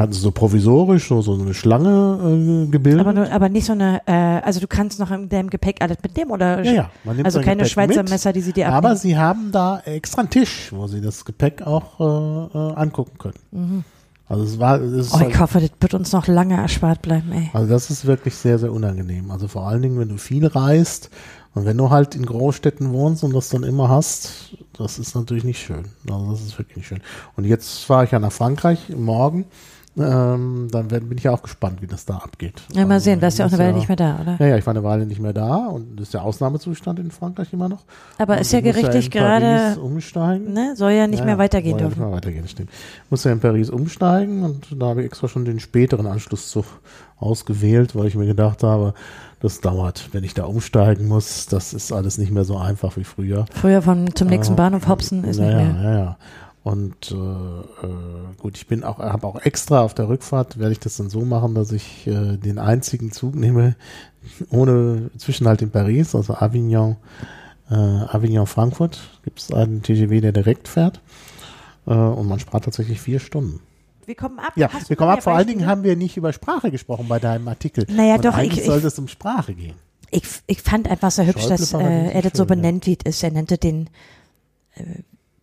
hatten 0.00 0.12
sie 0.12 0.20
so 0.20 0.30
provisorisch 0.32 1.08
so, 1.08 1.22
so 1.22 1.34
eine 1.34 1.54
Schlange 1.54 2.66
äh, 2.66 2.70
gebildet. 2.70 3.00
aber, 3.00 3.12
nur, 3.12 3.30
aber 3.30 3.48
nicht 3.48 3.66
so 3.66 3.72
eine, 3.72 4.00
äh, 4.06 4.12
also 4.12 4.58
du 4.60 4.66
kannst 4.66 4.98
noch 4.98 5.10
in 5.10 5.28
deinem 5.28 5.50
Gepäck 5.50 5.76
alles 5.80 5.98
mitnehmen 6.02 6.30
oder? 6.32 6.62
ja, 6.64 6.72
ja, 6.72 6.90
man 7.04 7.16
nimmt 7.16 7.26
also 7.26 7.40
keine 7.40 7.58
Gepäck 7.58 7.70
Schweizer 7.72 8.02
mit, 8.02 8.10
Messer, 8.10 8.32
die 8.32 8.40
sie 8.40 8.52
dir 8.52 8.68
Aber 8.68 8.76
abnehmen. 8.78 8.96
sie 8.96 9.16
haben 9.18 9.52
da 9.52 9.80
extra 9.84 10.20
einen 10.22 10.30
Tisch, 10.30 10.70
wo 10.74 10.86
sie 10.86 11.00
das 11.00 11.24
Gepäck 11.24 11.62
auch 11.62 12.00
äh, 12.00 12.58
äh, 12.58 12.74
angucken 12.74 13.18
können. 13.18 13.84
Also 14.28 14.44
es 14.44 14.58
war, 14.58 14.80
es 14.80 15.08
Mhm. 15.08 15.14
Oh, 15.14 15.20
halt- 15.20 15.30
ich 15.30 15.40
hoffe, 15.40 15.60
das 15.60 15.70
wird 15.80 15.94
uns 15.94 16.12
noch 16.12 16.26
lange 16.28 16.54
erspart 16.56 17.02
bleiben, 17.02 17.32
ey. 17.32 17.50
Also 17.52 17.68
das 17.72 17.90
ist 17.90 18.06
wirklich 18.06 18.34
sehr, 18.36 18.58
sehr 18.58 18.72
unangenehm. 18.72 19.30
Also 19.30 19.48
vor 19.48 19.66
allen 19.66 19.82
Dingen, 19.82 19.98
wenn 19.98 20.08
du 20.08 20.18
viel 20.18 20.46
reist 20.46 21.10
und 21.54 21.64
wenn 21.64 21.76
du 21.76 21.90
halt 21.90 22.14
in 22.14 22.24
Großstädten 22.24 22.92
wohnst 22.92 23.24
und 23.24 23.34
das 23.34 23.48
dann 23.48 23.64
immer 23.64 23.88
hast, 23.88 24.56
das 24.78 25.00
ist 25.00 25.16
natürlich 25.16 25.42
nicht 25.42 25.58
schön. 25.60 25.86
Also 26.08 26.30
das 26.30 26.42
ist 26.42 26.56
wirklich 26.58 26.76
nicht 26.76 26.86
schön. 26.86 27.00
Und 27.36 27.44
jetzt 27.44 27.80
fahre 27.84 28.04
ich 28.04 28.12
ja 28.12 28.20
nach 28.20 28.30
Frankreich 28.30 28.90
morgen. 28.96 29.46
Ähm, 29.98 30.68
dann 30.70 30.86
bin 30.86 31.18
ich 31.18 31.24
ja 31.24 31.32
auch 31.32 31.42
gespannt, 31.42 31.82
wie 31.82 31.86
das 31.88 32.04
da 32.06 32.14
abgeht. 32.18 32.62
Ja, 32.72 32.86
mal 32.86 32.94
Also, 32.94 33.04
sehen, 33.04 33.18
du 33.20 33.26
bist 33.26 33.38
ja 33.38 33.46
auch 33.46 33.50
eine 33.52 33.58
Weile 33.58 33.72
nicht 33.74 33.88
mehr 33.88 33.96
da, 33.96 34.18
oder? 34.22 34.36
Ja, 34.38 34.46
ja, 34.46 34.56
ich 34.56 34.64
war 34.64 34.72
eine 34.72 34.84
Weile 34.84 35.04
nicht 35.04 35.20
mehr 35.20 35.32
da 35.32 35.66
und 35.66 35.96
das 35.98 36.04
ist 36.06 36.14
der 36.14 36.22
Ausnahmezustand 36.22 37.00
in 37.00 37.10
Frankreich 37.10 37.52
immer 37.52 37.68
noch. 37.68 37.82
Aber 38.16 38.34
Und 38.34 38.40
ist 38.40 38.52
ja 38.52 38.60
gerichtlich 38.60 39.10
Paris 39.10 39.10
gerade, 39.10 39.80
umsteigen. 39.80 40.52
ne, 40.52 40.74
soll 40.76 40.92
ja 40.92 41.08
nicht 41.08 41.18
Ja, 41.18 41.24
mehr 41.24 41.34
ja, 41.34 41.38
weitergehen 41.38 41.72
soll 41.72 41.80
ja 41.80 41.86
dürfen. 41.88 42.00
Nicht 42.00 42.08
mehr 42.08 42.16
weitergehen, 42.16 42.46
stimmt. 42.48 42.70
Muss 43.10 43.24
ja 43.24 43.32
in 43.32 43.40
Paris 43.40 43.68
umsteigen 43.68 44.44
und 44.44 44.80
da 44.80 44.86
habe 44.86 45.00
ich 45.00 45.06
extra 45.06 45.26
schon 45.26 45.44
den 45.44 45.58
späteren 45.58 46.06
Anschlusszug 46.06 46.66
ausgewählt, 47.18 47.96
weil 47.96 48.06
ich 48.06 48.14
mir 48.14 48.26
gedacht 48.26 48.62
habe, 48.62 48.94
das 49.40 49.60
dauert, 49.60 50.10
wenn 50.12 50.22
ich 50.22 50.34
da 50.34 50.44
umsteigen 50.44 51.08
muss. 51.08 51.46
Das 51.46 51.72
ist 51.74 51.92
alles 51.92 52.16
nicht 52.16 52.30
mehr 52.30 52.44
so 52.44 52.56
einfach 52.56 52.96
wie 52.96 53.04
früher. 53.04 53.44
Früher 53.52 53.82
von 53.82 54.14
zum 54.14 54.28
nächsten 54.28 54.54
Äh, 54.54 54.56
Bahnhof 54.56 54.86
Hopsen 54.88 55.24
ist 55.24 55.38
naja, 55.38 55.62
nicht 55.64 55.74
mehr. 55.80 55.82
Ja, 55.92 55.98
ja. 55.98 56.16
Und 56.62 57.10
äh, 57.10 57.14
äh, 57.14 58.34
gut, 58.38 58.56
ich 58.58 58.66
bin 58.66 58.84
auch, 58.84 58.98
habe 58.98 59.26
auch 59.26 59.40
extra 59.40 59.80
auf 59.80 59.94
der 59.94 60.08
Rückfahrt, 60.08 60.58
werde 60.58 60.72
ich 60.72 60.80
das 60.80 60.96
dann 60.98 61.08
so 61.08 61.24
machen, 61.24 61.54
dass 61.54 61.72
ich 61.72 62.06
äh, 62.06 62.36
den 62.36 62.58
einzigen 62.58 63.12
Zug 63.12 63.34
nehme, 63.34 63.76
ohne 64.50 65.10
Zwischenhalt 65.16 65.62
in 65.62 65.70
Paris, 65.70 66.14
also 66.14 66.34
Avignon, 66.34 66.96
äh, 67.70 67.74
Avignon 67.74 68.46
Frankfurt, 68.46 69.00
gibt 69.24 69.40
es 69.40 69.52
einen 69.52 69.82
TGV, 69.82 70.20
der 70.20 70.32
direkt 70.32 70.68
fährt. 70.68 71.00
Äh, 71.86 71.94
und 71.94 72.28
man 72.28 72.38
spart 72.40 72.64
tatsächlich 72.64 73.00
vier 73.00 73.20
Stunden. 73.20 73.60
Wir 74.04 74.14
kommen 74.14 74.38
ab. 74.38 74.52
Ja, 74.56 74.70
Hast 74.70 74.90
wir 74.90 74.96
kommen 74.96 75.12
ab. 75.12 75.22
Vor 75.22 75.34
allen 75.34 75.46
Dingen 75.46 75.66
haben 75.66 75.82
wir 75.82 75.96
nicht 75.96 76.16
über 76.16 76.32
Sprache 76.32 76.70
gesprochen 76.70 77.06
bei 77.08 77.18
deinem 77.18 77.48
Artikel. 77.48 77.86
Naja, 77.88 78.16
Und 78.16 78.24
doch, 78.24 78.34
eigentlich 78.34 78.60
ich- 78.60 78.66
sollte 78.66 78.88
es 78.88 78.98
um 78.98 79.08
Sprache 79.08 79.54
gehen. 79.54 79.74
Ich, 80.10 80.24
ich 80.48 80.60
fand 80.60 80.88
einfach 80.90 81.12
so 81.12 81.22
hübsch, 81.22 81.46
dass 81.46 81.70
Schäuble-Paradies 81.70 82.10
äh, 82.10 82.14
er 82.16 82.22
das 82.22 82.32
so 82.32 82.38
schön, 82.38 82.48
ja. 82.48 82.54
benennt, 82.56 82.86
wie 82.86 82.98
es 83.04 83.16
ist. 83.16 83.22
Er 83.22 83.30
nannte 83.30 83.56
den 83.58 83.88
äh, 84.74 84.82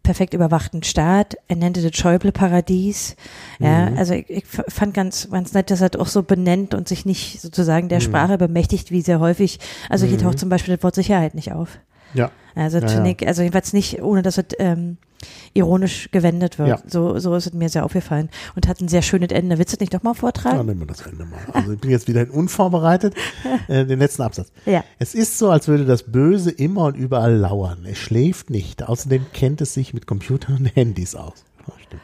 perfekt 0.08 0.34
überwachten 0.34 0.84
Staat, 0.84 1.36
er 1.50 1.58
nannte 1.58 1.82
das 1.82 1.94
Schäuble-Paradies. 1.98 3.18
Ja, 3.60 3.90
Mhm. 3.90 3.98
also 3.98 4.14
ich, 4.14 4.30
ich 4.30 4.46
fand 4.46 4.94
ganz, 4.94 5.30
ganz 5.30 5.54
nett, 5.54 5.70
dass 5.70 5.82
er 5.82 5.90
das 5.90 6.00
auch 6.02 6.08
so 6.08 6.24
benennt 6.24 6.74
und 6.74 6.88
sich 6.88 7.06
nicht 7.06 7.42
sozusagen 7.42 7.90
der 7.90 7.98
Mhm. 8.00 8.04
Sprache 8.04 8.38
bemächtigt, 8.38 8.90
wie 8.90 9.02
sehr 9.02 9.20
häufig. 9.20 9.60
Also 9.90 10.06
hier 10.06 10.18
Mhm. 10.18 10.22
taucht 10.22 10.40
zum 10.40 10.48
Beispiel 10.48 10.76
das 10.76 10.84
Wort 10.84 10.96
Sicherheit 10.96 11.36
nicht 11.36 11.52
auf. 11.52 11.80
Ja. 12.14 12.32
Also 12.56 12.80
Ja, 12.80 12.88
ja. 12.88 13.06
ich, 13.06 13.28
also 13.28 13.42
jedenfalls 13.42 13.74
nicht, 13.74 14.02
ohne 14.02 14.22
dass 14.22 14.38
es 14.38 14.46
ähm, 14.60 14.98
ironisch 15.54 16.10
gewendet 16.12 16.60
wird. 16.60 16.68
Ja. 16.70 16.80
So, 16.88 17.18
so 17.20 17.36
ist 17.36 17.48
es 17.48 17.54
mir 17.54 17.70
sehr 17.70 17.86
aufgefallen 17.86 18.30
und 18.56 18.68
hat 18.68 18.80
ein 18.82 18.88
sehr 18.88 19.02
schönes 19.02 19.30
Ende. 19.32 19.58
Willst 19.58 19.74
du 19.74 19.78
das 19.78 19.82
nicht 19.82 19.94
doch 19.94 20.04
mal 20.04 20.12
Ja, 20.12 20.14
vortragen? 20.16 20.66
nehmen 20.66 20.82
wir 20.82 20.88
das 20.88 21.02
Ende 21.02 21.26
mal. 21.26 21.40
Also 21.54 21.74
ich 21.74 21.80
bin 21.80 21.90
jetzt 21.92 22.08
wieder 22.08 22.26
unvorbereitet. 22.32 23.14
Äh, 23.68 23.86
den 23.86 24.00
letzten 24.00 24.22
Absatz. 24.22 24.52
Ja. 24.66 24.84
Es 25.00 25.14
ist 25.16 25.38
so, 25.38 25.50
als 25.50 25.68
würde 25.68 25.86
das 25.86 26.04
Böse 26.04 26.52
immer 26.52 26.86
und 26.86 26.96
überall 26.96 27.36
lauern. 27.36 27.86
Es 27.90 27.98
schläft 27.98 28.50
nicht. 28.50 28.84
Außerdem 28.88 29.26
kennt 29.34 29.60
es 29.62 29.74
sich 29.74 29.94
mit 29.94 30.06
Computern 30.08 30.58
und 30.58 30.66
Handys 30.76 31.16
aus. 31.16 31.44
Stimmt. 31.88 32.02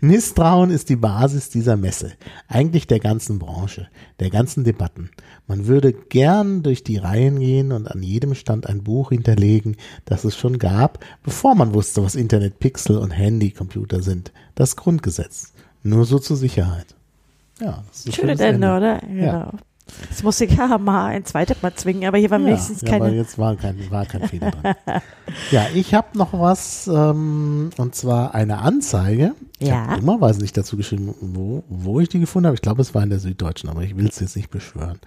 Misstrauen 0.00 0.70
ist 0.70 0.88
die 0.88 0.96
Basis 0.96 1.50
dieser 1.50 1.76
Messe. 1.76 2.12
Eigentlich 2.48 2.86
der 2.86 3.00
ganzen 3.00 3.38
Branche, 3.38 3.88
der 4.18 4.30
ganzen 4.30 4.64
Debatten. 4.64 5.10
Man 5.46 5.66
würde 5.66 5.92
gern 5.92 6.62
durch 6.62 6.82
die 6.82 6.96
Reihen 6.96 7.38
gehen 7.38 7.72
und 7.72 7.86
an 7.86 8.02
jedem 8.02 8.34
Stand 8.34 8.66
ein 8.66 8.82
Buch 8.82 9.10
hinterlegen, 9.10 9.76
das 10.04 10.24
es 10.24 10.36
schon 10.36 10.58
gab, 10.58 11.04
bevor 11.22 11.54
man 11.54 11.74
wusste, 11.74 12.02
was 12.02 12.14
Internet, 12.14 12.58
Pixel 12.58 12.98
und 12.98 13.10
Handycomputer 13.10 14.02
sind. 14.02 14.32
Das 14.54 14.76
Grundgesetz. 14.76 15.52
Nur 15.82 16.04
so 16.04 16.18
zur 16.18 16.36
Sicherheit. 16.36 16.94
Ja, 17.60 17.84
das 17.88 18.00
ist 18.00 18.06
ein 18.06 18.12
Schönes 18.12 18.38
schönes 18.38 18.40
Ende, 18.40 18.76
oder? 18.76 19.08
Ja. 19.08 19.52
Das 20.10 20.22
musste 20.22 20.44
ich 20.46 20.56
ja 20.56 20.78
mal 20.78 21.06
ein 21.06 21.24
zweites 21.24 21.62
Mal 21.62 21.72
zwingen, 21.74 22.06
aber 22.08 22.18
hier 22.18 22.30
war 22.30 22.40
Ja, 22.40 22.46
wenigstens 22.46 22.80
ja, 22.82 22.88
aber 22.88 23.06
keine. 23.06 23.16
jetzt 23.16 23.38
war 23.38 23.54
kein, 23.56 23.90
war 23.90 24.04
kein 24.04 24.28
Fehler 24.28 24.50
drin. 24.50 24.74
ja, 25.52 25.66
ich 25.74 25.94
habe 25.94 26.18
noch 26.18 26.32
was, 26.32 26.88
ähm, 26.88 27.70
und 27.76 27.94
zwar 27.94 28.34
eine 28.34 28.58
Anzeige. 28.58 29.34
Ich 29.58 29.68
Ja. 29.68 29.86
habe 29.86 30.00
dummerweise 30.00 30.40
nicht 30.40 30.56
dazu 30.56 30.76
geschrieben, 30.76 31.14
wo, 31.20 31.62
wo 31.68 32.00
ich 32.00 32.08
die 32.08 32.18
gefunden 32.20 32.46
habe. 32.46 32.56
Ich 32.56 32.62
glaube, 32.62 32.82
es 32.82 32.94
war 32.94 33.02
in 33.02 33.10
der 33.10 33.20
Süddeutschen, 33.20 33.70
aber 33.70 33.82
ich 33.82 33.96
will 33.96 34.08
es 34.08 34.18
jetzt 34.20 34.36
nicht 34.36 34.50
beschwören. 34.50 34.98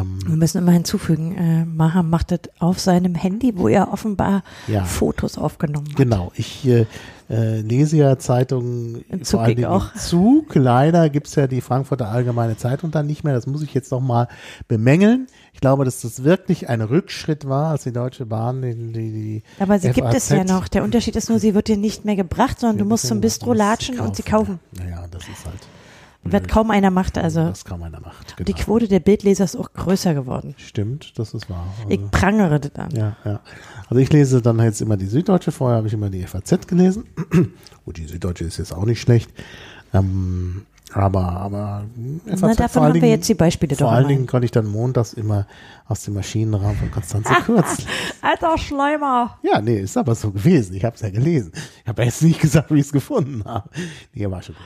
Ähm, 0.00 0.18
Wir 0.26 0.36
müssen 0.36 0.58
immer 0.58 0.72
hinzufügen, 0.72 1.36
äh, 1.36 1.64
Maha 1.64 2.02
macht 2.02 2.30
das 2.30 2.40
auf 2.58 2.80
seinem 2.80 3.14
Handy, 3.14 3.56
wo 3.56 3.68
er 3.68 3.92
offenbar 3.92 4.42
Ja. 4.66 4.84
Fotos 4.84 5.38
aufgenommen 5.38 5.88
hat. 5.90 5.96
Genau, 5.96 6.32
ich 6.34 6.66
äh, 6.66 6.86
äh, 7.30 7.60
lese 7.60 7.96
ja 7.96 8.18
Zeitungen 8.18 9.04
Im 9.08 9.24
Zug 9.24 9.40
vor 9.40 9.46
Dingen 9.46 9.64
auch. 9.64 9.94
im 9.94 10.00
Zug. 10.00 10.54
Leider 10.54 11.08
gibt's 11.08 11.34
ja 11.34 11.46
die 11.46 11.60
Frankfurter 11.60 12.08
Allgemeine 12.08 12.56
Zeitung 12.56 12.90
dann 12.90 13.06
nicht 13.06 13.24
mehr. 13.24 13.34
Das 13.34 13.46
muss 13.46 13.62
ich 13.62 13.72
jetzt 13.74 13.90
noch 13.90 14.00
mal 14.00 14.28
bemängeln. 14.68 15.26
Ich 15.54 15.60
glaube, 15.60 15.84
dass 15.84 16.00
das 16.00 16.24
wirklich 16.24 16.68
ein 16.68 16.80
Rückschritt 16.80 17.48
war, 17.48 17.70
als 17.70 17.84
die 17.84 17.92
Deutsche 17.92 18.26
Bahn 18.26 18.62
die, 18.62 18.74
die, 18.74 18.92
die 18.92 19.42
Aber 19.58 19.78
sie 19.78 19.90
gibt 19.90 20.12
es 20.14 20.28
FAZ 20.28 20.36
ja 20.36 20.44
noch. 20.44 20.68
Der 20.68 20.82
Unterschied 20.84 21.16
ist 21.16 21.28
nur, 21.28 21.38
sie 21.38 21.54
wird 21.54 21.68
dir 21.68 21.76
nicht 21.76 22.04
mehr 22.04 22.16
gebracht, 22.16 22.60
sondern 22.60 22.78
du 22.78 22.84
musst 22.84 23.06
zum 23.06 23.20
Bistro 23.20 23.52
latschen 23.52 24.00
und 24.00 24.16
sie 24.16 24.22
kaufen. 24.22 24.58
Naja, 24.76 25.04
das 25.10 25.22
ist 25.22 25.44
halt. 25.46 25.60
Was 26.24 26.44
kaum 26.46 26.70
einer 26.70 26.90
macht. 26.90 27.18
Also 27.18 27.40
Das 27.46 27.64
kaum 27.64 27.82
einer 27.82 28.00
macht. 28.00 28.36
Genau. 28.36 28.46
die 28.46 28.54
Quote 28.54 28.88
der 28.88 29.00
Bildleser 29.00 29.44
ist 29.44 29.56
auch 29.56 29.72
größer 29.72 30.14
geworden. 30.14 30.54
Stimmt, 30.56 31.18
das 31.18 31.34
ist 31.34 31.50
wahr. 31.50 31.66
Also, 31.78 31.90
Ich 31.90 32.10
prangere 32.10 32.60
das 32.60 32.74
an. 32.76 32.90
ja, 32.94 33.16
ja. 33.24 33.40
Also 33.88 34.00
ich 34.00 34.12
lese 34.12 34.40
dann 34.40 34.58
jetzt 34.60 34.80
immer 34.80 34.96
die 34.96 35.06
Süddeutsche, 35.06 35.52
vorher 35.52 35.78
habe 35.78 35.88
ich 35.88 35.92
immer 35.94 36.10
die 36.10 36.22
FAZ 36.26 36.66
gelesen. 36.66 37.04
Gut, 37.84 37.96
die 37.96 38.06
Süddeutsche 38.06 38.44
ist 38.44 38.58
jetzt 38.58 38.72
auch 38.72 38.84
nicht 38.84 39.00
schlecht. 39.00 39.30
Ähm, 39.92 40.64
aber, 40.94 41.22
aber 41.22 41.84
FAZ 42.26 42.40
Na, 42.40 42.54
davon 42.54 42.82
haben 42.82 42.94
wir 42.94 43.00
Dingen- 43.00 43.12
jetzt 43.14 43.28
die 43.28 43.34
Beispiele 43.34 43.74
Vor 43.76 43.90
allen. 43.92 44.08
Dingen 44.08 44.26
konnte 44.26 44.44
ich 44.44 44.50
dann 44.50 44.66
montags 44.66 45.14
immer 45.14 45.46
aus 45.88 46.04
dem 46.04 46.14
Maschinenraum 46.14 46.76
von 46.76 46.90
Konstanze 46.90 47.32
Kurz. 47.46 47.78
Alter 48.20 48.58
Schleimer. 48.58 49.38
Ja, 49.42 49.60
nee, 49.60 49.78
ist 49.80 49.96
aber 49.96 50.14
so 50.14 50.30
gewesen. 50.30 50.74
Ich 50.74 50.84
habe 50.84 50.94
es 50.94 51.00
ja 51.02 51.10
gelesen. 51.10 51.52
Ich 51.82 51.88
habe 51.88 52.04
jetzt 52.04 52.22
nicht 52.22 52.40
gesagt, 52.40 52.70
wie 52.70 52.78
ich 52.78 52.86
es 52.86 52.92
gefunden 52.92 53.42
habe. 53.44 53.68
Nee, 54.14 54.30
war 54.30 54.42
schon 54.42 54.54
gut. 54.54 54.64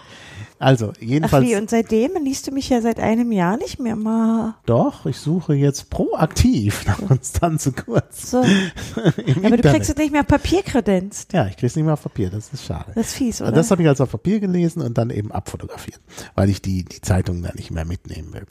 Also, 0.59 0.93
Ach 0.97 1.03
jedenfalls. 1.03 1.47
wie, 1.47 1.57
und 1.57 1.69
seitdem 1.69 2.13
liest 2.23 2.47
du 2.47 2.51
mich 2.53 2.71
ja 2.71 2.81
seit 2.81 2.99
einem 2.99 3.31
Jahr 3.31 3.59
nicht 3.59 3.79
mehr 3.79 3.97
mal. 3.97 4.55
Doch, 4.65 5.05
ich 5.05 5.19
suche 5.19 5.55
jetzt 5.55 5.91
proaktiv 5.91 6.87
nach 6.87 6.99
Konstanze 7.07 7.73
Kurz. 7.73 8.31
So. 8.31 8.39
Aber 8.97 9.11
du 9.13 9.23
Internet. 9.33 9.63
kriegst 9.65 9.91
es 9.91 9.97
nicht 9.97 10.13
mehr 10.13 10.23
Papier 10.23 10.63
kredenzt. 10.63 11.33
Ja, 11.35 11.47
ich 11.47 11.57
krieg's 11.57 11.77
nicht 11.77 11.85
mehr 11.85 11.93
auf 11.95 12.03
Papier, 12.03 12.31
das 12.31 12.53
ist 12.53 12.65
schade. 12.65 12.93
Das 12.95 13.09
ist 13.09 13.15
fies, 13.15 13.41
oder? 13.41 13.49
Also 13.49 13.57
das 13.61 13.71
habe 13.71 13.83
ich 13.83 13.89
also 13.89 14.05
auf 14.05 14.11
Papier 14.11 14.41
gelesen 14.41 14.81
und 14.81 14.97
dann 14.97 15.11
eben 15.11 15.31
abfotografiert, 15.31 16.01
weil 16.35 16.49
ich 16.49 16.63
die, 16.63 16.85
die 16.85 17.01
Zeitung 17.03 17.43
da 17.43 17.53
nicht 17.55 17.71
mehr 17.71 17.85
mitnehmen 17.85 18.33
will. 18.33 18.47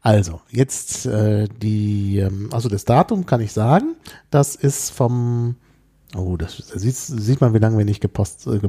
Also, 0.00 0.40
jetzt 0.50 1.04
äh, 1.06 1.48
die, 1.48 2.18
ähm, 2.18 2.48
also 2.52 2.68
das 2.70 2.84
Datum 2.86 3.26
kann 3.26 3.40
ich 3.42 3.52
sagen, 3.52 3.94
das 4.30 4.56
ist 4.56 4.90
vom, 4.90 5.56
oh, 6.16 6.36
das, 6.36 6.62
da 6.72 6.78
sieht, 6.78 6.94
sieht 6.96 7.40
man, 7.40 7.52
wie 7.54 7.58
lange 7.58 7.78
wir 7.78 7.84
nicht 7.84 8.00
gepost, 8.00 8.46
äh, 8.46 8.56
äh, 8.56 8.68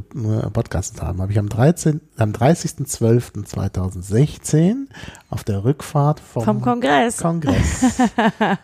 podcastet 0.52 1.02
haben. 1.02 1.22
Habe 1.22 1.32
ich 1.32 1.40
am 1.40 1.50
13., 1.50 2.02
am 2.18 2.32
30.12.2016 2.32 4.88
auf 5.30 5.44
der 5.44 5.64
Rückfahrt 5.64 6.20
vom, 6.20 6.44
Vom 6.44 6.62
Kongress. 6.62 7.18
Kongress 7.18 8.02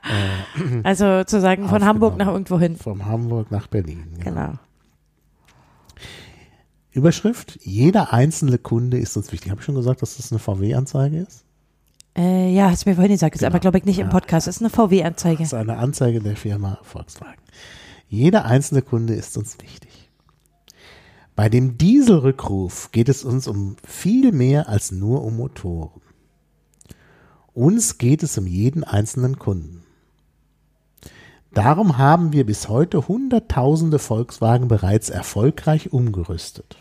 Also 0.83 1.19
sozusagen 1.19 1.67
von 1.69 1.83
Hamburg 1.85 2.17
nach 2.17 2.27
irgendwo 2.27 2.59
hin. 2.59 2.75
vom 2.77 3.05
Hamburg 3.05 3.51
nach 3.51 3.67
Berlin. 3.67 4.05
Genau. 4.23 4.53
Überschrift, 6.91 7.59
jeder 7.61 8.13
einzelne 8.13 8.57
Kunde 8.57 8.97
ist 8.97 9.15
uns 9.15 9.31
wichtig. 9.31 9.51
Habe 9.51 9.61
ich 9.61 9.65
schon 9.65 9.75
gesagt, 9.75 10.01
dass 10.01 10.17
das 10.17 10.31
eine 10.31 10.39
VW-Anzeige 10.39 11.19
ist? 11.19 11.43
Äh, 12.17 12.51
ja, 12.51 12.71
hast 12.71 12.83
du 12.85 12.89
mir 12.89 12.95
vorhin 12.95 13.11
gesagt, 13.11 13.35
ist 13.35 13.41
Genau. 13.41 13.51
aber 13.51 13.59
glaube 13.59 13.77
ich 13.77 13.85
nicht 13.85 13.99
im 13.99 14.07
Ja. 14.07 14.11
Podcast. 14.11 14.47
Das 14.47 14.55
ist 14.55 14.61
eine 14.63 14.71
VW-Anzeige. 14.71 15.43
Ist 15.43 15.53
eine 15.53 15.77
Anzeige 15.77 16.19
der 16.19 16.35
Firma 16.35 16.79
Volkswagen. 16.81 17.37
Jeder 18.09 18.45
einzelne 18.45 18.81
Kunde 18.81 19.13
ist 19.13 19.37
uns 19.37 19.57
wichtig. 19.61 20.09
Bei 21.35 21.47
dem 21.47 21.77
Dieselrückruf 21.77 22.91
geht 22.91 23.07
es 23.07 23.23
uns 23.23 23.47
um 23.47 23.77
viel 23.85 24.31
mehr 24.31 24.67
als 24.67 24.91
nur 24.91 25.23
um 25.23 25.37
Motoren. 25.37 26.01
Uns 27.53 27.97
geht 27.99 28.23
es 28.23 28.37
um 28.37 28.47
jeden 28.47 28.83
einzelnen 28.83 29.37
Kunden. 29.37 29.83
Darum 31.51 31.97
haben 31.97 32.33
wir 32.33 32.45
bis 32.45 32.67
heute 32.67 33.07
Hunderttausende 33.07 33.99
Volkswagen 33.99 34.67
bereits 34.67 35.09
erfolgreich 35.09 35.93
umgerüstet. 35.93 36.77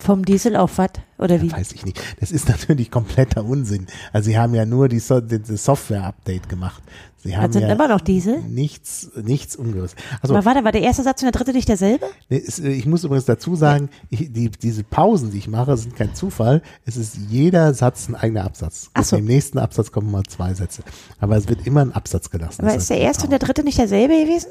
Vom 0.00 0.24
Diesel 0.24 0.54
auf 0.56 0.78
was? 0.78 0.90
Oder 1.18 1.42
wie? 1.42 1.50
Weiß 1.50 1.72
ich 1.72 1.84
nicht. 1.84 2.00
Das 2.20 2.30
ist 2.30 2.48
natürlich 2.48 2.90
kompletter 2.90 3.44
Unsinn. 3.44 3.86
Also 4.12 4.26
sie 4.30 4.38
haben 4.38 4.54
ja 4.54 4.64
nur 4.64 4.88
die 4.88 5.00
so 5.00 5.20
das 5.20 5.64
Software-Update 5.64 6.48
gemacht. 6.48 6.82
Sie 7.20 7.36
haben 7.36 7.46
Das 7.46 7.54
sind 7.54 7.62
ja 7.62 7.72
immer 7.74 7.88
noch 7.88 8.00
Diesel? 8.00 8.40
nichts, 8.42 9.10
nichts 9.20 9.56
umgerüstet. 9.56 9.98
Also 10.22 10.36
Aber 10.36 10.44
warte, 10.44 10.62
war 10.62 10.70
der 10.70 10.82
erste 10.82 11.02
Satz 11.02 11.20
und 11.20 11.26
der 11.26 11.32
dritte 11.32 11.52
nicht 11.52 11.68
derselbe? 11.68 12.06
Äh, 12.30 12.38
Ich 12.72 12.86
muss 12.86 13.02
übrigens 13.02 13.24
dazu 13.24 13.56
sagen, 13.56 13.88
ich, 14.08 14.32
die, 14.32 14.50
diese 14.50 14.84
Pausen, 14.84 15.32
die 15.32 15.38
ich 15.38 15.48
mache, 15.48 15.76
sind 15.76 15.96
kein 15.96 16.14
Zufall. 16.14 16.62
Es 16.86 16.96
ist 16.96 17.16
jeder 17.28 17.74
Satz 17.74 18.08
ein 18.08 18.14
eigener 18.14 18.44
Absatz. 18.44 18.90
Ach 18.94 19.02
so. 19.02 19.16
Im 19.16 19.24
nächsten 19.24 19.58
Absatz 19.58 19.90
kommen 19.90 20.12
mal 20.12 20.22
zwei 20.28 20.54
Sätze. 20.54 20.84
Aber 21.18 21.36
es 21.36 21.48
wird 21.48 21.66
immer 21.66 21.80
ein 21.80 21.92
Absatz 21.92 22.30
gelassen. 22.30 22.62
Aber 22.62 22.72
Das 22.72 22.82
ist 22.84 22.90
der 22.90 22.98
erste 23.00 23.24
und 23.24 23.30
der 23.30 23.40
dritte 23.40 23.64
nicht 23.64 23.78
derselbe 23.78 24.14
gewesen? 24.14 24.50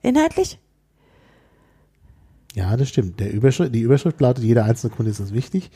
Inhaltlich? 0.00 0.58
Ja, 2.54 2.76
das 2.76 2.88
stimmt. 2.88 3.20
Der 3.20 3.32
Überschrift, 3.32 3.74
die 3.74 3.80
Überschrift 3.80 4.20
lautet, 4.20 4.44
jeder 4.44 4.64
einzelne 4.64 4.92
Kunde 4.94 5.10
ist 5.10 5.20
uns 5.20 5.32
wichtig. 5.32 5.70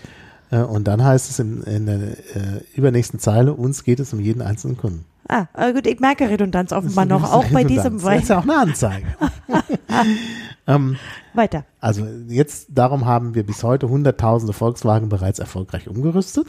Äh, 0.51 0.59
Und 0.59 0.85
dann 0.89 1.05
heißt 1.05 1.31
es 1.31 1.39
in, 1.39 1.63
in 1.63 1.87
der 1.87 1.99
äh, 2.01 2.61
übernächsten 2.75 3.21
Zeile, 3.21 3.55
uns 3.55 3.85
geht 3.85 4.01
es 4.01 4.13
um 4.13 4.21
jeden 4.21 4.43
einzelnen 4.43 4.77
Kunden. 4.77 5.05
Ah, 5.29 5.47
gut, 5.73 5.87
ich 5.87 6.01
merke 6.01 6.29
Redundanz 6.29 6.71
offenbar 6.73 7.07
Das 7.07 7.23
noch, 7.23 7.33
auch 7.33 7.47
bei 7.47 7.65
diesem 7.65 7.95
Das 7.95 8.03
Wein. 8.05 8.21
ist 8.21 8.29
ja 8.29 8.39
auch 8.41 8.43
eine 8.43 8.59
Anzeige. 8.59 9.07
ähm, 10.67 10.97
Weiter. 11.33 11.65
Also 11.81 12.07
jetzt, 12.29 12.67
darum 12.71 13.07
haben 13.07 13.35
wir 13.35 13.45
bis 13.45 13.63
heute 13.63 13.89
hunderttausende 13.89 14.53
Volkswagen 14.53 15.09
bereits 15.09 15.39
erfolgreich 15.39 15.89
umgerüstet. 15.89 16.49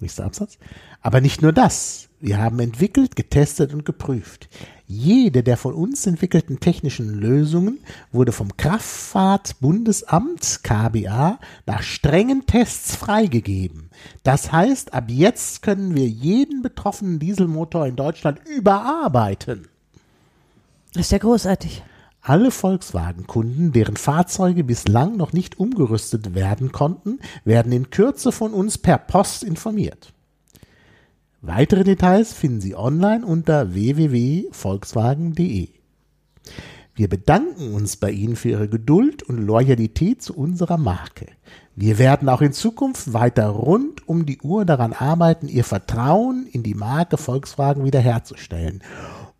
Nächster 0.00 0.24
Absatz. 0.24 0.58
Aber 1.02 1.20
nicht 1.20 1.42
nur 1.42 1.52
das. 1.52 2.08
Wir 2.20 2.38
haben 2.38 2.60
entwickelt, 2.60 3.16
getestet 3.16 3.74
und 3.74 3.84
geprüft. 3.84 4.48
Jede 4.86 5.42
der 5.42 5.56
von 5.56 5.72
uns 5.72 6.06
entwickelten 6.06 6.60
technischen 6.60 7.14
Lösungen 7.14 7.78
wurde 8.12 8.32
vom 8.32 8.54
Kraftfahrtbundesamt 8.56 10.60
KBA 10.62 11.38
nach 11.64 11.82
strengen 11.82 12.44
Tests 12.46 12.94
freigegeben. 12.94 13.88
Das 14.24 14.52
heißt, 14.52 14.92
ab 14.92 15.04
jetzt 15.08 15.62
können 15.62 15.96
wir 15.96 16.06
jeden 16.06 16.60
betroffenen 16.60 17.18
Dieselmotor 17.18 17.86
in 17.86 17.96
Deutschland 17.96 18.40
überarbeiten. 18.46 19.68
Das 20.92 21.06
ist 21.06 21.12
ja 21.12 21.18
großartig. 21.18 21.82
Alle 22.20 22.50
Volkswagen-Kunden, 22.50 23.72
deren 23.72 23.96
Fahrzeuge 23.96 24.64
bislang 24.64 25.16
noch 25.16 25.32
nicht 25.34 25.58
umgerüstet 25.58 26.34
werden 26.34 26.72
konnten, 26.72 27.20
werden 27.44 27.70
in 27.72 27.90
Kürze 27.90 28.32
von 28.32 28.54
uns 28.54 28.78
per 28.78 28.96
Post 28.96 29.44
informiert. 29.44 30.13
Weitere 31.46 31.84
Details 31.84 32.32
finden 32.32 32.62
Sie 32.62 32.74
online 32.74 33.26
unter 33.26 33.74
www.volkswagen.de. 33.74 35.68
Wir 36.94 37.08
bedanken 37.08 37.74
uns 37.74 37.98
bei 37.98 38.10
Ihnen 38.12 38.34
für 38.34 38.48
Ihre 38.48 38.66
Geduld 38.66 39.22
und 39.24 39.36
Loyalität 39.36 40.22
zu 40.22 40.34
unserer 40.34 40.78
Marke. 40.78 41.26
Wir 41.76 41.98
werden 41.98 42.30
auch 42.30 42.40
in 42.40 42.54
Zukunft 42.54 43.12
weiter 43.12 43.48
rund 43.48 44.08
um 44.08 44.24
die 44.24 44.40
Uhr 44.40 44.64
daran 44.64 44.94
arbeiten, 44.94 45.48
Ihr 45.48 45.64
Vertrauen 45.64 46.46
in 46.50 46.62
die 46.62 46.72
Marke 46.72 47.18
Volkswagen 47.18 47.84
wiederherzustellen. 47.84 48.82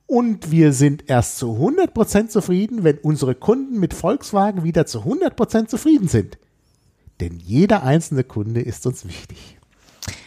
Und 0.07 0.50
wir 0.50 0.74
sind 0.74 1.09
erst 1.09 1.38
zu 1.38 1.52
100% 1.52 2.28
zufrieden, 2.28 2.84
wenn 2.84 2.98
unsere 2.98 3.34
Kunden 3.34 3.80
mit 3.80 3.94
Volkswagen 3.94 4.62
wieder 4.62 4.84
zu 4.84 5.05
100% 5.05 5.68
zufrieden 5.68 6.09
sind. 6.09 6.36
Denn 7.20 7.38
jeder 7.38 7.82
einzelne 7.82 8.24
Kunde 8.24 8.61
ist 8.61 8.86
uns 8.86 9.07
wichtig. 9.07 9.53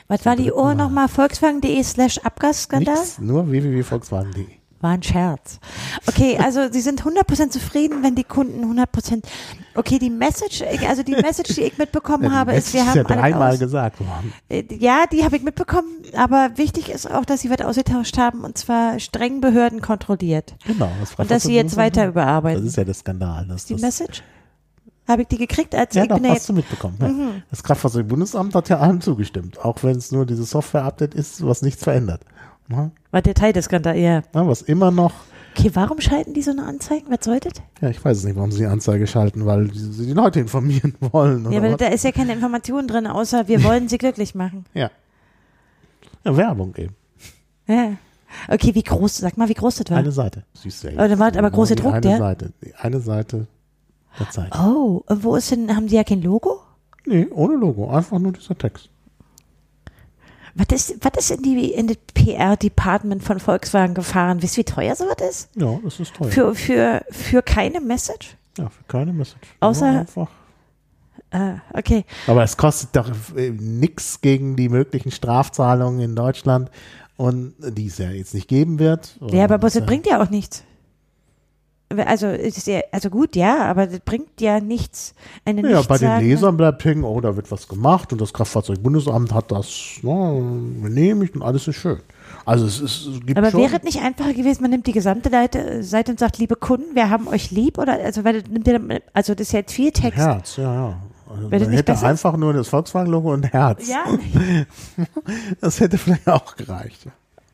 Was 0.07 0.25
war 0.25 0.35
die 0.35 0.51
Uhr 0.51 0.73
nochmal? 0.73 1.07
Volkswagen.de 1.07 1.83
slash 1.83 2.17
Abgasskandal? 2.19 2.95
Nichts, 2.95 3.19
nur 3.19 3.49
www.volkswagen.de. 3.49 4.45
War 4.79 4.91
ein 4.91 5.01
Scherz. 5.01 5.59
Okay, 6.05 6.37
also 6.37 6.71
Sie 6.71 6.81
sind 6.81 7.01
100% 7.01 7.49
zufrieden, 7.49 8.03
wenn 8.03 8.13
die 8.13 8.23
Kunden 8.23 8.63
100%. 8.79 9.23
Okay, 9.73 9.97
die 9.97 10.11
Message, 10.11 10.63
also 10.87 11.01
die 11.01 11.15
Message, 11.15 11.55
die 11.55 11.61
ich 11.63 11.77
mitbekommen 11.79 12.31
habe, 12.35 12.53
ist, 12.53 12.73
wir 12.75 12.81
ist 12.81 12.87
haben 12.89 12.97
ja 12.97 13.03
alle 13.05 13.21
dreimal 13.21 13.53
aus, 13.53 13.59
gesagt 13.59 13.99
worden. 13.99 14.33
Äh, 14.49 14.63
Ja, 14.77 15.05
die 15.11 15.23
habe 15.25 15.35
ich 15.35 15.41
mitbekommen, 15.41 15.89
aber 16.15 16.51
wichtig 16.57 16.89
ist 16.91 17.09
auch, 17.09 17.25
dass 17.25 17.41
Sie 17.41 17.49
was 17.49 17.61
ausgetauscht 17.61 18.19
haben 18.19 18.41
und 18.43 18.59
zwar 18.59 18.99
streng 18.99 19.41
Behörden 19.41 19.81
kontrolliert. 19.81 20.55
Genau. 20.67 20.91
Das 20.99 21.15
Und 21.15 21.31
dass 21.31 21.41
Sie 21.43 21.55
jetzt 21.55 21.75
weiter 21.75 22.07
überarbeiten. 22.07 22.61
Das 22.61 22.69
ist 22.69 22.77
ja 22.77 22.83
der 22.83 22.93
Skandal. 22.93 23.47
Dass 23.47 23.65
Die 23.65 23.73
das, 23.73 23.81
Message? 23.81 24.21
Habe 25.07 25.21
ich 25.23 25.27
die 25.29 25.37
gekriegt? 25.37 25.73
Als 25.73 25.95
ja, 25.95 26.03
ich 26.03 26.09
doch, 26.09 26.15
bin 26.15 26.25
ja 26.25 26.31
hast 26.31 26.37
jetzt, 26.39 26.49
du 26.49 26.53
mitbekommen. 26.53 26.97
Ja. 26.99 27.07
Mhm. 27.07 27.43
Das 27.49 27.63
Kraftfahrzeugbundesamt 27.63 28.53
hat 28.55 28.69
ja 28.69 28.79
allem 28.79 29.01
zugestimmt, 29.01 29.59
auch 29.63 29.83
wenn 29.83 29.97
es 29.97 30.11
nur 30.11 30.25
dieses 30.25 30.49
Software-Update 30.49 31.13
ist, 31.15 31.45
was 31.45 31.61
nichts 31.61 31.83
verändert. 31.83 32.21
Ja, 32.69 32.91
war 33.11 33.21
der 33.21 33.33
Teil 33.33 33.53
des 33.53 33.65
Skandals, 33.65 33.97
ja. 33.97 34.21
Ja, 34.33 34.47
was 34.47 34.61
immer 34.61 34.91
noch 34.91 35.13
Okay, 35.57 35.71
warum 35.73 35.99
schalten 35.99 36.35
die 36.35 36.43
so 36.43 36.51
eine 36.51 36.65
Anzeige? 36.65 37.05
Was 37.09 37.25
solltet? 37.25 37.63
Ja, 37.81 37.89
ich 37.89 38.03
weiß 38.03 38.17
es 38.17 38.23
nicht, 38.25 38.35
warum 38.35 38.51
sie 38.51 38.59
die 38.59 38.65
Anzeige 38.67 39.07
schalten, 39.07 39.47
weil 39.47 39.73
sie 39.73 40.05
die 40.05 40.13
Leute 40.13 40.39
informieren 40.39 40.93
wollen. 40.99 41.51
Ja, 41.51 41.57
aber 41.57 41.71
was? 41.71 41.77
da 41.77 41.87
ist 41.87 42.03
ja 42.03 42.11
keine 42.11 42.33
Information 42.33 42.87
drin, 42.87 43.07
außer 43.07 43.47
wir 43.47 43.63
wollen 43.63 43.87
sie 43.89 43.97
glücklich 43.97 44.35
machen. 44.35 44.65
ja. 44.75 44.91
ja. 46.23 46.37
Werbung 46.37 46.75
eben. 46.75 46.95
Ja. 47.65 47.93
Okay, 48.49 48.75
wie 48.75 48.83
groß, 48.83 49.17
sag 49.17 49.37
mal, 49.37 49.49
wie 49.49 49.55
groß 49.55 49.77
das 49.77 49.89
war. 49.89 49.97
Eine 49.97 50.11
Seite. 50.11 50.43
Siehst 50.53 50.83
du 50.83 50.91
ja 50.91 51.03
Oh, 51.03 51.07
da 51.07 51.17
war 51.17 51.35
aber 51.35 51.49
große 51.49 51.75
Druck, 51.75 51.93
eine 51.93 52.07
ja? 52.11 52.17
Seite. 52.17 52.53
Eine 52.77 52.99
Seite 52.99 53.47
der 54.19 54.29
Zeit. 54.29 54.51
Oh, 54.57 55.03
wo 55.07 55.35
ist 55.35 55.51
denn, 55.51 55.75
haben 55.75 55.87
die 55.87 55.95
ja 55.95 56.03
kein 56.03 56.21
Logo? 56.21 56.61
Nee, 57.05 57.27
ohne 57.31 57.55
Logo. 57.55 57.89
Einfach 57.89 58.19
nur 58.19 58.31
dieser 58.33 58.57
Text. 58.57 58.89
Was 60.55 60.67
ist, 60.89 60.97
was 61.05 61.29
ist 61.29 61.37
in 61.37 61.43
die, 61.43 61.71
in 61.71 61.87
das 61.87 61.97
PR-Department 62.15 63.23
von 63.23 63.39
Volkswagen 63.39 63.93
gefahren? 63.93 64.41
Wisst 64.41 64.57
ihr, 64.57 64.61
wie 64.61 64.71
teuer 64.71 64.95
sowas 64.95 65.17
ist? 65.29 65.49
Ja, 65.55 65.77
das 65.83 65.99
ist 65.99 66.15
teuer. 66.15 66.29
Für, 66.31 66.55
für, 66.55 67.05
für 67.11 67.41
keine 67.43 67.79
Message? 67.79 68.35
ja, 68.57 68.67
für 68.69 68.83
keine 68.87 69.13
Message. 69.13 69.47
Außer- 69.61 69.93
Ja, 69.93 69.99
einfach. 69.99 70.29
Ah, 71.29 71.55
okay. 71.73 72.05
Aber 72.25 72.41
es 72.43 72.55
kostet 72.57 72.95
doch 72.95 73.11
äh, 73.35 73.49
nix 73.51 74.21
gegen 74.21 74.55
die 74.55 74.69
möglichen 74.69 75.11
Strafzahlungen 75.11 75.99
in 75.99 76.15
Deutschland 76.15 76.71
und 77.17 77.53
die 77.59 77.87
es 77.87 77.97
ja 77.99 78.09
jetzt 78.11 78.33
nicht 78.33 78.47
geben 78.47 78.79
wird. 78.79 79.17
Ja, 79.29 79.43
aber 79.43 79.57
das 79.59 79.75
äh, 79.75 79.81
bringt 79.81 80.07
ja 80.07 80.21
auch 80.23 80.29
nichts. 80.29 80.63
Also, 81.89 82.27
ist 82.27 82.67
ja, 82.67 82.81
also 82.91 83.09
gut, 83.09 83.37
ja, 83.37 83.63
aber 83.63 83.87
das 83.87 84.01
bringt 84.01 84.41
ja 84.41 84.59
nichts. 84.59 85.13
Eine 85.45 85.69
Ja, 85.69 85.81
bei 85.83 85.97
den 85.97 86.19
Lesern 86.19 86.57
bleibt 86.57 86.83
hängen, 86.83 87.05
oh, 87.05 87.21
da 87.21 87.37
wird 87.37 87.49
was 87.49 87.69
gemacht 87.69 88.11
und 88.11 88.19
das 88.19 88.33
Kraftfahrzeugbundesamt 88.33 89.33
hat 89.33 89.51
das 89.51 89.99
ne, 90.01 90.43
genehmigt 90.83 91.35
und 91.35 91.43
alles 91.43 91.67
ist 91.67 91.77
schön. 91.77 91.99
Also 92.45 92.65
es, 92.65 92.81
ist, 92.81 93.07
es 93.07 93.25
gibt 93.25 93.37
Aber 93.37 93.51
schon, 93.51 93.61
wäre 93.61 93.77
es 93.77 93.83
nicht 93.83 94.01
einfacher 94.01 94.33
gewesen, 94.33 94.63
man 94.63 94.71
nimmt 94.71 94.85
die 94.85 94.91
gesamte 94.91 95.29
Seite, 95.29 95.81
Seite 95.83 96.11
und 96.11 96.19
sagt, 96.19 96.39
liebe 96.39 96.57
Kunden, 96.57 96.93
wir 96.93 97.09
haben 97.09 97.29
euch 97.29 97.51
lieb 97.51 97.77
oder 97.77 97.93
also 97.93 98.25
weil 98.25 98.41
das 98.41 98.51
nimmt 98.51 98.67
ihr 98.67 99.01
also 99.13 99.33
das 99.33 99.47
ist 99.47 99.53
ja 99.53 99.59
jetzt 99.59 99.73
viel 99.73 99.91
Text. 99.91 100.17
Herz, 100.17 100.57
ja, 100.57 100.73
ja. 100.73 100.97
Also 101.29 101.51
Wäre 101.51 101.59
das 101.59 101.67
man 101.67 101.77
hätte 101.77 102.05
einfach 102.05 102.37
nur 102.37 102.53
das 102.53 102.67
Volkswagen-Logo 102.67 103.33
und 103.33 103.51
Herz. 103.51 103.87
Ja, 103.87 104.05
Das 105.61 105.79
hätte 105.79 105.97
vielleicht 105.97 106.27
auch 106.27 106.55
gereicht. 106.55 107.07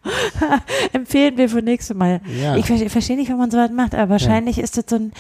empfehlen 0.94 1.38
wir 1.38 1.50
für 1.50 1.62
nächstes 1.62 1.96
Mal. 1.96 2.22
Ja. 2.42 2.56
Ich 2.56 2.66
verstehe 2.66 2.90
versteh 2.90 3.16
nicht, 3.16 3.30
warum 3.30 3.42
man 3.42 3.52
so 3.52 3.58
was 3.58 3.72
macht, 3.72 3.96
aber 3.96 4.10
wahrscheinlich 4.10 4.60
ist 4.60 4.78
das 4.78 4.86
so 4.90 4.96
ein 4.98 5.14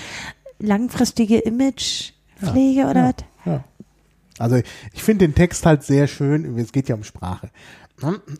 langfristige 0.59 1.39
Imagepflege 1.39 2.87
oder 2.89 3.01
ja. 3.01 3.07
was? 3.07 3.15
Ja. 3.45 3.63
Also 4.39 4.57
ich 4.93 5.03
finde 5.03 5.27
den 5.27 5.35
Text 5.35 5.65
halt 5.65 5.83
sehr 5.83 6.07
schön. 6.07 6.57
Es 6.57 6.71
geht 6.71 6.89
ja 6.89 6.95
um 6.95 7.03
Sprache. 7.03 7.49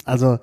Also 0.06 0.40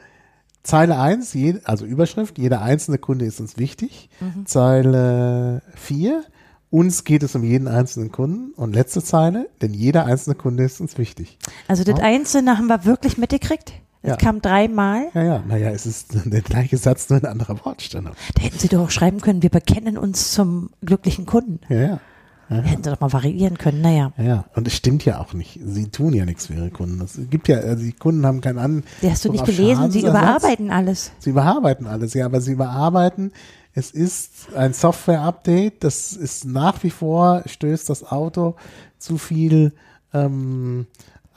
Zeile 0.62 0.98
1, 0.98 1.32
je, 1.34 1.61
also 1.64 1.86
Überschrift, 1.86 2.38
jeder 2.38 2.62
einzelne 2.62 2.98
Kunde 2.98 3.24
ist 3.24 3.40
uns 3.40 3.57
wichtig. 3.57 4.09
Mhm. 4.20 4.46
Zeile 4.46 5.62
4, 5.74 6.22
uns 6.70 7.04
geht 7.04 7.22
es 7.22 7.34
um 7.34 7.42
jeden 7.42 7.66
einzelnen 7.66 8.12
Kunden. 8.12 8.53
Und 8.54 8.74
letzte 8.74 9.03
Zeile, 9.03 9.49
denn 9.62 9.74
jeder 9.74 10.04
einzelne 10.07 10.37
Kunde 10.37 10.64
ist 10.64 10.80
uns 10.80 10.99
wichtig. 10.99 11.38
Also 11.66 11.83
das 11.83 11.99
Ja. 11.99 12.04
Einzelne 12.04 12.58
haben 12.58 12.66
wir 12.66 12.84
wirklich 12.84 13.18
mitgekriegt. 13.18 13.72
Das 14.02 14.12
Ja. 14.12 14.16
kam 14.16 14.40
dreimal. 14.40 15.08
Ja, 15.14 15.22
ja, 15.22 15.44
naja, 15.46 15.70
es 15.70 15.84
ist 15.86 16.14
der 16.24 16.40
gleiche 16.40 16.76
Satz, 16.78 17.08
nur 17.10 17.18
in 17.20 17.26
anderer 17.26 17.64
Wortstellung. 17.64 18.12
Da 18.34 18.42
hätten 18.42 18.58
sie 18.58 18.68
doch 18.68 18.80
auch 18.80 18.90
schreiben 18.90 19.20
können, 19.20 19.42
wir 19.42 19.50
bekennen 19.50 19.98
uns 19.98 20.32
zum 20.32 20.70
glücklichen 20.84 21.26
Kunden. 21.26 21.60
Ja, 21.68 21.80
ja. 21.80 22.00
Hätten 22.48 22.82
sie 22.82 22.90
doch 22.90 22.98
mal 22.98 23.12
variieren 23.12 23.58
können. 23.58 23.80
Naja, 23.80 24.12
Ja, 24.16 24.24
ja. 24.24 24.44
Und 24.56 24.66
es 24.66 24.74
stimmt 24.74 25.04
ja 25.04 25.20
auch 25.20 25.34
nicht. 25.34 25.60
Sie 25.64 25.88
tun 25.88 26.14
ja 26.14 26.24
nichts 26.24 26.46
für 26.46 26.54
ihre 26.54 26.70
Kunden. 26.70 27.00
Es 27.00 27.16
gibt 27.30 27.46
ja, 27.46 27.58
also 27.58 27.84
die 27.84 27.92
Kunden 27.92 28.26
haben 28.26 28.40
keinen 28.40 28.58
An. 28.58 28.82
die 29.02 29.10
hast 29.10 29.24
du 29.24 29.30
nicht 29.30 29.44
gelesen, 29.44 29.90
sie 29.92 30.00
überarbeiten 30.00 30.70
alles. 30.72 31.12
Sie 31.20 31.30
überarbeiten 31.30 31.86
alles, 31.86 32.12
ja, 32.14 32.24
aber 32.26 32.40
sie 32.40 32.52
überarbeiten. 32.52 33.32
Es 33.72 33.92
ist 33.92 34.52
ein 34.56 34.72
Software-Update, 34.72 35.84
das 35.84 36.12
ist 36.12 36.44
nach 36.44 36.82
wie 36.82 36.90
vor, 36.90 37.42
stößt 37.46 37.88
das 37.88 38.02
Auto 38.10 38.56
zu 38.98 39.16
viel 39.16 39.72
ähm, 40.12 40.88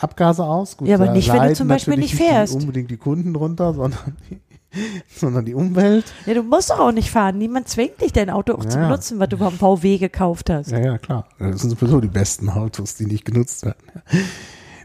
Abgase 0.04 0.44
aus. 0.44 0.78
Gut, 0.78 0.88
Ja, 0.88 0.96
aber 0.96 1.12
nicht, 1.12 1.32
wenn 1.34 1.50
du 1.50 1.54
zum 1.54 1.68
Beispiel 1.68 1.98
nicht 1.98 2.16
fährst. 2.16 2.54
Die, 2.54 2.58
unbedingt 2.60 2.92
die 2.92 2.98
Kunden 2.98 3.34
drunter, 3.34 3.74
sondern 3.74 4.16
die, 4.30 4.40
sondern 5.16 5.46
die 5.46 5.54
Umwelt. 5.54 6.06
Ja, 6.26 6.34
du 6.34 6.44
musst 6.44 6.70
doch 6.70 6.80
auch 6.80 6.92
nicht 6.92 7.10
fahren. 7.12 7.38
Niemand 7.38 7.68
zwingt 7.70 8.02
dich, 8.02 8.12
dein 8.14 8.30
Auto 8.30 8.54
auch 8.54 8.66
zu 8.66 8.78
Ja. 8.78 8.88
benutzen, 8.88 9.20
weil 9.20 9.28
du 9.28 9.38
vom 9.38 9.54
VW 9.54 9.98
gekauft 9.98 10.50
hast. 10.50 10.72
Ja, 10.72 10.80
ja, 10.80 10.98
klar. 10.98 11.28
Das 11.40 11.62
sind 11.62 11.70
sowieso 11.72 12.02
die 12.02 12.08
besten 12.08 12.50
Autos, 12.50 12.96
die 12.96 13.06
nicht 13.06 13.26
genutzt 13.26 13.66
werden. 13.66 13.78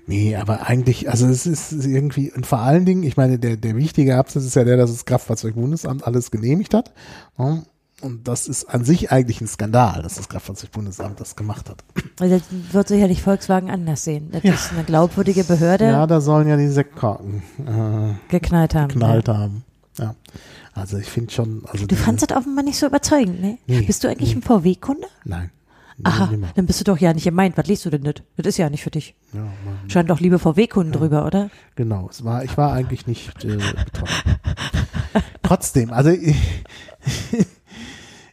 Nee, 0.07 0.37
aber 0.37 0.67
eigentlich, 0.67 1.11
also 1.11 1.27
es 1.27 1.47
ist 1.47 1.73
irgendwie, 1.85 2.33
und 2.33 2.47
vor 2.47 2.61
allen 2.61 2.87
Dingen, 2.87 3.03
ich 3.03 3.19
meine, 3.19 3.39
der, 3.39 3.59
der 3.59 3.77
wichtige 3.77 4.17
Absatz 4.17 4.45
ist 4.45 4.57
ja 4.57 4.65
der, 4.65 4.79
dass 4.79 4.91
das 4.91 5.05
Kraftfahrzeugbundesamt 5.05 6.07
alles 6.07 6.31
genehmigt 6.31 6.73
hat. 6.73 6.93
Ja. 7.39 7.63
Und 8.01 8.29
das 8.29 8.47
ist 8.47 8.65
an 8.67 8.85
sich 8.85 9.11
eigentlich 9.11 9.41
ein 9.41 9.49
Skandal, 9.49 10.03
dass 10.03 10.15
das 10.15 10.29
Kraftfahrzeugbundesamt 10.29 11.19
das 11.21 11.35
gemacht 11.35 11.69
hat. 11.69 11.83
Also 12.21 12.39
das 12.39 12.45
wird 12.73 12.89
sicherlich 12.89 13.23
Volkswagen 13.23 13.71
anders 13.71 14.05
sehen. 14.05 14.29
Das 14.31 14.43
Ja. 14.45 14.55
ist 14.55 14.73
eine 14.73 14.85
glaubwürdige 14.85 15.43
Behörde 15.45 15.87
Ja, 15.87 16.07
da 16.07 16.21
sollen 16.21 16.47
ja 16.49 16.57
die 16.57 16.69
Sektkorken 16.69 17.43
äh, 17.67 18.15
geknallt 18.31 18.75
haben. 18.77 18.89
geknallt 18.89 19.29
haben. 19.29 19.65
Ja. 19.99 20.15
Also 20.75 20.97
ich 20.99 21.09
finde 21.11 21.33
schon, 21.33 21.65
also 21.67 21.87
Du 21.87 21.97
fandst 21.97 22.31
das 22.31 22.37
offenbar 22.37 22.63
nicht 22.65 22.79
so 22.79 22.87
überzeugend, 22.87 23.41
ne? 23.41 23.59
Nee, 23.67 23.83
Bist 23.83 24.05
du 24.05 24.09
eigentlich 24.09 24.31
nee. 24.35 24.41
ein 24.41 24.43
VW-Kunde? 24.43 25.09
Nein. 25.25 25.51
Aha, 26.05 26.27
Nimmer. 26.27 26.51
dann 26.55 26.67
bist 26.67 26.79
du 26.79 26.85
doch 26.85 26.99
ja 26.99 27.13
nicht 27.13 27.25
gemeint. 27.25 27.57
Was 27.57 27.67
liest 27.67 27.85
du 27.85 27.91
denn 27.91 28.03
nicht? 28.03 28.23
Das 28.37 28.47
ist 28.47 28.57
ja 28.59 28.71
nicht 28.71 28.85
für 28.85 28.91
dich. 28.93 29.17
Ja, 29.33 29.41
man, 29.41 29.91
Scheint 29.91 30.09
doch 30.09 30.21
liebe 30.21 30.39
VW-Kunden 30.39 30.93
drüber, 30.93 31.27
oder? 31.27 31.51
genau. 31.75 32.07
Es 32.09 32.23
war, 32.25 32.45
ich 32.45 32.57
war 32.57 32.73
eigentlich 32.73 33.09
nicht 33.09 33.45
äh, 33.45 33.57
betroffen. 33.57 34.37
Trotzdem, 35.43 35.93
also 35.93 36.11
ich, 36.11 36.37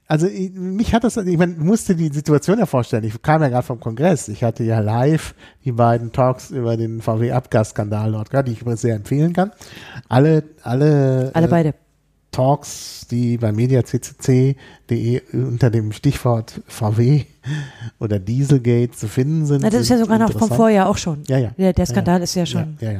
also 0.07 0.27
ich, 0.27 0.51
mich 0.53 0.93
hat 0.93 1.03
das, 1.03 1.17
ich 1.17 1.37
meine, 1.37 1.53
musste 1.55 1.95
die 1.95 2.09
Situation 2.09 2.59
ja 2.59 2.65
vorstellen. 2.65 3.03
Ich 3.05 3.21
kam 3.21 3.41
ja 3.41 3.49
gerade 3.49 3.65
vom 3.65 3.79
Kongress. 3.79 4.27
Ich 4.27 4.43
hatte 4.43 4.63
ja 4.63 4.79
live 4.79 5.33
die 5.63 5.71
beiden 5.71 6.11
Talks 6.11 6.51
über 6.51 6.77
den 6.77 7.01
VW-Abgasskandal 7.01 8.11
dort 8.11 8.29
gehabt, 8.29 8.47
die 8.47 8.53
ich 8.53 8.61
übrigens 8.61 8.81
sehr 8.81 8.95
empfehlen 8.95 9.33
kann. 9.33 9.51
Alle, 10.07 10.43
alle, 10.61 11.31
Alle 11.33 11.47
äh, 11.47 11.49
beide. 11.49 11.73
Talks, 12.31 13.07
die 13.09 13.37
bei 13.37 13.51
mediaccc.de 13.51 15.21
unter 15.33 15.69
dem 15.69 15.91
Stichwort 15.93 16.61
VW 16.67 17.23
oder 17.99 18.19
Dieselgate 18.19 18.91
zu 18.91 19.07
finden 19.07 19.45
sind. 19.45 19.61
Na, 19.61 19.69
das 19.69 19.81
ist 19.81 19.89
ja 19.89 19.97
sogar 19.97 20.19
noch 20.19 20.31
vom. 20.31 20.49
Vorjahr 20.49 20.89
auch 20.89 20.97
schon. 20.97 21.23
Ja, 21.27 21.37
ja. 21.37 21.51
Der, 21.57 21.73
der 21.73 21.85
Skandal 21.85 22.21
ist 22.21 22.35
ja 22.35 22.41
Ja, 22.41 22.45
schon. 22.45 22.77
ja, 22.81 22.91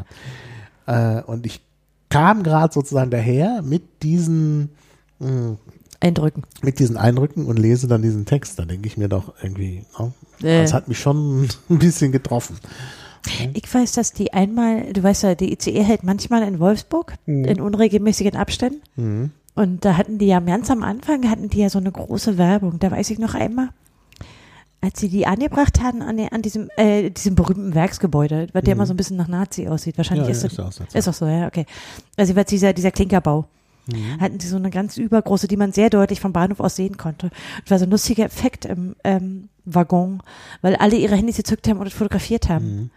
ja. 0.88 1.19
Äh, 1.19 1.23
und 1.23 1.45
ich 1.45 1.61
kam 2.10 2.44
gerade 2.44 2.73
sozusagen 2.73 3.11
daher 3.11 3.61
mit 3.61 4.03
diesen, 4.03 4.69
mh, 5.19 5.57
Eindrücken. 5.99 6.43
mit 6.61 6.80
diesen 6.80 6.97
Eindrücken 6.97 7.45
und 7.45 7.57
lese 7.57 7.88
dann 7.88 8.01
diesen 8.01 8.26
Text. 8.26 8.59
Da 8.59 8.65
denke 8.65 8.88
ich 8.88 8.97
mir 8.97 9.07
doch 9.09 9.34
irgendwie, 9.41 9.84
oh, 9.97 10.09
Äh. 10.43 10.61
das 10.61 10.73
hat 10.73 10.88
mich 10.88 10.99
schon 10.99 11.47
ein 11.69 11.80
bisschen 11.80 12.11
getroffen. 12.11 12.57
Ich 13.55 13.73
weiß, 13.73 13.93
dass 13.93 14.13
die 14.13 14.34
einmal, 14.34 14.93
du 14.93 15.01
weißt 15.01 15.23
ja, 15.23 15.34
die 15.35 15.51
ICE 15.51 15.81
hält 15.84 16.03
manchmal 16.03 16.43
in 16.43 16.59
Wolfsburg 16.59 17.15
in 17.26 17.59
unregelmäßigen 17.59 18.35
Abständen. 18.35 18.81
Mhm. 18.97 19.31
Und 19.55 19.84
da 19.84 19.97
hatten 19.97 20.19
die 20.19 20.27
ja 20.27 20.39
ganz 20.41 20.69
am 20.69 20.84
Anfang, 20.84 21.27
hatten 21.30 21.49
die 21.49 21.59
ja 21.59 21.69
so 21.69 21.80
eine 21.80 21.91
große 21.91 22.38
Werbung. 22.38 22.77
Da 22.77 22.91
weiß 22.91 23.09
ich 23.09 23.17
noch 23.17 23.34
einmal, 23.34 23.69
als 24.81 24.99
sie 24.99 25.09
die 25.09 25.26
angebracht 25.26 25.81
hatten 25.81 26.03
an, 26.03 26.19
an 26.19 26.41
diesem, 26.43 26.69
äh, 26.77 27.09
diesem 27.09 27.34
berühmten 27.34 27.73
Werksgebäude, 27.73 28.47
weil 28.53 28.61
der 28.61 28.73
immer 28.73 28.85
so 28.85 28.93
ein 28.93 28.97
bisschen 28.97 29.17
nach 29.17 29.27
Nazi 29.30 29.67
aussieht. 29.67 29.97
Wahrscheinlich 29.97 30.27
Ja, 30.27 30.31
ist, 30.31 30.43
ja, 30.43 30.49
das, 30.49 30.69
ist 30.69 30.80
der 30.80 30.88
Zeit. 30.89 30.95
ist 30.95 31.07
auch 31.07 31.13
so, 31.13 31.26
ja, 31.26 31.47
okay. 31.47 31.65
Also 32.17 32.34
jeweils 32.34 32.49
dieser, 32.49 32.73
dieser 32.73 32.91
Klinkerbau. 32.91 33.45
Mhm. 33.91 34.20
Hatten 34.20 34.40
sie 34.40 34.48
so 34.48 34.57
eine 34.57 34.70
ganz 34.70 34.98
übergroße, 34.98 35.48
die 35.48 35.57
man 35.57 35.72
sehr 35.72 35.90
deutlich 35.90 36.20
vom 36.20 36.34
Bahnhof 36.34 36.60
aus 36.60 36.76
sehen 36.76 36.98
konnte. 36.98 37.30
Das 37.64 37.72
war 37.72 37.80
so 37.80 37.86
ein 37.86 37.91
lustiger 37.91 38.26
Effekt 38.26 38.66
im 38.66 38.95
ähm, 39.03 39.49
Waggon, 39.66 40.22
weil 40.62 40.76
alle 40.76 40.95
ihre 40.95 41.16
Handys 41.16 41.38
gezückt 41.38 41.68
haben 41.68 41.80
und 41.80 41.88
es 41.88 41.94
fotografiert 41.94 42.49
haben. 42.49 42.76
Mhm. 42.76 42.90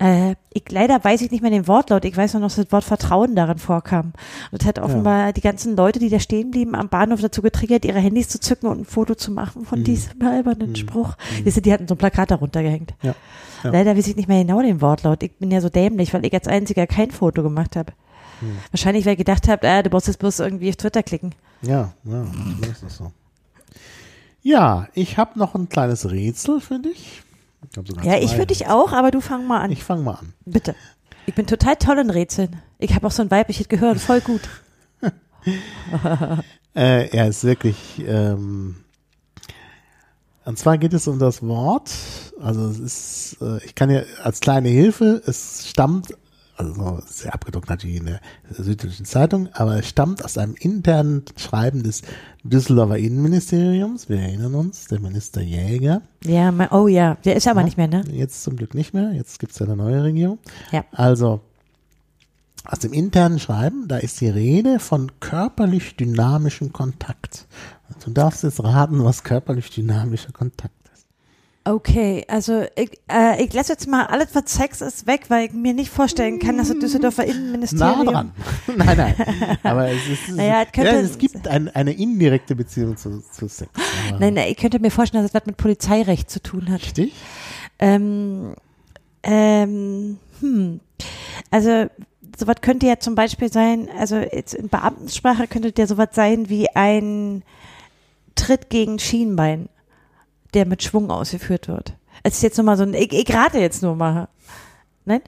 Äh, 0.00 0.34
ich, 0.52 0.64
leider 0.70 1.02
weiß 1.02 1.22
ich 1.22 1.30
nicht 1.32 1.42
mehr 1.42 1.50
den 1.50 1.66
Wortlaut. 1.66 2.04
Ich 2.04 2.16
weiß 2.16 2.34
nur 2.34 2.40
noch, 2.40 2.48
dass 2.48 2.56
das 2.56 2.72
Wort 2.72 2.84
Vertrauen 2.84 3.34
darin 3.34 3.58
vorkam. 3.58 4.12
Und 4.52 4.62
das 4.62 4.68
hat 4.68 4.78
offenbar 4.78 5.32
die 5.32 5.40
ganzen 5.40 5.76
Leute, 5.76 5.98
die 5.98 6.08
da 6.08 6.20
stehen 6.20 6.50
blieben, 6.52 6.74
am 6.76 6.88
Bahnhof 6.88 7.20
dazu 7.20 7.42
getriggert, 7.42 7.84
ihre 7.84 7.98
Handys 7.98 8.28
zu 8.28 8.38
zücken 8.38 8.68
und 8.68 8.80
ein 8.80 8.84
Foto 8.84 9.14
zu 9.16 9.32
machen 9.32 9.62
Mhm. 9.62 9.66
von 9.66 9.84
diesem 9.84 10.22
albernen 10.22 10.76
Spruch. 10.76 11.14
Siehst 11.44 11.56
du, 11.56 11.60
die 11.62 11.72
hatten 11.72 11.88
so 11.88 11.94
ein 11.94 11.98
Plakat 11.98 12.30
darunter 12.30 12.62
gehängt. 12.62 12.94
Ja. 13.02 13.14
Ja. 13.64 13.70
Leider 13.70 13.96
weiß 13.96 14.06
ich 14.06 14.14
nicht 14.14 14.28
mehr 14.28 14.40
genau 14.44 14.62
den 14.62 14.80
Wortlaut. 14.80 15.22
Ich 15.24 15.32
bin 15.36 15.50
ja 15.50 15.60
so 15.60 15.68
dämlich, 15.68 16.14
weil 16.14 16.24
ich 16.24 16.32
als 16.32 16.46
einziger 16.46 16.86
kein 16.86 17.10
Foto 17.10 17.42
gemacht 17.42 17.74
habe. 17.74 17.92
Hm. 18.40 18.58
Wahrscheinlich, 18.70 19.04
weil 19.04 19.12
ich 19.12 19.18
gedacht 19.18 19.48
habe, 19.48 19.68
ah, 19.68 19.82
du 19.82 19.90
brauchst 19.90 20.06
jetzt 20.06 20.18
bloß 20.18 20.40
irgendwie 20.40 20.68
auf 20.68 20.76
Twitter 20.76 21.02
klicken. 21.02 21.34
Ja, 21.62 21.92
ja, 22.04 22.24
manchmal 22.34 22.70
ist 22.70 22.82
das 22.82 22.96
so. 22.96 23.12
Ja, 24.42 24.88
ich 24.94 25.18
habe 25.18 25.38
noch 25.38 25.54
ein 25.54 25.68
kleines 25.68 26.10
Rätsel 26.10 26.60
für 26.60 26.78
dich. 26.78 27.22
Ich 27.70 28.04
Ja, 28.04 28.16
ich 28.18 28.32
für 28.34 28.46
dich 28.46 28.68
auch, 28.68 28.92
aber 28.92 29.10
du 29.10 29.20
fang 29.20 29.46
mal 29.46 29.60
an. 29.60 29.72
Ich 29.72 29.82
fange 29.82 30.02
mal 30.02 30.14
an. 30.14 30.32
Bitte. 30.44 30.76
Ich 31.26 31.34
bin 31.34 31.46
total 31.46 31.76
toll 31.76 31.98
in 31.98 32.10
Rätseln. 32.10 32.62
Ich 32.78 32.94
habe 32.94 33.06
auch 33.06 33.10
so 33.10 33.22
ein 33.22 33.30
weibliches 33.30 33.68
Gehirn, 33.68 33.98
voll 33.98 34.20
gut. 34.20 34.42
Äh, 36.74 37.08
er 37.08 37.26
ist 37.26 37.42
wirklich. 37.42 37.76
Ähm, 38.06 38.76
und 40.44 40.58
zwar 40.58 40.78
geht 40.78 40.92
es 40.92 41.08
um 41.08 41.18
das 41.18 41.42
Wort. 41.42 41.90
Also 42.40 42.68
es 42.68 42.78
ist, 42.78 43.42
äh, 43.42 43.64
ich 43.64 43.74
kann 43.74 43.90
ja 43.90 44.02
als 44.22 44.38
kleine 44.38 44.68
Hilfe, 44.68 45.20
es 45.26 45.66
stammt, 45.68 46.14
also 46.58 46.74
so 46.74 47.00
sehr 47.06 47.32
abgedruckt 47.32 47.68
natürlich 47.70 47.96
in 47.96 48.06
der 48.06 48.20
Süddeutschen 48.50 49.04
Zeitung, 49.04 49.48
aber 49.52 49.78
es 49.78 49.88
stammt 49.88 50.24
aus 50.24 50.36
einem 50.36 50.54
internen 50.58 51.22
Schreiben 51.36 51.82
des 51.82 52.02
Düsseldorfer 52.42 52.98
Innenministeriums. 52.98 54.08
Wir 54.08 54.18
erinnern 54.20 54.54
uns, 54.54 54.86
der 54.86 55.00
Minister 55.00 55.40
Jäger. 55.40 56.02
Ja, 56.24 56.52
oh 56.72 56.88
ja, 56.88 57.14
der 57.24 57.36
ist 57.36 57.46
aber 57.46 57.60
Ja. 57.60 57.64
nicht 57.66 57.76
mehr, 57.76 57.88
ne? 57.88 58.04
Jetzt 58.10 58.42
zum 58.42 58.56
Glück 58.56 58.74
nicht 58.74 58.92
mehr. 58.92 59.12
Jetzt 59.12 59.38
gibt 59.38 59.52
es 59.52 59.58
ja 59.60 59.66
eine 59.66 59.76
neue 59.76 60.02
Regierung. 60.02 60.38
Ja. 60.72 60.84
Also 60.92 61.40
aus 62.64 62.80
dem 62.80 62.92
internen 62.92 63.38
Schreiben, 63.38 63.86
da 63.88 63.98
ist 63.98 64.20
die 64.20 64.28
Rede 64.28 64.78
von 64.78 65.12
körperlich 65.20 65.96
dynamischem 65.96 66.72
Kontakt. 66.72 67.46
Du 68.04 68.10
darfst 68.10 68.42
jetzt 68.42 68.62
raten, 68.62 69.02
was 69.04 69.24
körperlich 69.24 69.70
dynamischer 69.70 70.32
Kontakt 70.32 70.74
ist. 70.74 70.77
Okay, 71.68 72.24
also 72.28 72.64
ich, 72.76 72.98
äh, 73.12 73.44
ich 73.44 73.52
lasse 73.52 73.72
jetzt 73.72 73.86
mal 73.86 74.06
alles, 74.06 74.28
was 74.32 74.44
Sex 74.54 74.80
ist, 74.80 75.06
weg, 75.06 75.26
weil 75.28 75.46
ich 75.48 75.52
mir 75.52 75.74
nicht 75.74 75.90
vorstellen 75.90 76.38
kann, 76.38 76.56
dass 76.56 76.68
das 76.68 76.78
Düsseldorfer 76.78 77.26
Nah 77.26 77.30
Innenministerium. 77.32 78.06
dran. 78.06 78.32
nein, 78.76 78.96
nein. 78.96 79.58
Aber 79.62 79.88
es, 79.90 80.08
ist, 80.08 80.28
Naja, 80.34 80.62
es 80.62 80.72
könnte- 80.72 80.90
ja, 80.92 81.00
es 81.00 81.18
gibt 81.18 81.46
ein, 81.46 81.68
eine 81.68 81.92
indirekte 81.92 82.56
Beziehung 82.56 82.96
zu, 82.96 83.22
zu 83.32 83.48
Sex. 83.48 83.70
Aber 84.08 84.18
Nein, 84.18 84.34
nein, 84.34 84.48
ich 84.50 84.56
könnte 84.56 84.78
mir 84.78 84.90
vorstellen, 84.90 85.22
dass 85.24 85.32
das 85.32 85.42
was 85.42 85.46
mit 85.46 85.58
Polizeirecht 85.58 86.30
zu 86.30 86.40
tun 86.42 86.70
hat. 86.70 86.80
Richtig? 86.82 87.12
Ähm, 87.78 88.54
ähm, 89.22 90.18
hm. 90.40 90.80
Also, 91.50 91.86
sowas 92.38 92.56
könnte 92.62 92.86
ja 92.86 92.98
zum 92.98 93.14
Beispiel 93.14 93.52
sein, 93.52 93.88
also 93.98 94.16
jetzt 94.16 94.54
in 94.54 94.68
Beamtensprache 94.70 95.46
könnte 95.46 95.72
der 95.72 95.86
sowas 95.86 96.08
sein 96.12 96.48
wie 96.48 96.68
ein 96.74 97.42
Tritt 98.36 98.70
gegen 98.70 98.98
Schienbein, 98.98 99.68
der 100.54 100.66
mit 100.66 100.82
Schwung 100.82 101.10
ausgeführt 101.10 101.68
wird. 101.68 101.94
Es 102.22 102.36
ist 102.36 102.42
jetzt 102.42 102.56
nur 102.56 102.64
mal 102.64 102.76
so 102.76 102.82
ein, 102.82 102.94
ich, 102.94 103.12
ich 103.12 103.34
rate 103.34 103.58
jetzt 103.58 103.82
nur 103.82 103.94
mal. 103.94 104.28
Nein? 105.04 105.22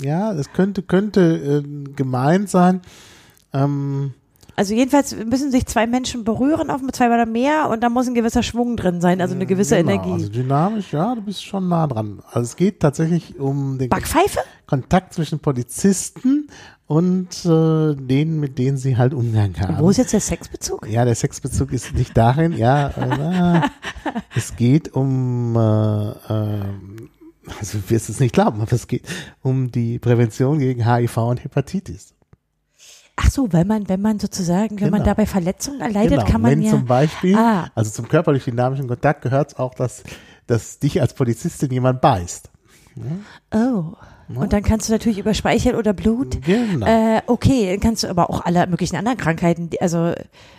Ja, 0.00 0.32
es 0.32 0.52
könnte, 0.52 0.82
könnte 0.82 1.62
äh, 1.64 1.92
gemeint 1.94 2.48
sein. 2.48 2.80
Ähm, 3.52 4.14
Also 4.56 4.72
jedenfalls 4.74 5.16
müssen 5.16 5.50
sich 5.50 5.66
zwei 5.66 5.86
Menschen 5.86 6.24
berühren, 6.24 6.70
auf 6.70 6.80
zwei 6.92 7.06
oder 7.06 7.26
mehr, 7.26 7.68
und 7.70 7.82
da 7.82 7.88
muss 7.88 8.06
ein 8.06 8.14
gewisser 8.14 8.42
Schwung 8.42 8.76
drin 8.76 9.00
sein, 9.00 9.20
also 9.20 9.34
eine 9.34 9.46
gewisse 9.46 9.76
genau, 9.76 9.90
Energie. 9.90 10.12
Also 10.12 10.28
dynamisch, 10.28 10.92
ja, 10.92 11.14
du 11.14 11.22
bist 11.22 11.44
schon 11.44 11.68
nah 11.68 11.86
dran. 11.86 12.22
Also 12.26 12.42
es 12.42 12.56
geht 12.56 12.80
tatsächlich 12.80 13.38
um 13.38 13.78
den 13.78 13.88
Backpfeife? 13.88 14.40
Kontakt 14.66 15.12
zwischen 15.12 15.40
Polizisten 15.40 16.48
und 16.86 17.44
äh, 17.46 17.94
denen, 17.94 18.40
mit 18.40 18.58
denen 18.58 18.76
sie 18.76 18.96
halt 18.96 19.14
Umgang 19.14 19.58
haben. 19.58 19.78
Wo 19.78 19.90
ist 19.90 19.96
jetzt 19.96 20.12
der 20.12 20.20
Sexbezug? 20.20 20.86
ja, 20.88 21.04
der 21.04 21.14
Sexbezug 21.14 21.72
ist 21.72 21.94
nicht 21.94 22.16
darin, 22.16 22.52
ja, 22.52 22.88
äh, 22.88 23.60
es 24.36 24.54
geht 24.56 24.92
um, 24.94 25.56
äh, 25.56 25.60
äh, 25.60 26.62
also 27.58 27.78
du 27.78 27.90
wirst 27.90 28.08
es 28.10 28.20
nicht 28.20 28.34
glauben, 28.34 28.60
aber 28.60 28.72
es 28.72 28.86
geht 28.86 29.06
um 29.42 29.70
die 29.70 29.98
Prävention 29.98 30.58
gegen 30.58 30.84
HIV 30.84 31.16
und 31.18 31.44
Hepatitis. 31.44 32.14
Ach 33.16 33.30
so, 33.30 33.52
weil 33.52 33.64
man, 33.64 33.88
wenn 33.88 34.00
man 34.00 34.18
sozusagen, 34.18 34.80
wenn 34.80 34.90
man 34.90 35.02
Genau. 35.02 35.12
dabei 35.12 35.26
Verletzungen 35.26 35.80
erleidet, 35.80 36.18
genau, 36.18 36.24
kann 36.30 36.40
man 36.42 36.50
wenn 36.50 36.62
ja. 36.62 36.70
zum 36.70 36.84
Beispiel, 36.84 37.36
Ah. 37.36 37.70
also 37.74 37.90
zum 37.90 38.08
körperlich 38.08 38.44
dynamischen 38.44 38.88
Kontakt 38.88 39.22
gehört 39.22 39.58
auch, 39.58 39.74
dass, 39.74 40.02
dass 40.48 40.80
dich 40.80 41.00
als 41.00 41.14
Polizistin 41.14 41.70
jemand 41.70 42.00
beißt. 42.00 42.50
Oh. 43.54 43.92
Und 44.28 44.52
dann 44.52 44.62
kannst 44.62 44.88
du 44.88 44.92
natürlich 44.92 45.18
über 45.18 45.34
Speichel 45.34 45.74
oder 45.74 45.92
Blut. 45.92 46.42
Genau. 46.44 46.86
Äh, 46.86 47.22
okay, 47.26 47.70
dann 47.70 47.80
kannst 47.80 48.02
du 48.02 48.08
aber 48.08 48.30
auch 48.30 48.44
alle 48.44 48.66
möglichen 48.66 48.96
anderen 48.96 49.18
Krankheiten, 49.18 49.70
die, 49.70 49.80
also 49.80 50.12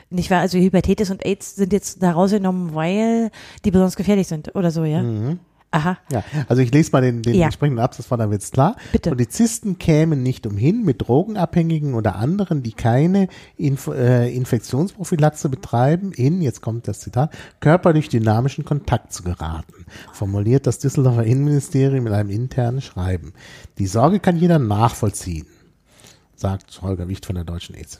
nicht 0.09 0.29
wahr, 0.31 0.41
also 0.41 0.57
Hepatitis 0.57 1.09
und 1.09 1.25
AIDS 1.25 1.55
sind 1.55 1.73
jetzt 1.73 2.01
da 2.03 2.11
rausgenommen, 2.11 2.75
weil 2.75 3.31
die 3.63 3.71
besonders 3.71 3.95
gefährlich 3.95 4.27
sind 4.27 4.55
oder 4.55 4.71
so, 4.71 4.83
ja. 4.83 5.01
Mhm. 5.01 5.39
Aha. 5.75 5.97
Ja, 6.09 6.23
also 6.47 6.61
ich 6.61 6.71
lese 6.73 6.91
mal 6.93 7.01
den, 7.01 7.21
den 7.21 7.35
Ja. 7.35 7.45
entsprechenden 7.45 7.79
Absatz 7.83 8.05
vor, 8.05 8.17
dann 8.17 8.31
wird's 8.31 8.51
klar. 8.51 8.77
Bitte. 8.93 9.09
Polizisten 9.09 9.77
kämen 9.77 10.23
nicht 10.23 10.47
umhin, 10.47 10.85
mit 10.85 11.05
Drogenabhängigen 11.07 11.95
oder 11.95 12.15
anderen, 12.15 12.63
die 12.63 12.71
keine 12.71 13.27
Inf 13.57 13.87
äh, 13.87 14.33
Infektionsprophylaxe 14.33 15.49
betreiben, 15.49 16.13
in, 16.13 16.41
jetzt 16.41 16.61
kommt 16.61 16.87
das 16.87 17.01
Zitat, 17.01 17.33
körperlich 17.59 18.07
dynamischen 18.07 18.63
Kontakt 18.63 19.11
zu 19.11 19.23
geraten, 19.23 19.85
formuliert 20.13 20.65
das 20.65 20.79
Düsseldorfer 20.79 21.25
Innenministerium 21.25 22.07
in 22.07 22.13
einem 22.13 22.29
internen 22.29 22.81
Schreiben. 22.81 23.33
Die 23.77 23.87
Sorge 23.87 24.21
kann 24.21 24.37
jeder 24.37 24.59
nachvollziehen, 24.59 25.47
sagt 26.35 26.81
Holger 26.81 27.09
Wicht 27.09 27.25
von 27.25 27.35
der 27.35 27.43
Deutschen 27.43 27.75
AIDS. 27.75 27.99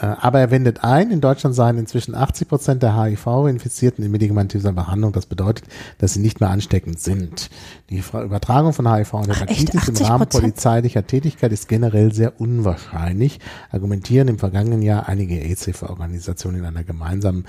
Äh, 0.00 0.06
Aber 0.20 0.40
er 0.40 0.50
wendet 0.50 0.84
ein, 0.84 1.10
in 1.10 1.20
Deutschland 1.20 1.54
seien 1.54 1.78
inzwischen 1.78 2.14
80 2.14 2.48
Prozent 2.48 2.82
der 2.82 3.00
HIV-Infizierten 3.00 4.04
in 4.04 4.10
medikamentöser 4.10 4.72
Behandlung. 4.72 5.12
Das 5.12 5.26
bedeutet, 5.26 5.66
dass 5.98 6.14
sie 6.14 6.20
nicht 6.20 6.40
mehr 6.40 6.50
ansteckend 6.50 7.00
sind. 7.00 7.50
Die 7.90 7.98
Übertragung 7.98 8.72
von 8.72 8.92
HIV 8.92 9.14
und? 9.14 9.28
Hepatitis 9.28 9.88
im 9.88 9.94
80%? 9.94 10.08
Rahmen 10.08 10.28
polizeilicher 10.28 11.06
Tätigkeit 11.06 11.52
ist 11.52 11.68
generell 11.68 12.12
sehr 12.12 12.40
unwahrscheinlich, 12.40 13.40
argumentieren 13.70 14.28
im 14.28 14.38
vergangenen 14.38 14.82
Jahr 14.82 15.08
einige 15.08 15.34
AIDS-Hilfe-Organisationen 15.40 16.58
in 16.58 16.64
einer 16.64 16.84
gemeinsamen 16.84 17.44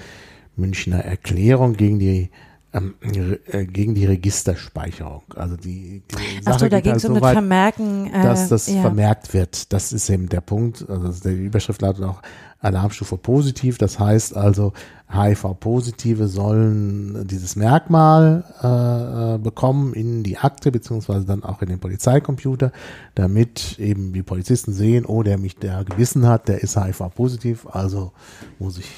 Münchner 0.56 1.00
Erklärung 1.00 1.74
gegen 1.74 2.00
die 2.00 2.30
ähm, 2.74 2.96
äh, 3.02 3.66
gegen 3.66 3.96
die 3.96 4.06
Registerspeicherung. 4.06 5.24
Also 5.36 5.56
die, 5.56 6.04
die 6.12 6.42
Ach 6.46 6.60
so, 6.60 6.68
da 6.68 6.80
ging 6.80 6.92
halt 6.92 7.04
es 7.04 7.06
um 7.06 7.16
so 7.16 7.20
das 7.20 7.24
weit, 7.24 7.34
Vermerken. 7.34 8.14
Äh, 8.14 8.24
dass 8.24 8.50
das 8.50 8.68
ja. 8.68 8.82
vermerkt 8.82 9.34
wird. 9.34 9.72
Das 9.72 9.94
ist 9.94 10.10
eben 10.10 10.30
der 10.30 10.42
Punkt. 10.42 10.86
Also 10.90 11.30
die 11.30 11.46
Überschrift 11.46 11.82
lautet 11.82 12.04
auch 12.04 12.22
Alarmstufe 12.60 13.18
positiv. 13.18 13.78
Das 13.78 14.00
heißt 14.00 14.36
also, 14.36 14.74
HIV-Positive 15.10 16.28
sollen 16.28 17.26
dieses 17.28 17.56
Merkmal 17.56 18.44
äh, 18.62 19.36
äh, 19.36 19.38
bekommen 19.38 19.94
in 19.94 20.24
die 20.24 20.38
Akte 20.38 20.72
beziehungsweise 20.72 21.26
dann 21.26 21.44
auch 21.44 21.62
in 21.62 21.70
den 21.70 21.80
Polizeicomputer, 21.80 22.74
damit 23.16 23.80
eben 23.80 24.12
die 24.12 24.24
Polizisten 24.24 24.74
sehen, 24.74 25.06
oh, 25.06 25.24
der 25.24 25.38
mich 25.38 25.56
der 25.56 25.86
gewissen 25.86 26.28
hat, 26.28 26.50
der 26.50 26.62
ist 26.62 26.76
HIV-positiv, 26.76 27.68
also 27.72 28.12
muss 28.60 28.78
ich 28.78 28.90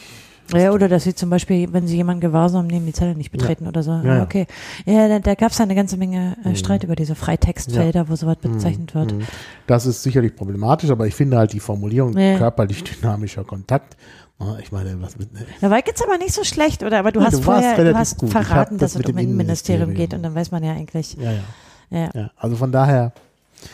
Ja, 0.53 0.71
oder 0.71 0.87
dass 0.87 1.03
sie 1.03 1.13
zum 1.15 1.29
Beispiel, 1.29 1.71
wenn 1.73 1.87
sie 1.87 1.95
jemanden 1.97 2.21
gewahrsam 2.21 2.67
nehmen, 2.67 2.85
die 2.85 2.93
Zelle 2.93 3.15
nicht 3.15 3.31
betreten 3.31 3.67
oder 3.67 3.83
so. 3.83 3.91
Ja, 3.91 4.17
ja. 4.17 4.23
Okay. 4.23 4.47
Ja, 4.85 5.07
da, 5.07 5.19
da 5.19 5.35
gab 5.35 5.51
es 5.51 5.61
eine 5.61 5.75
ganze 5.75 5.97
Menge 5.97 6.35
äh, 6.43 6.55
Streit 6.55 6.83
über 6.83 6.95
diese 6.95 7.15
Freitextfelder, 7.15 8.09
wo 8.09 8.15
sowas 8.15 8.37
bezeichnet 8.37 8.95
wird. 8.95 9.13
Mhm. 9.13 9.21
Das 9.67 9.85
ist 9.85 10.03
sicherlich 10.03 10.35
problematisch, 10.35 10.89
aber 10.89 11.07
ich 11.07 11.15
finde 11.15 11.37
halt 11.37 11.53
die 11.53 11.59
Formulierung 11.59 12.17
Ja. 12.17 12.37
körperlich 12.37 12.83
dynamischer 12.83 13.43
Kontakt. 13.43 13.95
na, 14.39 14.57
Ich 14.59 14.71
meine, 14.71 14.99
was 15.01 15.17
mit, 15.17 15.29
Da 15.61 15.69
war 15.69 15.77
jetzt 15.85 16.03
aber 16.03 16.17
nicht 16.17 16.33
so 16.33 16.43
schlecht, 16.43 16.83
oder? 16.83 16.99
Aber 16.99 17.11
du 17.11 17.19
Ja, 17.19 17.27
hast 17.27 17.37
du 17.39 17.41
vorher, 17.43 17.75
du 17.83 17.95
hast 17.95 18.17
gut. 18.19 18.29
Verraten, 18.31 18.77
das 18.77 18.93
dass 18.93 19.01
es 19.01 19.07
mit 19.07 19.09
um 19.09 19.17
Innenministerium 19.17 19.93
geht 19.93 20.13
und 20.13 20.23
dann 20.23 20.33
weiß 20.35 20.51
man 20.51 20.63
ja 20.63 20.71
eigentlich. 20.73 21.15
ja, 21.19 21.31
ja, 21.31 21.39
Ja. 21.91 22.09
ja. 22.13 22.31
Also 22.37 22.55
von 22.55 22.71
daher, 22.71 23.11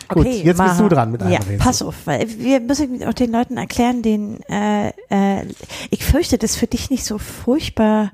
gut, 0.07 0.25
Okay, 0.25 0.37
jetzt 0.43 0.45
bist 0.45 0.57
Maha. 0.57 0.81
du 0.81 0.89
dran 0.89 1.11
mit 1.11 1.21
einem 1.21 1.31
Ja, 1.33 1.39
Rätsel. 1.39 1.57
pass 1.57 1.81
auf, 1.81 1.95
weil 2.05 2.27
wir 2.39 2.59
müssen 2.59 3.03
auch 3.03 3.13
den 3.13 3.31
Leuten 3.31 3.57
erklären, 3.57 4.01
den, 4.01 4.41
äh, 4.43 4.89
äh, 5.09 5.45
ich 5.89 6.03
fürchte, 6.03 6.37
das 6.37 6.51
ist 6.51 6.57
für 6.57 6.67
dich 6.67 6.89
nicht 6.89 7.05
so 7.05 7.17
furchtbar, 7.17 8.11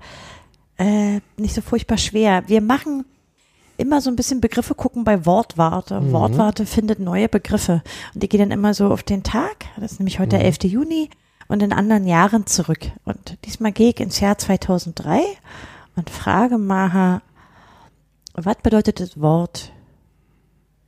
äh, 0.77 1.19
nicht 1.38 1.53
so 1.56 1.61
furchtbar 1.61 1.98
schwer. 1.98 2.43
Wir 2.48 2.61
machen 2.61 3.06
immer 3.77 3.99
so 4.02 4.10
ein 4.11 4.15
bisschen 4.15 4.41
Begriffe 4.41 4.76
gucken 4.76 5.03
bei 5.03 5.26
Wortwarte. 5.26 5.99
Mhm. 6.02 6.11
Wortwarte 6.11 6.65
findet 6.65 6.99
neue 6.99 7.27
Begriffe. 7.30 7.81
Und 8.14 8.22
die 8.22 8.30
gehen 8.30 8.39
dann 8.41 8.52
immer 8.52 8.73
so 8.73 8.88
auf 8.91 9.02
den 9.03 9.23
Tag, 9.23 9.65
das 9.80 9.93
ist 9.93 9.99
nämlich 9.99 10.19
heute 10.19 10.35
Mhm. 10.35 10.39
der 10.41 10.45
11. 10.45 10.68
Juni, 10.68 11.10
und 11.48 11.61
in 11.64 11.73
anderen 11.73 12.06
Jahren 12.07 12.45
zurück. 12.48 12.91
Und 13.03 13.38
diesmal 13.43 13.72
gehe 13.73 13.89
ich 13.89 13.99
ins 13.99 14.19
Jahr 14.22 14.38
2003 14.38 15.22
und 15.98 16.10
frage 16.10 16.57
Maha, 16.57 17.22
was 18.34 18.56
bedeutet 18.64 19.02
das 19.02 19.19
Wort 19.19 19.73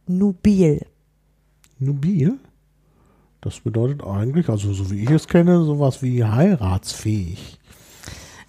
nubil? 0.08 0.86
Nubil? 1.80 2.38
Das 3.42 3.60
bedeutet 3.60 4.04
eigentlich, 4.04 4.48
also 4.50 4.74
so 4.74 4.90
wie 4.90 5.04
ich 5.04 5.10
es 5.10 5.28
kenne, 5.28 5.64
sowas 5.66 6.02
wie 6.02 6.24
heiratsfähig. 6.24 7.60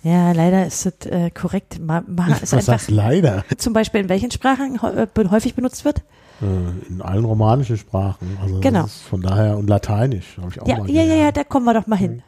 Ja, 0.05 0.33
leider 0.33 0.67
ist 0.67 0.85
das 0.87 1.07
äh, 1.11 1.31
korrekt. 1.31 1.81
Ma, 1.81 2.05
ma 2.07 2.29
ist 2.37 2.53
Was 2.53 2.69
heißt 2.69 2.91
leider? 2.91 3.45
zum 3.57 3.73
Beispiel 3.73 4.03
in 4.03 4.09
welchen 4.09 4.31
Sprachen 4.31 4.77
äh, 4.77 5.07
häufig 5.31 5.55
benutzt 5.55 5.85
wird? 5.85 6.05
Äh, 6.43 6.91
In 6.93 7.01
allen 7.03 7.25
romanischen 7.25 7.79
Sprachen. 7.79 8.37
Also 8.41 8.61
Genau. 8.61 8.87
Von 8.87 9.23
daher 9.23 9.57
und 9.57 9.67
Lateinisch 9.69 10.37
habe 10.37 10.51
ich 10.51 10.61
auch 10.61 10.69
Ja, 10.69 10.79
mal 10.79 10.91
ja, 10.91 11.03
ja, 11.03 11.15
ja, 11.15 11.33
da 11.33 11.43
kommen 11.43 11.65
wir 11.65 11.75
doch 11.75 11.87
mal 11.87 11.97
hin. 11.97 12.23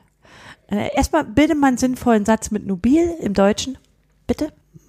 Äh, 0.69 0.89
erstmal 0.97 1.25
bilde 1.25 1.55
mal 1.55 1.69
einen 1.69 1.79
sinnvollen 1.79 2.25
Satz 2.25 2.51
mit 2.51 2.67
nubil 2.67 3.15
im 3.21 3.35
Deutschen. 3.35 3.77
Bitte? 4.27 4.49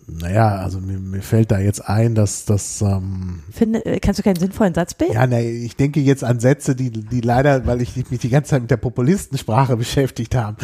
Naja, 0.10 0.56
also 0.56 0.80
mir, 0.80 1.00
mir 1.00 1.22
fällt 1.22 1.52
da 1.52 1.60
jetzt 1.60 1.82
ein, 1.82 2.16
dass 2.16 2.46
das 2.46 2.82
ähm, 2.82 3.44
Finde, 3.52 3.86
äh, 3.86 4.00
kannst 4.00 4.20
du 4.20 4.24
keinen 4.24 4.38
sinnvollen 4.38 4.74
Satz 4.74 4.94
bilden? 4.94 5.14
Ja, 5.14 5.28
ne, 5.28 5.44
ich 5.44 5.76
denke 5.76 6.00
jetzt 6.00 6.24
an 6.24 6.40
Sätze, 6.40 6.76
die, 6.76 6.92
die 6.92 7.20
leider, 7.20 7.66
weil 7.66 7.82
ich 7.82 7.96
mich 8.10 8.20
die 8.20 8.30
ganze 8.30 8.52
Zeit 8.52 8.62
mit 8.62 8.72
der 8.72 8.78
Populistensprache 8.78 9.76
beschäftigt 9.78 10.34
habe, 10.34 10.58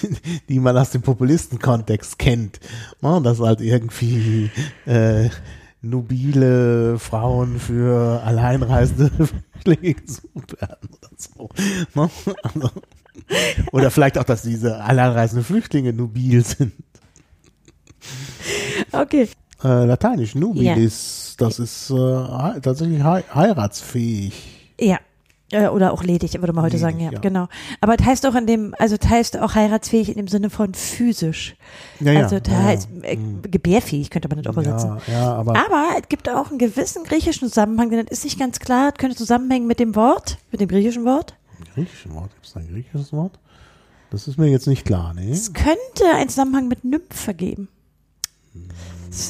die 0.48 0.58
man 0.58 0.78
aus 0.78 0.90
dem 0.90 1.02
Populisten-Kontext 1.02 2.18
kennt. 2.18 2.58
Ja, 3.02 3.20
dass 3.20 3.38
halt 3.38 3.60
irgendwie 3.60 4.50
äh, 4.86 5.28
nubile 5.82 6.98
Frauen 6.98 7.58
für 7.58 8.22
alleinreisende 8.22 9.10
Flüchtlinge 9.62 9.94
gesucht 9.94 10.60
werden 10.60 10.88
oder 10.90 11.10
so. 11.16 11.50
Ne? 11.94 12.10
Also, 12.42 12.70
oder 13.72 13.90
vielleicht 13.90 14.16
auch, 14.16 14.24
dass 14.24 14.42
diese 14.42 14.82
alleinreisenden 14.82 15.44
Flüchtlinge 15.44 15.92
nubil 15.92 16.42
sind. 16.44 16.72
Okay. 18.92 19.28
Äh, 19.64 19.84
Lateinisch, 19.84 20.34
nubil 20.34 20.62
Ja. 20.64 20.74
das 20.76 21.58
ist 21.58 21.90
äh, 21.90 22.60
tatsächlich 22.60 23.02
hei 23.02 23.24
heiratsfähig. 23.34 24.34
Ja. 24.80 24.98
Äh, 25.52 25.68
Oder 25.68 25.92
auch 25.92 26.02
ledig, 26.02 26.34
würde 26.40 26.52
man 26.52 26.64
heute 26.64 26.76
Ledig, 26.76 26.80
sagen, 26.82 26.98
ja, 27.00 27.12
ja. 27.12 27.20
genau. 27.20 27.46
Aber 27.80 27.96
das 27.96 28.04
heißt 28.04 28.26
auch 28.26 28.34
in 28.34 28.46
dem, 28.48 28.74
also 28.80 28.96
das 28.96 29.08
heißt 29.08 29.38
auch 29.38 29.54
heiratsfähig 29.54 30.08
in 30.08 30.16
dem 30.16 30.26
Sinne 30.26 30.50
von 30.50 30.74
physisch. 30.74 31.54
Ja, 32.00 32.12
ja, 32.12 32.22
also 32.24 32.40
das 32.40 32.52
heißt 32.52 32.88
äh, 33.02 33.16
Mhm. 33.16 33.42
gebärfähig, 33.42 34.10
könnte 34.10 34.28
man 34.28 34.42
das 34.42 34.46
auch 34.52 34.60
übersetzen. 34.60 34.96
Ja, 35.06 35.34
aber 35.34 35.52
Aber 35.56 35.86
es 36.00 36.08
gibt 36.08 36.28
auch 36.28 36.50
einen 36.50 36.58
gewissen 36.58 37.04
griechischen 37.04 37.48
Zusammenhang, 37.48 37.90
denn 37.90 38.04
das 38.06 38.18
ist 38.18 38.24
nicht 38.24 38.40
ganz 38.40 38.58
klar, 38.58 38.88
es 38.92 38.98
könnte 38.98 39.16
zusammenhängen 39.16 39.68
mit 39.68 39.78
dem 39.78 39.94
Wort, 39.94 40.38
mit 40.50 40.60
dem 40.60 40.68
griechischen 40.68 41.04
Wort. 41.04 41.34
griechisches 41.74 42.12
Wort, 42.12 42.30
gibt 42.34 42.46
es 42.46 42.56
ein 42.56 42.66
griechisches 42.68 43.12
Wort? 43.12 43.38
Das 44.10 44.26
ist 44.26 44.38
mir 44.38 44.48
jetzt 44.48 44.66
nicht 44.66 44.84
klar, 44.84 45.14
ne? 45.14 45.30
Es 45.30 45.52
könnte 45.52 46.12
einen 46.14 46.28
Zusammenhang 46.28 46.66
mit 46.68 46.84
Nymphe 46.84 47.34
geben. 47.34 47.68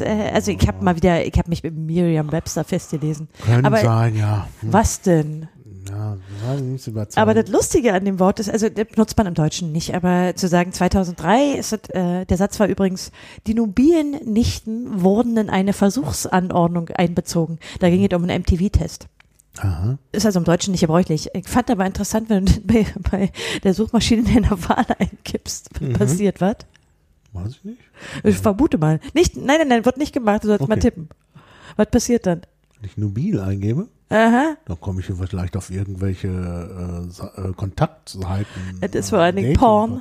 Äh, 0.01 0.31
also 0.33 0.51
ich 0.51 0.67
habe 0.67 0.85
mal 0.85 0.97
wieder, 0.97 1.25
ich 1.25 1.35
habe 1.39 1.49
mich 1.49 1.63
mit 1.63 1.75
Miriam 1.77 2.33
Webster 2.33 2.65
festgelesen. 2.65 3.29
Könnte 3.45 3.67
aber 3.67 3.79
sein, 3.79 4.17
ja. 4.17 4.49
Hm, 4.61 4.73
was 4.73 5.01
denn? 5.03 5.49
Ja, 5.89 6.17
das 6.17 6.49
war 6.49 6.57
nicht 6.57 6.83
so 6.83 6.91
überzeugend. 6.91 7.19
Aber 7.19 7.35
das 7.41 7.49
Lustige 7.49 7.93
an 7.95 8.05
dem 8.05 8.19
Wort 8.19 8.41
ist, 8.41 8.51
also 8.51 8.69
das 8.69 8.87
benutzt 8.89 9.17
man 9.17 9.29
im 9.29 9.35
Deutschen 9.35 9.71
nicht, 9.71 9.95
aber 9.95 10.35
zu 10.35 10.49
sagen 10.49 10.73
2003 10.73 11.53
ist 11.53 11.71
das, 11.73 11.81
äh, 11.91 12.27
der 12.27 12.37
Satz 12.37 12.59
war 12.59 12.67
übrigens, 12.67 13.13
die 13.47 13.55
nubilen 13.55 14.11
Nichten 14.25 15.03
wurden 15.03 15.37
in 15.37 15.49
eine 15.49 15.73
Versuchsanordnung 15.73 16.89
einbezogen. 16.91 17.61
Da 17.79 17.89
ging 17.89 18.05
es 18.05 18.17
um 18.17 18.25
einen 18.25 18.43
MTV-Test. 18.43 19.07
Aha. 19.59 19.97
Ist 20.13 20.27
also 20.27 20.41
im 20.41 20.45
Deutschen 20.45 20.73
nicht 20.73 20.81
gebräuchlich. 20.81 21.29
Ich 21.33 21.49
fand 21.49 21.71
aber 21.71 21.87
interessant, 21.87 22.29
wenn 22.29 22.47
du 22.47 22.53
bei, 22.65 22.87
bei 23.11 23.31
der 23.63 23.73
Suchmaschine 23.73 24.25
deiner 24.25 24.51
Wahl 24.69 24.87
eingibst, 24.99 25.71
was 25.73 25.81
Mhm. 25.89 25.93
passiert, 25.93 26.41
was? 26.41 26.57
Weiß 27.37 27.53
ich 27.53 27.65
nicht. 27.65 27.81
Ich 28.25 28.37
vermute 28.39 28.79
mal. 28.79 29.01
Nicht, 29.15 29.37
nein, 29.37 29.59
nein, 29.59 29.69
nein, 29.69 29.85
wird 29.85 29.97
nicht 29.99 30.13
gemacht, 30.13 30.45
du 30.45 30.49
sollst 30.49 30.67
mal 30.69 30.75
Okay. 30.75 30.81
tippen. 30.91 31.09
Was 31.77 31.91
passiert 31.91 32.27
dann? 32.27 32.43
Wenn 32.81 32.91
ich 32.91 32.97
nubil 32.97 33.41
eingebe, 33.41 33.89
Aha, 34.09 34.55
dann 34.67 34.81
komme 34.81 35.01
ich 35.01 35.07
vielleicht 35.07 35.57
auf 35.57 35.71
irgendwelche 35.71 36.29
äh, 36.29 37.41
äh, 37.49 37.53
Kontaktseiten. 37.55 38.79
Das 38.81 38.91
ist 38.95 39.09
äh, 39.09 39.11
vor 39.11 39.19
allen 39.19 39.37
Dingen 39.37 39.55
Porn. 39.55 40.01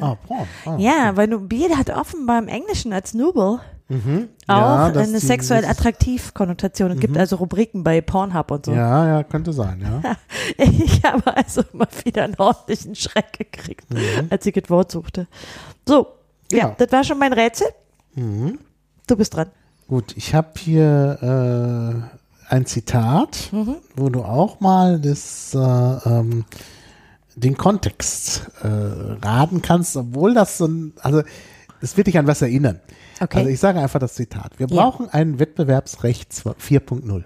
Ah, 0.00 0.16
Porn. 0.26 0.46
Ah, 0.66 0.76
ja, 0.78 1.16
weil 1.16 1.28
nubil 1.28 1.76
hat 1.76 1.90
offenbar 1.90 2.38
im 2.38 2.48
Englischen 2.48 2.92
als 2.92 3.14
Nubel 3.14 3.60
Mhm. 3.88 4.28
auch 4.46 4.56
Ja, 4.56 4.84
eine 4.86 5.20
sexuell 5.20 5.66
attraktiv 5.66 6.32
Konnotation. 6.32 6.92
Es 6.92 7.00
gibt 7.00 7.18
also 7.18 7.36
Rubriken 7.36 7.84
bei 7.84 8.00
Pornhub 8.00 8.50
und 8.50 8.64
so. 8.66 8.72
Ja, 8.72 9.06
ja, 9.06 9.22
könnte 9.22 9.52
sein, 9.52 9.82
ja. 9.82 10.16
Ich 10.56 11.04
habe 11.04 11.36
also 11.36 11.62
mal 11.72 11.88
wieder 12.04 12.24
einen 12.24 12.36
ordentlichen 12.36 12.94
Schreck 12.94 13.32
gekriegt, 13.38 13.86
als 14.30 14.46
ich 14.46 14.54
das 14.54 14.70
Wort 14.70 14.92
suchte. 14.92 15.26
So, 15.86 16.06
ja, 16.52 16.58
Ja. 16.68 16.74
das 16.78 16.92
war 16.92 17.04
schon 17.04 17.18
mein 17.18 17.32
Rätsel. 17.32 17.66
Mhm. 18.14 18.58
Du 19.06 19.16
bist 19.16 19.34
dran. 19.34 19.48
Gut, 19.88 20.16
ich 20.16 20.34
habe 20.34 20.50
hier 20.58 22.08
äh, 22.48 22.54
ein 22.54 22.66
Zitat, 22.66 23.48
Mhm. 23.52 23.76
wo 23.96 24.08
du 24.08 24.22
auch 24.22 24.60
mal 24.60 25.00
das, 25.00 25.54
äh, 25.54 25.58
ähm, 25.58 26.44
den 27.34 27.56
Kontext 27.56 28.50
äh, 28.62 28.68
raten 28.68 29.62
kannst, 29.62 29.96
obwohl 29.96 30.34
das 30.34 30.58
so 30.58 30.66
ein, 30.66 30.92
also 31.00 31.22
das 31.80 31.96
wird 31.96 32.06
dich 32.06 32.18
an 32.18 32.26
was 32.26 32.42
erinnern. 32.42 32.80
Okay. 33.20 33.38
Also 33.38 33.50
ich 33.50 33.60
sage 33.60 33.80
einfach 33.80 34.00
das 34.00 34.14
Zitat. 34.14 34.58
Wir 34.58 34.66
Ja. 34.68 34.76
brauchen 34.82 35.08
ein 35.08 35.38
Wettbewerbsrecht 35.38 36.32
4.0. 36.32 37.24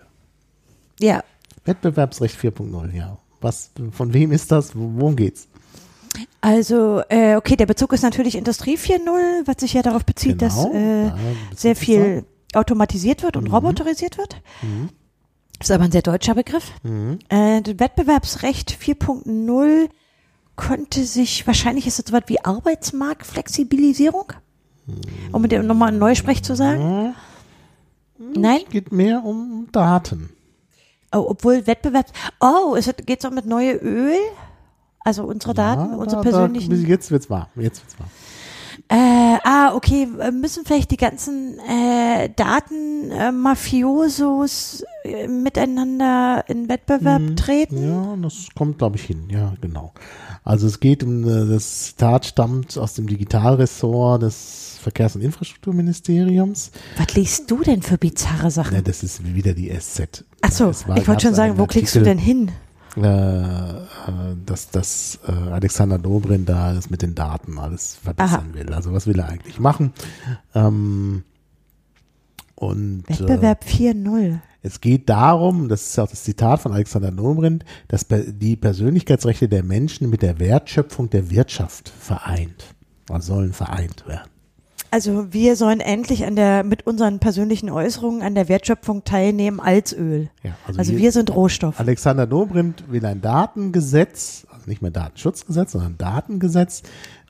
Ja, 1.01 1.23
Wettbewerbsrecht 1.65 2.37
4.0, 2.39 2.95
ja. 2.95 3.19
Was, 3.41 3.71
von 3.93 4.13
wem 4.15 4.33
ist 4.33 4.51
das? 4.53 4.73
Worum 4.75 5.15
geht's? 5.17 5.49
Also, 6.41 7.03
äh, 7.09 7.37
okay, 7.37 7.57
der 7.57 7.67
Bezug 7.67 7.93
ist 7.93 8.03
natürlich 8.03 8.37
Industrie 8.37 8.77
4.0, 8.77 9.47
was 9.47 9.57
sich 9.61 9.73
ja 9.73 9.83
darauf 9.83 10.05
bezieht, 10.05 10.43
dass 10.43 10.57
Genau, 10.57 10.73
äh, 10.75 11.05
ja, 11.07 11.17
bezieht 11.51 11.59
sehr 11.59 11.77
viel 11.77 12.25
automatisiert 12.55 13.23
wird 13.23 13.37
und 13.37 13.53
roboterisiert 13.53 14.19
wird. 14.19 14.37
Das 15.59 15.69
ist 15.69 15.75
aber 15.75 15.85
ein 15.85 15.93
sehr 15.93 16.03
deutscher 16.03 16.35
Begriff. 16.35 16.73
Mhm. 16.83 17.19
Äh, 17.29 17.63
Wettbewerbsrecht 17.67 18.71
4.0 18.73 19.89
konnte 20.55 21.05
sich, 21.05 21.47
wahrscheinlich 21.47 21.87
ist 21.87 21.99
es 21.99 22.07
so 22.07 22.13
was 22.13 22.25
wie 22.27 22.43
Arbeitsmarktflexibilisierung, 22.45 24.33
um 25.33 25.43
mit 25.43 25.53
dem 25.53 25.67
nochmal 25.67 25.93
ein 25.93 25.99
Neusprech 25.99 26.43
zu 26.43 26.57
sagen. 26.57 27.15
Nein? 28.19 28.61
Es 28.65 28.71
geht 28.71 28.93
mehr 28.93 29.23
um 29.25 29.69
Daten. 29.73 30.31
Oh, 31.13 31.27
obwohl 31.29 31.67
Wettbewerbs. 31.67 32.13
Oh, 32.41 32.75
es 32.77 32.93
geht 33.05 33.23
so 33.23 33.31
mit 33.31 33.47
neue 33.47 33.75
Öl? 33.75 34.17
Also 35.07 35.23
unsere 35.23 35.55
Daten, 35.55 35.93
Ja, 35.93 35.97
unsere 35.99 36.23
da- 36.23 36.31
da- 36.31 36.39
persönlichen. 36.39 36.87
jetzt 36.87 37.13
wird's 37.13 37.31
warm. 37.31 37.47
Jetzt 37.55 37.81
wird's 37.83 37.97
warm. 38.01 38.11
Äh, 38.89 39.39
ah, 39.45 39.73
okay, 39.75 40.09
äh, 40.21 40.31
müssen 40.33 40.65
vielleicht 40.65 40.91
die 40.91 40.97
ganzen 40.97 41.59
äh, 41.61 42.29
Daten 42.35 43.11
äh, 43.13 43.31
Mafiosos 43.33 44.85
äh, 45.05 45.29
miteinander 45.29 46.45
in 46.49 46.69
Wettbewerb 46.69 47.37
treten? 47.37 47.77
Mhm. 47.83 47.89
Ja, 47.89 48.17
das 48.21 48.49
kommt, 48.57 48.79
glaube 48.79 48.97
ich, 48.97 49.05
hin. 49.05 49.29
Ja, 49.31 49.55
genau. 49.61 49.93
Also 50.45 50.67
es 50.67 50.81
geht 50.81 51.03
um, 51.05 51.23
äh, 51.25 51.47
das 51.49 51.85
Zitat 51.87 52.27
stammt 52.27 52.77
aus 52.77 52.95
dem 52.95 53.07
Digitalressort 53.07 54.23
des 54.23 54.79
Verkehrs- 54.83 55.15
und 55.17 55.23
Infrastrukturministeriums. 55.23 56.71
Was 56.97 57.15
liest 57.15 57.51
du 57.51 57.63
denn 57.63 57.83
für 57.83 57.99
bizarre 57.99 58.51
Sachen? 58.51 58.75
Ja, 58.75 58.83
das 58.83 59.03
ist 59.03 59.25
wieder 59.35 59.55
die 59.55 59.71
SZ. 59.71 60.25
Ach 60.43 60.53
so, 60.53 60.71
ich 60.71 61.07
wollte 61.09 61.23
schon 61.23 61.35
sagen, 61.35 61.59
wo 61.59 61.67
klickst 61.67 61.95
du 61.95 62.01
Artikel, 62.01 62.17
denn 62.17 62.25
hin? 62.25 62.51
Äh, 62.97 63.03
äh, 63.03 63.83
dass, 64.47 64.71
dass 64.71 65.19
äh, 65.29 65.33
Alexander 65.33 65.99
Dobrin 65.99 66.47
da 66.47 66.73
das 66.73 66.89
mit 66.89 67.03
den 67.03 67.15
Daten 67.15 67.59
alles 67.59 67.97
verbessern 67.97 68.55
will. 68.55 68.73
Also 68.73 68.93
was 68.93 69.07
will 69.07 69.19
er 69.19 69.29
eigentlich 69.29 69.61
machen? 69.61 69.93
Ähm, 70.55 71.25
und 72.55 73.05
äh, 73.09 73.19
Wettbewerb 73.19 73.65
4.0. 73.65 74.39
es 74.63 74.81
geht 74.81 75.11
darum, 75.11 75.69
das 75.69 75.91
ist 75.91 75.99
auch 75.99 76.09
das 76.09 76.25
Zitat 76.25 76.61
von 76.61 76.73
Alexander 76.73 77.11
Dobrindt, 77.11 77.67
dass 77.89 78.07
die 78.09 78.57
Persönlichkeitsrechte 78.57 79.49
der 79.49 79.63
Menschen 79.63 80.09
mit 80.09 80.23
der 80.23 80.39
Wertschöpfung 80.39 81.11
der 81.11 81.31
Wirtschaft 81.31 81.91
vereint. 81.91 82.75
Oder 83.11 83.21
sollen 83.21 83.53
vereint 83.53 84.07
werden. 84.07 84.31
Also 84.91 85.33
wir 85.33 85.57
sollen 85.57 85.81
endlich 85.81 86.25
an 86.25 86.37
der 86.37 86.65
mit 86.65 86.87
unseren 86.87 87.19
persönlichen 87.19 87.71
Äußerungen 87.71 88.23
an 88.23 88.35
der 88.35 88.49
Wertschöpfung 88.49 89.05
teilnehmen 89.05 89.61
als 89.61 89.93
Öl. 89.93 90.29
Ja, 90.43 90.57
Also 90.77 90.97
wir 90.97 91.13
sind 91.13 91.35
Rohstoff. 91.35 91.79
Alexander 91.81 92.27
Dobrindt 92.27 92.85
will 92.91 93.05
ein 93.05 93.21
Datengesetz, 93.21 94.47
also 94.53 94.69
nicht 94.69 94.83
mehr 94.83 94.91
Datenschutzgesetz, 94.91 95.73
sondern 95.73 95.99
Datengesetz, 95.99 96.83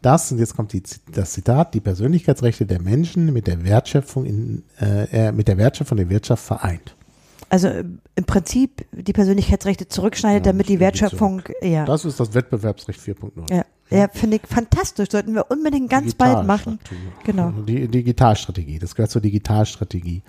das, 0.02 0.30
und 0.30 0.38
jetzt 0.38 0.54
kommt 0.54 0.72
die, 0.72 0.82
das 1.12 1.32
Zitat, 1.32 1.74
die 1.74 1.80
Persönlichkeitsrechte 1.80 2.66
der 2.66 2.80
Menschen 2.80 3.32
mit 3.32 3.46
der 3.46 3.64
Wertschöpfung 3.64 4.24
in, 4.24 4.62
äh, 4.80 5.28
äh, 5.28 5.32
mit 5.32 5.48
der 5.48 5.56
Wertschöpfung 5.56 5.96
der 5.96 6.08
Wirtschaft 6.10 6.44
vereint. 6.44 6.94
Also 7.48 7.68
äh, 7.68 7.84
im 8.14 8.24
Prinzip 8.24 8.86
die 8.92 9.12
Persönlichkeitsrechte 9.12 9.88
zurückschneidet, 9.88 10.46
Ja, 10.46 10.52
damit 10.52 10.68
die 10.68 10.80
Wertschöpfung, 10.80 11.42
ja. 11.62 11.84
Das 11.84 12.04
ist 12.04 12.20
das 12.20 12.34
Wettbewerbsrecht 12.34 13.00
4.0. 13.00 13.52
ja, 13.54 13.64
ja 13.90 14.08
finde 14.12 14.36
ich 14.36 14.42
fantastisch. 14.46 15.08
Sollten 15.10 15.34
wir 15.34 15.50
unbedingt 15.50 15.90
ganz 15.90 16.14
bald 16.14 16.46
machen. 16.46 16.78
Digitalstrategie. 16.90 17.24
Genau. 17.24 17.50
Die 17.66 17.88
Digitalstrategie, 17.88 18.78
das 18.78 18.94
gehört 18.94 19.10
zur 19.10 19.20
Digitalstrategie. 19.22 20.22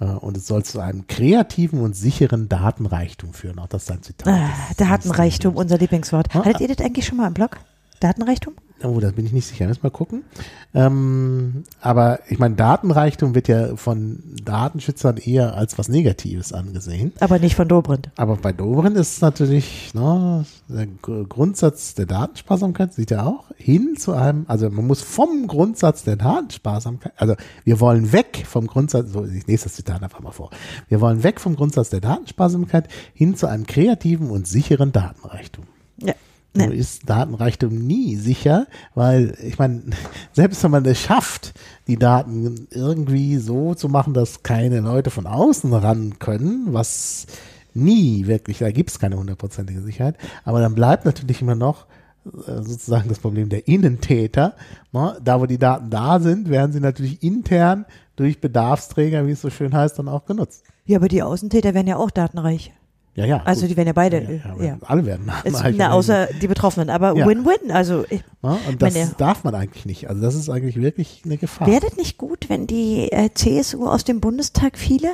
Äh, 0.00 0.04
Und 0.06 0.36
es 0.36 0.46
soll 0.46 0.64
zu 0.64 0.80
einem 0.80 1.06
kreativen 1.06 1.80
und 1.80 1.94
sicheren 1.94 2.48
Datenreichtum 2.48 3.32
führen. 3.34 3.58
Auch 3.58 3.68
das 3.68 3.84
ist 3.84 3.90
ein 3.92 4.02
Zitat. 4.02 4.28
Ah, 4.28 4.50
Datenreichtum, 4.76 5.54
unser 5.56 5.78
Lieblingswort. 5.78 6.28
Ah, 6.34 6.44
Hattet 6.44 6.60
ihr 6.62 6.68
das 6.68 6.84
eigentlich 6.84 7.06
schon 7.06 7.18
mal 7.18 7.26
im 7.28 7.34
Blog? 7.34 7.58
Datenreichtum? 8.00 8.54
Oh, 8.82 8.98
da 8.98 9.10
bin 9.10 9.26
ich 9.26 9.32
nicht 9.32 9.46
sicher. 9.46 9.66
Müssen 9.66 9.82
wir 9.82 9.90
mal 9.90 9.94
gucken. 9.94 10.24
Ähm, 10.72 11.64
aber 11.82 12.20
ich 12.30 12.38
meine, 12.38 12.54
Datenreichtum 12.54 13.34
wird 13.34 13.46
ja 13.46 13.76
von 13.76 14.22
Datenschützern 14.42 15.18
eher 15.18 15.54
als 15.54 15.76
was 15.76 15.90
Negatives 15.90 16.54
angesehen. 16.54 17.12
Aber 17.20 17.38
nicht 17.38 17.56
von 17.56 17.68
Dobrindt. 17.68 18.08
Aber 18.16 18.36
bei 18.36 18.52
Dobrin 18.54 18.94
ist 18.94 19.16
es 19.16 19.20
natürlich 19.20 19.92
ne, 19.92 20.46
der 20.68 20.86
Gr- 20.86 21.24
Grundsatz 21.24 21.94
der 21.94 22.06
Datensparsamkeit, 22.06 22.94
sieht 22.94 23.10
er 23.10 23.26
auch, 23.26 23.50
hin 23.56 23.96
zu 23.98 24.12
einem, 24.14 24.46
also 24.48 24.70
man 24.70 24.86
muss 24.86 25.02
vom 25.02 25.46
Grundsatz 25.46 26.02
der 26.04 26.16
Datensparsamkeit, 26.16 27.12
also 27.18 27.34
wir 27.64 27.80
wollen 27.80 28.12
weg 28.14 28.44
vom 28.46 28.66
Grundsatz, 28.66 29.12
so 29.12 29.26
ich 29.26 29.46
lese 29.46 29.64
das 29.64 29.74
Zitat 29.74 30.02
einfach 30.02 30.20
mal 30.20 30.32
vor, 30.32 30.48
wir 30.88 31.02
wollen 31.02 31.22
weg 31.22 31.38
vom 31.38 31.54
Grundsatz 31.54 31.90
der 31.90 32.00
Datensparsamkeit 32.00 32.88
hin 33.12 33.36
zu 33.36 33.46
einem 33.46 33.66
kreativen 33.66 34.30
und 34.30 34.48
sicheren 34.48 34.92
Datenreichtum. 34.92 35.66
Ja. 35.98 36.14
Nur 36.52 36.68
Ne. 36.68 36.74
ist 36.74 37.08
Datenreichtum 37.08 37.72
nie 37.72 38.16
sicher, 38.16 38.66
weil 38.94 39.36
ich 39.42 39.58
meine, 39.58 39.82
selbst 40.32 40.62
wenn 40.64 40.72
man 40.72 40.84
es 40.84 40.98
schafft, 41.00 41.54
die 41.86 41.96
Daten 41.96 42.66
irgendwie 42.70 43.36
so 43.36 43.74
zu 43.74 43.88
machen, 43.88 44.14
dass 44.14 44.42
keine 44.42 44.80
Leute 44.80 45.10
von 45.10 45.26
außen 45.26 45.72
ran 45.72 46.18
können, 46.18 46.68
was 46.72 47.26
nie 47.72 48.26
wirklich, 48.26 48.58
da 48.58 48.70
gibt 48.72 48.90
es 48.90 48.98
keine 48.98 49.16
hundertprozentige 49.16 49.80
Sicherheit, 49.80 50.16
aber 50.44 50.60
dann 50.60 50.74
bleibt 50.74 51.04
natürlich 51.04 51.40
immer 51.40 51.54
noch 51.54 51.86
äh, 52.24 52.62
sozusagen 52.62 53.08
das 53.08 53.20
Problem 53.20 53.48
der 53.48 53.68
Innentäter. 53.68 54.54
Ne? 54.92 55.16
Da, 55.22 55.40
wo 55.40 55.46
die 55.46 55.58
Daten 55.58 55.88
da 55.88 56.18
sind, 56.18 56.50
werden 56.50 56.72
sie 56.72 56.80
natürlich 56.80 57.22
intern 57.22 57.86
durch 58.16 58.40
Bedarfsträger, 58.40 59.26
wie 59.26 59.32
es 59.32 59.40
so 59.40 59.50
schön 59.50 59.72
heißt, 59.72 59.98
dann 59.98 60.08
auch 60.08 60.26
genutzt. 60.26 60.64
Ja, 60.84 60.98
aber 60.98 61.08
die 61.08 61.22
Außentäter 61.22 61.74
werden 61.74 61.86
ja 61.86 61.96
auch 61.96 62.10
datenreich. 62.10 62.72
Ja, 63.14 63.24
ja. 63.26 63.42
Also 63.44 63.62
gut. 63.62 63.70
die 63.72 63.76
werden 63.76 63.88
ja 63.88 63.92
beide, 63.92 64.22
ja, 64.22 64.30
ja, 64.30 64.56
äh, 64.62 64.66
ja. 64.68 64.78
Alle 64.82 65.04
werden 65.04 65.28
Es, 65.44 65.52
Datenreich. 65.52 65.76
na, 65.76 65.92
außer 65.92 66.28
die 66.40 66.46
Betroffenen. 66.46 66.90
Aber. 66.90 67.14
Win-Win, 67.16 67.70
also 67.72 68.04
ich? 68.08 68.22
Und 68.40 68.80
das 68.80 68.94
Meine- 68.94 69.10
darf 69.18 69.42
man 69.44 69.54
eigentlich 69.54 69.84
nicht. 69.84 70.08
Also 70.08 70.22
das 70.22 70.34
ist 70.36 70.48
eigentlich 70.48 70.76
wirklich 70.80 71.22
eine 71.24 71.36
Gefahr. 71.36 71.66
wäre 71.66 71.80
das 71.80 71.96
nicht 71.96 72.18
gut, 72.18 72.48
wenn 72.48 72.66
die 72.66 73.10
äh, 73.10 73.30
CSU 73.34 73.86
aus 73.86 74.04
dem 74.04 74.20
Bundestag 74.20 74.78
fiele? 74.78 75.10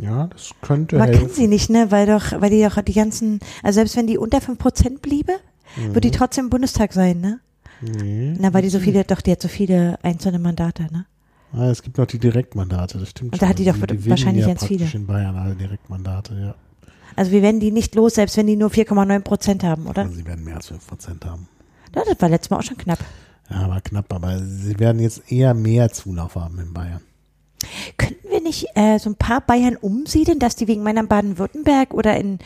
Ja, 0.00 0.28
das 0.28 0.50
könnte 0.62 0.96
Man 0.96 1.10
kann 1.10 1.20
helfen. 1.22 1.34
sie 1.34 1.48
nicht, 1.48 1.70
ne? 1.70 1.90
Weil 1.90 2.06
doch, 2.06 2.40
weil 2.40 2.50
die 2.50 2.62
doch 2.62 2.80
die 2.82 2.92
ganzen, 2.92 3.40
also 3.64 3.74
selbst 3.78 3.96
wenn 3.96 4.06
die 4.06 4.16
unter 4.16 4.38
5% 4.38 5.00
bliebe, 5.00 5.32
würde 5.88 6.00
die 6.08 6.16
trotzdem 6.16 6.44
im 6.46 6.50
Bundestag 6.50 6.92
sein, 6.92 7.20
ne? 7.20 7.40
Nee. 7.80 8.34
Na, 8.38 8.54
weil 8.54 8.62
die 8.62 8.68
so 8.70 8.78
viele, 8.78 9.02
doch, 9.04 9.20
die 9.20 9.32
hat 9.32 9.42
so 9.42 9.48
viele 9.48 9.98
einzelne 10.02 10.38
Mandate, 10.38 10.84
ne? 10.92 11.06
Ah, 11.52 11.68
es 11.70 11.82
gibt 11.82 11.98
noch 11.98 12.06
die 12.06 12.18
Direktmandate, 12.18 12.98
das 12.98 13.10
stimmt 13.10 13.32
Und 13.32 13.42
da 13.42 13.48
hat 13.48 13.58
die 13.58 13.64
doch 13.64 13.74
gewinnen 13.80 14.08
wahrscheinlich 14.10 14.42
ja 14.42 14.48
ganz 14.48 14.64
viele. 14.66 14.86
in 14.92 15.06
Bayern 15.06 15.36
alle 15.36 15.54
Direktmandate, 15.56 16.34
ja. 16.40 16.54
Also 17.16 17.30
wir 17.30 17.42
werden 17.42 17.60
die 17.60 17.70
nicht 17.70 17.94
los, 17.94 18.14
selbst 18.14 18.36
wenn 18.36 18.46
die 18.46 18.56
nur 18.56 18.70
4,9 18.70 19.20
Prozent 19.20 19.64
haben, 19.64 19.86
oder? 19.86 20.02
Also 20.02 20.14
sie 20.14 20.26
werden 20.26 20.44
mehr 20.44 20.56
als 20.56 20.70
5% 20.70 21.24
haben. 21.24 21.48
Ja, 21.94 22.02
das 22.06 22.20
war 22.20 22.28
letztes 22.28 22.50
Mal 22.50 22.58
auch 22.58 22.62
schon 22.62 22.76
knapp. 22.76 22.98
Ja, 23.50 23.68
war 23.68 23.80
knapp, 23.80 24.12
aber 24.12 24.38
sie 24.40 24.78
werden 24.78 25.00
jetzt 25.00 25.30
eher 25.32 25.54
mehr 25.54 25.90
Zulauf 25.90 26.34
haben 26.34 26.58
in 26.58 26.72
Bayern. 26.72 27.00
Könnten 27.96 28.28
wir 28.30 28.40
nicht 28.40 28.66
äh, 28.74 28.98
so 28.98 29.10
ein 29.10 29.16
paar 29.16 29.40
Bayern 29.40 29.76
umsiedeln, 29.76 30.38
dass 30.38 30.54
die 30.54 30.68
wegen 30.68 30.82
meiner 30.82 31.02
Baden-Württemberg 31.04 31.92
oder 31.92 32.16
in, 32.16 32.38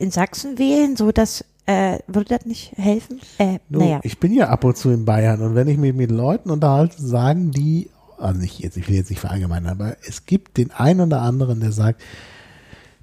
in 0.00 0.10
Sachsen 0.10 0.58
wählen, 0.58 0.96
so 0.96 1.12
dass 1.12 1.44
äh, 1.66 1.98
würde 2.08 2.36
das 2.36 2.46
nicht 2.46 2.72
helfen? 2.76 3.20
Äh, 3.38 3.58
Du, 3.68 3.78
naja. 3.78 4.00
Ich 4.02 4.18
bin 4.18 4.32
ja 4.32 4.48
ab 4.48 4.64
und 4.64 4.76
zu 4.76 4.90
in 4.90 5.04
Bayern 5.04 5.40
und 5.42 5.54
wenn 5.54 5.68
ich 5.68 5.78
mich 5.78 5.94
mit 5.94 6.10
Leuten 6.10 6.50
unterhalte, 6.50 7.00
sagen 7.00 7.52
die, 7.52 7.88
also 8.18 8.40
nicht 8.40 8.58
jetzt, 8.58 8.76
ich 8.76 8.88
will 8.88 8.96
jetzt 8.96 9.10
nicht 9.10 9.20
verallgemeinern, 9.20 9.70
aber 9.80 9.96
es 10.06 10.26
gibt 10.26 10.56
den 10.56 10.72
einen 10.72 11.00
oder 11.02 11.22
anderen, 11.22 11.60
der 11.60 11.72
sagt, 11.72 12.00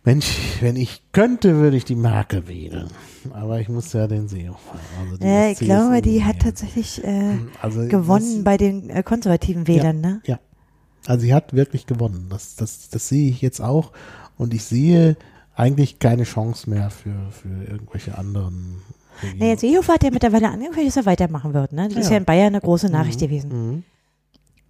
Mensch, 0.04 0.58
wenn 0.62 0.76
ich 0.76 1.02
könnte, 1.12 1.56
würde 1.58 1.78
ich 1.78 1.86
die 1.86 1.96
Merkel 1.96 2.48
wählen. 2.48 2.88
Aber 3.34 3.60
ich 3.60 3.68
muss 3.70 3.92
ja 3.94 4.08
den 4.08 4.28
SEO 4.28 4.54
fahren. 4.54 4.80
Also 5.12 5.26
Ja, 5.26 5.50
ich 5.50 5.60
glaube, 5.60 6.02
die 6.02 6.24
hat 6.24 6.40
tatsächlich 6.40 7.04
äh, 7.04 7.38
also 7.62 7.86
gewonnen 7.88 8.36
das- 8.38 8.44
bei 8.44 8.58
den 8.58 8.90
äh, 8.90 9.04
konservativen 9.04 9.68
Wählern, 9.68 10.00
ne? 10.02 10.22
Ja. 10.26 10.40
Also 11.06 11.22
sie 11.22 11.34
hat 11.34 11.54
wirklich 11.54 11.86
gewonnen. 11.86 12.28
Das, 12.30 12.56
das, 12.56 12.90
das 12.90 13.08
sehe 13.10 13.30
ich 13.30 13.42
jetzt 13.42 13.62
auch. 13.62 13.92
Und 14.38 14.54
ich 14.54 14.64
sehe 14.64 15.18
eigentlich 15.56 16.00
keine 16.00 16.24
Chance 16.24 16.70
mehr 16.70 16.90
für, 16.90 17.14
für 17.32 17.70
irgendwelche 17.70 18.18
anderen. 18.18 18.82
Naja, 19.38 19.58
Seehofer 19.58 19.96
hat 19.96 20.04
ja 20.04 20.12
mittlerweile 20.12 20.50
angekündigt, 20.50 20.96
dass 20.96 21.04
er 21.04 21.06
weitermachen 21.06 21.54
wird, 21.54 21.74
ne? 21.74 21.90
Das 21.90 21.98
ist 21.98 22.06
Ja. 22.06 22.12
ja 22.12 22.18
in 22.20 22.26
Bayern 22.26 22.48
eine 22.54 22.62
große 22.62 22.88
Nachricht 22.90 23.20
gewesen. 23.20 23.50
Mhm. 23.52 23.84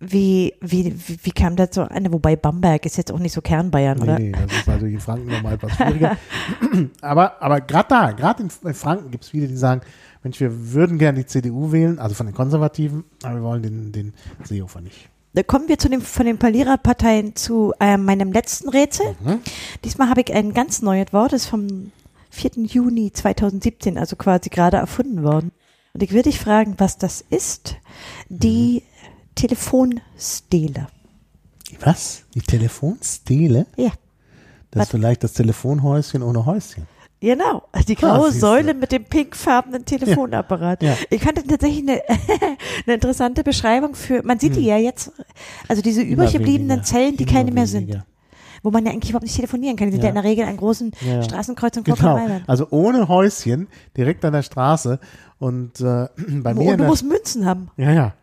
Wie, 0.01 0.53
wie, 0.61 0.95
wie, 1.07 1.19
wie 1.23 1.31
kam 1.31 1.57
das 1.57 1.69
so 1.73 1.81
an? 1.81 2.11
Wobei 2.13 2.37
Bamberg 2.37 2.85
ist 2.85 2.95
jetzt 2.97 3.11
auch 3.11 3.19
nicht 3.19 3.33
so 3.33 3.41
Kernbayern, 3.41 3.99
oder? 3.99 4.17
Nee, 4.17 4.29
nee, 4.29 4.45
das 4.47 4.59
ist 4.59 4.67
natürlich 4.67 4.93
in 4.93 4.99
Franken 5.01 5.27
nochmal 5.27 5.55
etwas 5.55 5.73
schwieriger. 5.73 6.17
aber 7.01 7.41
aber 7.41 7.59
gerade 7.61 7.89
da, 7.89 8.11
gerade 8.13 8.43
in, 8.43 8.49
in 8.63 8.73
Franken 8.73 9.11
gibt 9.11 9.25
es 9.25 9.31
viele, 9.31 9.47
die 9.47 9.57
sagen, 9.57 9.81
Mensch, 10.23 10.39
wir 10.39 10.73
würden 10.73 10.97
gerne 10.97 11.19
die 11.19 11.25
CDU 11.25 11.71
wählen, 11.71 11.99
also 11.99 12.15
von 12.15 12.25
den 12.25 12.35
Konservativen, 12.35 13.03
aber 13.23 13.35
wir 13.35 13.43
wollen 13.43 13.61
den, 13.61 13.91
den 13.91 14.13
Seehofer 14.43 14.81
nicht. 14.81 15.09
Da 15.33 15.43
kommen 15.43 15.67
wir 15.67 15.77
zu 15.77 15.89
dem, 15.89 16.01
von 16.01 16.25
den 16.25 16.39
Verliererparteien 16.39 17.35
zu 17.35 17.73
äh, 17.79 17.97
meinem 17.97 18.31
letzten 18.31 18.69
Rätsel. 18.69 19.15
Mhm. 19.23 19.39
Diesmal 19.83 20.09
habe 20.09 20.21
ich 20.21 20.33
ein 20.33 20.53
ganz 20.53 20.81
neues 20.81 21.13
Wort, 21.13 21.33
das 21.33 21.43
ist 21.43 21.49
vom 21.49 21.91
4. 22.31 22.51
Juni 22.65 23.11
2017, 23.11 23.97
also 23.97 24.15
quasi 24.15 24.49
gerade 24.49 24.77
erfunden 24.77 25.23
worden. 25.23 25.51
Und 25.93 26.03
ich 26.03 26.13
will 26.13 26.21
dich 26.21 26.39
fragen, 26.39 26.75
was 26.77 26.97
das 26.97 27.23
ist. 27.29 27.75
Die 28.29 28.83
Telefonstele. 29.39 30.87
Was? 31.81 32.23
Die 32.35 32.41
Telefonstele? 32.41 33.65
Ja. 33.77 33.91
Das 34.71 34.83
ist 34.83 34.91
vielleicht 34.91 35.23
das 35.23 35.33
Telefonhäuschen 35.33 36.21
ohne 36.23 36.45
Häuschen. 36.45 36.87
Genau, 37.21 37.63
die 37.87 37.97
Ah, 37.97 37.99
graue 37.99 38.25
siehste. 38.31 38.39
Säule 38.39 38.73
mit 38.73 38.91
dem 38.93 39.03
pinkfarbenen 39.03 39.83
Telefonapparat. 39.83 40.81
Ja. 40.83 40.95
Ich 41.09 41.21
fand 41.21 41.35
tatsächlich 41.49 41.81
eine, 41.81 42.01
eine 42.85 42.93
interessante 42.95 43.43
Beschreibung 43.43 43.93
für, 43.95 44.23
man 44.23 44.39
sieht 44.39 44.55
die 44.55 44.61
ja 44.65 44.77
jetzt, 44.77 45.11
also 45.67 45.81
diese 45.81 46.01
übrig 46.01 46.31
gebliebenen. 46.31 46.83
Zellen, 46.83 47.17
die 47.17 47.23
Immer 47.23 47.31
keine 47.33 47.51
mehr 47.51 47.67
sind, 47.67 47.87
weniger. 47.89 48.05
wo 48.63 48.71
man 48.71 48.85
ja 48.85 48.91
eigentlich 48.93 49.09
überhaupt 49.09 49.25
nicht 49.25 49.35
telefonieren 49.35 49.75
kann. 49.75 49.87
Die 49.87 49.91
sind 49.93 50.01
ja, 50.03 50.05
Ja. 50.05 50.09
in 50.09 50.15
der 50.15 50.23
Regel 50.23 50.45
an 50.45 50.55
großen 50.55 50.91
Ja, 51.01 51.15
ja. 51.15 51.23
Straßenkreuzungen 51.23 51.83
Genau, 51.93 52.19
also 52.47 52.67
ohne 52.69 53.07
Häuschen, 53.09 53.67
direkt 53.97 54.23
an 54.23 54.31
der 54.33 54.43
Straße 54.43 54.99
und 55.39 55.81
äh, 55.81 56.07
bei 56.41 56.53
mir 56.53 56.61
in 56.63 56.69
Und 56.71 56.77
du 56.79 56.83
musst 56.85 57.03
Münzen 57.03 57.45
haben. 57.45 57.69
ja, 57.75 57.91
ja, 57.91 58.13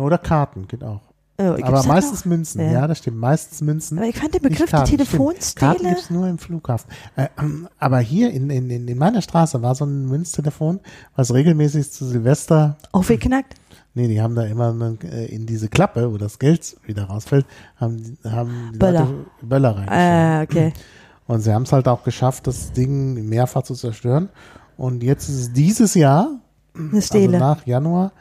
oder 0.00 0.18
Karten, 0.18 0.66
geht 0.68 0.82
auch. 0.84 1.00
Oh, 1.38 1.56
Aber 1.62 1.82
meistens 1.84 2.26
noch? 2.26 2.30
Münzen, 2.32 2.60
Ja. 2.60 2.70
ja. 2.72 2.86
das 2.86 2.98
stimmt, 2.98 3.16
meistens 3.16 3.62
Münzen. 3.62 3.96
Aber 3.98 4.06
ich 4.08 4.18
fand 4.18 4.34
den 4.34 4.42
Begriff, 4.42 4.66
die 4.66 4.70
Karten, 4.72 4.86
stimmt. 4.88 4.98
Karten 5.08 5.08
Telefonstele, 5.10 5.88
gibt 5.88 6.00
es 6.02 6.10
nur 6.10 6.28
im 6.28 6.36
Flughafen. 6.38 6.90
Äh, 7.16 7.28
ähm, 7.38 7.66
aber 7.78 7.98
hier 8.00 8.30
in, 8.30 8.50
in, 8.50 8.68
in 8.68 8.86
in 8.88 8.98
meiner 8.98 9.22
Straße 9.22 9.62
war 9.62 9.74
so 9.74 9.86
ein 9.86 10.04
Münztelefon, 10.06 10.80
was 11.16 11.32
regelmäßig 11.32 11.90
zu 11.92 12.04
Silvester, 12.04 12.76
aufgeknackt. 12.92 13.54
nee, 13.94 14.06
die 14.06 14.20
haben 14.20 14.34
da 14.34 14.42
immer 14.44 14.68
eine, 14.70 14.98
äh, 15.04 15.34
in 15.34 15.46
diese 15.46 15.68
Klappe, 15.70 16.12
wo 16.12 16.18
das 16.18 16.38
Geld 16.38 16.76
wieder 16.84 17.04
rausfällt, 17.04 17.46
haben, 17.76 17.96
die- 18.22 18.28
haben 18.30 18.70
die 18.74 18.78
Böller. 18.78 19.00
Leute 19.06 19.14
Böller 19.40 19.76
reingeschoben. 19.76 19.96
Äh, 19.98 20.42
okay. 20.42 20.72
Und 21.26 21.40
sie 21.40 21.54
haben 21.54 21.62
es 21.62 21.72
halt 21.72 21.88
auch 21.88 22.04
geschafft, 22.04 22.48
das 22.48 22.72
Ding 22.72 23.28
mehrfach 23.30 23.62
zu 23.62 23.74
zerstören. 23.74 24.28
Und 24.76 25.02
jetzt 25.02 25.28
ist 25.30 25.36
es 25.40 25.52
dieses 25.54 25.94
Jahr, 25.94 26.28
Eine 26.76 26.88
also 26.88 27.00
Stele. 27.00 27.38
nach 27.38 27.64
Januar, 27.66 28.12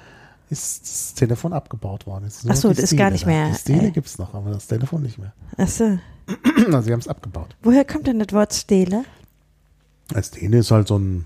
ist 0.49 0.83
das 0.83 1.13
Telefon 1.13 1.53
abgebaut 1.53 2.07
worden. 2.07 2.25
Jetzt 2.25 2.43
nur 2.43 2.53
Ach 2.53 2.57
so, 2.57 2.69
das 2.69 2.79
ist 2.79 2.97
gar 2.97 3.11
nicht 3.11 3.23
da. 3.25 3.27
mehr, 3.27 3.49
Die 3.49 3.55
Stele 3.55 3.87
äh. 3.87 3.91
gibt 3.91 4.07
es 4.07 4.17
noch, 4.17 4.33
aber 4.33 4.51
das 4.51 4.67
Telefon 4.67 5.03
nicht 5.03 5.17
mehr. 5.17 5.33
Achso. 5.57 5.97
Also 6.67 6.81
sie 6.81 6.91
haben 6.91 6.99
es 6.99 7.07
abgebaut. 7.07 7.55
Woher 7.63 7.83
kommt 7.85 8.05
denn 8.07 8.19
das 8.19 8.31
Wort 8.33 8.53
Stele? 8.53 9.03
Stele 10.21 10.59
ist 10.59 10.69
halt 10.71 10.87
so 10.87 10.97
ein, 10.97 11.25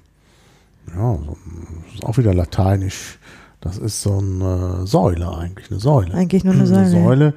ja, 0.90 1.16
so 1.16 1.32
ein, 1.32 1.68
das 1.86 1.94
ist 1.96 2.06
auch 2.06 2.18
wieder 2.18 2.34
lateinisch. 2.34 3.20
Das 3.60 3.78
ist 3.78 4.02
so 4.02 4.18
eine 4.18 4.86
Säule 4.88 5.30
eigentlich, 5.38 5.72
eine 5.72 5.80
Säule. 5.80 6.14
Eigentlich 6.14 6.44
nur 6.44 6.54
eine 6.54 6.68
Säule. 6.68 6.82
Eine 6.82 6.90
Säule, 6.92 7.34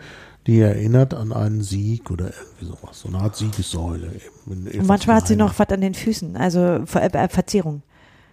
die 0.47 0.61
erinnert 0.61 1.15
an 1.15 1.33
einen 1.33 1.63
Sieg 1.63 2.11
oder 2.11 2.27
irgendwie 2.27 2.67
sowas. 2.67 3.01
So 3.01 3.09
eine 3.09 3.19
Art 3.19 3.35
Siegessäule. 3.37 4.13
Eben, 4.47 4.67
Und 4.79 4.87
manchmal 4.87 5.17
hat 5.17 5.27
sie 5.27 5.37
noch 5.37 5.59
was 5.59 5.69
an 5.71 5.81
den 5.81 5.95
Füßen, 5.95 6.37
also 6.37 6.83
Ver 6.87 7.13
äh, 7.15 7.29
Verzierung. 7.29 7.83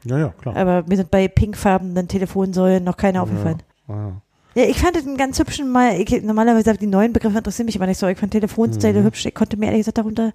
Ja, 0.06 0.18
ja, 0.18 0.30
klar. 0.30 0.56
Aber 0.56 0.84
mir 0.88 0.96
sind 0.98 1.12
bei 1.12 1.28
pinkfarbenen 1.28 2.08
Telefonsäulen 2.08 2.84
noch 2.84 2.98
keine 2.98 3.22
aufgefallen. 3.22 3.62
Ja, 3.88 3.96
ja. 3.96 4.22
Ja, 4.56 4.64
ich 4.66 4.80
fand 4.80 4.96
es 4.96 5.08
einen 5.08 5.18
ganz 5.18 5.40
hübschen 5.40 5.72
mal. 5.72 6.00
Ich, 6.00 6.22
normalerweise 6.22 6.76
die 6.78 6.86
neuen 6.86 7.12
Begriffe 7.12 7.40
interessieren 7.40 7.66
mich 7.66 7.76
aber 7.76 7.88
nicht 7.88 7.98
so. 7.98 8.06
Ich 8.08 8.20
fand 8.20 8.32
Telefonstelle 8.34 9.00
Mhm. 9.00 9.06
hübsch. 9.06 9.26
Ich 9.26 9.34
konnte 9.34 9.58
mir 9.58 9.66
ehrlich 9.68 9.80
gesagt 9.80 9.98
darunter 9.98 10.32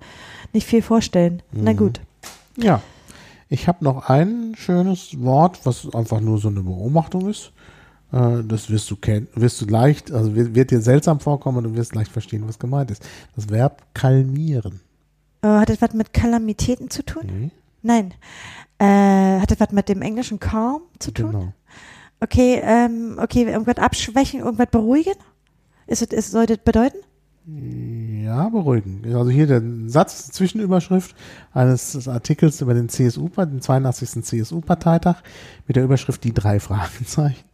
nicht 0.52 0.66
viel 0.66 0.82
vorstellen. 0.82 1.40
Na 1.52 1.72
Mhm. 1.72 1.76
gut. 1.76 2.00
Ja. 2.56 2.82
Ich 3.48 3.68
habe 3.68 3.84
noch 3.84 4.08
ein 4.08 4.54
schönes 4.58 5.22
Wort, 5.22 5.60
was 5.64 5.88
einfach 5.94 6.20
nur 6.20 6.38
so 6.38 6.48
eine 6.48 6.62
Beobachtung 6.62 7.28
ist. 7.30 7.52
Äh, 8.12 8.42
Das 8.42 8.68
wirst 8.70 8.90
du 8.90 8.96
kennen, 8.96 9.28
wirst 9.34 9.60
du 9.60 9.66
leicht, 9.66 10.10
also 10.10 10.34
wird, 10.34 10.54
wird 10.54 10.70
dir 10.72 10.80
seltsam 10.80 11.20
vorkommen 11.20 11.58
und 11.58 11.64
du 11.64 11.74
wirst 11.76 11.94
leicht 11.94 12.10
verstehen, 12.10 12.42
was 12.48 12.58
gemeint 12.58 12.90
ist. 12.90 13.06
Das 13.36 13.48
Verb 13.50 13.82
kalmieren. 13.94 14.80
Äh, 15.42 15.46
hat 15.48 15.68
das 15.68 15.80
was 15.80 15.92
mit 15.94 16.12
Kalamitäten 16.12 16.90
zu 16.90 17.04
tun? 17.04 17.22
Nee, 17.26 17.50
Nein. 17.82 18.14
Äh, 18.78 19.40
hat 19.40 19.50
das 19.50 19.60
was 19.60 19.72
mit 19.72 19.88
dem 19.88 20.02
englischen 20.02 20.38
Calm 20.38 20.82
zu 20.98 21.10
tun? 21.10 21.32
genau. 21.32 21.52
Okay, 22.20 22.60
ähm, 22.64 23.16
okay, 23.20 23.44
irgendwas 23.44 23.76
abschwächen, 23.76 24.40
irgendwas 24.40 24.68
beruhigen? 24.70 25.14
Ist 25.86 26.02
es, 26.02 26.08
ist, 26.08 26.30
soll 26.32 26.46
das 26.46 26.58
bedeuten? 26.58 26.98
Ja, 27.50 28.48
beruhigen. 28.50 29.02
Also 29.06 29.30
hier 29.30 29.46
der 29.46 29.62
Satz, 29.86 30.30
Zwischenüberschrift 30.32 31.16
eines 31.52 32.06
Artikels 32.06 32.60
über 32.60 32.74
den 32.74 32.90
CSU, 32.90 33.28
den 33.28 33.62
82. 33.62 34.22
CSU-Parteitag 34.22 35.22
mit 35.66 35.76
der 35.76 35.84
Überschrift 35.84 36.22
die 36.24 36.34
drei 36.34 36.60
Fragezeichen. 36.60 37.44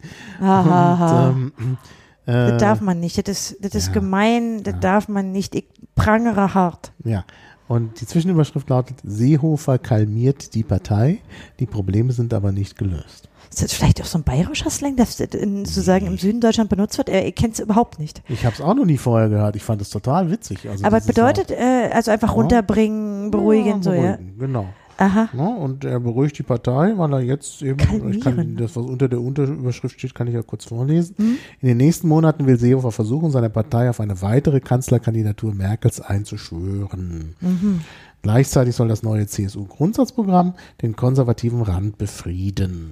Aha, 0.41 0.95
aha. 0.95 1.29
Und, 1.29 1.53
ähm, 1.59 1.79
äh, 2.27 2.33
das 2.33 2.61
darf 2.61 2.81
man 2.81 2.99
nicht. 2.99 3.19
Das 3.19 3.29
ist, 3.29 3.65
das 3.65 3.75
ist 3.77 3.87
ja, 3.89 3.93
gemein, 3.93 4.65
das 4.65 4.75
ja. 4.75 4.81
darf 4.81 5.09
man 5.09 5.31
nicht. 5.31 5.55
Ich 5.55 5.67
prangere 5.95 6.55
hart. 6.55 6.93
Ja. 7.05 7.25
Und 7.66 8.01
die 8.01 8.07
Zwischenüberschrift 8.07 8.69
lautet, 8.69 8.97
Seehofer 9.05 9.78
kalmiert 9.78 10.55
die 10.55 10.62
Partei, 10.62 11.19
die 11.61 11.66
Probleme 11.66 12.12
sind 12.12 12.35
aber 12.35 12.53
nicht 12.53 12.77
gelöst. 12.77 13.28
Ist 13.51 13.62
das 13.62 13.73
vielleicht 13.73 14.03
auch 14.03 14.07
so 14.07 14.19
ein 14.19 14.24
bayerischer 14.24 14.69
Slang, 14.69 14.97
das 14.97 15.20
in, 15.20 15.65
sozusagen 15.65 16.07
im 16.07 16.19
Süden 16.19 16.41
Deutschland 16.41 16.69
benutzt 16.70 16.99
wird? 16.99 17.09
Äh, 17.09 17.28
Ich 17.28 17.35
kenne 17.36 17.53
es 17.53 17.61
überhaupt 17.61 17.99
nicht. 18.01 18.23
Ich 18.28 18.45
habe 18.45 18.55
es 18.55 18.61
auch 18.61 18.74
noch 18.74 18.85
nie 18.85 18.99
vorher 18.99 19.28
gehört, 19.28 19.55
ich 19.57 19.62
fand 19.62 19.81
es 19.81 19.91
total 19.91 20.31
witzig. 20.31 20.69
Also 20.69 20.85
Aber 20.85 21.01
bedeutet 21.01 21.51
äh, 21.53 21.91
also 21.93 22.11
einfach 22.11 22.28
Ja. 22.31 22.35
runterbringen, 22.35 23.28
auch- 23.28 23.31
beruhigen, 23.31 23.82
so, 23.82 23.93
ja. 23.93 24.16
beruhigen, 24.16 24.39
Genau. 24.39 24.66
Aha. 24.97 25.29
Ja, 25.37 25.47
und 25.47 25.85
er 25.85 25.99
beruhigt 26.01 26.39
die 26.39 26.43
Partei, 26.45 26.93
weil 26.97 27.12
er 27.15 27.21
jetzt 27.21 27.62
eben, 27.62 27.79
ich 28.12 28.21
kann 28.21 28.57
das, 28.57 28.77
was 28.77 28.85
unter 28.85 29.09
der 29.09 29.21
Unterüberschrift 29.21 29.99
steht, 29.99 30.15
kann 30.15 30.29
ich 30.29 30.35
ja 30.35 30.43
kurz 30.43 30.66
vorlesen. 30.66 31.15
Mhm. 31.19 31.37
In 31.61 31.69
den 31.69 31.77
nächsten 31.79 32.09
Monaten 32.09 32.47
will 32.47 32.59
Seehofer 32.59 32.93
versuchen, 32.93 33.31
seine 33.31 33.51
Partei 33.51 33.91
auf 33.91 34.01
eine 34.01 34.23
weitere 34.23 34.61
Kanzlerkandidatur 34.61 35.53
Merkels 35.55 36.01
einzuschwören. 36.01 37.35
Mhm. 37.41 37.81
Gleichzeitig 38.23 38.75
soll 38.77 38.89
das 38.89 39.03
neue 39.03 39.27
CSU-Grundsatzprogramm 39.27 40.55
den 40.83 40.97
konservativen 40.97 41.62
Rand 41.62 41.99
befrieden. 41.99 42.91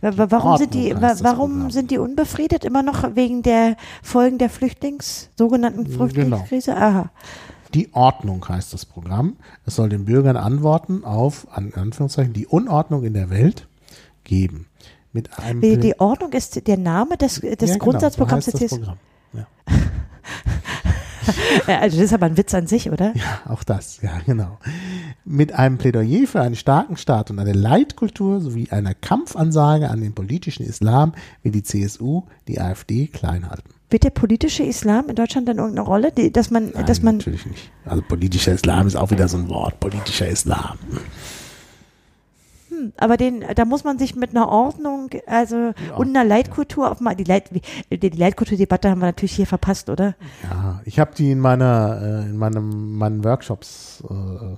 Wa- 0.00 0.16
wa- 0.16 0.26
Warum 0.30 0.56
sind 0.58 0.74
die, 0.74 0.94
warum 0.94 1.70
sind 1.70 1.90
die 1.90 1.98
unbefriedet? 1.98 2.64
Immer 2.64 2.82
noch 2.82 3.14
wegen 3.14 3.42
der 3.42 3.76
Folgen 4.02 4.38
der 4.38 4.50
Flüchtlings, 4.50 5.30
sogenannten 5.38 5.84
Genau. 5.84 5.96
Flüchtlingskrise? 5.96 6.76
Aha. 6.76 7.10
Die 7.74 7.92
Ordnung 7.94 8.46
heißt 8.48 8.72
das 8.74 8.84
Programm. 8.84 9.36
Es 9.64 9.76
soll 9.76 9.88
den 9.88 10.04
Bürgern 10.04 10.36
Antworten 10.36 11.04
auf, 11.04 11.46
an 11.50 11.72
Anführungszeichen, 11.74 12.32
die 12.32 12.46
Unordnung 12.46 13.04
in 13.04 13.14
der 13.14 13.30
Welt 13.30 13.68
geben. 14.24 14.66
Mit 15.12 15.38
einem 15.38 15.60
Die, 15.60 15.76
die 15.76 15.98
Ordnung 15.98 16.32
ist 16.32 16.66
der 16.66 16.76
Name 16.78 17.16
des, 17.16 17.40
des 17.40 17.50
Ja, 17.60 17.66
genau, 17.66 17.78
Grundsatzprogramms 17.78 18.44
so 18.46 18.52
heißt 18.52 18.60
der 18.60 18.68
das. 18.68 18.78
Programm. 18.78 18.98
Ja, 21.66 21.80
Also 21.80 21.96
das 21.98 22.06
ist 22.06 22.12
aber 22.14 22.26
ein 22.26 22.36
Witz 22.36 22.54
an 22.54 22.66
sich, 22.66 22.90
oder? 22.90 23.12
ja, 23.14 23.40
auch 23.48 23.62
das, 23.62 24.00
ja, 24.02 24.18
genau. 24.26 24.58
Mit 25.24 25.52
einem 25.52 25.78
Plädoyer 25.78 26.26
für 26.26 26.40
einen 26.40 26.56
starken 26.56 26.96
Staat 26.96 27.30
und 27.30 27.38
eine 27.38 27.52
Leitkultur 27.52 28.40
sowie 28.40 28.70
einer 28.70 28.94
Kampfansage 28.94 29.90
an 29.90 30.00
den 30.00 30.14
politischen 30.14 30.64
Islam 30.64 31.12
will 31.42 31.52
die 31.52 31.62
CSU 31.62 32.24
die 32.48 32.60
AfD 32.60 33.06
klein 33.06 33.48
halten. 33.48 33.70
Wird 33.90 34.04
der 34.04 34.10
politische 34.10 34.62
Islam 34.62 35.08
in 35.08 35.16
Deutschland 35.16 35.48
dann 35.48 35.58
irgendeine 35.58 35.86
Rolle, 35.86 36.12
die, 36.12 36.32
dass 36.32 36.50
man, 36.50 36.70
Nein, 36.70 36.86
dass 36.86 37.02
man, 37.02 37.16
natürlich 37.18 37.46
nicht. 37.46 37.70
Also 37.84 38.02
politischer 38.02 38.52
Islam 38.52 38.86
ist 38.86 38.96
auch 38.96 39.10
wieder 39.10 39.28
so 39.28 39.36
ein 39.36 39.48
Wort. 39.48 39.80
Politischer 39.80 40.28
Islam. 40.28 40.78
aber 42.96 43.16
den, 43.16 43.44
da 43.54 43.64
muss 43.64 43.84
man 43.84 43.98
sich 43.98 44.14
mit 44.16 44.30
einer 44.30 44.48
Ordnung, 44.48 45.10
also 45.26 45.72
und 45.96 46.08
einer 46.08 46.24
Leitkultur 46.24 46.90
auf 46.90 47.00
mal, 47.00 47.14
die 47.14 47.24
Leit, 47.24 47.50
die, 47.90 48.08
Leitkulturdebatte 48.08 48.90
haben 48.90 49.00
wir 49.00 49.06
natürlich 49.06 49.32
hier 49.32 49.46
verpasst, 49.46 49.90
oder? 49.90 50.14
Ja, 50.42 50.80
ich 50.84 50.98
habe 50.98 51.12
die 51.16 51.32
in 51.32 51.40
meiner, 51.40 52.00
äh, 52.02 52.30
in 52.30 52.36
meinem, 52.36 52.96
meinen 52.96 53.24
Workshops. 53.24 54.02
Äh, 54.08 54.56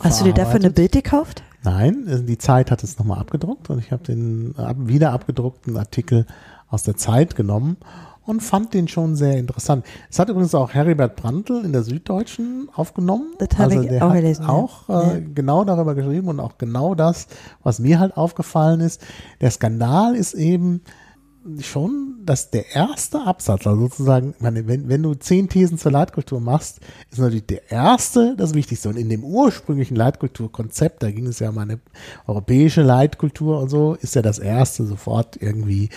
Hast 0.00 0.20
du 0.20 0.24
dir 0.24 0.34
dafür 0.34 0.56
eine. 0.56 0.70
Bild 0.70 0.92
gekauft? 0.92 1.42
Nein, 1.62 2.06
äh, 2.08 2.22
die 2.22 2.38
Zeit 2.38 2.70
hat 2.70 2.82
es 2.82 2.98
nochmal 2.98 3.18
abgedruckt 3.18 3.70
und 3.70 3.78
ich 3.78 3.92
habe 3.92 4.02
den 4.02 4.54
wieder 4.78 5.12
abgedruckten 5.12 5.76
Artikel 5.76 6.26
aus 6.74 6.82
der 6.82 6.96
Zeit 6.96 7.36
genommen 7.36 7.78
und 8.26 8.42
fand 8.42 8.74
den 8.74 8.88
schon 8.88 9.16
sehr 9.16 9.36
interessant. 9.36 9.84
Es 10.10 10.18
hat 10.18 10.28
übrigens 10.28 10.54
auch 10.54 10.72
Heribert 10.72 11.16
Brandl 11.16 11.64
in 11.64 11.72
der 11.72 11.82
Süddeutschen 11.82 12.68
aufgenommen. 12.74 13.34
Das 13.38 13.50
habe 13.58 13.62
also 13.64 13.80
ich 13.82 13.88
der 13.88 14.04
auch 14.04 14.10
hat 14.10 14.16
gelesen, 14.16 14.42
ja. 14.42 14.48
Auch 14.48 14.88
äh, 14.88 15.20
genau 15.20 15.64
darüber 15.64 15.94
geschrieben 15.94 16.28
und 16.28 16.40
auch 16.40 16.58
genau 16.58 16.94
das, 16.94 17.26
was 17.62 17.78
mir 17.78 17.98
halt 17.98 18.16
aufgefallen 18.16 18.80
ist. 18.80 19.02
Der 19.40 19.50
Skandal 19.50 20.14
ist 20.14 20.34
eben 20.34 20.82
schon, 21.60 22.22
dass 22.24 22.50
der 22.50 22.74
erste 22.74 23.20
Absatz, 23.20 23.66
also 23.66 23.78
sozusagen, 23.82 24.34
meine, 24.38 24.66
wenn, 24.66 24.88
wenn 24.88 25.02
du 25.02 25.12
zehn 25.14 25.50
Thesen 25.50 25.76
zur 25.76 25.92
Leitkultur 25.92 26.40
machst, 26.40 26.80
ist 27.10 27.18
natürlich 27.18 27.44
der 27.46 27.70
erste 27.70 28.34
das 28.36 28.54
Wichtigste. 28.54 28.88
Und 28.88 28.96
in 28.96 29.10
dem 29.10 29.24
ursprünglichen 29.24 29.94
Leitkulturkonzept, 29.94 31.02
da 31.02 31.10
ging 31.10 31.26
es 31.26 31.40
ja 31.40 31.50
um 31.50 31.58
eine 31.58 31.80
europäische 32.26 32.82
Leitkultur 32.82 33.60
und 33.60 33.68
so, 33.68 33.94
ist 34.00 34.14
ja 34.14 34.22
das 34.22 34.38
erste 34.38 34.86
sofort 34.86 35.36
irgendwie 35.40 35.90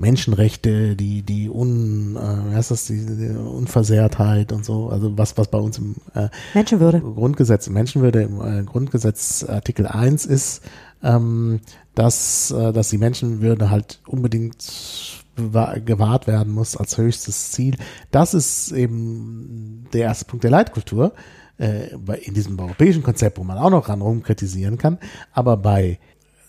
Menschenrechte, 0.00 0.96
die, 0.96 1.22
die 1.22 1.50
Un, 1.50 2.16
äh, 2.16 2.50
wie 2.50 2.54
heißt 2.54 2.70
das, 2.70 2.86
die, 2.86 3.04
die 3.04 3.28
Unversehrtheit 3.28 4.50
und 4.50 4.64
so, 4.64 4.88
also 4.88 5.16
was, 5.16 5.36
was 5.36 5.48
bei 5.48 5.58
uns 5.58 5.78
im 5.78 5.96
äh, 6.14 6.28
Menschenwürde. 6.54 7.00
Grundgesetz, 7.00 7.68
Menschenwürde 7.68 8.22
im 8.22 8.40
äh, 8.40 8.64
Grundgesetz 8.64 9.44
Artikel 9.44 9.86
1 9.86 10.24
ist, 10.24 10.62
ähm, 11.02 11.60
dass, 11.94 12.50
äh, 12.50 12.72
dass 12.72 12.88
die 12.88 12.98
Menschenwürde 12.98 13.70
halt 13.70 14.00
unbedingt 14.06 15.20
gewahrt 15.36 16.26
werden 16.26 16.52
muss 16.52 16.76
als 16.76 16.98
höchstes 16.98 17.52
Ziel. 17.52 17.76
Das 18.10 18.34
ist 18.34 18.72
eben 18.72 19.86
der 19.92 20.02
erste 20.02 20.24
Punkt 20.26 20.44
der 20.44 20.50
Leitkultur 20.50 21.12
äh, 21.58 21.94
in 22.22 22.34
diesem 22.34 22.58
europäischen 22.58 23.02
Konzept, 23.02 23.38
wo 23.38 23.44
man 23.44 23.58
auch 23.58 23.70
noch 23.70 23.88
ran 23.88 24.02
rumkritisieren 24.02 24.76
kann. 24.76 24.98
Aber 25.32 25.56
bei 25.56 25.98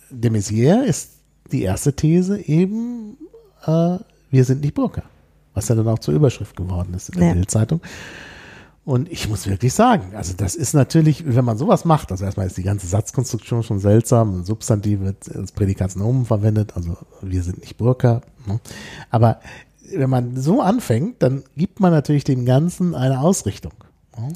de 0.09 0.31
Maizière 0.31 0.83
ist 0.83 1.11
die 1.51 1.63
erste 1.63 1.93
These 1.93 2.39
eben, 2.39 3.17
äh, 3.65 3.97
wir 4.29 4.45
sind 4.45 4.61
nicht 4.61 4.73
Burka. 4.73 5.03
Was 5.53 5.67
ja 5.67 5.75
dann 5.75 5.87
auch 5.87 5.99
zur 5.99 6.13
Überschrift 6.13 6.55
geworden 6.55 6.93
ist 6.93 7.09
in 7.09 7.19
der 7.19 7.29
Ja. 7.29 7.33
Bildzeitung. 7.33 7.81
Und 8.83 9.11
ich 9.11 9.29
muss 9.29 9.47
wirklich 9.47 9.73
sagen, 9.73 10.15
also 10.15 10.33
das 10.35 10.55
ist 10.55 10.73
natürlich, 10.73 11.23
wenn 11.27 11.45
man 11.45 11.57
sowas 11.57 11.85
macht, 11.85 12.11
also 12.11 12.25
erstmal 12.25 12.47
ist 12.47 12.57
die 12.57 12.63
ganze 12.63 12.87
Satzkonstruktion 12.87 13.61
schon 13.61 13.79
seltsam, 13.79 14.43
Substantiv 14.43 15.01
wird 15.01 15.35
als 15.35 15.51
Prädikatsnomen 15.51 16.25
verwendet, 16.25 16.75
also 16.75 16.97
wir 17.21 17.43
sind 17.43 17.59
nicht 17.59 17.77
Burka. 17.77 18.21
Ne? 18.47 18.59
Aber 19.11 19.39
wenn 19.93 20.09
man 20.09 20.35
so 20.35 20.61
anfängt, 20.61 21.21
dann 21.21 21.43
gibt 21.55 21.79
man 21.79 21.91
natürlich 21.91 22.23
dem 22.23 22.45
Ganzen 22.45 22.95
eine 22.95 23.19
Ausrichtung. 23.19 23.73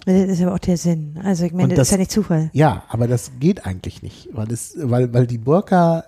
Das 0.06 0.16
ist 0.16 0.42
aber 0.42 0.54
auch 0.54 0.60
der 0.60 0.78
Sinn. 0.78 1.20
Also 1.24 1.46
ich 1.46 1.54
meine, 1.54 1.70
das, 1.70 1.78
das, 1.78 1.88
ist 1.88 1.92
ja 1.92 1.98
nicht 1.98 2.12
Zufall. 2.12 2.50
Ja, 2.54 2.84
aber 2.90 3.08
das 3.08 3.32
geht 3.40 3.66
eigentlich 3.66 4.02
nicht, 4.04 4.30
weil 4.32 4.52
es, 4.52 4.76
weil, 4.80 5.14
weil 5.14 5.28
die 5.28 5.38
Burka 5.38 6.06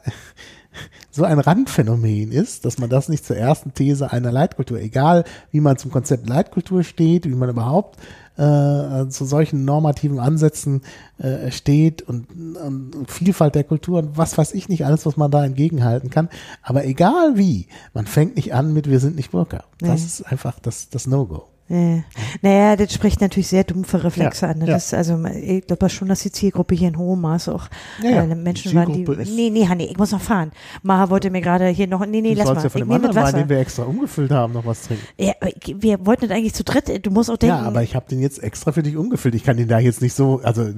so 1.12 1.24
ein 1.24 1.40
Randphänomen 1.40 2.32
ist, 2.32 2.66
dass 2.66 2.78
man 2.78 2.90
das 2.90 3.10
nicht 3.10 3.26
zur 3.26 3.38
ersten 3.38 3.74
These 3.74 4.12
einer 4.12 4.32
Leitkultur, 4.32 4.80
egal 4.80 5.24
wie 5.52 5.62
man 5.62 5.78
zum 5.78 5.92
Konzept 5.92 6.28
Leitkultur 6.28 6.84
steht, 6.84 7.26
wie 7.26 7.36
man 7.36 7.50
überhaupt 7.50 7.98
äh, 8.38 9.08
zu 9.08 9.26
solchen 9.26 9.66
normativen 9.66 10.20
Ansätzen 10.20 10.82
äh, 11.18 11.52
steht 11.52 12.04
und, 12.04 12.28
und 12.56 13.10
Vielfalt 13.10 13.56
der 13.56 13.64
Kultur 13.64 14.00
und 14.00 14.18
was 14.18 14.38
weiß 14.38 14.54
ich 14.54 14.70
nicht, 14.70 14.86
alles, 14.86 15.06
was 15.06 15.18
man 15.18 15.32
da 15.32 15.44
entgegenhalten 15.44 16.10
kann. 16.10 16.30
Aber 16.62 16.86
egal 16.86 17.38
wie, 17.38 17.68
man 17.94 18.06
fängt 18.06 18.36
nicht 18.36 18.54
an 18.54 18.74
mit 18.74 18.90
wir 18.90 19.00
sind 19.00 19.16
nicht 19.16 19.32
Burka. 19.32 19.64
Das 19.80 20.00
nee. 20.00 20.06
ist 20.06 20.22
einfach 20.22 20.60
das, 20.60 20.90
das 20.90 21.08
No-Go. 21.08 21.48
Ja. 21.70 22.04
Naja, 22.42 22.76
das 22.78 22.94
spricht 22.94 23.20
natürlich 23.20 23.48
sehr 23.48 23.64
dumpfe 23.66 24.04
Reflexe 24.04 24.46
ja, 24.46 24.52
an. 24.52 24.62
Das 24.62 24.92
ja. 24.92 24.98
also, 24.98 25.24
ich 25.26 25.68
glaube 25.68 25.90
schon, 25.90 26.08
dass 26.08 26.22
die 26.22 26.32
Zielgruppe 26.32 26.76
hier 26.76 26.88
in 26.88 26.98
hohem 26.98 27.22
Maße 27.22 27.54
auch 27.54 27.68
ja, 28.02 28.24
äh, 28.24 28.36
Menschen 28.36 28.74
waren, 28.74 28.94
die. 28.94 29.04
Nee, 29.04 29.50
nee, 29.50 29.68
Hanni, 29.68 29.86
ich 29.86 29.98
muss 29.98 30.12
noch 30.12 30.22
fahren. 30.22 30.52
Maha 30.82 31.10
wollte 31.10 31.30
mir 31.30 31.42
gerade 31.42 31.68
hier 31.68 31.88
noch. 31.88 32.06
Nee, 32.06 32.22
nee, 32.22 32.34
du 32.34 32.40
lass 32.40 32.48
mal. 32.48 32.64
Ja 32.64 32.70
von 32.70 32.82
ich 32.82 32.88
dem 32.88 32.92
anderen 32.92 33.16
Wein, 33.16 33.36
den 33.36 33.50
wir 33.50 33.60
extra 33.60 33.84
umgefüllt 33.84 34.32
haben, 34.32 34.54
noch 34.54 34.66
was 34.66 34.84
trinken. 34.84 35.06
Ja, 35.18 35.34
wir 35.66 36.06
wollten 36.06 36.28
das 36.28 36.38
eigentlich 36.38 36.54
zu 36.54 36.64
dritt. 36.64 37.06
Du 37.06 37.12
musst 37.12 37.30
auch 37.30 37.38
denken. 37.38 37.58
Ja, 37.58 37.64
aber 37.64 37.84
ich 37.84 37.96
habe 37.96 38.06
den 38.10 38.22
jetzt 38.22 38.42
extra 38.42 38.72
für 38.72 38.84
dich 38.84 38.96
umgefüllt. 38.96 39.36
Ich 39.36 39.44
kann 39.44 39.58
den 39.58 39.68
da 39.68 39.80
jetzt 39.80 40.02
nicht 40.02 40.14
so. 40.14 40.40
Also 40.44 40.70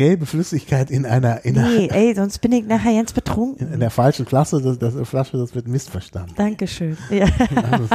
gelbe 0.00 0.24
Flüssigkeit 0.24 0.90
in 0.90 1.04
einer. 1.04 1.44
In 1.44 1.56
nee, 1.56 1.90
einer, 1.90 1.94
ey, 1.94 2.14
sonst 2.14 2.38
bin 2.38 2.52
ich 2.52 2.64
nachher 2.64 2.94
ganz 2.94 3.12
betrunken. 3.12 3.66
In, 3.66 3.72
in 3.74 3.80
der 3.80 3.90
falschen 3.90 4.24
Klasse, 4.24 4.62
das, 4.62 4.78
das, 4.78 5.06
Flasche, 5.06 5.36
das 5.36 5.54
wird 5.54 5.68
missverstanden. 5.68 6.34
Dankeschön. 6.36 6.96
Ja. 7.10 7.26
Also. 7.70 7.86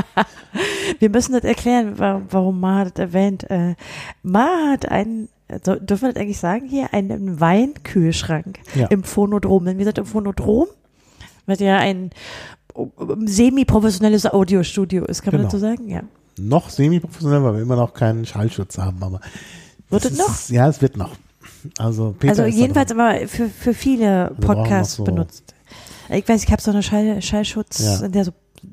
Wir 0.99 1.09
müssen 1.09 1.33
das 1.33 1.43
erklären, 1.43 1.97
warum 1.97 2.59
Ma 2.59 2.83
das 2.83 2.93
erwähnt. 2.97 3.49
Äh, 3.49 3.73
Ma 4.21 4.71
hat 4.71 4.87
einen 4.89 5.29
dürfen 5.49 6.07
wir 6.07 6.13
das 6.13 6.21
eigentlich 6.21 6.39
sagen 6.39 6.67
hier, 6.67 6.91
einen 6.93 7.39
Weinkühlschrank 7.39 8.59
ja. 8.73 8.87
im 8.87 9.03
Phonodrom. 9.03 9.65
Wenn 9.65 9.77
wir 9.77 9.85
sind 9.85 9.99
im 9.99 10.05
Phonodrom, 10.05 10.65
was 11.45 11.59
ja 11.59 11.77
ein 11.77 12.09
semi-professionelles 13.25 14.25
Audiostudio 14.25 15.05
ist, 15.05 15.21
kann 15.21 15.31
genau. 15.31 15.43
man 15.43 15.51
dazu 15.51 15.59
sagen? 15.59 15.87
Ja. 15.87 16.01
Noch 16.37 16.69
semi-professionell, 16.69 17.43
weil 17.43 17.53
wir 17.55 17.61
immer 17.61 17.75
noch 17.75 17.93
keinen 17.93 18.25
Schallschutz 18.25 18.77
haben, 18.77 19.01
aber. 19.01 19.21
Wird 19.89 20.05
es 20.05 20.17
noch? 20.17 20.49
ja, 20.49 20.67
es 20.67 20.81
wird 20.81 20.97
noch. 20.97 21.11
Also, 21.77 22.15
Peter 22.17 22.43
also 22.43 22.45
jedenfalls 22.45 22.91
aber 22.91 23.27
für, 23.27 23.49
für 23.49 23.73
viele 23.73 24.29
also 24.29 24.41
Podcasts 24.41 24.95
so 24.95 25.03
benutzt. 25.03 25.53
Ich 26.09 26.27
weiß, 26.27 26.43
ich 26.43 26.51
habe 26.51 26.61
so 26.61 26.71
eine 26.71 26.83
Schall, 26.83 27.21
Schallschutz, 27.21 27.79
ja. 27.79 27.97
sind 27.97 28.15
ja 28.15 28.23
so 28.23 28.31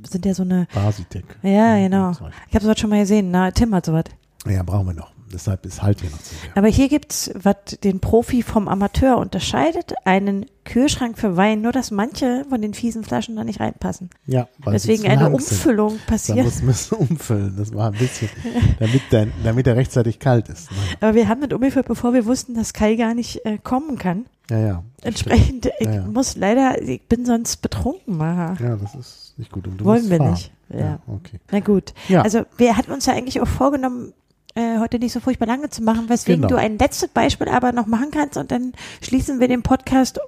sind 0.08 0.24
ja 0.24 0.34
so 0.34 0.42
eine 0.42 0.66
Basitec. 0.72 1.24
Ja, 1.42 1.76
genau. 1.76 2.12
Ich 2.48 2.54
habe 2.54 2.64
sowas 2.64 2.78
schon 2.78 2.90
mal 2.90 3.00
gesehen. 3.00 3.30
Na, 3.30 3.50
Tim 3.50 3.74
hat 3.74 3.86
sowas. 3.86 4.04
Ja, 4.46 4.62
brauchen 4.62 4.86
wir 4.86 4.94
noch. 4.94 5.12
Deshalb 5.32 5.64
ist 5.66 5.82
halt 5.82 6.00
sicher. 6.00 6.12
Aber 6.54 6.68
hier 6.68 6.88
gibt's, 6.88 7.30
was 7.34 7.56
den 7.82 8.00
Profi 8.00 8.42
vom 8.42 8.68
Amateur 8.68 9.18
unterscheidet, 9.18 9.94
einen 10.04 10.46
Kühlschrank 10.64 11.18
für 11.18 11.36
Wein, 11.36 11.60
nur 11.60 11.72
dass 11.72 11.90
manche 11.90 12.44
von 12.48 12.62
den 12.62 12.74
fiesen 12.74 13.02
Flaschen 13.04 13.36
da 13.36 13.44
nicht 13.44 13.60
reinpassen. 13.60 14.10
Ja, 14.26 14.48
weil 14.58 14.74
Deswegen 14.74 15.06
eine 15.08 15.30
Umfüllung 15.30 15.90
sind. 15.90 16.06
passiert. 16.06 16.38
Da 16.38 16.64
muss 16.64 16.90
man 16.90 17.00
umfüllen. 17.08 17.54
Das 17.56 17.74
war 17.74 17.88
ein 17.90 17.98
bisschen, 17.98 18.28
damit, 18.78 19.02
der, 19.10 19.28
damit 19.42 19.66
er 19.66 19.76
rechtzeitig 19.76 20.18
kalt 20.18 20.48
ist. 20.48 20.68
Aber 21.00 21.14
wir 21.14 21.28
haben 21.28 21.40
das 21.40 21.52
umgefüllt, 21.52 21.86
bevor 21.86 22.14
wir 22.14 22.26
wussten, 22.26 22.54
dass 22.54 22.72
Kai 22.72 22.94
gar 22.94 23.14
nicht 23.14 23.44
äh, 23.44 23.58
kommen 23.58 23.98
kann. 23.98 24.26
Ja, 24.50 24.58
ja. 24.58 24.84
Entsprechend, 25.02 25.66
ich 25.78 25.86
ja, 25.86 25.94
ja. 25.94 26.06
muss 26.06 26.36
leider, 26.36 26.80
ich 26.82 27.02
bin 27.02 27.24
sonst 27.24 27.56
betrunken, 27.62 28.16
Maha. 28.18 28.56
Ja, 28.60 28.76
das 28.76 28.94
ist 28.94 29.34
nicht 29.38 29.50
gut. 29.50 29.64
Wollen 29.84 30.10
wir 30.10 30.18
fahren. 30.18 30.30
nicht. 30.32 30.52
Ja. 30.68 30.78
ja. 30.78 30.98
okay. 31.06 31.38
Na 31.50 31.60
gut. 31.60 31.94
Ja. 32.08 32.22
Also 32.22 32.42
wir 32.56 32.76
hatten 32.76 32.92
uns 32.92 33.06
ja 33.06 33.14
eigentlich 33.14 33.40
auch 33.40 33.48
vorgenommen, 33.48 34.12
äh, 34.54 34.78
heute 34.78 34.98
nicht 34.98 35.12
so 35.12 35.20
furchtbar 35.20 35.46
lange 35.46 35.70
zu 35.70 35.82
machen, 35.82 36.08
weswegen 36.08 36.42
genau. 36.42 36.54
du 36.54 36.60
ein 36.60 36.78
letztes 36.78 37.08
Beispiel 37.08 37.48
aber 37.48 37.72
noch 37.72 37.86
machen 37.86 38.10
kannst 38.10 38.36
und 38.36 38.50
dann 38.50 38.72
schließen 39.00 39.40
wir 39.40 39.48
den 39.48 39.62
Podcast, 39.62 40.20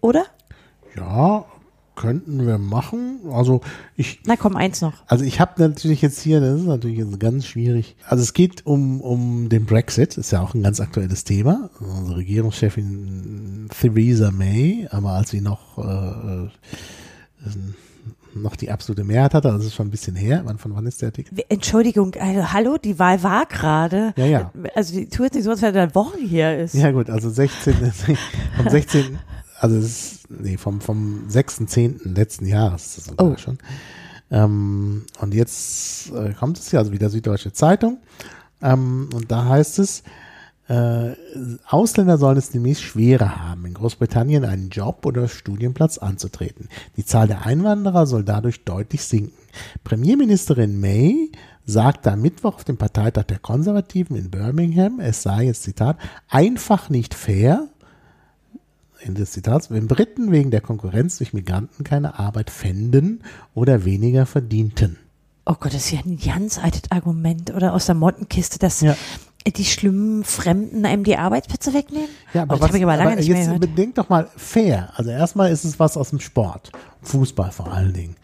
oder? 0.00 0.24
Ja, 0.96 1.44
könnten 1.98 2.46
wir 2.46 2.58
machen. 2.58 3.20
Also 3.30 3.60
ich. 3.96 4.20
Na 4.24 4.36
komm, 4.36 4.56
eins 4.56 4.80
noch. 4.80 4.94
Also 5.06 5.24
ich 5.24 5.40
habe 5.40 5.60
natürlich 5.60 6.00
jetzt 6.00 6.20
hier, 6.20 6.40
das 6.40 6.60
ist 6.60 6.66
natürlich 6.66 6.98
jetzt 6.98 7.18
ganz 7.18 7.44
schwierig. 7.44 7.96
Also 8.06 8.22
es 8.22 8.32
geht 8.32 8.64
um, 8.66 9.00
um 9.00 9.48
den 9.48 9.66
Brexit, 9.66 10.16
ist 10.16 10.30
ja 10.30 10.40
auch 10.40 10.54
ein 10.54 10.62
ganz 10.62 10.80
aktuelles 10.80 11.24
Thema. 11.24 11.70
Unsere 11.80 12.18
Regierungschefin 12.18 13.68
Theresa 13.70 14.30
May, 14.30 14.86
aber 14.90 15.10
als 15.10 15.30
sie 15.30 15.40
noch 15.40 15.78
äh, 15.78 16.44
äh 16.44 16.48
noch 18.34 18.56
die 18.56 18.70
absolute 18.70 19.04
Mehrheit 19.04 19.34
hatte, 19.34 19.48
also 19.48 19.58
das 19.58 19.66
ist 19.68 19.74
schon 19.74 19.88
ein 19.88 19.90
bisschen 19.90 20.16
her. 20.16 20.42
Wann, 20.44 20.58
von 20.58 20.74
wann 20.74 20.86
ist 20.86 21.02
der 21.02 21.08
Artikel? 21.08 21.36
Entschuldigung, 21.48 22.14
also 22.18 22.52
hallo, 22.52 22.76
die 22.76 22.98
Wahl 22.98 23.22
war 23.22 23.46
gerade. 23.46 24.12
Ja, 24.16 24.26
ja. 24.26 24.52
Also 24.74 24.94
die 24.94 25.08
tut 25.08 25.34
nicht 25.34 25.44
so, 25.44 25.50
als 25.50 25.62
wenn 25.62 25.74
er 25.74 25.94
Wochen 25.94 26.18
hier 26.18 26.58
ist. 26.58 26.74
Ja 26.74 26.90
gut, 26.90 27.10
also 27.10 27.30
16, 27.30 27.74
vom 28.56 28.68
16, 28.68 29.18
also 29.60 29.76
es 29.76 29.84
ist, 29.84 30.30
nee, 30.30 30.56
vom, 30.56 30.80
vom 30.80 31.26
6.10. 31.28 32.08
letzten 32.08 32.46
Jahres 32.46 32.86
ist 32.86 32.98
das 32.98 33.04
sogar 33.06 33.32
oh. 33.32 33.36
schon. 33.36 33.58
Ähm, 34.30 35.04
und 35.20 35.34
jetzt 35.34 36.12
äh, 36.12 36.32
kommt 36.34 36.58
es 36.58 36.70
ja, 36.70 36.80
also 36.80 36.92
wieder 36.92 37.08
Süddeutsche 37.10 37.52
Zeitung. 37.52 37.98
Ähm, 38.62 39.08
und 39.14 39.30
da 39.30 39.46
heißt 39.46 39.78
es, 39.78 40.02
äh, 40.68 41.14
Ausländer 41.66 42.18
sollen 42.18 42.36
es 42.36 42.52
nämlich 42.52 42.80
schwerer 42.80 43.48
haben, 43.48 43.64
in 43.64 43.74
Großbritannien 43.74 44.44
einen 44.44 44.68
Job 44.68 45.06
oder 45.06 45.26
Studienplatz 45.26 45.96
anzutreten. 45.96 46.68
Die 46.96 47.06
Zahl 47.06 47.26
der 47.26 47.46
Einwanderer 47.46 48.06
soll 48.06 48.22
dadurch 48.22 48.64
deutlich 48.64 49.02
sinken. 49.02 49.32
Premierministerin 49.82 50.78
May 50.78 51.32
sagte 51.64 52.12
am 52.12 52.20
Mittwoch 52.20 52.56
auf 52.56 52.64
dem 52.64 52.76
Parteitag 52.76 53.24
der 53.24 53.38
Konservativen 53.38 54.16
in 54.16 54.30
Birmingham, 54.30 55.00
es 55.00 55.22
sei 55.22 55.44
jetzt 55.44 55.62
Zitat, 55.62 55.96
einfach 56.28 56.90
nicht 56.90 57.14
fair, 57.14 57.68
Ende 59.00 59.20
des 59.20 59.32
Zitats, 59.32 59.70
wenn 59.70 59.86
Briten 59.86 60.32
wegen 60.32 60.50
der 60.50 60.60
Konkurrenz 60.60 61.18
durch 61.18 61.32
Migranten 61.32 61.84
keine 61.84 62.18
Arbeit 62.18 62.50
fänden 62.50 63.22
oder 63.54 63.84
weniger 63.84 64.26
verdienten. 64.26 64.98
Oh 65.46 65.54
Gott, 65.58 65.72
das 65.72 65.86
ist 65.86 65.92
ja 65.92 66.00
ein 66.04 66.18
ganz 66.18 66.58
altes 66.58 66.90
Argument 66.90 67.54
oder 67.54 67.72
aus 67.72 67.86
der 67.86 67.94
Mottenkiste, 67.94 68.58
dass 68.58 68.82
ja 68.82 68.96
die 69.46 69.64
schlimmen 69.64 70.24
Fremden 70.24 70.84
einem 70.84 71.04
die 71.04 71.16
Arbeitsplätze 71.16 71.72
wegnehmen? 71.72 72.08
Ja, 72.34 72.42
aber, 72.42 72.56
oh, 72.56 72.60
was, 72.60 72.74
aber, 72.74 72.92
aber 72.92 73.20
jetzt 73.20 73.60
bedenkt 73.60 73.98
doch 73.98 74.08
mal 74.08 74.28
fair. 74.36 74.92
Also 74.96 75.10
erstmal 75.10 75.50
ist 75.50 75.64
es 75.64 75.78
was 75.78 75.96
aus 75.96 76.10
dem 76.10 76.20
Sport. 76.20 76.70
Fußball 77.02 77.50
vor 77.50 77.72
allen 77.72 77.92
Dingen. 77.92 78.16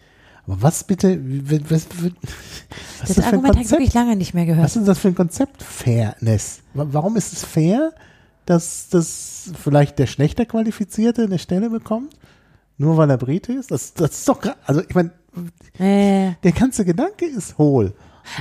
Aber 0.47 0.61
was 0.61 0.83
bitte, 0.83 1.19
was, 1.19 1.61
was, 1.69 1.87
was 2.03 2.11
das, 3.07 3.15
das 3.15 3.25
Argument 3.25 3.71
habe 3.71 3.83
ich 3.83 3.93
lange 3.93 4.15
nicht 4.15 4.33
mehr 4.33 4.45
gehört. 4.45 4.65
Was 4.65 4.75
ist 4.75 4.87
das 4.87 4.99
für 4.99 5.07
ein 5.07 5.15
Konzept? 5.15 5.63
Fairness. 5.63 6.59
Warum 6.73 7.15
ist 7.15 7.33
es 7.33 7.43
fair, 7.43 7.93
dass, 8.45 8.89
dass 8.89 9.51
vielleicht 9.61 9.97
der 9.97 10.05
schlechter 10.05 10.45
Qualifizierte 10.45 11.23
eine 11.23 11.39
Stelle 11.39 11.69
bekommt? 11.69 12.15
Nur 12.77 12.97
weil 12.97 13.09
er 13.09 13.17
Brite 13.17 13.53
ist? 13.53 13.71
Das, 13.71 13.93
das 13.93 14.11
ist 14.11 14.29
doch, 14.29 14.39
also 14.65 14.81
ich 14.81 14.93
meine, 14.93 15.11
äh. 15.79 16.33
der 16.43 16.51
ganze 16.51 16.85
Gedanke 16.85 17.25
ist 17.25 17.57
hohl. 17.57 17.93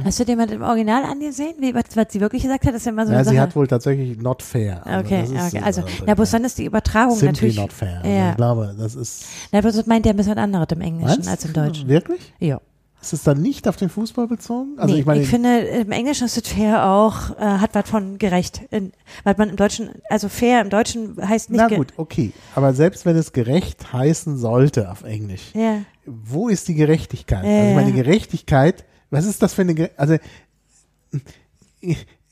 Hast 0.04 0.20
du 0.20 0.24
dir 0.24 0.36
mal 0.36 0.50
im 0.50 0.62
Original 0.62 1.04
angesehen, 1.04 1.54
wie, 1.58 1.74
was, 1.74 1.84
was 1.94 2.06
sie 2.10 2.20
wirklich 2.20 2.42
gesagt 2.42 2.64
hat? 2.66 2.72
Das 2.72 2.82
ist 2.82 2.86
ja 2.86 2.92
immer 2.92 3.06
so 3.06 3.12
ja, 3.12 3.24
sie 3.24 3.40
hat 3.40 3.54
wohl 3.54 3.66
tatsächlich 3.66 4.18
not 4.18 4.42
fair. 4.42 4.86
Also 4.86 5.06
okay, 5.06 5.24
okay. 5.24 5.60
also, 5.62 5.80
äh, 5.82 5.84
na, 6.06 6.14
bloß 6.14 6.30
dann 6.30 6.44
ist 6.44 6.58
die 6.58 6.64
Übertragung 6.64 7.16
simply 7.16 7.48
natürlich. 7.48 7.56
not 7.56 7.72
fair. 7.72 8.00
Also 8.02 8.08
ja. 8.10 8.30
ich 8.30 8.36
glaube, 8.36 8.74
das 8.78 8.94
ist. 8.94 9.24
Na, 9.52 9.60
bloß 9.60 9.76
das 9.76 9.86
meint 9.86 10.06
ja 10.06 10.12
ein 10.12 10.16
bisschen 10.16 10.38
anderes 10.38 10.68
im 10.70 10.80
Englischen 10.80 11.16
Meinst? 11.16 11.28
als 11.28 11.44
im 11.44 11.52
Deutschen. 11.52 11.88
Wirklich? 11.88 12.32
Ja. 12.38 12.60
Ist 13.04 13.12
es 13.12 13.22
dann 13.22 13.42
nicht 13.42 13.68
auf 13.68 13.76
den 13.76 13.90
Fußball 13.90 14.28
bezogen? 14.28 14.78
Also 14.78 14.94
nee, 14.94 15.00
ich, 15.00 15.06
meine, 15.06 15.20
ich 15.20 15.28
finde, 15.28 15.58
im 15.58 15.92
Englischen 15.92 16.24
ist 16.24 16.38
es 16.38 16.48
fair 16.48 16.86
auch, 16.86 17.38
äh, 17.38 17.42
hat 17.42 17.74
was 17.74 17.90
von 17.90 18.16
gerecht. 18.16 18.62
In, 18.70 18.92
weil 19.24 19.34
man 19.36 19.50
im 19.50 19.56
Deutschen, 19.56 19.90
also 20.08 20.30
fair 20.30 20.62
im 20.62 20.70
Deutschen 20.70 21.16
heißt 21.20 21.50
nicht. 21.50 21.58
Na 21.60 21.68
gut, 21.68 21.92
okay. 21.98 22.32
Aber 22.54 22.72
selbst 22.72 23.04
wenn 23.04 23.14
es 23.14 23.34
gerecht 23.34 23.92
heißen 23.92 24.38
sollte 24.38 24.90
auf 24.90 25.02
Englisch, 25.02 25.52
ja. 25.52 25.80
wo 26.06 26.48
ist 26.48 26.66
die 26.68 26.74
Gerechtigkeit? 26.74 27.44
Ja. 27.44 27.50
Also 27.50 27.68
ich 27.68 27.74
meine, 27.74 27.92
Gerechtigkeit 27.92 28.86
was 29.14 29.26
ist 29.26 29.42
das 29.42 29.54
für 29.54 29.62
eine, 29.62 29.90
also, 29.96 30.16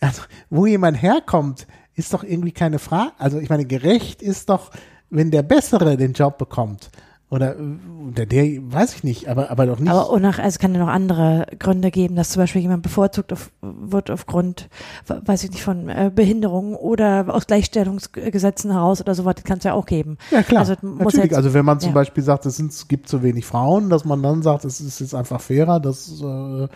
also, 0.00 0.22
wo 0.50 0.66
jemand 0.66 1.00
herkommt, 1.00 1.66
ist 1.94 2.12
doch 2.12 2.24
irgendwie 2.24 2.52
keine 2.52 2.78
Frage. 2.78 3.12
Also, 3.18 3.38
ich 3.38 3.48
meine, 3.48 3.64
gerecht 3.64 4.22
ist 4.22 4.48
doch, 4.48 4.70
wenn 5.10 5.30
der 5.30 5.42
Bessere 5.42 5.96
den 5.96 6.12
Job 6.12 6.38
bekommt. 6.38 6.90
Oder 7.32 7.56
der, 7.59 8.26
der, 8.26 8.44
weiß 8.60 8.94
ich 8.94 9.04
nicht, 9.04 9.26
aber, 9.26 9.50
aber 9.50 9.64
doch 9.64 9.78
nicht. 9.78 9.90
Aber 9.90 10.20
nach, 10.20 10.38
also 10.38 10.59
kann 10.59 10.74
ja 10.74 10.80
noch 10.80 10.92
andere 10.92 11.46
Gründe 11.59 11.90
geben, 11.90 12.14
dass 12.14 12.28
zum 12.28 12.42
Beispiel 12.42 12.60
jemand 12.60 12.82
bevorzugt 12.82 13.32
auf, 13.32 13.50
wird 13.62 14.10
aufgrund, 14.10 14.68
weiß 15.06 15.44
ich 15.44 15.50
nicht, 15.50 15.62
von 15.62 15.88
äh, 15.88 16.12
Behinderung 16.14 16.74
oder 16.74 17.24
aus 17.34 17.46
Gleichstellungsgesetzen 17.46 18.70
heraus 18.70 19.00
oder 19.00 19.14
sowas, 19.14 19.36
das 19.36 19.44
kann 19.44 19.56
es 19.56 19.64
ja 19.64 19.72
auch 19.72 19.86
geben. 19.86 20.18
Ja 20.30 20.42
klar, 20.42 20.60
also, 20.60 20.74
natürlich. 20.82 21.30
Jetzt, 21.30 21.34
also 21.34 21.54
wenn 21.54 21.64
man 21.64 21.80
zum 21.80 21.92
ja. 21.92 21.94
Beispiel 21.94 22.22
sagt, 22.22 22.44
es, 22.44 22.59
sind, 22.59 22.70
es 22.70 22.86
gibt 22.86 23.09
zu 23.09 23.22
wenig 23.22 23.46
Frauen, 23.46 23.88
dass 23.88 24.04
man 24.04 24.22
dann 24.22 24.42
sagt, 24.42 24.66
es 24.66 24.82
ist 24.82 25.00
jetzt 25.00 25.14
einfach 25.14 25.40
fairer, 25.40 25.80
dass 25.80 26.20
äh, 26.20 26.68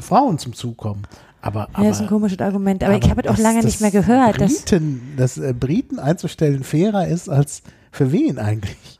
Frauen 0.00 0.38
zum 0.38 0.52
Zug 0.52 0.76
kommen. 0.76 1.02
Aber, 1.40 1.66
ja, 1.76 1.90
ist 1.90 2.00
ein 2.00 2.06
komisches 2.06 2.38
Argument. 2.38 2.84
Aber, 2.84 2.96
ich 2.96 3.10
habe 3.10 3.22
es 3.22 3.28
auch 3.28 3.38
lange 3.38 3.64
nicht 3.64 3.80
mehr 3.80 3.90
gehört. 3.90 4.36
Briten, 4.36 5.14
dass, 5.16 5.34
dass 5.34 5.44
äh, 5.44 5.52
Briten 5.52 5.98
einzustellen 5.98 6.62
fairer 6.62 7.08
ist 7.08 7.28
als 7.28 7.62
für 7.90 8.12
wen 8.12 8.38
eigentlich? 8.38 8.95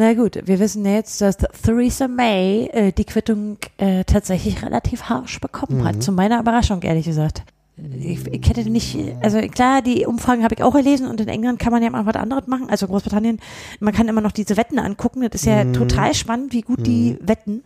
Na 0.00 0.14
gut, 0.14 0.38
wir 0.44 0.60
wissen 0.60 0.84
jetzt, 0.86 1.20
dass 1.20 1.36
Theresa 1.38 2.06
May 2.06 2.66
äh, 2.72 2.92
die 2.92 3.04
Quittung 3.04 3.58
äh, 3.78 4.04
tatsächlich 4.04 4.62
relativ 4.64 5.02
harsch 5.08 5.40
bekommen 5.40 5.78
Mhm. 5.80 5.84
hat. 5.84 6.02
Zu 6.04 6.12
meiner 6.12 6.38
Überraschung, 6.38 6.80
ehrlich 6.82 7.04
gesagt. 7.06 7.42
Ich, 7.98 8.24
ich 8.28 8.48
hätte 8.48 8.70
nicht, 8.70 8.96
also 9.22 9.38
klar, 9.40 9.82
die 9.82 10.06
Umfragen 10.06 10.44
habe 10.44 10.54
ich 10.54 10.62
auch 10.62 10.72
gelesen 10.72 11.08
und 11.08 11.20
in 11.20 11.26
England 11.26 11.58
kann 11.58 11.72
man 11.72 11.82
ja 11.82 11.90
mal 11.90 12.06
was 12.06 12.14
anderes 12.14 12.46
machen. 12.46 12.70
Also 12.70 12.86
Großbritannien, 12.86 13.40
man 13.80 13.92
kann 13.92 14.06
immer 14.06 14.20
noch 14.20 14.30
diese 14.30 14.56
Wetten 14.56 14.78
angucken. 14.78 15.22
Das 15.22 15.40
ist 15.40 15.46
ja 15.46 15.64
Mhm. 15.64 15.72
total 15.72 16.14
spannend, 16.14 16.52
wie 16.52 16.62
gut 16.62 16.86
die 16.86 17.18
wetten. 17.20 17.64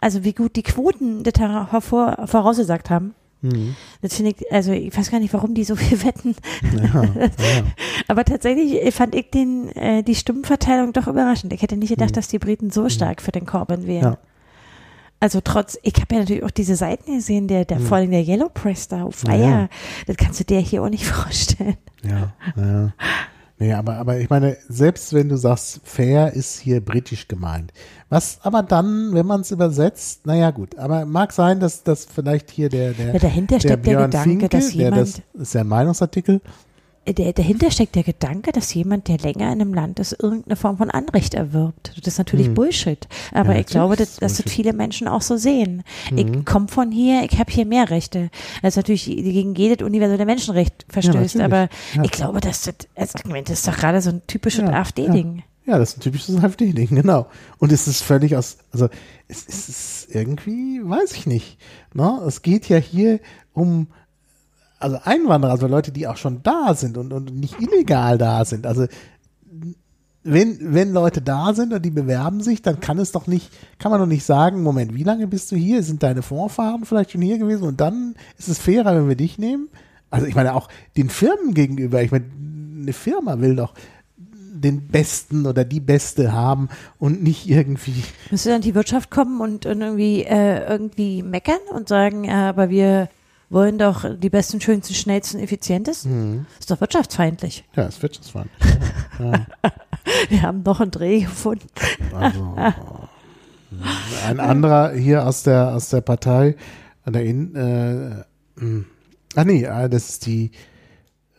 Also 0.00 0.24
wie 0.24 0.32
gut 0.32 0.56
die 0.56 0.62
Quoten 0.62 1.24
das 1.24 1.34
hervor, 1.38 2.16
vorausgesagt 2.26 2.88
haben. 2.88 3.14
Mhm. 3.48 3.76
Das 4.02 4.14
finde 4.14 4.32
ich, 4.32 4.52
also 4.52 4.72
ich 4.72 4.96
weiß 4.96 5.10
gar 5.10 5.20
nicht, 5.20 5.32
warum 5.34 5.54
die 5.54 5.64
so 5.64 5.76
viel 5.76 6.02
wetten. 6.04 6.34
Ja, 6.76 7.02
ja. 7.04 7.20
Aber 8.08 8.24
tatsächlich 8.24 8.94
fand 8.94 9.14
ich 9.14 9.30
den, 9.30 9.68
äh, 9.76 10.02
die 10.02 10.14
Stimmenverteilung 10.14 10.92
doch 10.92 11.06
überraschend. 11.06 11.52
Ich 11.52 11.62
hätte 11.62 11.76
nicht 11.76 11.90
gedacht, 11.90 12.16
dass 12.16 12.28
die 12.28 12.38
Briten 12.38 12.70
so 12.70 12.88
stark 12.88 13.20
für 13.22 13.32
den 13.32 13.46
Corbyn 13.46 13.86
wären. 13.86 14.10
Mhm. 14.10 14.12
Ja. 14.12 14.18
Also 15.18 15.40
trotz, 15.42 15.78
ich 15.82 15.94
habe 15.94 16.14
ja 16.14 16.20
natürlich 16.20 16.44
auch 16.44 16.50
diese 16.50 16.76
Seiten 16.76 17.14
gesehen, 17.14 17.48
der, 17.48 17.64
der 17.64 17.80
vor 17.80 17.96
allem 17.96 18.10
der 18.10 18.20
Yellow 18.22 18.50
Press 18.52 18.88
da 18.88 19.02
auf 19.04 19.24
Mhm. 19.24 19.30
Ja, 19.30 19.34
Eier. 19.36 19.48
ja. 19.48 19.68
Das 20.06 20.16
kannst 20.18 20.40
du 20.40 20.44
dir 20.44 20.60
hier 20.60 20.82
auch 20.82 20.90
nicht 20.90 21.06
vorstellen. 21.06 21.76
Ja, 22.02 22.32
ja. 22.56 22.92
Nee, 23.58 23.72
aber, 23.72 23.96
aber 23.96 24.18
ich 24.18 24.28
meine, 24.28 24.58
selbst 24.68 25.14
wenn 25.14 25.30
du 25.30 25.36
sagst, 25.36 25.80
fair 25.82 26.32
ist 26.34 26.58
hier 26.60 26.84
britisch 26.84 27.26
gemeint. 27.26 27.72
Was 28.10 28.38
aber 28.42 28.62
dann, 28.62 29.14
wenn 29.14 29.24
man 29.24 29.40
es 29.40 29.50
übersetzt, 29.50 30.26
naja 30.26 30.50
gut, 30.50 30.76
aber 30.78 31.06
mag 31.06 31.32
sein, 31.32 31.58
dass 31.58 31.82
das 31.82 32.04
vielleicht 32.04 32.50
hier 32.50 32.68
der, 32.68 32.92
der, 32.92 33.14
Ja, 33.14 33.18
dahinter 33.18 33.54
der 33.54 33.60
steckt 33.60 33.86
der 33.86 33.90
Björn 33.92 34.10
Gedanke, 34.10 34.28
Finke, 34.28 34.48
dass 34.50 34.72
der 34.72 34.90
das 34.90 35.16
jemand- 35.16 35.22
ist 35.42 35.54
ja 35.54 35.60
ein 35.62 35.68
Meinungsartikel, 35.68 36.40
Der, 37.08 37.32
dahinter 37.32 37.70
steckt 37.70 37.94
der 37.94 38.02
Gedanke, 38.02 38.50
dass 38.52 38.74
jemand, 38.74 39.06
der 39.06 39.18
länger 39.18 39.52
in 39.52 39.60
einem 39.60 39.72
Land 39.74 40.00
ist, 40.00 40.12
irgendeine 40.20 40.56
Form 40.56 40.76
von 40.78 40.90
Anrecht 40.90 41.34
erwirbt. 41.34 41.92
Das 41.96 42.06
ist 42.14 42.18
natürlich 42.18 42.52
Bullshit. 42.52 43.06
Aber 43.32 43.50
Hm. 43.50 43.54
Ja, 43.54 43.60
ich 43.60 43.66
glaube, 43.66 43.96
dass, 43.96 44.16
das 44.16 44.42
viele 44.42 44.72
Menschen 44.72 45.06
auch 45.06 45.22
so 45.22 45.36
sehen. 45.36 45.84
Mhm. 46.10 46.18
Ich 46.18 46.44
komme 46.44 46.68
von 46.68 46.90
hier, 46.90 47.22
ich 47.30 47.38
habe 47.38 47.52
hier 47.52 47.64
mehr 47.64 47.90
Rechte. 47.90 48.30
Das 48.62 48.70
ist 48.72 48.76
natürlich 48.76 49.04
gegen 49.04 49.54
jedes 49.54 49.86
universelle 49.86 50.26
Menschenrecht 50.26 50.84
verstößt. 50.88 51.36
natürlich. 51.36 51.44
aber 51.44 51.68
Ja. 51.94 52.02
ich 52.02 52.10
glaube, 52.10 52.40
dass 52.40 52.62
das, 52.94 53.14
Argument 53.14 53.50
ist 53.50 53.66
doch 53.68 53.76
gerade 53.76 54.00
so 54.00 54.10
ein 54.10 54.22
typisches 54.26 54.62
Ja, 54.62 54.72
AfD-Ding. 54.74 55.42
Ja, 55.64 55.78
das 55.78 55.90
ist 55.90 55.98
ein 55.98 56.00
typisches 56.00 56.36
AfD-Ding, 56.42 56.88
genau. 56.90 57.26
Und 57.58 57.72
es 57.72 57.86
ist 57.88 58.02
völlig 58.02 58.36
aus, 58.36 58.58
also 58.72 58.88
es 59.28 59.44
ist 59.44 60.08
irgendwie, 60.14 60.80
weiß 60.82 61.12
ich 61.12 61.26
nicht. 61.26 61.58
Ne? 61.94 62.20
Es 62.26 62.42
geht 62.42 62.68
ja 62.68 62.78
hier 62.78 63.20
um, 63.52 63.88
also 64.78 64.98
Einwanderer, 65.04 65.52
also 65.52 65.66
Leute, 65.66 65.92
die 65.92 66.06
auch 66.06 66.16
schon 66.16 66.42
da 66.42 66.74
sind 66.74 66.98
und, 66.98 67.12
und 67.12 67.34
nicht 67.34 67.60
illegal 67.60 68.18
da 68.18 68.44
sind. 68.44 68.66
Also 68.66 68.86
wenn, 70.22 70.58
wenn 70.60 70.92
Leute 70.92 71.22
da 71.22 71.54
sind 71.54 71.72
und 71.72 71.84
die 71.84 71.90
bewerben 71.90 72.40
sich, 72.40 72.60
dann 72.60 72.80
kann 72.80 72.98
es 72.98 73.12
doch 73.12 73.26
nicht, 73.26 73.50
kann 73.78 73.92
man 73.92 74.00
doch 74.00 74.06
nicht 74.06 74.24
sagen, 74.24 74.62
Moment, 74.62 74.94
wie 74.94 75.04
lange 75.04 75.28
bist 75.28 75.52
du 75.52 75.56
hier? 75.56 75.82
Sind 75.82 76.02
deine 76.02 76.22
Vorfahren 76.22 76.84
vielleicht 76.84 77.12
schon 77.12 77.22
hier 77.22 77.38
gewesen? 77.38 77.62
Und 77.62 77.80
dann 77.80 78.16
ist 78.36 78.48
es 78.48 78.58
fairer, 78.58 78.96
wenn 78.96 79.08
wir 79.08 79.16
dich 79.16 79.38
nehmen? 79.38 79.68
Also 80.10 80.26
ich 80.26 80.34
meine 80.34 80.54
auch 80.54 80.68
den 80.96 81.10
Firmen 81.10 81.54
gegenüber, 81.54 82.02
ich 82.02 82.10
meine, 82.10 82.24
eine 82.80 82.92
Firma 82.92 83.40
will 83.40 83.56
doch 83.56 83.74
den 84.18 84.88
Besten 84.88 85.46
oder 85.46 85.64
die 85.64 85.80
Beste 85.80 86.32
haben 86.32 86.68
und 86.98 87.22
nicht 87.22 87.48
irgendwie. 87.48 88.02
Müsste 88.30 88.50
dann 88.50 88.62
die 88.62 88.74
Wirtschaft 88.74 89.10
kommen 89.10 89.40
und, 89.40 89.64
irgendwie, 89.64 90.22
äh, 90.22 90.66
irgendwie 90.68 91.22
meckern 91.22 91.60
und 91.72 91.88
sagen, 91.88 92.24
ja, 92.24 92.48
aber 92.48 92.70
wir 92.70 93.08
wollen 93.48 93.78
doch 93.78 94.04
die 94.18 94.30
besten, 94.30 94.60
schönsten, 94.60 94.94
schnellsten, 94.94 95.38
effizientesten? 95.38 96.46
Ist 96.58 96.70
doch 96.70 96.80
wirtschaftsfeindlich. 96.80 97.64
Ja, 97.74 97.84
das 97.84 97.96
fein. 97.96 98.50
Ja, 99.18 99.46
Wir 100.28 100.42
haben 100.42 100.62
noch 100.62 100.80
einen 100.80 100.90
Dreh 100.90 101.20
gefunden. 101.20 101.66
also 102.14 102.56
ein 104.26 104.40
anderer 104.40 104.92
hier 104.92 105.26
aus 105.26 105.42
der 105.42 105.74
aus 105.74 105.88
der 105.88 106.00
Partei, 106.00 106.56
an 107.04 107.12
der 107.12 107.24
In, 107.24 107.54
äh, 107.54 108.24
mh. 108.60 108.84
ah 109.34 109.44
nee, 109.44 109.64
äh, 109.64 109.88
das 109.88 110.10
ist 110.10 110.26
die 110.26 110.52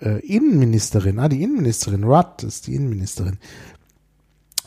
äh, 0.01 0.19
Innenministerin, 0.19 1.19
ah 1.19 1.29
die 1.29 1.41
Innenministerin, 1.41 2.03
Rudd 2.03 2.43
ist 2.43 2.67
die 2.67 2.75
Innenministerin. 2.75 3.39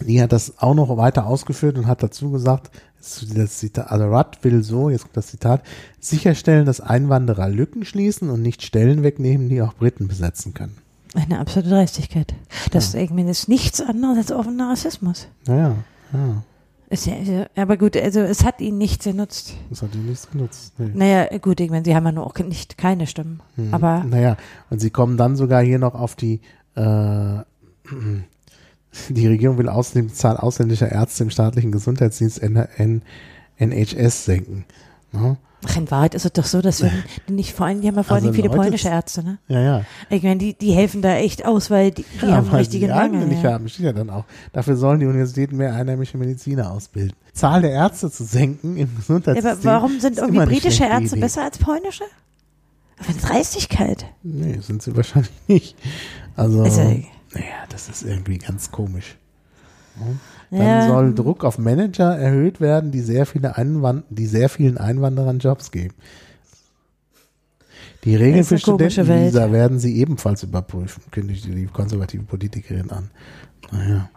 Die 0.00 0.20
hat 0.22 0.32
das 0.32 0.58
auch 0.58 0.74
noch 0.74 0.96
weiter 0.96 1.26
ausgeführt 1.26 1.78
und 1.78 1.86
hat 1.86 2.02
dazu 2.02 2.30
gesagt, 2.30 2.70
das 3.00 3.58
Zitat, 3.58 3.90
also 3.90 4.06
Rudd 4.06 4.38
will 4.42 4.62
so, 4.62 4.90
jetzt 4.90 5.02
kommt 5.02 5.16
das 5.16 5.28
Zitat, 5.28 5.62
sicherstellen, 6.00 6.66
dass 6.66 6.80
Einwanderer 6.80 7.48
Lücken 7.48 7.84
schließen 7.84 8.28
und 8.30 8.42
nicht 8.42 8.62
Stellen 8.62 9.02
wegnehmen, 9.02 9.48
die 9.48 9.62
auch 9.62 9.74
Briten 9.74 10.08
besetzen 10.08 10.54
können. 10.54 10.76
Eine 11.14 11.40
absolute 11.40 11.70
Dreistigkeit. 11.70 12.34
Das 12.70 12.94
meine, 12.94 13.30
ist 13.30 13.48
nichts 13.48 13.80
anderes 13.80 14.18
als 14.18 14.32
offener 14.32 14.70
Rassismus. 14.70 15.28
Naja, 15.46 15.76
ja, 16.12 16.42
ja, 16.92 17.14
ja, 17.22 17.46
aber 17.54 17.76
gut, 17.76 17.96
also 17.96 18.18
es 18.18 18.44
hat 18.44 18.60
ihnen 18.60 18.78
nichts 18.78 19.04
genutzt. 19.04 19.54
das 19.70 19.82
hat 19.82 19.94
ihnen 19.94 20.06
nichts 20.06 20.28
genutzt. 20.28 20.74
Nee. 20.76 20.90
Naja, 20.92 21.38
gut, 21.38 21.60
ich 21.60 21.70
meine, 21.70 21.84
sie 21.84 21.94
haben 21.94 22.04
ja 22.04 22.12
nur 22.12 22.26
auch 22.26 22.36
nicht 22.38 22.78
keine 22.78 23.06
Stimmen. 23.06 23.40
Mhm. 23.56 23.72
Aber 23.72 24.04
Naja, 24.04 24.36
und 24.70 24.80
sie 24.80 24.90
kommen 24.90 25.16
dann 25.16 25.36
sogar 25.36 25.62
hier 25.62 25.78
noch 25.78 25.94
auf 25.94 26.16
die, 26.16 26.40
äh, 26.74 27.38
die 29.08 29.26
Regierung 29.26 29.58
will 29.58 29.68
außerdem 29.68 30.08
die 30.08 30.14
Zahl 30.14 30.36
ausländischer 30.36 30.90
Ärzte 30.90 31.24
im 31.24 31.30
staatlichen 31.30 31.72
Gesundheitsdienst 31.72 32.40
NHS 33.58 34.24
senken. 34.24 34.64
Ne? 35.12 35.36
ach, 35.66 35.76
in 35.76 35.90
Wahrheit 35.90 36.14
ist 36.14 36.24
es 36.24 36.32
doch 36.32 36.44
so, 36.46 36.62
dass 36.62 36.82
wir 36.82 36.90
nicht 37.28 37.52
vor 37.52 37.66
allem, 37.66 37.82
die 37.82 37.88
haben 37.88 37.96
ja 37.96 38.02
vor 38.02 38.16
allem 38.16 38.24
Also 38.26 38.34
viele 38.34 38.48
Leute, 38.48 38.60
polnische 38.60 38.88
Ärzte, 38.88 39.22
ne? 39.22 39.38
Ja, 39.48 39.60
ja. 39.60 39.82
Ich 40.08 40.22
meine, 40.22 40.38
die, 40.38 40.54
die 40.54 40.72
helfen 40.72 41.02
da 41.02 41.14
echt 41.16 41.44
aus, 41.44 41.70
weil 41.70 41.90
die, 41.90 42.04
die 42.22 42.26
ja 42.26 42.36
haben 42.36 42.50
weil 42.50 42.60
eigene 42.66 42.88
Mangel. 42.94 43.26
nicht 43.26 43.42
Ja. 43.42 43.52
haben, 43.52 43.68
steht 43.68 43.84
ja 43.84 43.92
dann 43.92 44.08
auch. 44.08 44.24
Dafür 44.54 44.76
sollen 44.76 45.00
die 45.00 45.06
Universitäten 45.06 45.56
mehr 45.58 45.74
einheimische 45.74 46.16
Mediziner 46.16 46.70
ausbilden. 46.70 47.14
Zahl 47.34 47.60
der 47.62 47.72
Ärzte 47.72 48.10
zu 48.10 48.24
senken 48.24 48.76
im 48.76 48.88
Ja, 48.88 48.96
Gesundheitssystem. 48.96 49.50
aber 49.52 49.64
warum 49.64 50.00
sind 50.00 50.16
irgendwie 50.18 50.46
britische 50.46 50.84
Ärzte 50.84 51.16
Idee. 51.16 51.20
besser 51.20 51.44
als 51.44 51.58
polnische? 51.58 52.04
Aber 52.98 53.08
eine 53.10 53.18
Dreistigkeit. 53.18 54.06
Nee, 54.22 54.58
sind 54.60 54.82
sie 54.82 54.96
wahrscheinlich 54.96 55.30
nicht. 55.46 55.76
Also, 56.36 56.62
Also, 56.62 56.80
naja, 57.32 57.64
das 57.68 57.88
ist 57.88 58.02
irgendwie 58.02 58.38
ganz 58.38 58.70
komisch. 58.70 59.16
Dann 60.50 60.60
ja, 60.60 60.88
soll 60.88 61.14
Druck 61.14 61.44
auf 61.44 61.58
Manager 61.58 62.16
erhöht 62.16 62.60
werden, 62.60 62.90
die 62.90 63.00
sehr 63.00 63.26
viele 63.26 63.56
Einwand 63.56 64.04
die 64.08 64.26
sehr 64.26 64.48
vielen 64.48 64.78
Einwanderern 64.78 65.38
Jobs 65.38 65.70
geben. 65.70 65.94
Die 68.04 68.16
Regeln 68.16 68.44
für 68.44 68.58
Studentenvisa 68.58 69.52
werden 69.52 69.78
sie 69.78 69.96
ebenfalls 69.98 70.42
überprüfen, 70.42 71.02
kündigte 71.10 71.50
die 71.50 71.66
konservative 71.66 72.22
Politikerin 72.22 72.90
an. 72.90 73.10
Naja, 73.70 74.08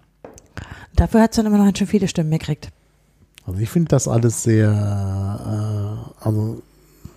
dafür 0.95 1.21
hat 1.21 1.33
sie 1.33 1.41
dann 1.41 1.47
immer 1.47 1.57
noch 1.57 1.65
ganz 1.65 1.79
schön 1.79 1.87
viele 1.87 2.07
Stimmen 2.07 2.31
gekriegt. 2.31 2.69
also 3.45 3.59
ich 3.59 3.69
finde 3.69 3.89
das 3.89 4.07
alles 4.07 4.43
sehr, 4.43 4.69
äh, 4.71 6.23
also 6.23 6.61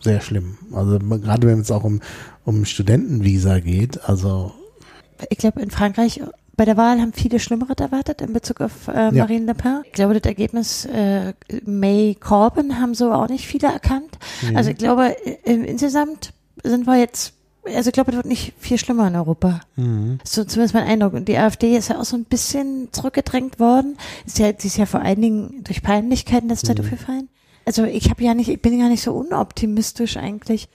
sehr 0.01 0.21
schlimm. 0.21 0.59
Also 0.73 0.99
gerade 0.99 1.47
wenn 1.47 1.61
es 1.61 1.71
auch 1.71 1.85
um, 1.85 2.01
um 2.45 2.65
Studentenvisa 2.65 3.61
geht, 3.61 4.09
also 4.09 4.53
Ich 5.31 5.39
glaube, 5.39 5.61
in 5.61 5.71
Frankreich 5.71 6.21
bei 6.57 6.65
der 6.65 6.77
Wahl 6.79 7.01
haben 7.01 7.13
viele 7.13 7.39
Schlimmeres 7.39 7.77
erwartet 7.79 8.23
in 8.23 8.33
Bezug 8.33 8.61
auf 8.63 8.89
äh, 8.89 8.93
Ja. 9.07 9.11
Marine 9.13 9.45
Le 9.47 9.55
Pen. 9.55 9.83
Ich 9.85 9.93
glaube, 9.93 10.15
das 10.15 10.23
Ergebnis 10.25 10.87
äh, 10.87 11.35
May 11.65 12.17
Corbyn 12.19 12.81
haben 12.81 12.95
so 12.95 13.13
auch 13.13 13.29
nicht 13.29 13.47
viele 13.47 13.69
erkannt. 13.69 14.19
Mhm. 14.43 14.57
Also 14.57 14.71
ich 14.71 14.79
glaube, 14.79 15.15
äh, 15.27 15.53
insgesamt 15.53 16.33
sind 16.65 16.87
wir 16.87 16.97
jetzt, 16.97 17.35
also 17.67 17.89
ich 17.89 17.93
glaube, 17.93 18.13
es 18.13 18.17
wird 18.17 18.25
nicht 18.27 18.55
viel 18.59 18.79
schlimmer 18.79 19.07
in 19.09 19.17
Europa. 19.17 19.61
mhm. 19.77 20.19
So 20.25 20.45
zumindest 20.45 20.73
mein 20.75 20.87
Eindruck. 20.87 21.13
Und 21.13 21.29
die 21.29 21.37
AfD 21.37 21.77
ist 21.77 21.89
ja 21.91 22.01
auch 22.01 22.05
so 22.07 22.17
ein 22.17 22.25
bisschen 22.25 22.89
zurückgedrängt 22.93 23.61
worden. 23.61 23.99
Ist 24.25 24.39
ja, 24.39 24.51
sie 24.57 24.69
ist 24.69 24.79
ja 24.79 24.87
vor 24.87 25.01
allen 25.03 25.21
Dingen 25.21 25.63
durch 25.65 25.83
Peinlichkeiten 25.83 26.49
letzter 26.49 26.69
Zeit 26.69 26.79
Mhm. 26.79 26.85
aufgefallen. 26.85 27.29
Also 27.67 27.85
ich 27.85 28.09
habe 28.09 28.23
ja 28.25 28.33
nicht, 28.33 28.49
ich 28.49 28.63
bin 28.63 28.79
ja 28.79 28.89
nicht 28.89 29.03
so 29.03 29.13
unoptimistisch 29.13 30.17
eigentlich. 30.17 30.69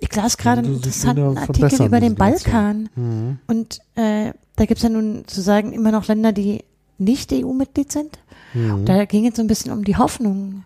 Ich 0.00 0.14
las 0.14 0.36
gerade 0.36 0.58
einen 0.60 0.74
siehst 0.82 1.04
interessanten 1.04 1.38
Artikel 1.38 1.86
über 1.86 2.00
den. 2.00 2.14
Balkan. 2.14 2.88
Mhm. 2.96 3.38
Und 3.46 3.80
äh, 3.94 4.32
da 4.56 4.64
gibt's 4.66 4.82
ja 4.82 4.88
nun 4.88 5.18
sozusagen 5.26 5.72
immer 5.72 5.90
noch 5.92 6.06
Länder, 6.08 6.32
die 6.32 6.64
nicht 6.98 7.32
EU-Mitglied 7.32 7.90
sind. 7.92 8.18
Mhm. 8.54 8.84
Da 8.84 9.04
ging 9.06 9.26
es 9.26 9.36
so 9.36 9.42
ein 9.42 9.46
bisschen 9.48 9.72
um 9.72 9.84
die 9.84 9.96
Hoffnungen, 9.96 10.64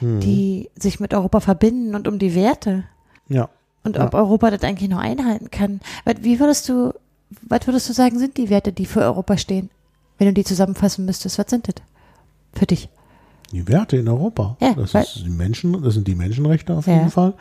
Mhm. 0.00 0.20
die 0.20 0.70
sich 0.78 0.98
mit 1.00 1.12
Europa 1.14 1.40
verbinden 1.40 1.94
und 1.94 2.08
um 2.08 2.18
die 2.18 2.34
Werte. 2.34 2.84
ja. 3.28 3.48
Und 3.82 3.96
Ja. 3.96 4.04
ob 4.06 4.12
Europa 4.14 4.50
das 4.50 4.62
eigentlich 4.62 4.90
noch 4.90 4.98
einhalten 4.98 5.50
kann. 5.50 5.80
Was- 6.04 6.16
Wie 6.22 6.38
würdest 6.38 6.68
du, 6.68 6.92
was 7.48 7.66
würdest 7.66 7.88
du 7.88 7.94
sagen, 7.94 8.18
sind 8.18 8.36
die 8.36 8.50
Werte, 8.50 8.72
die 8.72 8.84
für 8.84 9.00
Europa 9.00 9.38
stehen? 9.38 9.70
Wenn 10.18 10.26
du 10.26 10.34
die 10.34 10.44
zusammenfassen 10.44 11.06
müsstest, 11.06 11.38
was 11.38 11.46
sind 11.48 11.66
das 11.66 11.76
für 12.52 12.66
dich? 12.66 12.90
Die 13.52 13.66
Werte 13.68 13.96
in 13.96 14.06
Europa. 14.08 14.56
Ja, 14.60 14.74
das, 14.74 14.94
ist 14.94 15.24
die 15.24 15.30
Menschen, 15.30 15.82
das 15.82 15.94
sind 15.94 16.06
die 16.06 16.14
Menschenrechte 16.14 16.74
auf 16.74 16.86
Ja. 16.86 16.94
jeden 16.98 17.10
Fall. 17.10 17.32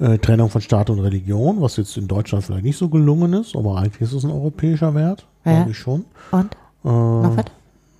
Äh, 0.00 0.18
Trennung 0.18 0.48
von 0.48 0.60
Staat 0.62 0.88
und 0.90 0.98
Religion, 1.00 1.60
was 1.60 1.76
jetzt 1.76 1.96
in 1.98 2.08
Deutschland 2.08 2.42
vielleicht 2.44 2.64
nicht 2.64 2.78
so 2.78 2.88
gelungen 2.88 3.34
ist, 3.34 3.54
aber 3.54 3.76
eigentlich 3.78 4.00
ist 4.00 4.12
es 4.14 4.24
ein 4.24 4.30
europäischer 4.30 4.94
Wert, 4.94 5.26
Ja. 5.44 5.56
glaube 5.56 5.70
ich 5.72 5.78
schon. 5.78 6.04
Und? 6.30 6.54
Äh, 6.84 6.88
Noch 6.88 7.36
was? 7.36 7.44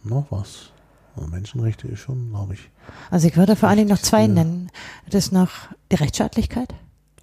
Noch 0.04 0.26
was. 0.30 0.70
Menschenrechte 1.30 1.86
ist 1.88 1.98
schon, 2.00 2.30
glaube 2.30 2.54
ich, 2.54 2.70
Also 3.10 3.28
ich 3.28 3.36
würde 3.36 3.54
vor 3.54 3.68
allen 3.68 3.76
Dingen 3.76 3.90
noch 3.90 3.98
zwei 3.98 4.26
nennen. 4.26 4.70
Das 5.10 5.26
ist 5.26 5.32
noch 5.32 5.50
die 5.92 5.96
Rechtsstaatlichkeit. 5.96 6.72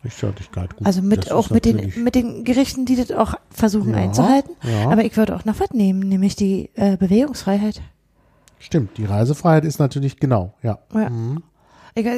Rechtsstaatlichkeit, 0.04 0.76
gut. 0.78 0.86
Also 0.86 1.02
mit 1.02 1.32
auch 1.32 1.50
mit 1.50 1.66
den 1.66 1.92
mit 2.04 2.14
den 2.14 2.44
Gerichten, 2.44 2.86
die 2.86 2.96
das 2.96 3.12
auch 3.12 3.34
versuchen 3.50 3.92
Ja, 3.92 3.98
einzuhalten. 3.98 4.52
ja. 4.62 4.90
Aber 4.92 5.04
ich 5.04 5.18
würde 5.18 5.36
auch 5.36 5.46
noch 5.46 5.60
was 5.60 5.72
nehmen, 5.72 6.02
nämlich 6.08 6.36
die 6.36 6.70
äh, 6.76 6.96
Bewegungsfreiheit. 6.98 7.82
Stimmt, 8.60 8.98
die 9.00 9.06
Reisefreiheit 9.06 9.66
ist 9.66 9.80
natürlich 9.80 10.20
genau, 10.20 10.54
ja. 10.62 10.78
Ja. 10.94 11.10
Mhm. 11.10 11.42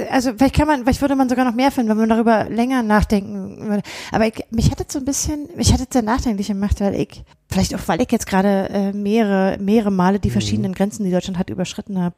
Also 0.09 0.33
vielleicht 0.33 0.55
kann 0.55 0.67
man, 0.67 0.81
vielleicht 0.81 1.01
würde 1.01 1.15
man 1.15 1.29
sogar 1.29 1.45
noch 1.45 1.53
mehr 1.53 1.71
finden, 1.71 1.89
wenn 1.89 1.97
man 1.97 2.09
darüber 2.09 2.49
länger 2.49 2.83
nachdenken 2.83 3.69
würde. 3.69 3.83
Aber 4.11 4.27
ich, 4.27 4.43
mich 4.51 4.71
hat 4.71 4.79
das 4.79 4.87
so 4.91 4.99
ein 4.99 5.05
bisschen, 5.05 5.47
mich 5.55 5.71
hat 5.71 5.79
das 5.79 5.87
sehr 5.91 6.01
nachdenklich 6.01 6.47
gemacht, 6.47 6.81
weil 6.81 6.95
ich, 6.95 7.23
vielleicht 7.49 7.73
auch, 7.75 7.79
weil 7.87 8.01
ich 8.01 8.11
jetzt 8.11 8.27
gerade 8.27 8.69
äh, 8.69 8.93
mehrere, 8.93 9.57
mehrere 9.59 9.91
Male 9.91 10.19
die 10.19 10.31
verschiedenen 10.31 10.73
Grenzen, 10.73 11.05
die 11.05 11.11
Deutschland 11.11 11.37
hat, 11.37 11.49
überschritten 11.49 11.99
habe. 11.99 12.15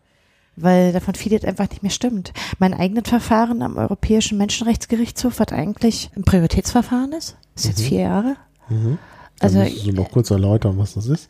Weil 0.57 0.91
davon 0.91 1.15
vieles 1.15 1.45
einfach 1.45 1.69
nicht 1.69 1.81
mehr 1.81 1.91
stimmt. 1.91 2.33
Mein 2.59 2.73
eigenes 2.73 3.07
Verfahren 3.07 3.61
am 3.61 3.77
Europäischen 3.77 4.37
Menschenrechtsgerichtshof, 4.37 5.39
was 5.39 5.47
eigentlich 5.49 6.11
ein 6.15 6.23
Prioritätsverfahren 6.23 7.13
ist, 7.13 7.37
ist 7.55 7.67
jetzt 7.67 7.81
vier 7.81 8.01
Jahre. 8.01 8.35
Mhm. 8.67 8.97
Also 9.41 9.57
Dann 9.57 9.65
müsstest 9.65 9.87
du 9.87 9.91
noch 9.93 10.11
kurz 10.11 10.29
erläutern, 10.31 10.77
was 10.77 10.93
das 10.93 11.07
ist. 11.07 11.27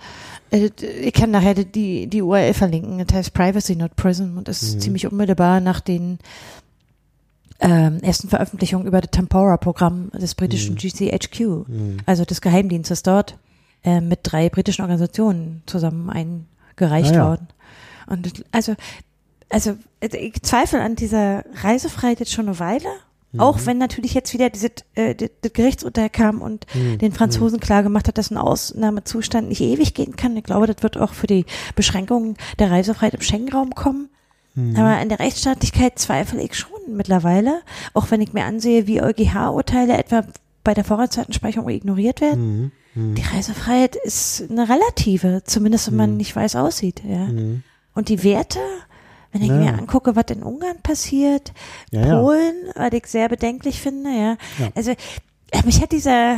Äh, 0.52 0.70
Ich 1.02 1.14
kann 1.14 1.32
nachher 1.32 1.54
die, 1.56 2.08
die 2.08 2.22
URL 2.22 2.54
verlinken. 2.54 3.04
Das 3.06 3.16
heißt 3.16 3.34
Privacy 3.34 3.76
Not 3.76 3.96
Prison 3.96 4.38
und 4.38 4.50
ist 4.50 4.76
Mhm. 4.76 4.80
ziemlich 4.82 5.08
unmittelbar 5.08 5.60
nach 5.62 5.80
den 5.80 6.20
ähm, 7.60 8.00
ersten 8.02 8.28
Veröffentlichungen 8.28 8.88
über 8.88 9.02
das 9.02 9.12
Tempora-Programm 9.12 10.10
des 10.20 10.34
britischen 10.36 10.74
Mhm. 10.74 10.80
GCHQ, 10.80 11.66
also 12.08 12.26
des 12.26 12.42
Geheimdienstes 12.42 13.04
dort, 13.04 13.38
äh, 13.84 14.02
mit 14.02 14.20
drei 14.24 14.50
britischen 14.50 14.82
Organisationen 14.82 15.62
zusammen 15.68 16.10
eingereicht 16.10 17.12
Ah 17.12 17.16
ja. 17.16 17.28
worden. 17.30 17.48
Und 18.08 18.44
also, 18.52 18.74
also 19.50 19.78
äh, 20.00 20.18
ich 20.18 20.42
zweifle 20.42 20.82
an 20.82 20.96
dieser 20.96 21.44
Reisefreiheit 21.64 22.20
jetzt 22.20 22.34
schon 22.34 22.48
eine 22.48 22.58
Weile. 22.60 22.88
Mhm. 23.32 23.40
Auch 23.40 23.60
wenn 23.66 23.78
natürlich 23.78 24.14
jetzt 24.14 24.34
wieder 24.34 24.50
diese, 24.50 24.70
äh, 24.96 25.16
das, 25.16 25.30
Gerichtsurteil 25.54 26.10
kam 26.10 26.42
und 26.42 26.66
Mhm. 26.74 26.98
den 26.98 27.12
Franzosen 27.14 27.60
klar 27.60 27.84
gemacht 27.84 28.08
hat, 28.08 28.18
dass 28.18 28.32
ein 28.32 28.38
Ausnahmezustand 28.38 29.48
nicht 29.48 29.62
ewig 29.62 29.94
gehen 29.94 30.16
kann. 30.16 30.36
Ich 30.38 30.44
glaube, 30.44 30.68
das 30.68 30.84
wird 30.84 30.98
auch 30.98 31.14
für 31.14 31.28
die 31.28 31.46
Beschränkungen 31.76 32.36
der 32.60 32.72
Reisefreiheit 32.72 33.14
im 33.14 33.22
Schengen-Raum 33.22 33.74
kommen. 33.76 34.10
Mhm. 34.56 34.76
Aber 34.76 34.98
an 34.98 35.10
der 35.10 35.20
Rechtsstaatlichkeit 35.20 35.98
zweifle 35.98 36.42
ich 36.42 36.56
schon 36.56 36.72
mittlerweile, 36.88 37.62
auch 37.94 38.12
wenn 38.12 38.22
ich 38.22 38.34
mir 38.34 38.44
ansehe, 38.44 38.88
wie 38.88 39.02
EuGH-Urteile 39.02 39.98
etwa 39.98 40.24
bei 40.64 40.74
der 40.74 40.84
Vorratsdatenspeicherung 40.84 41.70
ignoriert 41.70 42.22
werden. 42.22 42.72
Mhm. 42.94 43.16
Die 43.16 43.24
Reisefreiheit 43.24 43.96
ist 43.96 44.44
eine 44.50 44.68
relative, 44.68 45.44
zumindest 45.46 45.88
wenn 45.88 45.96
man 45.98 46.18
nicht 46.18 46.36
weiß 46.36 46.58
aussieht. 46.58 47.02
Ja. 47.08 47.26
Mhm. 47.26 47.64
Und 47.94 48.10
die 48.10 48.24
Werte, 48.24 48.60
wenn 49.32 49.42
ich 49.42 49.48
Ja. 49.50 49.56
mir 49.56 49.74
angucke, 49.78 50.16
was 50.16 50.26
in 50.30 50.44
Ungarn 50.44 50.78
passiert, 50.84 51.52
Ja. 51.92 52.20
Polen, 52.22 52.54
was 52.76 52.92
ich 52.94 53.08
sehr 53.08 53.30
bedenklich 53.30 53.80
finde, 53.82 54.10
ja. 54.10 54.38
Also 54.76 54.92
äh, 54.92 55.66
mich 55.66 55.82
hat 55.82 55.92
dieser, 55.92 56.36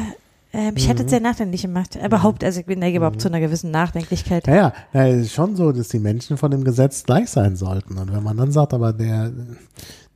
äh, 0.53 0.71
mich 0.71 0.85
Mhm. 0.85 0.89
hat 0.91 0.99
es 0.99 1.09
sehr 1.09 1.19
nachdenklich 1.19 1.61
gemacht. 1.63 1.97
Überhaupt, 2.03 2.43
also 2.43 2.59
ich 2.59 2.65
bin 2.65 2.81
da 2.81 2.87
überhaupt 2.87 3.21
zu 3.21 3.27
einer 3.27 3.39
gewissen 3.39 3.71
Nachdenklichkeit. 3.71 4.47
Ja, 4.47 4.55
ja, 4.55 4.73
ja, 4.93 5.07
es 5.07 5.21
ist 5.27 5.33
schon 5.33 5.55
so, 5.55 5.71
dass 5.71 5.89
die 5.89 5.99
Menschen 5.99 6.37
von 6.37 6.51
dem 6.51 6.63
Gesetz 6.63 7.03
gleich 7.03 7.29
sein 7.29 7.55
sollten. 7.55 7.97
Und 7.97 8.13
wenn 8.13 8.23
man 8.23 8.37
dann 8.37 8.51
sagt, 8.51 8.73
aber 8.73 8.93
der, 8.93 9.31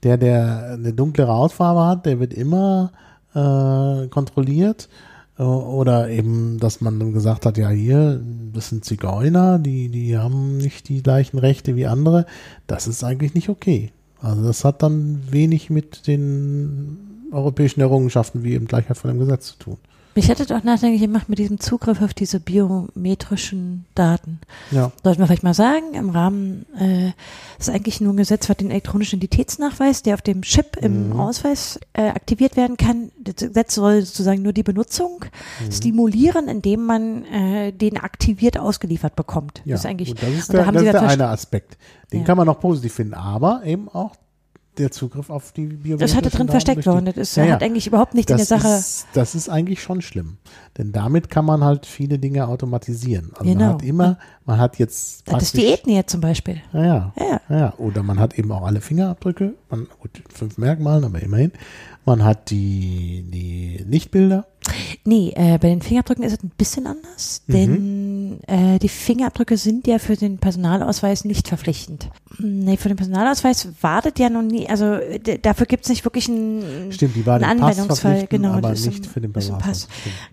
der, 0.03 0.17
der 0.17 0.71
eine 0.73 0.93
dunklere 0.93 1.33
Hautfarbe 1.33 1.85
hat, 1.85 2.05
der 2.05 2.19
wird 2.19 2.33
immer 2.33 2.91
äh, 3.33 4.07
kontrolliert. 4.07 4.89
Äh, 5.37 5.43
Oder 5.43 6.09
eben, 6.09 6.59
dass 6.59 6.81
man 6.81 6.99
dann 6.99 7.13
gesagt 7.13 7.45
hat, 7.45 7.57
ja 7.57 7.69
hier, 7.69 8.21
das 8.53 8.69
sind 8.69 8.85
Zigeuner, 8.85 9.59
die, 9.59 9.89
die 9.89 10.17
haben 10.17 10.57
nicht 10.57 10.89
die 10.89 11.03
gleichen 11.03 11.37
Rechte 11.37 11.75
wie 11.75 11.87
andere. 11.87 12.25
Das 12.65 12.87
ist 12.87 13.03
eigentlich 13.03 13.33
nicht 13.33 13.49
okay. 13.49 13.91
Also 14.19 14.43
das 14.43 14.65
hat 14.65 14.81
dann 14.81 15.21
wenig 15.29 15.69
mit 15.69 16.07
den 16.07 17.29
europäischen 17.31 17.81
Errungenschaften 17.81 18.43
wie 18.43 18.53
eben 18.53 18.67
Gleichheit 18.67 18.97
vor 18.97 19.11
dem 19.11 19.19
Gesetz 19.19 19.47
zu 19.47 19.57
tun. 19.59 19.77
Mich 20.17 20.29
es 20.31 20.51
auch 20.51 20.63
nachdenklich 20.63 21.01
gemacht 21.01 21.29
mit 21.29 21.37
diesem 21.37 21.59
Zugriff 21.59 22.01
auf 22.01 22.11
diese 22.15 22.39
biometrischen 22.39 23.85
Daten. 23.93 24.39
Ja. 24.71 24.91
Sollten 25.03 25.21
wir 25.21 25.27
vielleicht 25.27 25.43
mal 25.43 25.53
sagen, 25.53 25.93
im 25.93 26.09
Rahmen 26.09 26.65
äh, 26.75 27.11
ist 27.59 27.69
eigentlich 27.69 28.01
nur 28.01 28.13
ein 28.13 28.17
Gesetz, 28.17 28.49
was 28.49 28.57
den 28.57 28.71
elektronischen 28.71 29.17
Identitätsnachweis, 29.19 30.01
der 30.01 30.15
auf 30.15 30.23
dem 30.23 30.41
Chip 30.41 30.75
im 30.81 31.09
Mhm. 31.09 31.19
Ausweis 31.19 31.79
äh, 31.93 32.07
aktiviert 32.07 32.57
werden 32.57 32.77
kann. 32.77 33.11
Das 33.19 33.35
Gesetz 33.35 33.75
soll 33.75 34.01
sozusagen 34.01 34.41
nur 34.41 34.53
die 34.53 34.63
Benutzung 34.63 35.23
Mhm. 35.63 35.71
stimulieren, 35.71 36.47
indem 36.47 36.83
man 36.85 37.23
äh, 37.25 37.71
den 37.71 37.97
aktiviert 37.97 38.57
ausgeliefert 38.57 39.15
bekommt. 39.15 39.61
Ja, 39.65 39.73
das 39.73 39.81
ist 39.81 39.85
eigentlich, 39.85 40.09
gut, 40.09 40.23
das 40.23 40.29
ist 40.31 40.49
und 40.49 40.53
da 40.53 40.57
der, 40.57 40.65
haben 40.65 40.73
das 40.73 40.83
ist 40.83 40.93
der 40.93 41.01
eine 41.09 41.27
Aspekt. 41.27 41.77
Den 42.11 42.21
Ja. 42.21 42.25
kann 42.25 42.37
man 42.37 42.49
auch 42.49 42.59
positiv 42.59 42.93
finden, 42.95 43.13
aber 43.13 43.61
eben 43.65 43.87
auch 43.87 44.15
der 44.77 44.91
Zugriff 44.91 45.29
auf 45.29 45.51
die 45.51 45.65
biometrischen 45.65 45.99
das 45.99 46.15
hatte 46.15 46.29
drin 46.29 46.47
Daten 46.47 46.51
versteckt 46.51 46.85
worden. 46.85 47.05
Das 47.05 47.17
ist, 47.17 47.35
Ja, 47.37 47.45
ja. 47.45 47.53
hat 47.53 47.63
eigentlich 47.63 47.87
überhaupt 47.87 48.13
nicht 48.13 48.29
in 48.29 48.37
der 48.37 48.45
Sache. 48.45 48.67
Ist, 48.67 49.07
das 49.13 49.35
ist 49.35 49.49
eigentlich 49.49 49.81
schon 49.81 50.01
schlimm. 50.01 50.37
Denn 50.77 50.91
damit 50.91 51.29
kann 51.29 51.45
man 51.45 51.63
halt 51.63 51.85
viele 51.85 52.19
Dinge 52.19 52.47
automatisieren. 52.47 53.31
Also 53.33 53.45
man 53.45 53.57
Genau. 53.57 53.73
hat 53.73 53.83
immer, 53.83 54.17
man 54.45 54.59
hat 54.59 54.77
jetzt 54.79 55.23
Das 55.31 55.43
ist 55.43 55.57
die 55.57 55.65
Ethnie 55.67 56.05
zum 56.05 56.21
Beispiel. 56.21 56.61
Ja, 56.73 56.83
ja. 56.83 57.13
Ja. 57.19 57.41
Ja, 57.49 57.57
ja. 57.57 57.73
Oder 57.77 58.03
man 58.03 58.19
hat 58.19 58.37
eben 58.37 58.51
auch 58.51 58.63
alle 58.63 58.81
Fingerabdrücke, 58.81 59.53
man, 59.69 59.87
gut, 59.99 60.21
fünf 60.33 60.57
Merkmalen, 60.57 61.03
aber 61.05 61.21
immerhin. 61.21 61.51
Man 62.05 62.23
hat 62.23 62.49
die, 62.51 63.25
die 63.29 63.83
Lichtbilder. 63.87 64.45
Nee, 65.03 65.31
äh, 65.35 65.57
bei 65.57 65.69
den 65.69 65.81
Fingerabdrücken 65.81 66.23
ist 66.23 66.33
es 66.33 66.43
ein 66.43 66.51
bisschen 66.57 66.87
anders, 66.87 67.41
Mhm. 67.47 67.53
denn 67.53 68.06
äh, 68.47 68.79
die 68.79 68.89
Fingerabdrücke 68.89 69.57
sind 69.57 69.87
ja 69.87 69.99
für 69.99 70.15
den 70.15 70.37
Personalausweis 70.37 71.25
nicht 71.25 71.47
verpflichtend. 71.47 72.09
Nee, 72.39 72.77
für 72.77 72.87
den 72.89 72.97
Personalausweis 72.97 73.67
wartet 73.81 74.19
ja 74.19 74.29
noch 74.29 74.41
nie, 74.43 74.69
also 74.69 74.97
dafür 75.41 75.65
gibt 75.65 75.83
es 75.85 75.89
nicht 75.89 76.05
wirklich 76.05 76.29
einen, 76.29 76.91
Stimmt, 76.91 77.15
die 77.15 77.29
einen 77.29 77.43
Anwendungsfall, 77.43 78.27
genau, 78.27 78.51
aber 78.53 78.71
nicht 78.71 78.85
ein- 78.87 79.03
für 79.03 79.21
den 79.21 79.33
Personalausweis. 79.33 79.87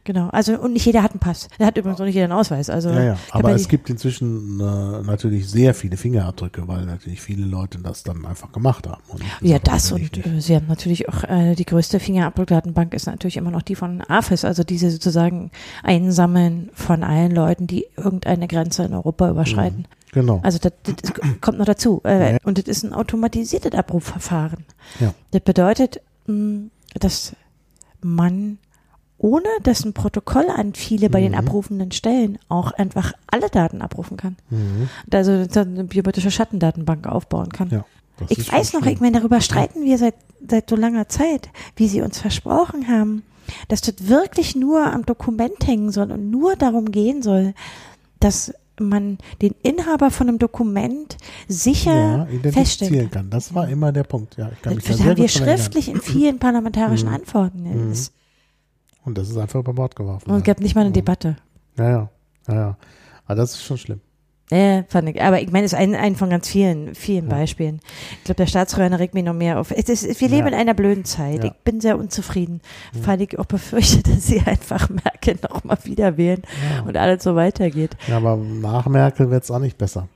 Genau, 0.05 0.29
also 0.31 0.59
und 0.59 0.73
nicht 0.75 0.85
jeder 0.87 1.03
hat 1.03 1.13
einen 1.13 1.21
Pass. 1.21 1.49
Der 1.59 1.67
hat 1.67 1.77
übrigens 1.79 2.01
auch 2.01 2.05
nicht 2.05 2.15
jeder 2.15 2.25
einen 2.25 2.33
Ausweis. 2.35 2.69
Also 2.71 2.91
Ja, 2.91 3.03
ja. 3.03 3.17
Aber 3.31 3.53
es 3.53 3.69
gibt 3.69 3.89
inzwischen 3.91 4.61
äh, 4.61 5.03
natürlich 5.03 5.49
sehr 5.49 5.75
viele 5.75 5.97
Fingerabdrücke, 5.97 6.67
weil 6.69 6.85
natürlich 6.85 7.21
viele 7.21 7.47
Leute 7.47 7.79
das 7.79 8.03
dann 8.03 8.25
einfach 8.27 8.53
gemacht 8.53 8.87
haben. 8.87 9.03
Ja, 9.41 9.59
das 9.59 9.93
und 9.93 10.19
äh, 10.27 10.41
sie 10.41 10.55
haben 10.57 10.67
natürlich 10.69 11.09
auch 11.09 11.25
äh, 11.25 11.55
die 11.55 11.65
größte 11.65 12.01
Fingerabdruckdatenbank 12.01 12.93
ist 12.95 13.07
natürlich 13.07 13.37
immer 13.37 13.51
noch 13.51 13.63
die 13.63 13.75
von 13.75 14.03
AFIS, 14.07 14.45
also 14.45 14.65
diese 14.65 14.91
sozusagen 14.91 15.51
Einsammeln 15.83 16.71
von 16.75 17.03
allen 17.03 17.31
Leuten, 17.33 17.67
die 17.67 17.84
irgendeine 17.97 18.49
Grenze 18.49 18.85
in 18.85 18.95
Europa 18.95 19.29
überschreiten. 19.31 19.87
Genau. 20.13 20.41
Also 20.43 20.59
das, 20.59 20.73
das 20.85 21.13
kommt 21.41 21.59
noch 21.59 21.67
dazu. 21.67 22.01
Äh, 22.05 22.33
Ja. 22.35 22.39
Und 22.45 22.59
das 22.59 22.67
ist 22.67 22.85
ein 22.85 22.93
automatisiertes 22.93 23.73
Abrufverfahren. 23.73 24.65
Ja. 25.01 25.13
Das 25.33 25.41
bedeutet, 25.43 26.01
mh, 26.27 26.69
dass 26.99 27.35
man 28.03 28.59
ohne 29.19 29.49
dass 29.63 29.85
ein 29.85 29.93
Protokoll 29.95 30.47
an 30.55 30.75
viele 30.75 31.09
bei 31.09 31.21
den 31.21 31.33
Mhm. 31.33 31.39
abrufenden 31.39 31.93
Stellen 31.93 32.39
auch 32.49 32.73
einfach 32.73 33.13
alle 33.27 33.49
Daten 33.49 33.81
abrufen 33.81 34.17
kann. 34.17 34.37
Mhm. 34.51 34.89
Also 35.13 35.33
eine 35.33 35.85
biometrische 35.85 36.31
Schattendatenbank 36.31 37.07
aufbauen 37.07 37.49
kann. 37.51 37.71
Ja, 37.71 37.85
Ich 38.29 38.53
weiß 38.53 38.73
noch, 38.75 38.83
schlimm. 38.83 38.95
ich 38.95 39.01
meine, 39.01 39.19
darüber 39.19 39.41
streiten 39.41 39.83
wir 39.85 39.99
seit, 39.99 40.15
seit 40.49 40.69
so 40.69 40.77
langer 40.77 41.09
Zeit, 41.09 41.49
wie 41.77 41.89
sie 41.89 42.03
uns 42.03 42.19
versprochen 42.19 42.89
haben, 42.89 43.23
dass 43.69 43.81
das 43.81 43.95
wirklich 44.09 44.55
nur 44.57 44.85
am 44.87 45.05
Dokument 45.07 45.67
hängen 45.67 45.91
soll 45.91 46.11
und 46.13 46.31
nur 46.31 46.57
darum 46.57 46.91
gehen 46.91 47.23
soll, 47.23 47.55
dass 48.21 48.53
man 48.81 49.19
den 49.41 49.55
Inhaber 49.63 50.11
von 50.11 50.29
einem 50.29 50.39
Dokument 50.39 51.17
sicher 51.47 52.27
ja, 52.43 52.51
feststellen 52.53 53.09
kann. 53.11 53.31
Das 53.31 53.55
war 53.55 53.69
immer 53.69 53.93
der 53.93 54.03
Punkt. 54.03 54.37
Ja, 54.37 54.51
ich 54.53 54.61
kann 54.63 54.75
mich 54.75 54.85
da 54.85 54.91
Das 54.91 54.99
sehr 54.99 55.07
haben 55.11 55.17
wir 55.17 55.27
dran 55.27 55.43
erinnern. 55.43 55.59
schriftlich 55.59 55.89
in 55.89 56.01
vielen 56.01 56.39
parlamentarischen 56.41 57.09
Mhm. 57.09 57.15
Antworten. 57.15 57.91
Es 57.93 58.11
Und 59.05 59.17
das 59.17 59.29
ist 59.31 59.37
einfach 59.37 59.61
über 59.61 59.73
Bord 59.75 59.95
geworfen. 59.95 60.29
und 60.31 60.39
es 60.39 60.45
gab 60.45 60.59
nicht 60.61 60.75
mal 60.75 60.81
eine 60.81 60.91
Mhm. 60.91 60.95
Debatte. 60.95 61.37
Ja, 61.79 61.89
ja, 61.91 62.11
ja, 62.49 62.55
ja. 62.55 62.77
Aber 63.27 63.35
das 63.37 63.53
ist 63.55 63.63
schon 63.63 63.79
schlimm. 63.79 64.01
Ja, 64.51 64.85
fand 64.89 65.09
ich. 65.09 65.23
Aber 65.23 65.41
ich 65.41 65.51
meine, 65.51 65.65
es 65.65 65.73
ist 65.73 65.79
ein, 65.79 65.95
ein 65.95 66.17
von 66.17 66.29
ganz 66.31 66.49
vielen, 66.49 66.95
vielen 66.95 67.29
Ja. 67.31 67.37
Beispielen. 67.37 67.81
Ich 68.19 68.25
glaube, 68.25 68.37
der 68.37 68.47
Staatsräuber 68.47 68.99
regt 68.99 69.15
mich 69.15 69.25
noch 69.25 69.33
mehr 69.33 69.59
auf. 69.59 69.71
Es 69.71 69.89
ist, 69.89 70.21
wir 70.21 70.29
leben 70.29 70.47
Ja. 70.47 70.49
in 70.49 70.55
einer 70.55 70.75
blöden 70.75 71.05
Zeit. 71.07 71.39
Ja. 71.43 71.51
Ich 71.51 71.53
bin 71.65 71.81
sehr 71.81 71.99
unzufrieden, 71.99 72.61
weil 72.93 73.23
ich 73.23 73.39
auch 73.39 73.47
befürchte, 73.47 74.03
dass 74.11 74.27
sie 74.27 74.41
einfach 74.45 74.89
Merkel 74.91 75.39
noch 75.43 75.65
mal 75.65 75.79
wieder 75.85 76.17
wählen 76.19 76.43
Ja. 76.77 76.83
und 76.83 76.97
alles 76.97 77.23
so 77.25 77.35
weitergeht. 77.35 77.97
ja, 78.07 78.19
aber 78.19 78.37
nach 78.37 78.87
Merkel 78.87 79.31
wird 79.31 79.45
es 79.45 79.51
auch 79.51 79.59
nicht 79.61 79.79
besser. 79.79 80.09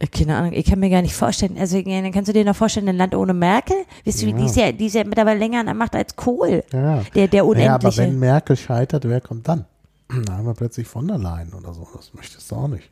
Äh, 0.00 0.08
Keine 0.08 0.36
Ahnung, 0.36 0.52
ich 0.54 0.66
kann 0.66 0.80
mir 0.80 0.90
gar 0.90 1.00
nicht 1.02 1.14
vorstellen. 1.14 1.56
Also, 1.56 1.80
kannst 2.12 2.28
du 2.28 2.32
dir 2.32 2.44
noch 2.44 2.56
vorstellen, 2.56 2.88
ein 2.88 2.96
Land 2.96 3.14
ohne 3.14 3.32
Merkel? 3.32 3.76
Wisst 4.02 4.22
ihr, 4.22 4.26
wie 4.26 4.32
Ja. 4.32 4.38
die 4.38 4.44
ist 4.46 4.56
ja, 4.56 4.72
die 4.72 4.86
ist 4.86 4.94
ja 4.96 5.04
mittlerweile 5.04 5.38
länger 5.38 5.60
an 5.60 5.66
der 5.66 5.74
Macht 5.76 5.94
als 5.94 6.16
Kohl. 6.16 6.64
Ja, 6.72 6.96
ja. 6.96 7.02
Der, 7.14 7.28
der 7.28 7.44
Naja, 7.44 7.74
aber 7.74 7.84
Unendliche. 7.86 8.02
wenn 8.02 8.18
Merkel 8.18 8.56
scheitert, 8.56 9.04
wer 9.08 9.20
kommt 9.20 9.46
dann? 9.46 9.66
Da 10.26 10.36
haben 10.36 10.46
wir 10.46 10.54
plötzlich 10.54 10.88
von 10.88 11.06
der 11.06 11.18
Leyen 11.18 11.52
oder 11.54 11.72
so. 11.72 11.86
Das 11.94 12.12
möchtest 12.12 12.50
du 12.50 12.56
auch 12.56 12.66
nicht. 12.68 12.90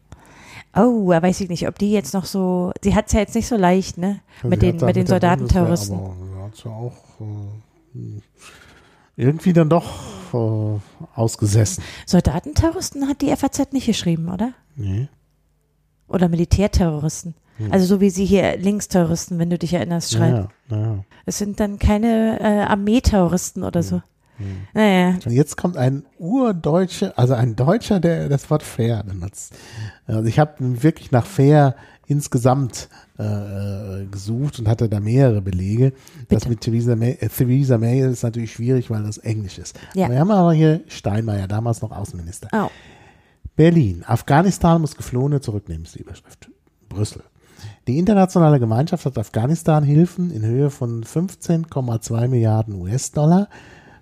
Oh, 0.75 1.11
da 1.11 1.23
weiß 1.23 1.41
ich 1.41 1.49
nicht, 1.49 1.67
ob 1.69 1.79
die 1.79 1.93
jetzt 1.93 2.15
noch 2.15 2.25
so, 2.25 2.73
sie 2.83 2.95
hat 2.95 3.07
es 3.07 3.13
ja 3.13 3.21
jetzt 3.21 3.35
nicht 3.35 3.49
so 3.49 3.57
leicht, 3.57 3.99
ne? 3.99 4.21
mit 4.43 4.61
Sie 4.61 4.67
den, 4.67 4.79
da 4.79 4.87
mit 4.87 4.97
den 4.97 5.07
Soldatenterroristen. 5.07 5.99
Aber 5.99 6.15
sie 6.15 6.43
hat 6.43 6.65
ja 6.65 6.71
auch 6.71 6.97
äh, 7.21 8.21
irgendwie 9.17 9.53
dann 9.53 9.69
doch 9.69 9.87
äh, 10.33 10.79
ausgesessen. 11.15 11.83
Soldatenterroristen 12.07 13.09
hat 13.09 13.21
die 13.21 13.35
FAZ 13.35 13.73
nicht 13.73 13.87
geschrieben, 13.87 14.29
oder? 14.29 14.53
Nee. 14.77 15.09
Oder 16.09 16.29
Militärterroristen. 16.29 17.35
Also 17.69 17.85
so 17.85 18.01
wie 18.01 18.11
sie 18.11 18.25
hier 18.25 18.57
Linksterroristen, 18.57 19.39
wenn 19.39 19.51
du 19.51 19.59
dich 19.59 19.75
erinnerst, 19.75 20.13
schreiben. 20.13 20.49
Ja, 20.71 20.77
ja. 20.77 21.05
Es 21.27 21.39
sind 21.39 21.61
dann 21.61 21.79
keine 21.79 22.41
äh, 22.41 22.63
Armeeterroristen 22.63 23.65
oder 23.65 23.83
so. 23.83 24.01
Hm. 24.41 24.67
Naja. 24.75 25.19
Und 25.25 25.33
jetzt 25.33 25.57
kommt 25.57 25.77
ein 25.77 26.05
Urdeutscher, 26.19 27.13
also 27.17 27.35
ein 27.35 27.57
Deutscher, 27.57 28.01
der 28.01 28.29
das 28.29 28.51
Wort 28.51 28.63
fair 28.63 29.03
benutzt. 29.05 29.55
Also 30.07 30.25
ich 30.25 30.39
habe 30.39 30.55
wirklich 30.83 31.13
nach 31.13 31.27
fair 31.27 31.77
insgesamt 32.07 32.89
äh, 33.19 34.05
gesucht 34.11 34.59
und 34.59 34.67
hatte 34.67 34.89
da 34.89 34.99
mehrere 34.99 35.41
Belege. 35.41 35.93
Das 36.29 36.41
Bitte. 36.41 36.49
mit 36.49 36.61
Theresa 36.63 36.97
May, 36.97 37.13
äh, 37.21 37.29
Theresa 37.29 37.79
May 37.79 38.01
ist 38.01 38.25
natürlich 38.25 38.53
schwierig, 38.53 38.91
weil 38.91 39.05
das 39.05 39.19
Englisch 39.19 39.59
ist. 39.59 39.79
Ja. 39.95 40.09
Wir 40.09 40.19
haben 40.19 40.31
aber 40.31 40.53
hier 40.53 40.81
Steinmeier, 40.89 41.47
damals 41.47 41.83
noch 41.83 41.93
Außenminister. 41.93 42.49
Oh. 42.53 42.69
Berlin. 43.55 44.03
Afghanistan 44.07 44.81
muss 44.81 44.97
Geflohene 44.97 45.41
zurücknehmen, 45.41 45.85
ist 45.85 45.95
die 45.95 46.01
Überschrift. 46.01 46.51
Brüssel. 46.89 47.23
Die 47.87 47.99
internationale 47.99 48.59
Gemeinschaft 48.59 49.05
hat 49.05 49.19
Afghanistan 49.19 49.85
Hilfen 49.85 50.31
in 50.31 50.43
Höhe 50.45 50.71
von 50.71 51.05
15,2 51.05 52.29
Milliarden 52.29 52.75
US-Dollar, 52.75 53.49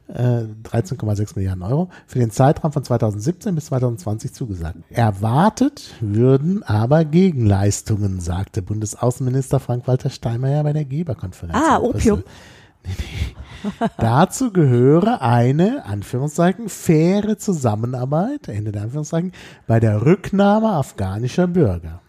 äh, 0.09 0.45
13,6 0.65 1.37
Milliarden 1.37 1.63
Euro, 1.63 1.91
für 2.07 2.19
den 2.19 2.31
Zeitraum 2.31 2.73
von 2.73 2.85
2017 2.85 3.55
bis 3.55 3.67
2020 3.67 4.33
zugesagt. 4.33 4.79
Erwartet 4.91 5.95
würden 6.01 6.63
aber 6.63 7.05
Gegenleistungen, 7.05 8.21
sagte 8.21 8.63
Bundesaußenminister 8.63 9.61
Frank-Walter 9.61 10.11
Steinmeier 10.11 10.63
bei 10.63 10.73
der 10.73 10.85
Geberkonferenz. 10.85 11.57
Ah, 11.57 11.77
in 11.77 11.93
Brüssel. 11.93 12.13
Opium. 12.13 12.25
Dazu 13.99 14.53
gehöre 14.53 15.21
eine, 15.21 15.85
Anführungszeichen, 15.85 16.69
faire 16.69 17.39
Zusammenarbeit, 17.39 18.49
Ende 18.49 18.73
der 18.73 18.83
Anführungszeichen, 18.83 19.33
bei 19.67 19.81
der 19.81 20.05
Rücknahme 20.05 20.71
afghanischer 20.71 21.47
Bürger. 21.47 22.01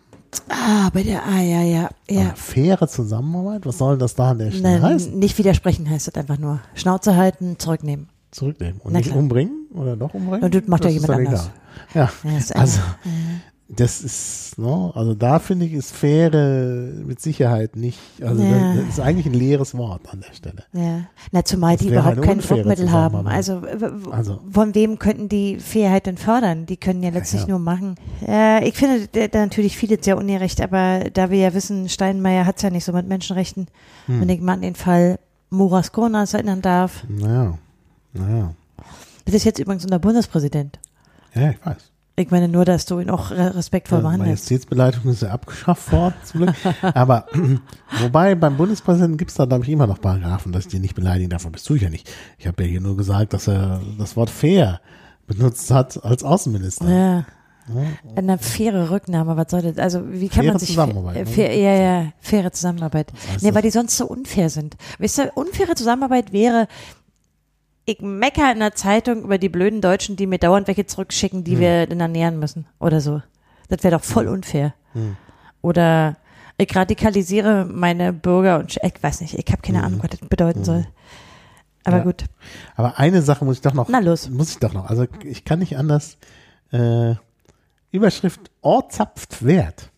Ah, 0.48 0.90
bei 0.94 1.04
der, 1.04 1.26
ah, 1.26 1.42
ja, 1.42 1.62
ja, 1.64 1.90
ja. 2.10 2.22
Aber 2.28 2.36
faire 2.36 2.88
Zusammenarbeit? 2.88 3.66
Was 3.66 3.78
soll 3.80 3.98
das 3.98 4.14
da 4.16 4.32
an 4.32 4.38
der 4.40 4.52
Stelle 4.52 4.80
Nein, 4.80 4.82
heißen? 4.84 5.18
nicht 5.18 5.38
widersprechen 5.38 5.90
heißt 5.90 6.08
das 6.08 6.16
einfach 6.16 6.38
nur. 6.38 6.60
Schnauze 6.76 7.16
halten, 7.16 7.58
zurücknehmen. 7.58 8.10
Zurücknehmen. 8.32 8.80
Und 8.84 8.94
Na 8.94 9.00
nicht 9.00 9.08
klar. 9.10 9.18
umbringen? 9.20 9.66
Oder 9.74 9.96
doch 9.96 10.14
umbringen? 10.14 10.44
Und 10.44 10.54
das 10.54 10.68
macht 10.68 10.84
ja 10.86 10.92
jemand 10.92 11.12
anders. 11.12 11.50
egal. 11.94 12.12
Ja, 12.24 12.30
Ja, 12.32 12.40
also. 12.60 12.80
Das 13.72 14.02
ist, 14.02 14.58
ne, 14.58 14.92
also 14.96 15.14
da 15.14 15.38
finde 15.38 15.66
ich, 15.66 15.74
ist 15.74 15.92
faire 15.92 16.92
mit 17.06 17.22
Sicherheit 17.22 17.76
nicht, 17.76 18.00
also 18.20 18.42
Ja. 18.42 18.74
das 18.74 18.90
ist 18.90 19.00
eigentlich 19.00 19.28
ein 19.28 19.34
leeres 19.34 19.78
Wort 19.78 20.12
an 20.12 20.22
der 20.28 20.34
Stelle. 20.34 20.64
Ja, 20.74 21.06
na 21.32 21.46
zumal 21.46 21.76
Das 21.76 21.86
die 21.86 21.90
überhaupt 21.92 22.18
eine 22.18 22.26
kein 22.26 22.40
Druckmittel 22.40 22.92
haben. 22.92 23.28
Also, 23.28 23.62
Also. 24.12 24.40
von 24.52 24.74
wem 24.74 24.98
könnten 24.98 25.30
die 25.30 25.60
Fairheit 25.60 26.08
denn 26.08 26.18
fördern? 26.18 26.66
Die 26.66 26.78
können 26.78 27.04
ja 27.04 27.12
letztlich 27.12 27.44
ja. 27.44 27.48
nur 27.50 27.60
machen. 27.60 27.96
Ja, 28.26 28.62
ich 28.64 28.76
finde 28.76 29.08
da 29.08 29.40
natürlich 29.40 29.78
vieles 29.78 30.04
sehr 30.04 30.18
ungerecht, 30.18 30.62
aber 30.62 31.06
da 31.14 31.30
wir 31.30 31.38
ja 31.38 31.54
wissen, 31.54 31.90
Steinmeier 31.90 32.48
hat's 32.48 32.64
ja 32.64 32.72
nicht 32.72 32.86
so 32.86 32.92
mit 32.92 33.08
Menschenrechten. 33.08 33.68
Hm. 34.08 34.22
Wenn 34.22 34.30
ich 34.30 34.42
mal 34.42 34.54
an 34.54 34.62
den 34.62 34.76
Fall 34.76 35.20
Muras 35.52 35.92
Kurnas 35.92 36.34
erinnern 36.34 36.64
darf. 36.64 37.04
Naja, 37.08 37.58
naja. 38.14 38.54
Das 39.26 39.36
ist 39.36 39.44
jetzt 39.44 39.60
übrigens 39.60 39.84
unser 39.84 40.00
Bundespräsident. 40.00 40.80
Ja, 41.36 41.52
ich 41.52 41.64
weiß. 41.64 41.92
Ich 42.20 42.32
meine 42.32 42.48
nur, 42.50 42.66
dass 42.66 42.86
du 42.86 43.00
ihn 43.00 43.10
auch 43.10 43.32
re- 43.32 43.56
respektvoll 43.56 44.00
Ja, 44.00 44.04
behandelst. 44.04 44.44
Majestätsbeleidigung 44.46 45.12
ist 45.12 45.22
ja 45.22 45.30
abgeschafft 45.30 45.92
worden, 45.92 46.14
zum 46.26 46.42
Glück. 46.42 46.56
Aber 46.82 47.26
wobei 48.02 48.36
beim 48.36 48.58
Bundespräsidenten 48.58 49.18
gibt 49.18 49.32
es 49.32 49.38
da, 49.38 49.46
glaube 49.46 49.64
ich, 49.64 49.70
immer 49.70 49.88
noch 49.88 50.02
Paragraphen, 50.02 50.52
dass 50.52 50.66
ich 50.66 50.72
den 50.72 50.82
nicht 50.82 50.96
beleidigen 50.96 51.30
darf. 51.30 51.46
Und 51.46 51.56
das 51.56 51.64
tue 51.64 51.78
ich 51.78 51.84
ja 51.84 51.90
nicht. 51.90 52.10
Ich 52.38 52.46
habe 52.48 52.62
ja 52.64 52.70
hier 52.70 52.82
nur 52.82 52.98
gesagt, 52.98 53.34
dass 53.34 53.48
er 53.48 53.82
das 53.98 54.16
Wort 54.18 54.30
fair 54.30 54.82
benutzt 55.28 55.72
hat 55.72 56.04
als 56.04 56.24
Außenminister. 56.24 56.90
Ja. 56.90 57.26
Eine 58.16 58.40
faire 58.40 58.90
Rücknahme, 58.90 59.38
was 59.38 59.52
soll 59.52 59.62
das? 59.62 59.78
Also 59.78 60.02
wie 60.12 60.28
kann 60.28 60.42
Faire 60.42 60.54
man 60.54 60.60
sich 60.60 60.70
Zusammenarbeit, 60.70 61.16
ne? 61.18 61.26
fair, 61.28 61.56
ja, 61.56 61.74
ja, 61.76 62.06
faire 62.20 62.52
Zusammenarbeit. 62.52 63.14
heißt 63.32 63.44
Nee, 63.44 63.54
weil 63.54 63.62
die 63.62 63.70
sonst 63.70 63.96
so 63.96 64.08
unfair 64.08 64.50
sind. 64.50 64.76
Weißt 64.98 65.20
du, 65.20 65.32
unfaire 65.36 65.76
Zusammenarbeit 65.76 66.34
wäre, 66.34 66.68
ich 67.86 68.02
mecker 68.02 68.52
in 68.52 68.60
der 68.60 68.76
Zeitung 68.76 69.24
über 69.24 69.38
die 69.38 69.50
blöden 69.50 69.82
Deutschen, 69.82 70.16
die 70.16 70.28
mir 70.28 70.38
dauernd 70.40 70.68
welche 70.68 70.86
zurückschicken, 70.86 71.40
Hm. 71.40 71.44
die 71.44 71.60
wir 71.60 71.88
dann 71.88 72.00
ernähren 72.00 72.40
müssen 72.40 72.66
oder 72.80 73.02
so. 73.02 73.22
Das 73.68 73.84
wäre 73.84 73.98
doch 73.98 74.04
voll 74.04 74.28
unfair. 74.28 74.74
Hm. 74.94 75.16
Oder 75.62 76.18
ich 76.58 76.76
radikalisiere 76.76 77.66
meine 77.66 78.14
Bürger 78.14 78.60
und 78.60 78.78
ich 78.82 79.04
weiß 79.04 79.22
nicht, 79.22 79.34
ich 79.36 79.52
habe 79.52 79.62
keine 79.62 79.80
Hm. 79.80 79.86
Ahnung, 79.86 80.00
was 80.04 80.12
das 80.20 80.30
bedeuten 80.30 80.64
soll. 80.64 80.86
Aber 81.86 81.98
Ja. 81.98 82.04
gut. 82.04 82.26
Aber 82.76 83.00
eine 83.00 83.22
Sache 83.22 83.46
muss 83.46 83.56
ich 83.58 83.62
doch 83.62 83.74
noch. 83.74 83.88
Na 83.90 84.00
los. 84.00 84.30
Muss 84.30 84.52
ich 84.52 84.60
doch 84.60 84.74
noch. 84.74 84.86
Also 84.90 85.06
ich 85.24 85.46
kann 85.46 85.60
nicht 85.60 85.78
anders. 85.78 86.18
Äh, 86.72 87.16
Überschrift 87.92 88.52
Ort 88.62 88.92
zapft 88.94 89.44
Wert. 89.44 89.90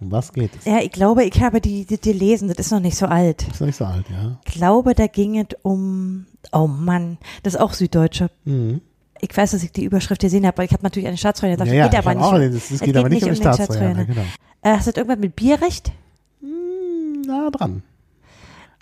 Um 0.00 0.10
was 0.10 0.32
geht 0.32 0.50
es? 0.56 0.64
Ja, 0.64 0.78
ich 0.78 0.90
glaube, 0.92 1.24
ich 1.24 1.42
habe 1.42 1.60
die, 1.60 1.84
die, 1.84 1.98
die 2.00 2.12
lesen, 2.12 2.48
das 2.48 2.58
ist 2.58 2.70
noch 2.72 2.80
nicht 2.80 2.96
so 2.96 3.06
alt. 3.06 3.46
Ist 3.48 3.60
noch 3.60 3.66
nicht 3.66 3.76
so 3.76 3.84
alt, 3.84 4.06
ja. 4.10 4.38
Ich 4.46 4.54
glaube, 4.54 4.94
da 4.94 5.06
ging 5.06 5.38
es 5.38 5.48
um, 5.62 6.26
oh 6.52 6.66
Mann, 6.66 7.18
das 7.42 7.54
ist 7.54 7.60
auch 7.60 7.72
Süddeutsche. 7.72 8.30
Mhm. 8.44 8.80
Ich 9.20 9.34
weiß, 9.36 9.52
dass 9.52 9.62
ich 9.62 9.72
die 9.72 9.84
Überschrift 9.84 10.20
gesehen 10.20 10.44
habe, 10.46 10.56
aber 10.56 10.64
ich 10.64 10.72
habe 10.72 10.82
natürlich 10.82 11.06
eine 11.08 11.16
Staatstrojaner. 11.16 11.56
Das 11.58 11.68
Ja, 11.68 11.74
ja, 11.74 11.84
geht 11.88 11.92
ich 11.94 11.98
aber 12.00 12.14
nicht. 12.14 12.24
auch, 12.24 12.32
das, 12.34 12.52
das 12.52 12.70
Es 12.72 12.80
geht 12.80 12.96
aber 12.96 13.08
nicht 13.08 13.22
um 13.22 13.28
den 13.30 13.36
Staatstrojaner. 13.36 14.04
Genau. 14.04 14.20
Äh, 14.62 14.70
hast 14.76 14.86
du 14.86 14.90
das 14.92 14.98
irgendwas 14.98 15.18
mit 15.18 15.34
Bierrecht? 15.36 15.92
Hm, 16.40 17.22
nah 17.26 17.50
dran. 17.50 17.82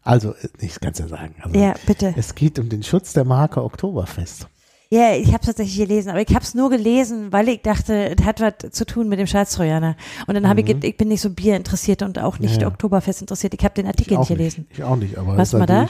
Also, 0.02 0.30
äh, 0.34 0.48
ich 0.60 0.80
kann 0.80 0.93
es 0.93 0.98
ja 0.98 1.06
sagen. 1.09 1.34
Also, 1.43 1.56
Ja, 1.59 1.74
bitte. 1.86 2.14
Es 2.16 2.34
geht 2.34 2.59
um 2.59 2.68
den 2.68 2.82
Schutz 2.82 3.12
der 3.12 3.24
Marke 3.24 3.62
Oktoberfest. 3.62 4.48
Ja, 4.90 5.14
ich 5.14 5.28
habe 5.28 5.39
es 5.40 5.47
tatsächlich 5.47 5.78
gelesen, 5.78 6.10
aber 6.10 6.20
ich 6.20 6.28
habe 6.34 6.43
es 6.44 6.55
nur 6.55 6.68
gelesen, 6.68 7.32
weil 7.32 7.48
ich 7.48 7.62
dachte, 7.62 8.14
es 8.18 8.24
hat 8.26 8.40
was 8.43 8.72
zu 8.72 8.84
tun 8.84 9.09
mit 9.09 9.18
dem 9.18 9.26
Staatstrojaner. 9.26 9.97
Und 10.26 10.34
dann 10.34 10.47
habe 10.48 10.60
ich, 10.60 10.66
ge- 10.66 10.76
ich 10.82 10.98
bin 10.98 11.09
nicht 11.09 11.22
so 11.22 11.30
Bier 11.30 11.56
interessiert 11.56 12.02
und 12.02 12.18
auch 12.18 12.39
nicht 12.39 12.51
Mhm. 12.56 12.60
Ja, 12.60 12.62
ja. 12.62 12.68
Oktoberfest 12.68 13.22
interessiert. 13.22 13.55
Ich 13.55 13.64
habe 13.64 13.74
den 13.74 13.86
Artikel 13.86 14.14
Ich 14.14 14.18
nicht 14.18 14.28
gelesen. 14.28 14.66
Nicht. 14.68 14.78
Ich 14.80 14.84
auch 14.84 14.97
nicht, 14.97 15.16
aber 15.16 15.36
Warst 15.39 15.55
es 15.55 15.55
ist 15.55 15.59
mal 15.60 15.66
da? 15.66 15.89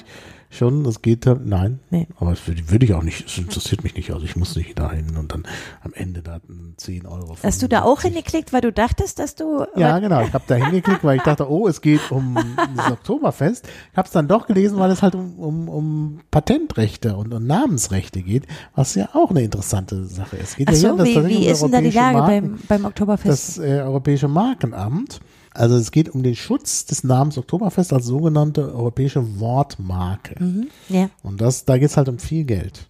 Schon, 0.53 0.85
es 0.87 1.03
geht 1.03 1.27
nein. 1.45 1.81
Nee. 1.91 2.07
Aber 2.19 2.31
das 2.31 2.47
würde, 2.47 2.71
würde 2.71 2.85
ich 2.85 2.95
auch 2.95 3.03
nicht, 3.03 3.27
es 3.27 3.39
interessiert 3.39 3.83
mich 3.85 3.95
nicht. 3.95 4.13
Also 4.13 4.25
ich 4.25 4.37
muss 4.37 4.55
nicht 4.57 4.79
dahin 4.79 5.17
und 5.17 5.33
dann 5.33 5.45
am 5.83 5.93
Ende 5.95 6.23
da 6.23 6.41
10 6.77 7.07
Euro. 7.07 7.37
Hast 7.43 7.63
du 7.63 7.69
da 7.69 7.83
auch 7.83 8.01
75. 8.01 8.13
hingeklickt, 8.13 8.53
weil 8.53 8.61
du 8.61 8.73
dachtest, 8.73 9.19
dass 9.19 9.35
du. 9.35 9.65
Ja, 9.77 9.99
genau. 9.99 10.21
Ich 10.23 10.33
habe 10.33 10.45
da 10.47 10.55
hingeklickt, 10.55 11.05
weil 11.05 11.17
ich 11.17 11.23
dachte, 11.23 11.51
oh, 11.51 11.69
es 11.69 11.81
geht 11.81 12.11
um 12.11 12.37
das 12.77 12.93
Oktoberfest. 12.93 13.67
Ich 13.93 13.97
habe 13.97 14.07
es 14.07 14.13
dann 14.13 14.29
doch 14.29 14.47
gelesen, 14.47 14.79
weil 14.79 14.91
es 14.91 15.03
halt 15.03 15.15
um, 15.15 15.39
um, 15.39 15.69
um 15.69 16.21
Patentrechte 16.31 17.17
und, 17.17 17.33
und 17.33 17.47
Namensrechte 17.47 18.23
geht, 18.23 18.47
was 18.75 18.95
ja 18.95 19.09
auch 19.15 19.31
eine 19.31 19.43
interessante 19.43 20.05
Sache 20.07 20.37
ist. 20.37 20.57
Geht 20.57 20.69
Ach 20.69 20.73
ja 20.75 20.79
so, 20.79 20.91
um 20.93 20.99
das 20.99 21.09
wie, 21.09 21.15
wie 21.29 21.37
um 21.47 21.53
ist 21.53 21.63
denn 21.63 21.73
da 21.73 21.81
die 21.81 21.91
Lage 21.91 22.19
Marken- 22.19 22.51
beim, 22.53 22.59
beim 22.69 22.85
Oktoberfest? 22.85 23.59
das 23.59 23.59
äh, 23.59 23.81
Europäische 23.83 24.29
Markenamt. 24.29 25.21
Also 25.55 25.77
es 25.77 25.91
geht 25.91 26.09
um 26.09 26.23
den 26.23 26.35
Schutz 26.35 26.87
des 26.87 27.05
Namens 27.05 27.37
Oktoberfest 27.39 27.93
als 27.93 28.07
sogenannte 28.07 28.75
europäische 28.75 29.39
Wortmarke. 29.41 30.43
mhm. 30.43 30.69
Ja. 30.89 31.11
Und 31.23 31.41
das, 31.41 31.65
da 31.65 31.79
geht 31.79 31.91
es 31.91 31.97
halt 31.97 32.09
um 32.09 32.19
viel 32.19 32.45
Geld. 32.45 32.89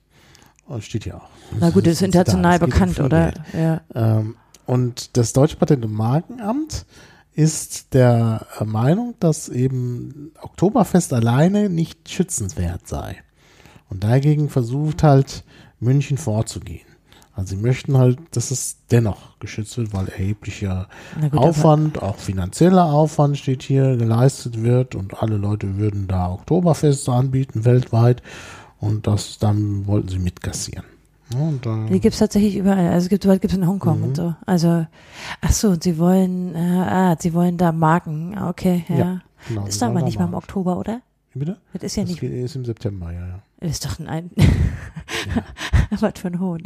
Und 0.67 0.85
steht 0.85 1.05
ja 1.05 1.17
auch. 1.17 1.29
Na 1.59 1.71
gut, 1.71 1.87
das 1.87 1.95
ist 1.95 2.03
international 2.03 2.63
um 2.63 2.71
bekannt, 2.71 2.95
viel 2.95 3.05
oder? 3.05 3.33
Geld. 3.33 3.41
Ja. 3.55 3.81
Ähm, 3.95 4.37
und 4.67 5.17
das 5.17 5.33
Deutsche 5.33 5.57
Patent- 5.57 5.85
und 5.85 5.93
Markenamt 5.93 6.87
ist 7.35 7.95
der 7.95 8.47
äh, 8.61 8.65
Meinung, 8.65 9.15
dass 9.19 9.49
eben 9.49 10.33
Oktoberfest 10.41 11.13
alleine 11.13 11.69
nicht 11.69 12.09
schützenswert 12.09 12.87
sei. 12.87 13.17
Und 13.89 14.05
dagegen 14.05 14.49
versucht 14.49 15.03
halt 15.03 15.45
München 15.81 16.17
vorzugehen. 16.17 16.87
Also 17.35 17.57
sie 17.57 17.63
möchten 17.63 17.97
halt, 17.97 18.19
dass 18.33 18.51
es 18.51 18.77
dennoch 18.91 19.39
geschützt 19.39 19.79
wird, 19.79 19.95
weil 19.95 20.09
erheblicher 20.09 20.89
gut, 21.31 21.39
Aufwand, 21.39 22.03
auch 22.03 22.17
finanzieller 22.17 22.85
Aufwand 22.85 23.39
steht 23.39 23.63
hier, 23.63 23.97
geleistet 23.97 24.63
wird 24.63 24.95
und 24.95 25.23
alle 25.23 25.37
Leute 25.39 25.79
würden 25.79 26.09
da 26.09 26.31
Oktoberfeste 26.31 27.11
anbieten 27.11 27.65
weltweit 27.65 28.23
und 28.81 29.07
das 29.07 29.39
dann 29.39 29.87
wollten 29.87 30.09
sie 30.09 30.19
mitkassieren. 30.19 30.85
Und, 31.35 31.65
äh, 31.65 31.89
Die 31.91 32.01
gibt's 32.01 32.19
tatsächlich 32.19 32.57
überall. 32.57 32.89
Also 32.93 33.07
es 33.07 33.09
gibt 33.09 33.25
es 33.25 33.55
in 33.55 33.67
Hongkong 33.67 33.99
Mhm. 34.01 34.05
und 34.05 34.17
so. 34.17 34.35
Also, 34.45 34.87
ach 35.41 35.53
so, 35.53 35.71
und 35.71 35.83
sie 35.83 35.97
wollen, 35.99 36.55
äh, 36.55 36.59
ah, 36.59 37.17
sie 37.19 37.33
wollen 37.33 37.57
da 37.57 37.73
Marken. 37.73 38.37
Ah, 38.37 38.51
Okay, 38.51 38.85
ja. 38.91 38.97
Ja, 38.97 39.21
genau, 39.49 39.67
ist 39.67 39.81
wollen 39.81 39.91
aber 39.93 40.01
da 40.01 40.05
nicht 40.07 40.19
mal 40.19 40.27
im. 40.27 40.35
Oktober, 40.35 40.77
oder? 40.77 41.01
Wie 41.33 41.39
bitte? 41.39 41.57
Das 41.73 41.83
ist 41.85 41.97
ja 41.97 42.03
Das 42.03 42.11
nicht, 42.11 42.23
ist 42.23 42.57
im 42.57 42.67
September, 42.67 43.11
ja, 43.11 43.27
ja. 43.27 43.39
Das 43.63 43.71
ist 43.73 43.85
doch 43.85 43.99
ein, 44.01 44.09
ein 44.09 44.31
was 46.01 46.13
für 46.19 46.29
ein 46.29 46.41
Hohn. 46.41 46.63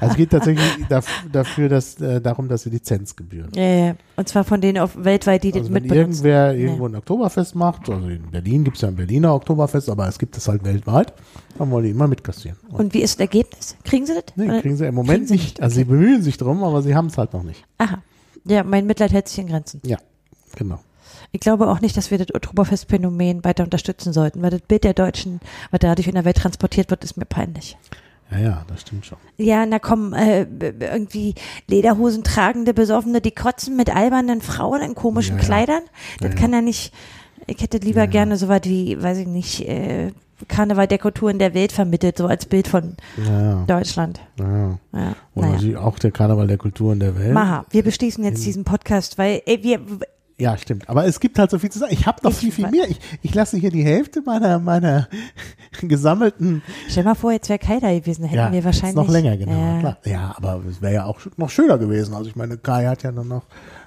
Also 0.00 0.12
es 0.12 0.16
geht 0.16 0.30
tatsächlich 0.30 0.64
daf- 0.88 1.06
dafür, 1.32 1.68
dass, 1.68 2.00
äh, 2.00 2.20
darum, 2.20 2.48
dass 2.48 2.62
sie 2.64 2.70
Lizenzgebühren. 2.70 3.50
Ja, 3.54 3.62
ja. 3.62 3.94
Und 4.16 4.28
zwar 4.28 4.44
von 4.44 4.60
denen 4.60 4.78
auf 4.78 4.92
weltweit, 5.02 5.42
die 5.44 5.50
das 5.52 5.62
Also 5.62 5.74
wenn 5.74 5.82
mitbenutzen. 5.84 6.10
irgendwer 6.26 6.54
irgendwo 6.54 6.86
ein 6.86 6.94
Oktoberfest 6.94 7.54
macht, 7.54 7.88
also 7.88 8.08
in 8.08 8.30
Berlin 8.30 8.64
gibt 8.64 8.76
es 8.76 8.82
ja 8.82 8.88
ein 8.88 8.96
Berliner 8.96 9.34
Oktoberfest, 9.34 9.88
aber 9.88 10.06
es 10.08 10.18
gibt 10.18 10.36
es 10.36 10.46
halt 10.48 10.62
weltweit, 10.64 11.12
dann 11.58 11.70
wollen 11.70 11.84
die 11.84 11.90
immer 11.90 12.06
mitkassieren. 12.06 12.58
Und 12.68 12.80
Und 12.80 12.94
wie 12.94 13.00
ist 13.02 13.14
das 13.14 13.20
Ergebnis? 13.20 13.76
Kriegen 13.84 14.06
sie 14.06 14.14
das? 14.14 14.24
nee, 14.36 14.44
Oder- 14.44 14.60
kriegen 14.60 14.76
sie 14.76 14.86
im 14.86 14.94
Moment 14.94 15.28
sie 15.28 15.34
nicht. 15.34 15.44
nicht, 15.44 15.62
Also 15.62 15.76
sie 15.76 15.84
bemühen 15.84 16.22
sich 16.22 16.36
drum, 16.36 16.62
aber 16.62 16.82
sie 16.82 16.94
haben 16.94 17.06
es 17.06 17.16
halt 17.18 17.32
noch 17.32 17.42
nicht. 17.42 17.64
Aha. 17.78 18.02
Ja, 18.44 18.62
mein 18.64 18.86
Mitleid 18.86 19.12
hält 19.12 19.28
sich 19.28 19.38
in 19.38 19.48
Grenzen. 19.48 19.80
Ja, 19.84 19.98
genau. 20.56 20.80
Ich 21.32 21.40
glaube 21.40 21.68
auch 21.68 21.80
nicht, 21.80 21.96
dass 21.96 22.10
wir 22.10 22.18
das 22.18 22.34
Oktoberfest-Phänomen 22.34 23.44
weiter 23.44 23.64
unterstützen 23.64 24.12
sollten, 24.12 24.42
weil 24.42 24.50
das 24.50 24.62
Bild 24.62 24.84
der 24.84 24.94
Deutschen, 24.94 25.40
was 25.70 25.78
dadurch 25.80 26.08
in 26.08 26.14
der 26.14 26.24
Welt 26.24 26.36
transportiert 26.38 26.90
wird, 26.90 27.04
ist 27.04 27.16
mir 27.16 27.24
peinlich. 27.24 27.76
Ja, 28.32 28.38
ja, 28.38 28.64
das 28.68 28.82
stimmt 28.82 29.06
schon. 29.06 29.18
Ja, 29.38 29.66
na 29.66 29.78
komm, 29.80 30.12
äh, 30.12 30.42
irgendwie 30.42 31.34
Lederhosen 31.66 32.22
tragende 32.22 32.74
Besoffene, 32.74 33.20
die 33.20 33.32
kotzen 33.32 33.76
mit 33.76 33.94
albernen 33.94 34.40
Frauen 34.40 34.82
in 34.82 34.94
komischen 34.94 35.36
Ja, 35.36 35.42
ja. 35.42 35.46
Kleidern. 35.46 35.82
Das 36.20 36.30
Ja, 36.34 36.36
kann 36.40 36.52
ja 36.52 36.60
nicht, 36.60 36.92
ich 37.48 37.60
hätte 37.60 37.78
lieber 37.78 38.06
gerne 38.06 38.36
so 38.36 38.46
was 38.48 38.62
wie, 38.64 39.00
weiß 39.02 39.18
ich 39.18 39.26
nicht, 39.26 39.68
äh, 39.68 40.12
Karneval 40.48 40.86
der 40.86 40.98
Kulturen 40.98 41.38
der 41.38 41.54
Welt 41.54 41.70
vermittelt, 41.72 42.16
so 42.18 42.26
als 42.26 42.46
Bild 42.46 42.66
von 42.68 42.96
Ja. 43.26 43.64
Deutschland. 43.66 44.20
ja, 44.38 44.78
ja. 44.94 45.14
Und 45.34 45.50
naja. 45.50 45.80
auch 45.80 45.98
der 45.98 46.12
Karneval 46.12 46.46
der 46.46 46.56
Kulturen 46.58 47.00
der 47.00 47.18
Welt. 47.18 47.34
Maha, 47.34 47.66
wir 47.70 47.82
beschließen 47.82 48.22
jetzt 48.24 48.44
diesen 48.46 48.64
Podcast, 48.64 49.18
weil 49.18 49.42
ey, 49.44 49.62
wir, 49.64 49.80
Ja, 50.40 50.56
stimmt. 50.56 50.88
Aber 50.88 51.04
es 51.04 51.20
gibt 51.20 51.38
halt 51.38 51.50
so 51.50 51.58
viel 51.58 51.70
zu 51.70 51.78
sagen. 51.78 51.92
Ich 51.92 52.06
habe 52.06 52.18
noch 52.22 52.30
Ich 52.32 52.38
viel, 52.38 52.52
viel 52.52 52.70
mehr. 52.70 52.88
Ich, 52.88 52.98
ich 53.22 53.34
lasse 53.34 53.56
hier 53.58 53.70
die 53.70 53.84
Hälfte 53.84 54.22
meiner, 54.22 54.58
meiner 54.58 55.06
gesammelten. 55.82 56.62
stell 56.88 57.04
mal 57.04 57.14
vor, 57.14 57.32
jetzt 57.32 57.48
wäre 57.48 57.58
Kai 57.58 57.78
da 57.80 57.92
gewesen, 57.92 58.24
hätten 58.24 58.36
ja, 58.36 58.52
wir 58.52 58.64
wahrscheinlich. 58.64 58.96
noch 58.96 59.08
länger, 59.08 59.36
genau. 59.36 59.52
Ja. 59.52 59.78
Klar. 59.80 59.98
Ja, 60.04 60.34
aber 60.36 60.62
es 60.68 60.80
wäre 60.82 60.94
ja 60.94 61.04
auch 61.04 61.20
noch 61.36 61.50
schöner 61.50 61.78
gewesen. 61.78 62.14
Also 62.14 62.28
ich 62.28 62.36
meine, 62.36 62.56
Kai 62.58 62.86
hat 62.86 63.02
ja 63.02 63.12
dann 63.12 63.28
noch, 63.28 63.44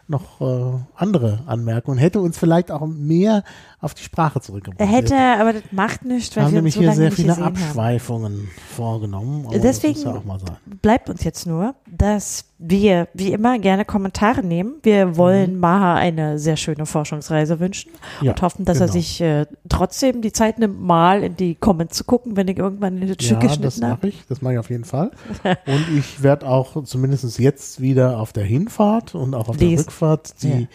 noch 0.07 0.41
äh, 0.41 0.77
andere 0.95 1.39
Anmerkungen. 1.45 1.97
Hätte 1.97 2.19
uns 2.19 2.37
vielleicht 2.37 2.71
auch 2.71 2.85
mehr 2.85 3.43
auf 3.83 3.93
die 3.93 4.03
Sprache 4.03 4.39
zurückgebracht. 4.41 4.79
Er 4.79 4.87
hätte, 4.87 5.15
aber 5.15 5.53
das 5.53 5.63
macht 5.71 6.05
nichts, 6.05 6.35
Wir 6.35 6.37
weil 6.37 6.45
haben 6.45 6.51
wir 6.53 6.55
nämlich 6.59 6.73
so 6.75 6.79
hier 6.79 6.93
sehr 6.93 7.11
viele 7.11 7.27
gesehen 7.29 7.43
haben. 7.45 7.55
Abschweifungen 7.55 8.49
vorgenommen. 8.75 9.45
Deswegen 9.61 9.99
ja 9.99 10.15
auch 10.15 10.23
mal 10.23 10.39
sein. 10.39 10.55
bleibt 10.81 11.09
uns 11.09 11.23
jetzt 11.23 11.45
nur, 11.45 11.75
dass 11.89 12.45
wir 12.59 13.09
wie 13.13 13.33
immer 13.33 13.59
gerne 13.59 13.83
Kommentare 13.83 14.41
nehmen. 14.41 14.75
Wir 14.83 15.17
wollen 15.17 15.59
Maha 15.59 15.95
eine 15.95 16.39
sehr 16.39 16.55
schöne 16.55 16.85
Forschungsreise 16.85 17.59
wünschen 17.59 17.91
Mhm. 18.21 18.25
Ja, 18.25 18.31
und 18.31 18.41
hoffen, 18.41 18.65
dass 18.65 18.77
er 18.79 18.87
genau. 18.87 18.93
sich 18.93 19.19
äh, 19.21 19.45
trotzdem 19.67 20.21
die 20.21 20.31
Zeit 20.31 20.59
nimmt, 20.59 20.79
mal 20.81 21.23
in 21.23 21.35
die 21.35 21.55
Comments 21.55 21.95
zu 21.95 22.03
gucken, 22.05 22.37
wenn 22.37 22.47
ich 22.47 22.57
irgendwann 22.57 22.97
in 23.01 23.07
das 23.07 23.17
Stück 23.25 23.41
Ja, 23.43 23.47
das 23.49 23.57
geschnitten 23.57 23.83
habe. 23.83 23.93
mache 23.95 24.07
ich. 24.07 24.23
Das 24.29 24.41
mache 24.41 24.53
ich 24.53 24.59
auf 24.59 24.69
jeden 24.69 24.85
Fall. 24.85 25.11
Und 25.43 25.85
ich 25.97 26.23
werde 26.23 26.47
auch 26.47 26.83
zumindest 26.85 27.37
jetzt 27.37 27.81
wieder 27.81 28.19
auf 28.19 28.31
der 28.33 28.45
Hinfahrt 28.45 29.13
und 29.15 29.33
auch 29.35 29.49
auf 29.49 29.57
der 29.57 29.67
Lesen. 29.67 29.83
Rückfahrt 29.85 30.41
die 30.43 30.67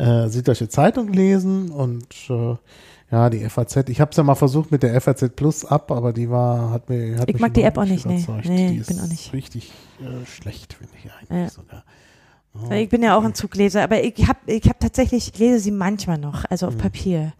äh, 0.00 0.28
Süddeutsche 0.28 0.68
Zeitung 0.68 1.12
lesen 1.12 1.70
und 1.70 2.06
äh, 2.28 2.56
ja, 3.10 3.28
die 3.28 3.48
FAZ. 3.48 3.88
Ich 3.88 4.00
habe 4.00 4.12
es 4.12 4.16
ja 4.16 4.22
mal 4.22 4.36
versucht 4.36 4.70
mit 4.70 4.82
der 4.82 4.98
FAZ 5.00 5.30
Plus 5.34 5.64
ab, 5.64 5.90
aber 5.90 6.12
die 6.12 6.30
war, 6.30 6.70
hat 6.70 6.88
mir. 6.88 7.18
Hat 7.18 7.28
Ich 7.28 7.34
mich 7.34 7.42
mag 7.42 7.54
die 7.54 7.62
App 7.62 7.76
auch 7.76 7.84
nicht, 7.84 8.06
nee. 8.06 8.24
Nee, 8.44 8.70
die 8.70 8.80
ich 8.80 8.86
bin 8.86 9.00
auch 9.00 9.08
nicht. 9.08 9.32
richtig 9.32 9.72
äh, 10.00 10.24
schlecht, 10.26 10.74
finde 10.74 10.92
ich 11.02 11.10
eigentlich 11.12 11.52
sogar. 11.52 11.84
Ich 12.72 12.88
bin 12.88 13.02
ja 13.02 13.16
auch 13.16 13.22
ein 13.22 13.34
Zugleser, 13.34 13.82
aber 13.84 14.02
ich 14.02 14.26
habe 14.26 14.38
ich 14.46 14.68
hab 14.68 14.80
tatsächlich, 14.80 15.28
ich 15.32 15.38
lese 15.38 15.60
sie 15.60 15.70
manchmal 15.70 16.18
noch, 16.18 16.44
also 16.50 16.66
auf 16.66 16.76
Papier. 16.76 17.32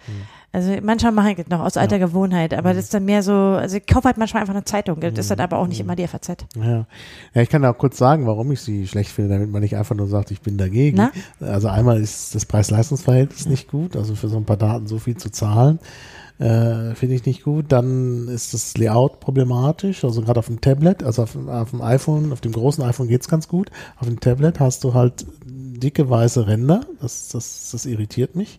Also 0.53 0.73
manchmal 0.83 1.13
mache 1.13 1.31
ich 1.31 1.37
das 1.37 1.47
noch 1.49 1.61
aus 1.61 1.77
alter 1.77 2.01
Gewohnheit, 2.01 2.55
aber 2.55 2.75
das 2.75 2.85
ist 2.85 2.95
dann 2.95 3.05
mehr 3.05 3.23
so, 3.23 3.33
also 3.33 3.77
ich 3.77 3.87
kaufe 3.87 4.09
halt 4.09 4.19
manchmal 4.19 4.41
einfach 4.41 4.55
eine 4.55 4.65
Zeitung, 4.65 4.99
das 4.99 5.13
ist 5.17 5.31
dann 5.31 5.39
aber 5.39 5.59
auch 5.59 5.69
nicht 5.69 5.79
immer 5.79 5.95
die 5.95 6.07
FAZ. 6.09 6.29
Ja. 6.57 6.87
ja, 7.35 7.43
ich 7.43 7.49
kann 7.49 7.65
auch 7.65 7.79
kurz 7.79 7.97
sagen, 7.99 8.27
warum 8.27 8.51
ich 8.51 8.61
sie 8.61 8.89
schlecht 8.89 9.13
finde, 9.13 9.35
damit 9.35 9.51
man 9.53 9.63
nicht 9.63 9.77
einfach 9.77 9.95
nur 9.95 10.09
sagt, 10.09 10.33
ich 10.33 10.41
bin 10.41 10.59
dagegen. 10.59 10.97
Na? 10.97 11.13
Also 11.41 11.69
einmal 11.69 12.01
ist 12.01 12.35
das 12.35 12.47
Preis-Leistungs-Verhältnis 12.47 13.47
nicht 13.47 13.71
gut, 13.71 13.95
also 13.95 14.17
für 14.17 14.29
so 14.29 14.39
ein 14.39 14.45
paar 14.45 14.57
Daten 14.57 14.89
so 14.89 14.99
viel 14.99 15.17
zu 15.17 15.31
zahlen, 15.31 15.79
äh, 16.41 16.97
finde 16.97 17.15
ich 17.15 17.27
nicht 17.27 17.45
gut. 17.45 17.67
Dann 17.69 18.27
ist 18.27 18.53
das 18.53 18.77
Layout 18.77 19.21
problematisch, 19.21 20.03
also 20.05 20.21
gerade 20.23 20.41
auf 20.41 20.47
dem 20.47 20.61
Tablet, 20.61 21.05
also 21.05 21.23
auf, 21.23 21.33
dem- 21.33 21.49
auf 21.49 21.71
dem 21.71 21.81
iPhone, 21.81 22.33
auf 22.33 22.41
dem 22.41 22.51
großen 22.51 22.83
iPhone 22.83 23.07
geht's 23.07 23.29
ganz 23.29 23.47
gut. 23.47 23.71
Auf 24.01 24.09
dem 24.09 24.19
Tablet 24.19 24.59
hast 24.59 24.83
du 24.83 24.95
halt 24.95 25.27
dicke 25.47 26.11
weiße 26.11 26.49
Ränder, 26.49 26.81
das, 27.01 27.29
das, 27.29 27.69
das 27.71 27.87
irritiert 27.87 28.35
mich. 28.35 28.59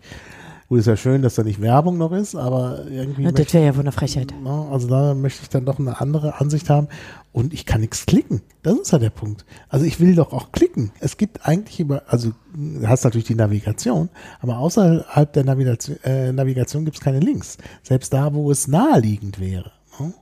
Gut, 0.72 0.80
ist 0.80 0.86
ja 0.86 0.96
schön, 0.96 1.22
dass 1.22 1.36
da 1.36 1.44
nicht 1.44 1.60
Werbung 1.60 1.98
noch 1.98 2.14
ist, 2.14 2.34
aber 2.34 2.86
irgendwie 2.90 3.24
Ja, 3.24 3.34
das 3.34 3.54
wäre 3.54 3.66
ja 3.66 3.76
wohl 3.76 3.82
eine 3.82 3.92
Frechheit. 3.92 4.34
Also 4.72 4.88
da 4.88 5.14
möchte 5.14 5.42
ich 5.44 5.50
dann 5.50 5.66
doch 5.66 5.80
eine 5.80 6.00
andere 6.00 6.40
Ansicht 6.40 6.70
haben. 6.70 6.88
Und 7.34 7.54
ich 7.54 7.66
kann 7.66 7.82
nichts 7.82 8.06
klicken. 8.06 8.42
Das 8.64 8.80
ist 8.80 8.92
ja 8.94 8.98
der 8.98 9.10
Punkt. 9.10 9.44
Also 9.68 9.86
ich 9.86 10.00
will 10.00 10.16
doch 10.16 10.32
auch 10.32 10.54
klicken. 10.54 10.94
Es 11.02 11.18
gibt 11.18 11.46
eigentlich 11.46 11.82
über, 11.82 12.04
also 12.08 12.32
du 12.56 12.88
hast 12.88 13.04
natürlich 13.04 13.28
die 13.28 13.36
Navigation, 13.36 14.08
aber 14.40 14.60
außerhalb 14.60 15.34
der 15.34 15.44
Navigation, 15.44 15.98
äh, 16.06 16.32
Navigation 16.32 16.86
gibt 16.86 16.96
es 16.96 17.04
keine 17.04 17.20
Links. 17.20 17.58
Selbst 17.84 18.14
da, 18.14 18.34
wo 18.34 18.50
es 18.50 18.70
naheliegend 18.70 19.42
wäre. 19.42 19.74
ne? 20.00 20.14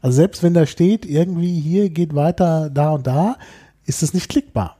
Also 0.00 0.16
selbst 0.16 0.42
wenn 0.42 0.52
da 0.52 0.66
steht, 0.66 1.06
irgendwie 1.06 1.60
hier 1.60 1.90
geht 1.90 2.16
weiter 2.16 2.70
da 2.70 2.90
und 2.90 3.06
da, 3.06 3.36
ist 3.86 4.02
es 4.02 4.14
nicht 4.14 4.28
klickbar. 4.28 4.78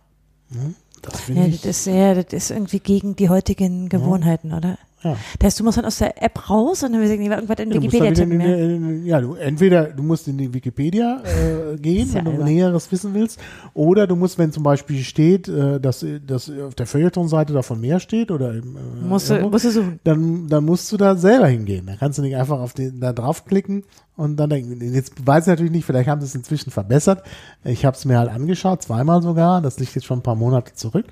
Das 1.03 1.21
finde 1.21 1.43
Ja, 1.43 1.47
ich. 1.47 1.61
das 1.63 1.87
ist 1.87 1.87
ja, 1.87 2.15
das 2.15 2.33
ist 2.33 2.51
irgendwie 2.51 2.81
gegen 2.81 3.17
die 3.17 3.29
heutigen 3.29 3.89
Gewohnheiten, 3.89 4.53
oder? 4.53 4.79
Ja. 5.03 5.17
Das 5.39 5.47
heißt, 5.47 5.61
du 5.61 5.65
musst 5.65 5.79
dann 5.79 5.87
aus 5.87 5.99
der 5.99 6.23
App 6.23 6.51
raus 6.51 6.83
und 6.83 6.93
dann 6.93 7.01
nicht 7.01 7.11
irgendwas 7.11 7.59
in 7.59 7.71
du 7.71 7.77
Wikipedia 7.77 8.13
tippen. 8.13 8.41
Ja. 8.41 8.57
in, 8.57 9.07
ja, 9.07 9.21
du, 9.21 9.35
entweder 9.35 9.85
du 9.85 10.03
musst 10.03 10.29
in 10.29 10.37
die 10.37 10.53
Wikipedia 10.53 11.23
äh, 11.25 11.77
gehen, 11.81 12.13
wenn 12.13 12.25
du. 12.25 12.45
Näheres 12.45 12.93
wissen 12.93 13.15
willst, 13.15 13.41
oder 13.73 14.07
du 14.07 14.15
musst, 14.17 14.39
wenn 14.39 14.53
zum 14.53 14.63
Beispiel 14.63 15.03
steht, 15.03 15.49
äh, 15.49 15.81
dass, 15.81 16.05
dass 16.27 16.51
auf 16.51 16.75
der 16.75 16.87
Feuilleton-Seite 16.87 17.53
davon 17.53 17.81
mehr 17.81 17.99
steht 17.99 18.31
oder 18.31 18.53
im, 18.53 18.77
äh, 18.77 19.09
Musst, 19.09 19.31
du, 19.31 19.35
irgendwo, 19.35 19.53
musst 19.53 19.65
du 19.65 19.71
suchen. 19.71 20.01
dann, 20.05 20.49
dann 20.49 20.65
musst 20.65 20.93
du 20.93 20.97
da 20.99 21.17
selber 21.17 21.47
hingehen. 21.47 21.87
Da 21.87 21.97
kannst 21.97 22.19
du 22.19 22.23
nicht 22.23 22.37
einfach 22.37 22.61
auf 22.61 22.75
den 22.75 23.01
da 23.01 23.13
draufklicken 23.13 23.85
und 24.17 24.37
dann 24.37 24.51
denken. 24.51 24.81
Jetzt 24.93 25.27
weiß 25.27 25.45
ich 25.45 25.49
natürlich 25.49 25.73
nicht, 25.73 25.87
vielleicht 25.87 26.09
haben 26.09 26.21
sie 26.21 26.27
es 26.27 26.35
inzwischen 26.35 26.71
verbessert. 26.71 27.23
Ich 27.65 27.87
habe 27.87 27.97
es 27.97 28.05
mir 28.05 28.19
halt 28.19 28.31
angeschaut, 28.31 28.83
zweimal 28.83 29.23
sogar. 29.23 29.63
Das 29.63 29.79
liegt 29.79 29.95
jetzt 29.95 30.05
schon 30.05 30.19
ein 30.19 30.23
paar 30.23 30.37
Monate 30.37 30.75
zurück. 30.75 31.07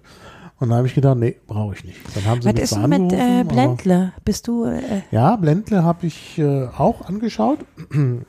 Und 0.61 0.71
dann 0.71 0.79
habe 0.79 0.89
ich 0.89 0.95
gedacht, 0.95 1.17
nee, 1.19 1.37
brauche 1.47 1.75
ich 1.75 1.85
nicht. 1.85 1.99
Dann 2.15 2.25
haben 2.25 2.43
sie 2.43 2.49
Was 2.49 2.61
ist 2.61 2.75
denn 2.75 2.89
mit 2.89 3.13
äh, 3.13 3.45
Blendle? 3.45 4.13
Bist 4.25 4.49
du, 4.49 4.65
äh, 4.65 5.03
ja, 5.13 5.37
Blendle 5.37 5.85
habe 5.85 6.07
ich 6.07 6.39
äh, 6.39 6.67
auch 6.67 7.03
angeschaut. 7.03 7.61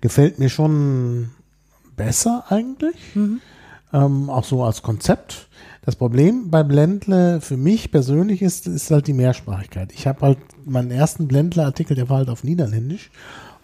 Gefällt 0.00 0.38
mir 0.38 0.48
schon 0.48 1.30
besser 1.94 2.44
eigentlich. 2.48 2.96
Ähm, 3.92 4.30
auch 4.30 4.44
so 4.44 4.64
als 4.64 4.82
Konzept. 4.82 5.48
Das 5.84 5.96
Problem 5.96 6.50
bei 6.50 6.62
Blendle 6.62 7.40
für 7.40 7.56
mich 7.56 7.90
persönlich 7.90 8.40
ist, 8.40 8.66
ist 8.66 8.90
halt 8.90 9.08
die 9.08 9.12
Mehrsprachigkeit. 9.12 9.92
Ich 9.92 10.06
habe 10.06 10.20
halt 10.22 10.38
meinen 10.64 10.90
ersten 10.90 11.28
Blendle-Artikel, 11.28 11.96
der 11.96 12.08
war 12.08 12.18
halt 12.18 12.30
auf 12.30 12.44
Niederländisch. 12.44 13.10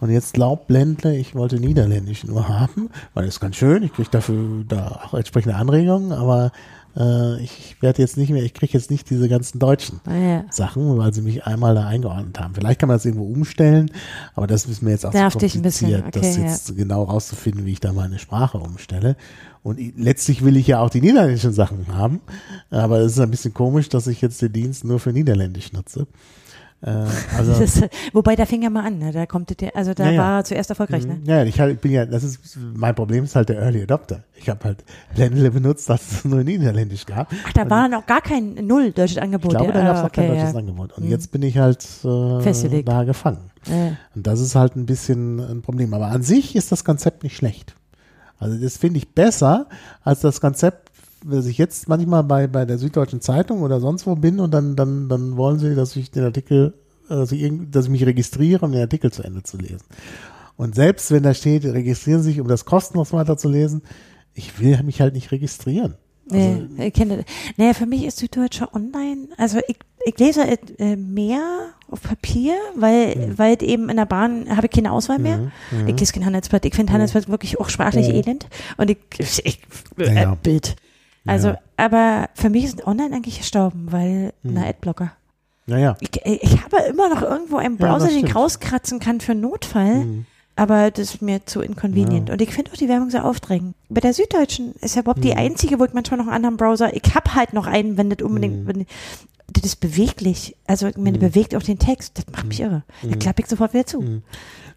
Und 0.01 0.11
jetzt 0.11 0.35
glaubt 0.35 0.67
Blendle, 0.67 1.17
ich 1.17 1.35
wollte 1.35 1.59
Niederländisch 1.59 2.25
nur 2.25 2.49
haben, 2.49 2.91
weil 3.15 3.25
das 3.25 3.37
ist 3.37 3.41
ganz 3.41 3.57
schön. 3.57 3.83
Ich 3.83 3.93
kriege 3.93 4.11
dafür 4.11 4.65
da 4.69 5.01
auch 5.05 5.15
entsprechende 5.15 5.57
Anregungen, 5.57 6.13
aber 6.13 6.53
äh, 6.97 7.41
ich 7.43 7.77
werde 7.81 8.03
jetzt 8.03 8.17
nicht 8.17 8.31
mehr, 8.31 8.43
ich 8.43 8.55
kriege 8.55 8.73
jetzt 8.73 8.91
nicht 8.91 9.09
diese 9.11 9.29
ganzen 9.29 9.59
deutschen 9.59 10.01
naja, 10.05 10.45
Sachen, 10.51 10.99
weil 10.99 11.13
sie 11.13 11.23
mich 11.23 11.45
einmal 11.45 11.75
da 11.75 11.87
eingeordnet 11.87 12.39
haben. 12.41 12.55
Vielleicht 12.55 12.81
kann 12.81 12.89
man 12.89 12.97
das 12.97 13.05
irgendwo 13.05 13.27
umstellen, 13.27 13.91
aber 14.35 14.47
das 14.47 14.67
ist 14.67 14.83
mir 14.83 14.91
jetzt 14.91 15.07
auch 15.07 15.13
Nervt 15.13 15.39
bisschen, 15.39 15.63
kompliziert, 15.63 16.05
okay, 16.07 16.21
das 16.21 16.37
jetzt 16.37 16.77
genau 16.77 17.05
rauszufinden, 17.05 17.65
wie 17.67 17.73
ich 17.73 17.81
da 17.81 17.93
meine 17.93 18.19
Sprache 18.19 18.59
umstelle. 18.59 19.17
Und 19.63 19.79
letztlich 19.99 20.45
will 20.45 20.57
ich 20.57 20.67
ja 20.67 20.81
auch 20.81 20.91
die 20.91 21.01
niederländischen 21.01 21.53
Sachen 21.53 21.95
haben, 21.95 22.21
aber 22.71 23.01
es 23.01 23.13
ist 23.13 23.21
ein 23.21 23.31
bisschen 23.31 23.55
komisch, 23.55 23.89
dass 23.89 24.07
ich 24.07 24.21
jetzt 24.21 24.41
den 24.41 24.53
Dienst 24.53 24.85
nur 24.85 24.99
für 24.99 25.13
Niederländisch 25.13 25.73
nutze. 25.73 26.07
Äh, 26.81 26.91
also 27.37 27.59
das, 27.59 27.83
wobei 28.13 28.37
da 28.37 28.47
fing 28.47 28.63
ja 28.63 28.71
mal 28.71 28.85
an, 28.87 28.99
ne? 28.99 29.11
da 29.13 29.27
kommt 29.27 29.61
der, 29.61 29.75
also 29.75 29.95
da 29.95 30.05
Ja, 30.07 30.11
ja. 30.13 30.23
war 30.23 30.39
er 30.39 30.45
zuerst 30.45 30.71
erfolgreich, 30.71 31.05
ne? 31.07 31.15
Mhm. 31.15 31.25
Ja, 31.25 31.43
ich, 31.45 31.59
halt, 31.59 31.81
bin 31.81 31.91
ja, 31.93 32.07
das 32.07 32.23
ist, 32.23 32.57
mein 32.57 32.95
Problem 32.95 33.25
ist 33.25 33.35
halt 33.35 33.49
der 33.49 33.59
Early 33.61 33.83
Adopter. 33.83 34.23
Ich 34.37 34.49
habe 34.49 34.65
halt 34.65 34.85
Blendle 35.15 35.51
benutzt, 35.51 35.91
als 35.91 36.13
es 36.13 36.25
nur 36.25 36.45
Niederländisch 36.45 37.05
gab. 37.05 37.33
Ach, 37.47 37.53
da 37.53 37.69
war 37.69 37.89
noch 37.89 38.07
gar 38.07 38.21
kein 38.21 38.55
null 38.67 38.93
deutsches 38.93 39.19
Angebot. 39.19 39.53
Ich 39.53 39.59
glaube, 39.59 39.73
da 39.73 39.81
ja, 39.81 39.85
gab 39.87 39.95
es 39.97 40.01
ah, 40.01 40.05
noch 40.05 40.13
kein 40.13 40.25
okay, 40.31 40.35
deutsches 40.39 40.53
ja. 40.53 40.59
Angebot. 40.61 40.93
Und 40.97 41.05
Mhm. 41.05 41.11
jetzt 41.11 41.33
bin 41.33 41.43
ich 41.43 41.59
halt 41.59 41.85
äh, 42.05 42.41
Festgelegt. 42.43 42.89
da 42.89 43.03
gefangen. 43.05 43.51
Ja. 43.67 43.97
Und 44.15 44.27
das 44.27 44.41
ist 44.41 44.55
halt 44.55 44.77
ein 44.77 44.87
bisschen 44.87 45.41
ein 45.41 45.63
Problem. 45.63 45.93
Aber 45.95 46.07
an 46.07 46.23
sich 46.23 46.55
ist 46.55 46.71
das 46.71 46.85
Konzept 46.85 47.25
nicht 47.25 47.37
schlecht. 47.37 47.75
Also 48.39 48.57
das 48.57 48.77
finde 48.77 48.99
ich 48.99 49.15
besser 49.15 49.67
als 50.05 50.21
das 50.21 50.41
Konzept, 50.41 50.88
dass 51.25 51.47
ich 51.47 51.59
jetzt 51.59 51.89
manchmal 51.89 52.25
bei, 52.25 52.47
bei 52.47 52.65
der 52.65 52.79
Süddeutschen 52.79 53.21
Zeitung 53.21 53.63
oder 53.63 53.81
sonst 53.81 54.07
wo 54.07 54.15
bin 54.15 54.41
und 54.41 54.53
dann, 54.53 54.77
dann, 54.77 55.09
dann 55.09 55.37
wollen 55.37 55.59
sie, 55.59 55.75
dass 55.75 55.95
ich 55.97 56.11
den 56.11 56.25
Artikel, 56.25 56.75
äh, 57.09 57.15
dass 57.15 57.33
ich, 57.33 57.41
irgend- 57.43 57.75
dass 57.75 57.87
ich 57.87 57.91
mich 57.91 58.07
registriere, 58.07 58.65
um 58.65 58.73
den 58.73 58.81
Artikel 58.83 59.13
zu 59.13 59.23
Ende 59.23 59.43
zu 59.43 59.57
lesen. 59.57 59.85
Und 60.57 60.75
selbst 60.75 61.11
wenn 61.11 61.23
da 61.23 61.35
steht, 61.35 61.65
registrieren 61.65 62.23
Sie 62.23 62.31
sich, 62.31 62.41
um 62.41 62.49
das 62.49 62.65
kostenlos 62.65 63.13
weiterzulesen, 63.13 63.83
ich 64.35 64.59
will 64.61 64.83
mich 64.83 65.01
halt 65.01 65.15
nicht 65.15 65.31
registrieren. 65.33 65.95
Nee, 66.31 66.63
ich 66.79 66.93
kenne 66.93 67.25
für 67.75 67.87
mich 67.87 68.05
ist 68.05 68.19
Süddeutsche 68.19 68.69
online, 68.75 69.29
also 69.39 69.61
ich, 69.67 69.79
ich 70.05 70.19
lese 70.19 70.43
äh, 70.79 70.95
mehr 70.97 71.41
auf 71.91 72.03
Papier, 72.03 72.53
weil, 72.77 73.33
weil 73.39 73.57
eben 73.63 73.89
in 73.89 73.97
der 73.97 74.05
Bahn 74.05 74.55
habe 74.55 74.67
ich 74.67 74.73
keine 74.73 74.93
Auswahl 74.93 75.19
mehr. 75.19 75.39
Mhm. 75.71 75.89
Ich 75.89 75.99
lese 75.99 76.13
kein 76.13 76.27
Handelsblatt. 76.27 76.67
Ich 76.67 76.75
finde 76.75 76.93
Handelsblatt 76.93 77.31
wirklich 77.31 77.59
auch 77.59 77.71
sprachlich 77.71 78.09
Mhm. 78.09 78.15
elend. 78.15 78.47
Und 78.77 78.91
ich, 78.91 78.99
ich 79.19 79.61
äh, 79.97 80.05
Ja, 80.07 80.13
ja. 80.13 80.35
Bild. 80.35 80.77
Also, 81.27 81.49
Ja. 81.49 81.59
aber 81.77 82.29
für 82.35 82.49
mich 82.51 82.65
ist 82.65 82.87
online 82.87 83.15
eigentlich 83.15 83.39
gestorben, 83.39 83.89
weil, 83.91 84.33
na, 84.43 84.67
Adblocker. 84.67 85.13
Naja. 85.67 85.97
Ich, 86.01 86.11
ich 86.25 86.65
habe 86.65 86.77
immer 86.89 87.09
noch 87.15 87.21
irgendwo 87.23 87.57
einen 87.59 87.77
Ja, 87.79 87.87
Browser, 87.89 88.07
das 88.07 88.15
den 88.15 88.27
ich 88.27 88.35
rauskratzen 88.35 89.01
kann 89.01 89.21
für 89.21 89.33
einen 89.33 89.43
Notfall. 89.43 90.07
Aber 90.57 90.91
das 90.91 91.15
ist 91.15 91.23
mir 91.23 91.45
zu 91.47 91.61
inconvenient. 91.61 92.29
Ja. 92.29 92.33
Und 92.33 92.43
ich 92.43 92.53
finde 92.53 92.73
auch 92.73 92.77
die 92.77 92.89
Werbung 92.89 93.11
sehr 93.11 93.25
aufdrängend. 93.25 93.77
Bei 93.91 94.01
der 94.01 94.13
Süddeutschen 94.13 94.73
ist 94.81 94.97
ja 94.97 95.03
überhaupt 95.03 95.23
die 95.23 95.31
Mhm. 95.33 95.39
einzige, 95.39 95.79
wo 95.79 95.85
ich 95.85 95.93
manchmal 95.93 96.19
noch 96.19 96.27
einen 96.27 96.35
anderen 96.35 96.57
Browser, 96.57 96.93
ich 96.97 97.15
habe 97.15 97.35
halt 97.35 97.53
noch 97.53 97.67
einen, 97.67 97.97
wenn 97.97 98.11
das 98.11 98.27
unbedingt, 98.27 98.65
Mhm. 98.65 98.67
wenn, 98.67 98.87
das 99.53 99.65
ist 99.65 99.77
beweglich. 99.81 100.57
Also, 100.67 100.87
mir 100.97 101.13
Mhm. 101.13 101.19
bewegt 101.21 101.55
auch 101.55 101.63
den 101.63 101.79
Text. 101.79 102.19
Das 102.19 102.25
macht 102.33 102.47
mich 102.47 102.61
irre. 102.61 102.83
Da 103.09 103.17
klappe 103.17 103.43
ich 103.43 103.47
sofort 103.49 103.73
wieder 103.73 103.87
zu. 103.87 104.01
Mhm. 104.01 104.23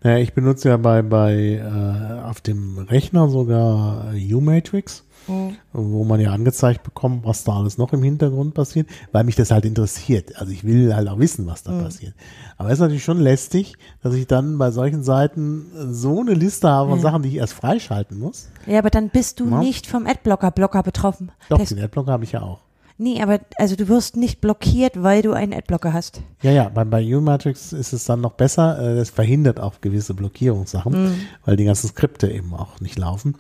Naja, 0.03 0.17
ich 0.17 0.33
benutze 0.33 0.69
ja 0.69 0.77
bei, 0.77 1.01
bei 1.01 1.33
äh, 1.63 2.21
auf 2.29 2.41
dem 2.41 2.77
Rechner 2.77 3.27
sogar 3.29 4.13
äh, 4.13 4.33
U-Matrix, 4.35 5.03
Mhm. 5.27 5.55
wo 5.71 6.03
man 6.03 6.19
ja 6.19 6.31
angezeigt 6.31 6.83
bekommt, 6.83 7.25
was 7.25 7.43
da 7.43 7.53
alles 7.57 7.77
noch 7.77 7.93
im 7.93 8.01
Hintergrund 8.03 8.53
passiert, 8.53 8.87
weil 9.11 9.23
mich 9.23 9.35
das 9.35 9.51
halt 9.51 9.65
interessiert. 9.65 10.35
Also 10.39 10.51
ich 10.51 10.63
will 10.63 10.95
halt 10.95 11.07
auch 11.07 11.19
wissen, 11.19 11.45
was 11.47 11.63
da 11.63 11.71
passiert. 11.73 12.13
Aber 12.57 12.69
es 12.69 12.73
ist 12.75 12.79
natürlich 12.79 13.03
schon 13.03 13.19
lästig, 13.19 13.75
dass 14.01 14.13
ich 14.15 14.25
dann 14.27 14.57
bei 14.57 14.71
solchen 14.71 15.03
Seiten 15.03 15.65
so 15.91 16.19
eine 16.21 16.33
Liste 16.33 16.67
habe 16.69 16.89
von 16.89 16.99
Ja. 16.99 17.03
Sachen, 17.03 17.21
die 17.23 17.29
ich 17.29 17.35
erst 17.35 17.53
freischalten 17.53 18.19
muss. 18.19 18.49
Ja, 18.65 18.79
aber 18.79 18.89
dann 18.89 19.09
bist 19.09 19.39
du 19.39 19.49
Ja. 19.49 19.59
nicht 19.59 19.87
vom 19.87 20.07
Adblocker-Blocker 20.07 20.83
betroffen. 20.83 21.31
Doch, 21.49 21.59
Das, 21.59 21.69
den 21.69 21.79
Adblocker 21.79 22.11
habe 22.11 22.23
ich 22.23 22.31
ja 22.33 22.41
auch. 22.41 22.59
nee, 22.97 23.21
aber 23.21 23.39
also 23.57 23.75
du 23.75 23.87
wirst 23.87 24.15
nicht 24.17 24.41
blockiert, 24.41 25.01
weil 25.01 25.21
du 25.21 25.33
einen 25.33 25.53
Adblocker 25.53 25.93
hast. 25.93 26.21
Ja, 26.41 26.51
ja, 26.51 26.69
bei, 26.69 26.83
bei 26.83 27.03
U-Matrix 27.15 27.73
ist 27.73 27.93
es 27.93 28.05
dann 28.05 28.21
noch 28.21 28.33
besser. 28.33 28.79
Äh, 28.79 28.95
Das 28.95 29.09
verhindert 29.11 29.59
auch 29.59 29.81
gewisse 29.81 30.13
Blockierungssachen, 30.15 31.13
weil 31.45 31.55
die 31.57 31.65
ganzen 31.65 31.87
Skripte 31.89 32.29
eben 32.31 32.53
auch 32.53 32.79
nicht 32.79 32.97
laufen. 32.99 33.35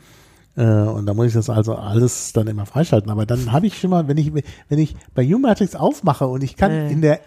Äh, 0.57 0.63
Und 0.63 1.05
da 1.05 1.13
muss 1.13 1.27
ich 1.27 1.33
das 1.33 1.49
also 1.49 1.75
alles 1.75 2.33
dann 2.33 2.47
immer 2.47 2.65
freischalten. 2.65 3.09
Aber 3.09 3.25
dann 3.25 3.51
habe 3.51 3.67
ich 3.67 3.77
schon 3.79 3.89
mal, 3.89 4.07
wenn 4.07 4.17
ich, 4.17 4.31
wenn 4.33 4.79
ich 4.79 4.95
bei 5.13 5.25
U-Matrix 5.33 5.75
aufmache 5.75 6.27
und 6.27 6.43
ich 6.43 6.55
kann 6.57 6.71
Äh. 6.71 6.91
in 6.91 7.01
der, 7.01 7.19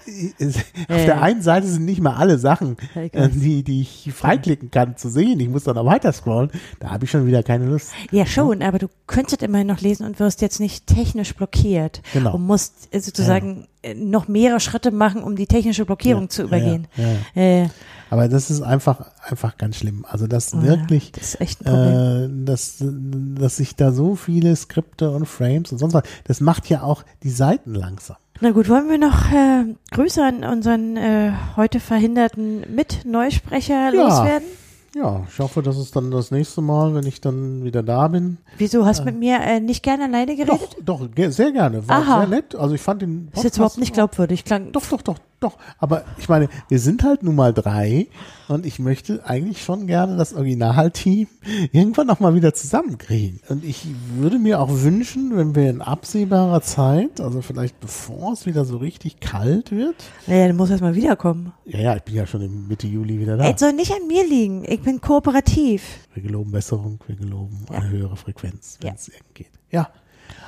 auf 0.88 0.96
Äh. 0.96 1.06
der 1.06 1.22
einen 1.22 1.42
Seite 1.42 1.66
sind 1.66 1.84
nicht 1.84 2.00
mal 2.00 2.14
alle 2.16 2.38
Sachen, 2.38 2.76
äh, 2.94 3.28
die, 3.30 3.62
die 3.62 3.80
ich 3.80 4.12
freiklicken 4.14 4.70
kann, 4.70 4.96
zu 4.96 5.08
sehen. 5.08 5.40
Ich 5.40 5.48
muss 5.48 5.64
dann 5.64 5.78
auch 5.78 5.86
weiter 5.86 6.12
scrollen. 6.12 6.50
Da 6.80 6.90
habe 6.90 7.04
ich 7.04 7.10
schon 7.10 7.26
wieder 7.26 7.42
keine 7.42 7.66
Lust. 7.66 7.92
Ja, 8.10 8.26
schon, 8.26 8.62
aber 8.62 8.78
du 8.78 8.88
könntest 9.06 9.42
immerhin 9.42 9.66
noch 9.66 9.80
lesen 9.80 10.06
und 10.06 10.20
wirst 10.20 10.42
jetzt 10.42 10.60
nicht 10.60 10.86
technisch 10.86 11.34
blockiert. 11.34 12.02
Genau. 12.12 12.34
Und 12.34 12.46
musst 12.46 12.88
äh, 12.94 13.00
sozusagen 13.00 13.62
äh, 13.62 13.66
noch 13.94 14.28
mehrere 14.28 14.60
Schritte 14.60 14.90
machen, 14.90 15.22
um 15.22 15.36
die 15.36 15.46
technische 15.46 15.84
Blockierung 15.84 16.24
Ja, 16.24 16.28
zu 16.30 16.42
übergehen. 16.44 16.86
ja, 16.96 17.04
ja. 17.42 17.64
Äh, 17.64 17.68
Aber 18.10 18.28
das 18.28 18.50
ist 18.50 18.62
einfach, 18.62 19.10
einfach 19.28 19.56
ganz 19.58 19.76
schlimm. 19.76 20.04
Also 20.08 20.26
das 20.26 20.52
ja, 20.52 20.62
wirklich. 20.62 21.12
Das 21.12 21.34
ist 21.34 21.40
echt 21.40 21.62
äh, 21.66 22.28
dass, 22.30 22.76
dass 22.80 23.56
sich 23.56 23.74
da 23.76 23.92
so 23.92 24.14
viele 24.14 24.54
Skripte 24.56 25.10
und 25.10 25.26
Frames 25.26 25.72
und 25.72 25.78
sonst 25.78 25.94
was, 25.94 26.04
das 26.24 26.40
macht 26.40 26.68
ja 26.70 26.82
auch 26.82 27.04
die 27.22 27.30
Seiten 27.30 27.74
langsam. 27.74 28.16
Na 28.40 28.50
gut, 28.50 28.68
wollen 28.68 28.88
wir 28.88 28.98
noch 28.98 29.30
äh, 29.32 29.64
Grüße 29.92 30.22
an 30.22 30.42
unseren 30.44 30.96
äh, 30.96 31.32
heute 31.56 31.78
verhinderten 31.80 32.64
Mitneusprecher 32.74 33.92
loswerden? 33.92 34.48
Ja, 34.94 35.24
ich 35.28 35.38
hoffe, 35.40 35.60
dass 35.62 35.76
es 35.76 35.90
dann 35.90 36.10
das 36.12 36.30
nächste 36.30 36.60
Mal, 36.60 36.94
wenn 36.94 37.04
ich 37.06 37.20
dann 37.20 37.64
wieder 37.64 37.82
da 37.82 38.06
bin. 38.08 38.38
Wieso 38.58 38.86
hast 38.86 39.00
du 39.00 39.04
mit 39.04 39.18
mir 39.18 39.40
äh, 39.40 39.58
nicht 39.60 39.82
gerne 39.82 40.04
alleine 40.04 40.36
geredet? 40.36 40.76
Doch, 40.84 41.00
doch, 41.00 41.10
ge- 41.14 41.30
sehr 41.30 41.50
gerne. 41.50 41.86
War 41.88 41.96
Aha. 42.02 42.18
sehr 42.20 42.28
nett. 42.28 42.54
Also 42.54 42.74
ich 42.76 42.80
fand 42.80 43.02
den 43.02 43.28
ist 43.34 43.42
jetzt 43.42 43.56
überhaupt 43.56 43.78
nicht 43.78 43.92
glaubwürdig. 43.94 44.44
Klang, 44.44 44.70
Doch, 44.70 44.86
doch, 44.88 45.02
doch, 45.02 45.18
doch. 45.40 45.58
Aber 45.78 46.04
ich 46.18 46.28
meine, 46.28 46.48
wir 46.68 46.78
sind 46.78 47.02
halt 47.02 47.24
nun 47.24 47.34
mal 47.34 47.52
drei 47.52 48.06
und 48.46 48.64
ich 48.66 48.78
möchte 48.78 49.26
eigentlich 49.26 49.64
schon 49.64 49.86
gerne 49.88 50.16
das 50.16 50.32
Originalteam 50.34 51.26
irgendwann 51.72 52.06
noch 52.06 52.20
mal 52.20 52.34
wieder 52.36 52.54
zusammenkriegen. 52.54 53.40
Und 53.48 53.64
ich 53.64 53.86
würde 54.16 54.38
mir 54.38 54.60
auch 54.60 54.68
wünschen, 54.70 55.36
wenn 55.36 55.54
wir 55.56 55.70
in 55.70 55.82
absehbarer 55.82 56.60
Zeit, 56.62 57.20
also 57.20 57.40
vielleicht 57.42 57.80
bevor 57.80 58.32
es 58.34 58.46
wieder 58.46 58.64
so 58.64 58.76
richtig 58.76 59.18
kalt 59.18 59.72
wird, 59.72 59.96
naja, 60.28 60.46
du 60.48 60.54
musst 60.54 60.70
erst 60.70 60.82
mal 60.82 60.94
wiederkommen. 60.94 61.52
ja, 61.64 61.80
ja, 61.80 61.96
ich 61.96 62.02
bin 62.02 62.14
ja 62.14 62.26
schon 62.26 62.68
Mitte 62.68 62.86
Juli 62.86 63.18
wieder 63.18 63.36
da. 63.36 63.48
Es 63.50 63.58
soll 63.58 63.72
nicht 63.72 63.90
an 63.92 64.06
mir 64.06 64.24
liegen. 64.26 64.62
Ich 64.66 64.83
bin 64.84 65.00
kooperativ. 65.00 65.82
Wir 66.14 66.22
geloben 66.22 66.52
Besserung, 66.52 67.00
wir 67.06 67.16
geloben 67.16 67.66
Ja. 67.70 67.78
eine 67.78 67.88
höhere 67.90 68.16
Frequenz, 68.16 68.78
wenn 68.80 68.88
Ja. 68.88 68.94
es 68.94 69.08
irgend 69.08 69.34
geht. 69.34 69.50
Ja. 69.70 69.90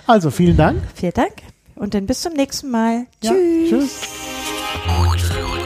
Also 0.06 0.30
vielen 0.30 0.56
Dank. 0.56 0.82
Vielen 0.94 1.12
Dank. 1.14 1.32
Und 1.74 1.94
dann 1.94 2.06
bis 2.06 2.20
zum 2.22 2.32
nächsten 2.34 2.70
Mal. 2.70 3.06
Ja, 3.22 3.32
Tschüss. 3.32 3.68
Tschüss. 3.70 5.65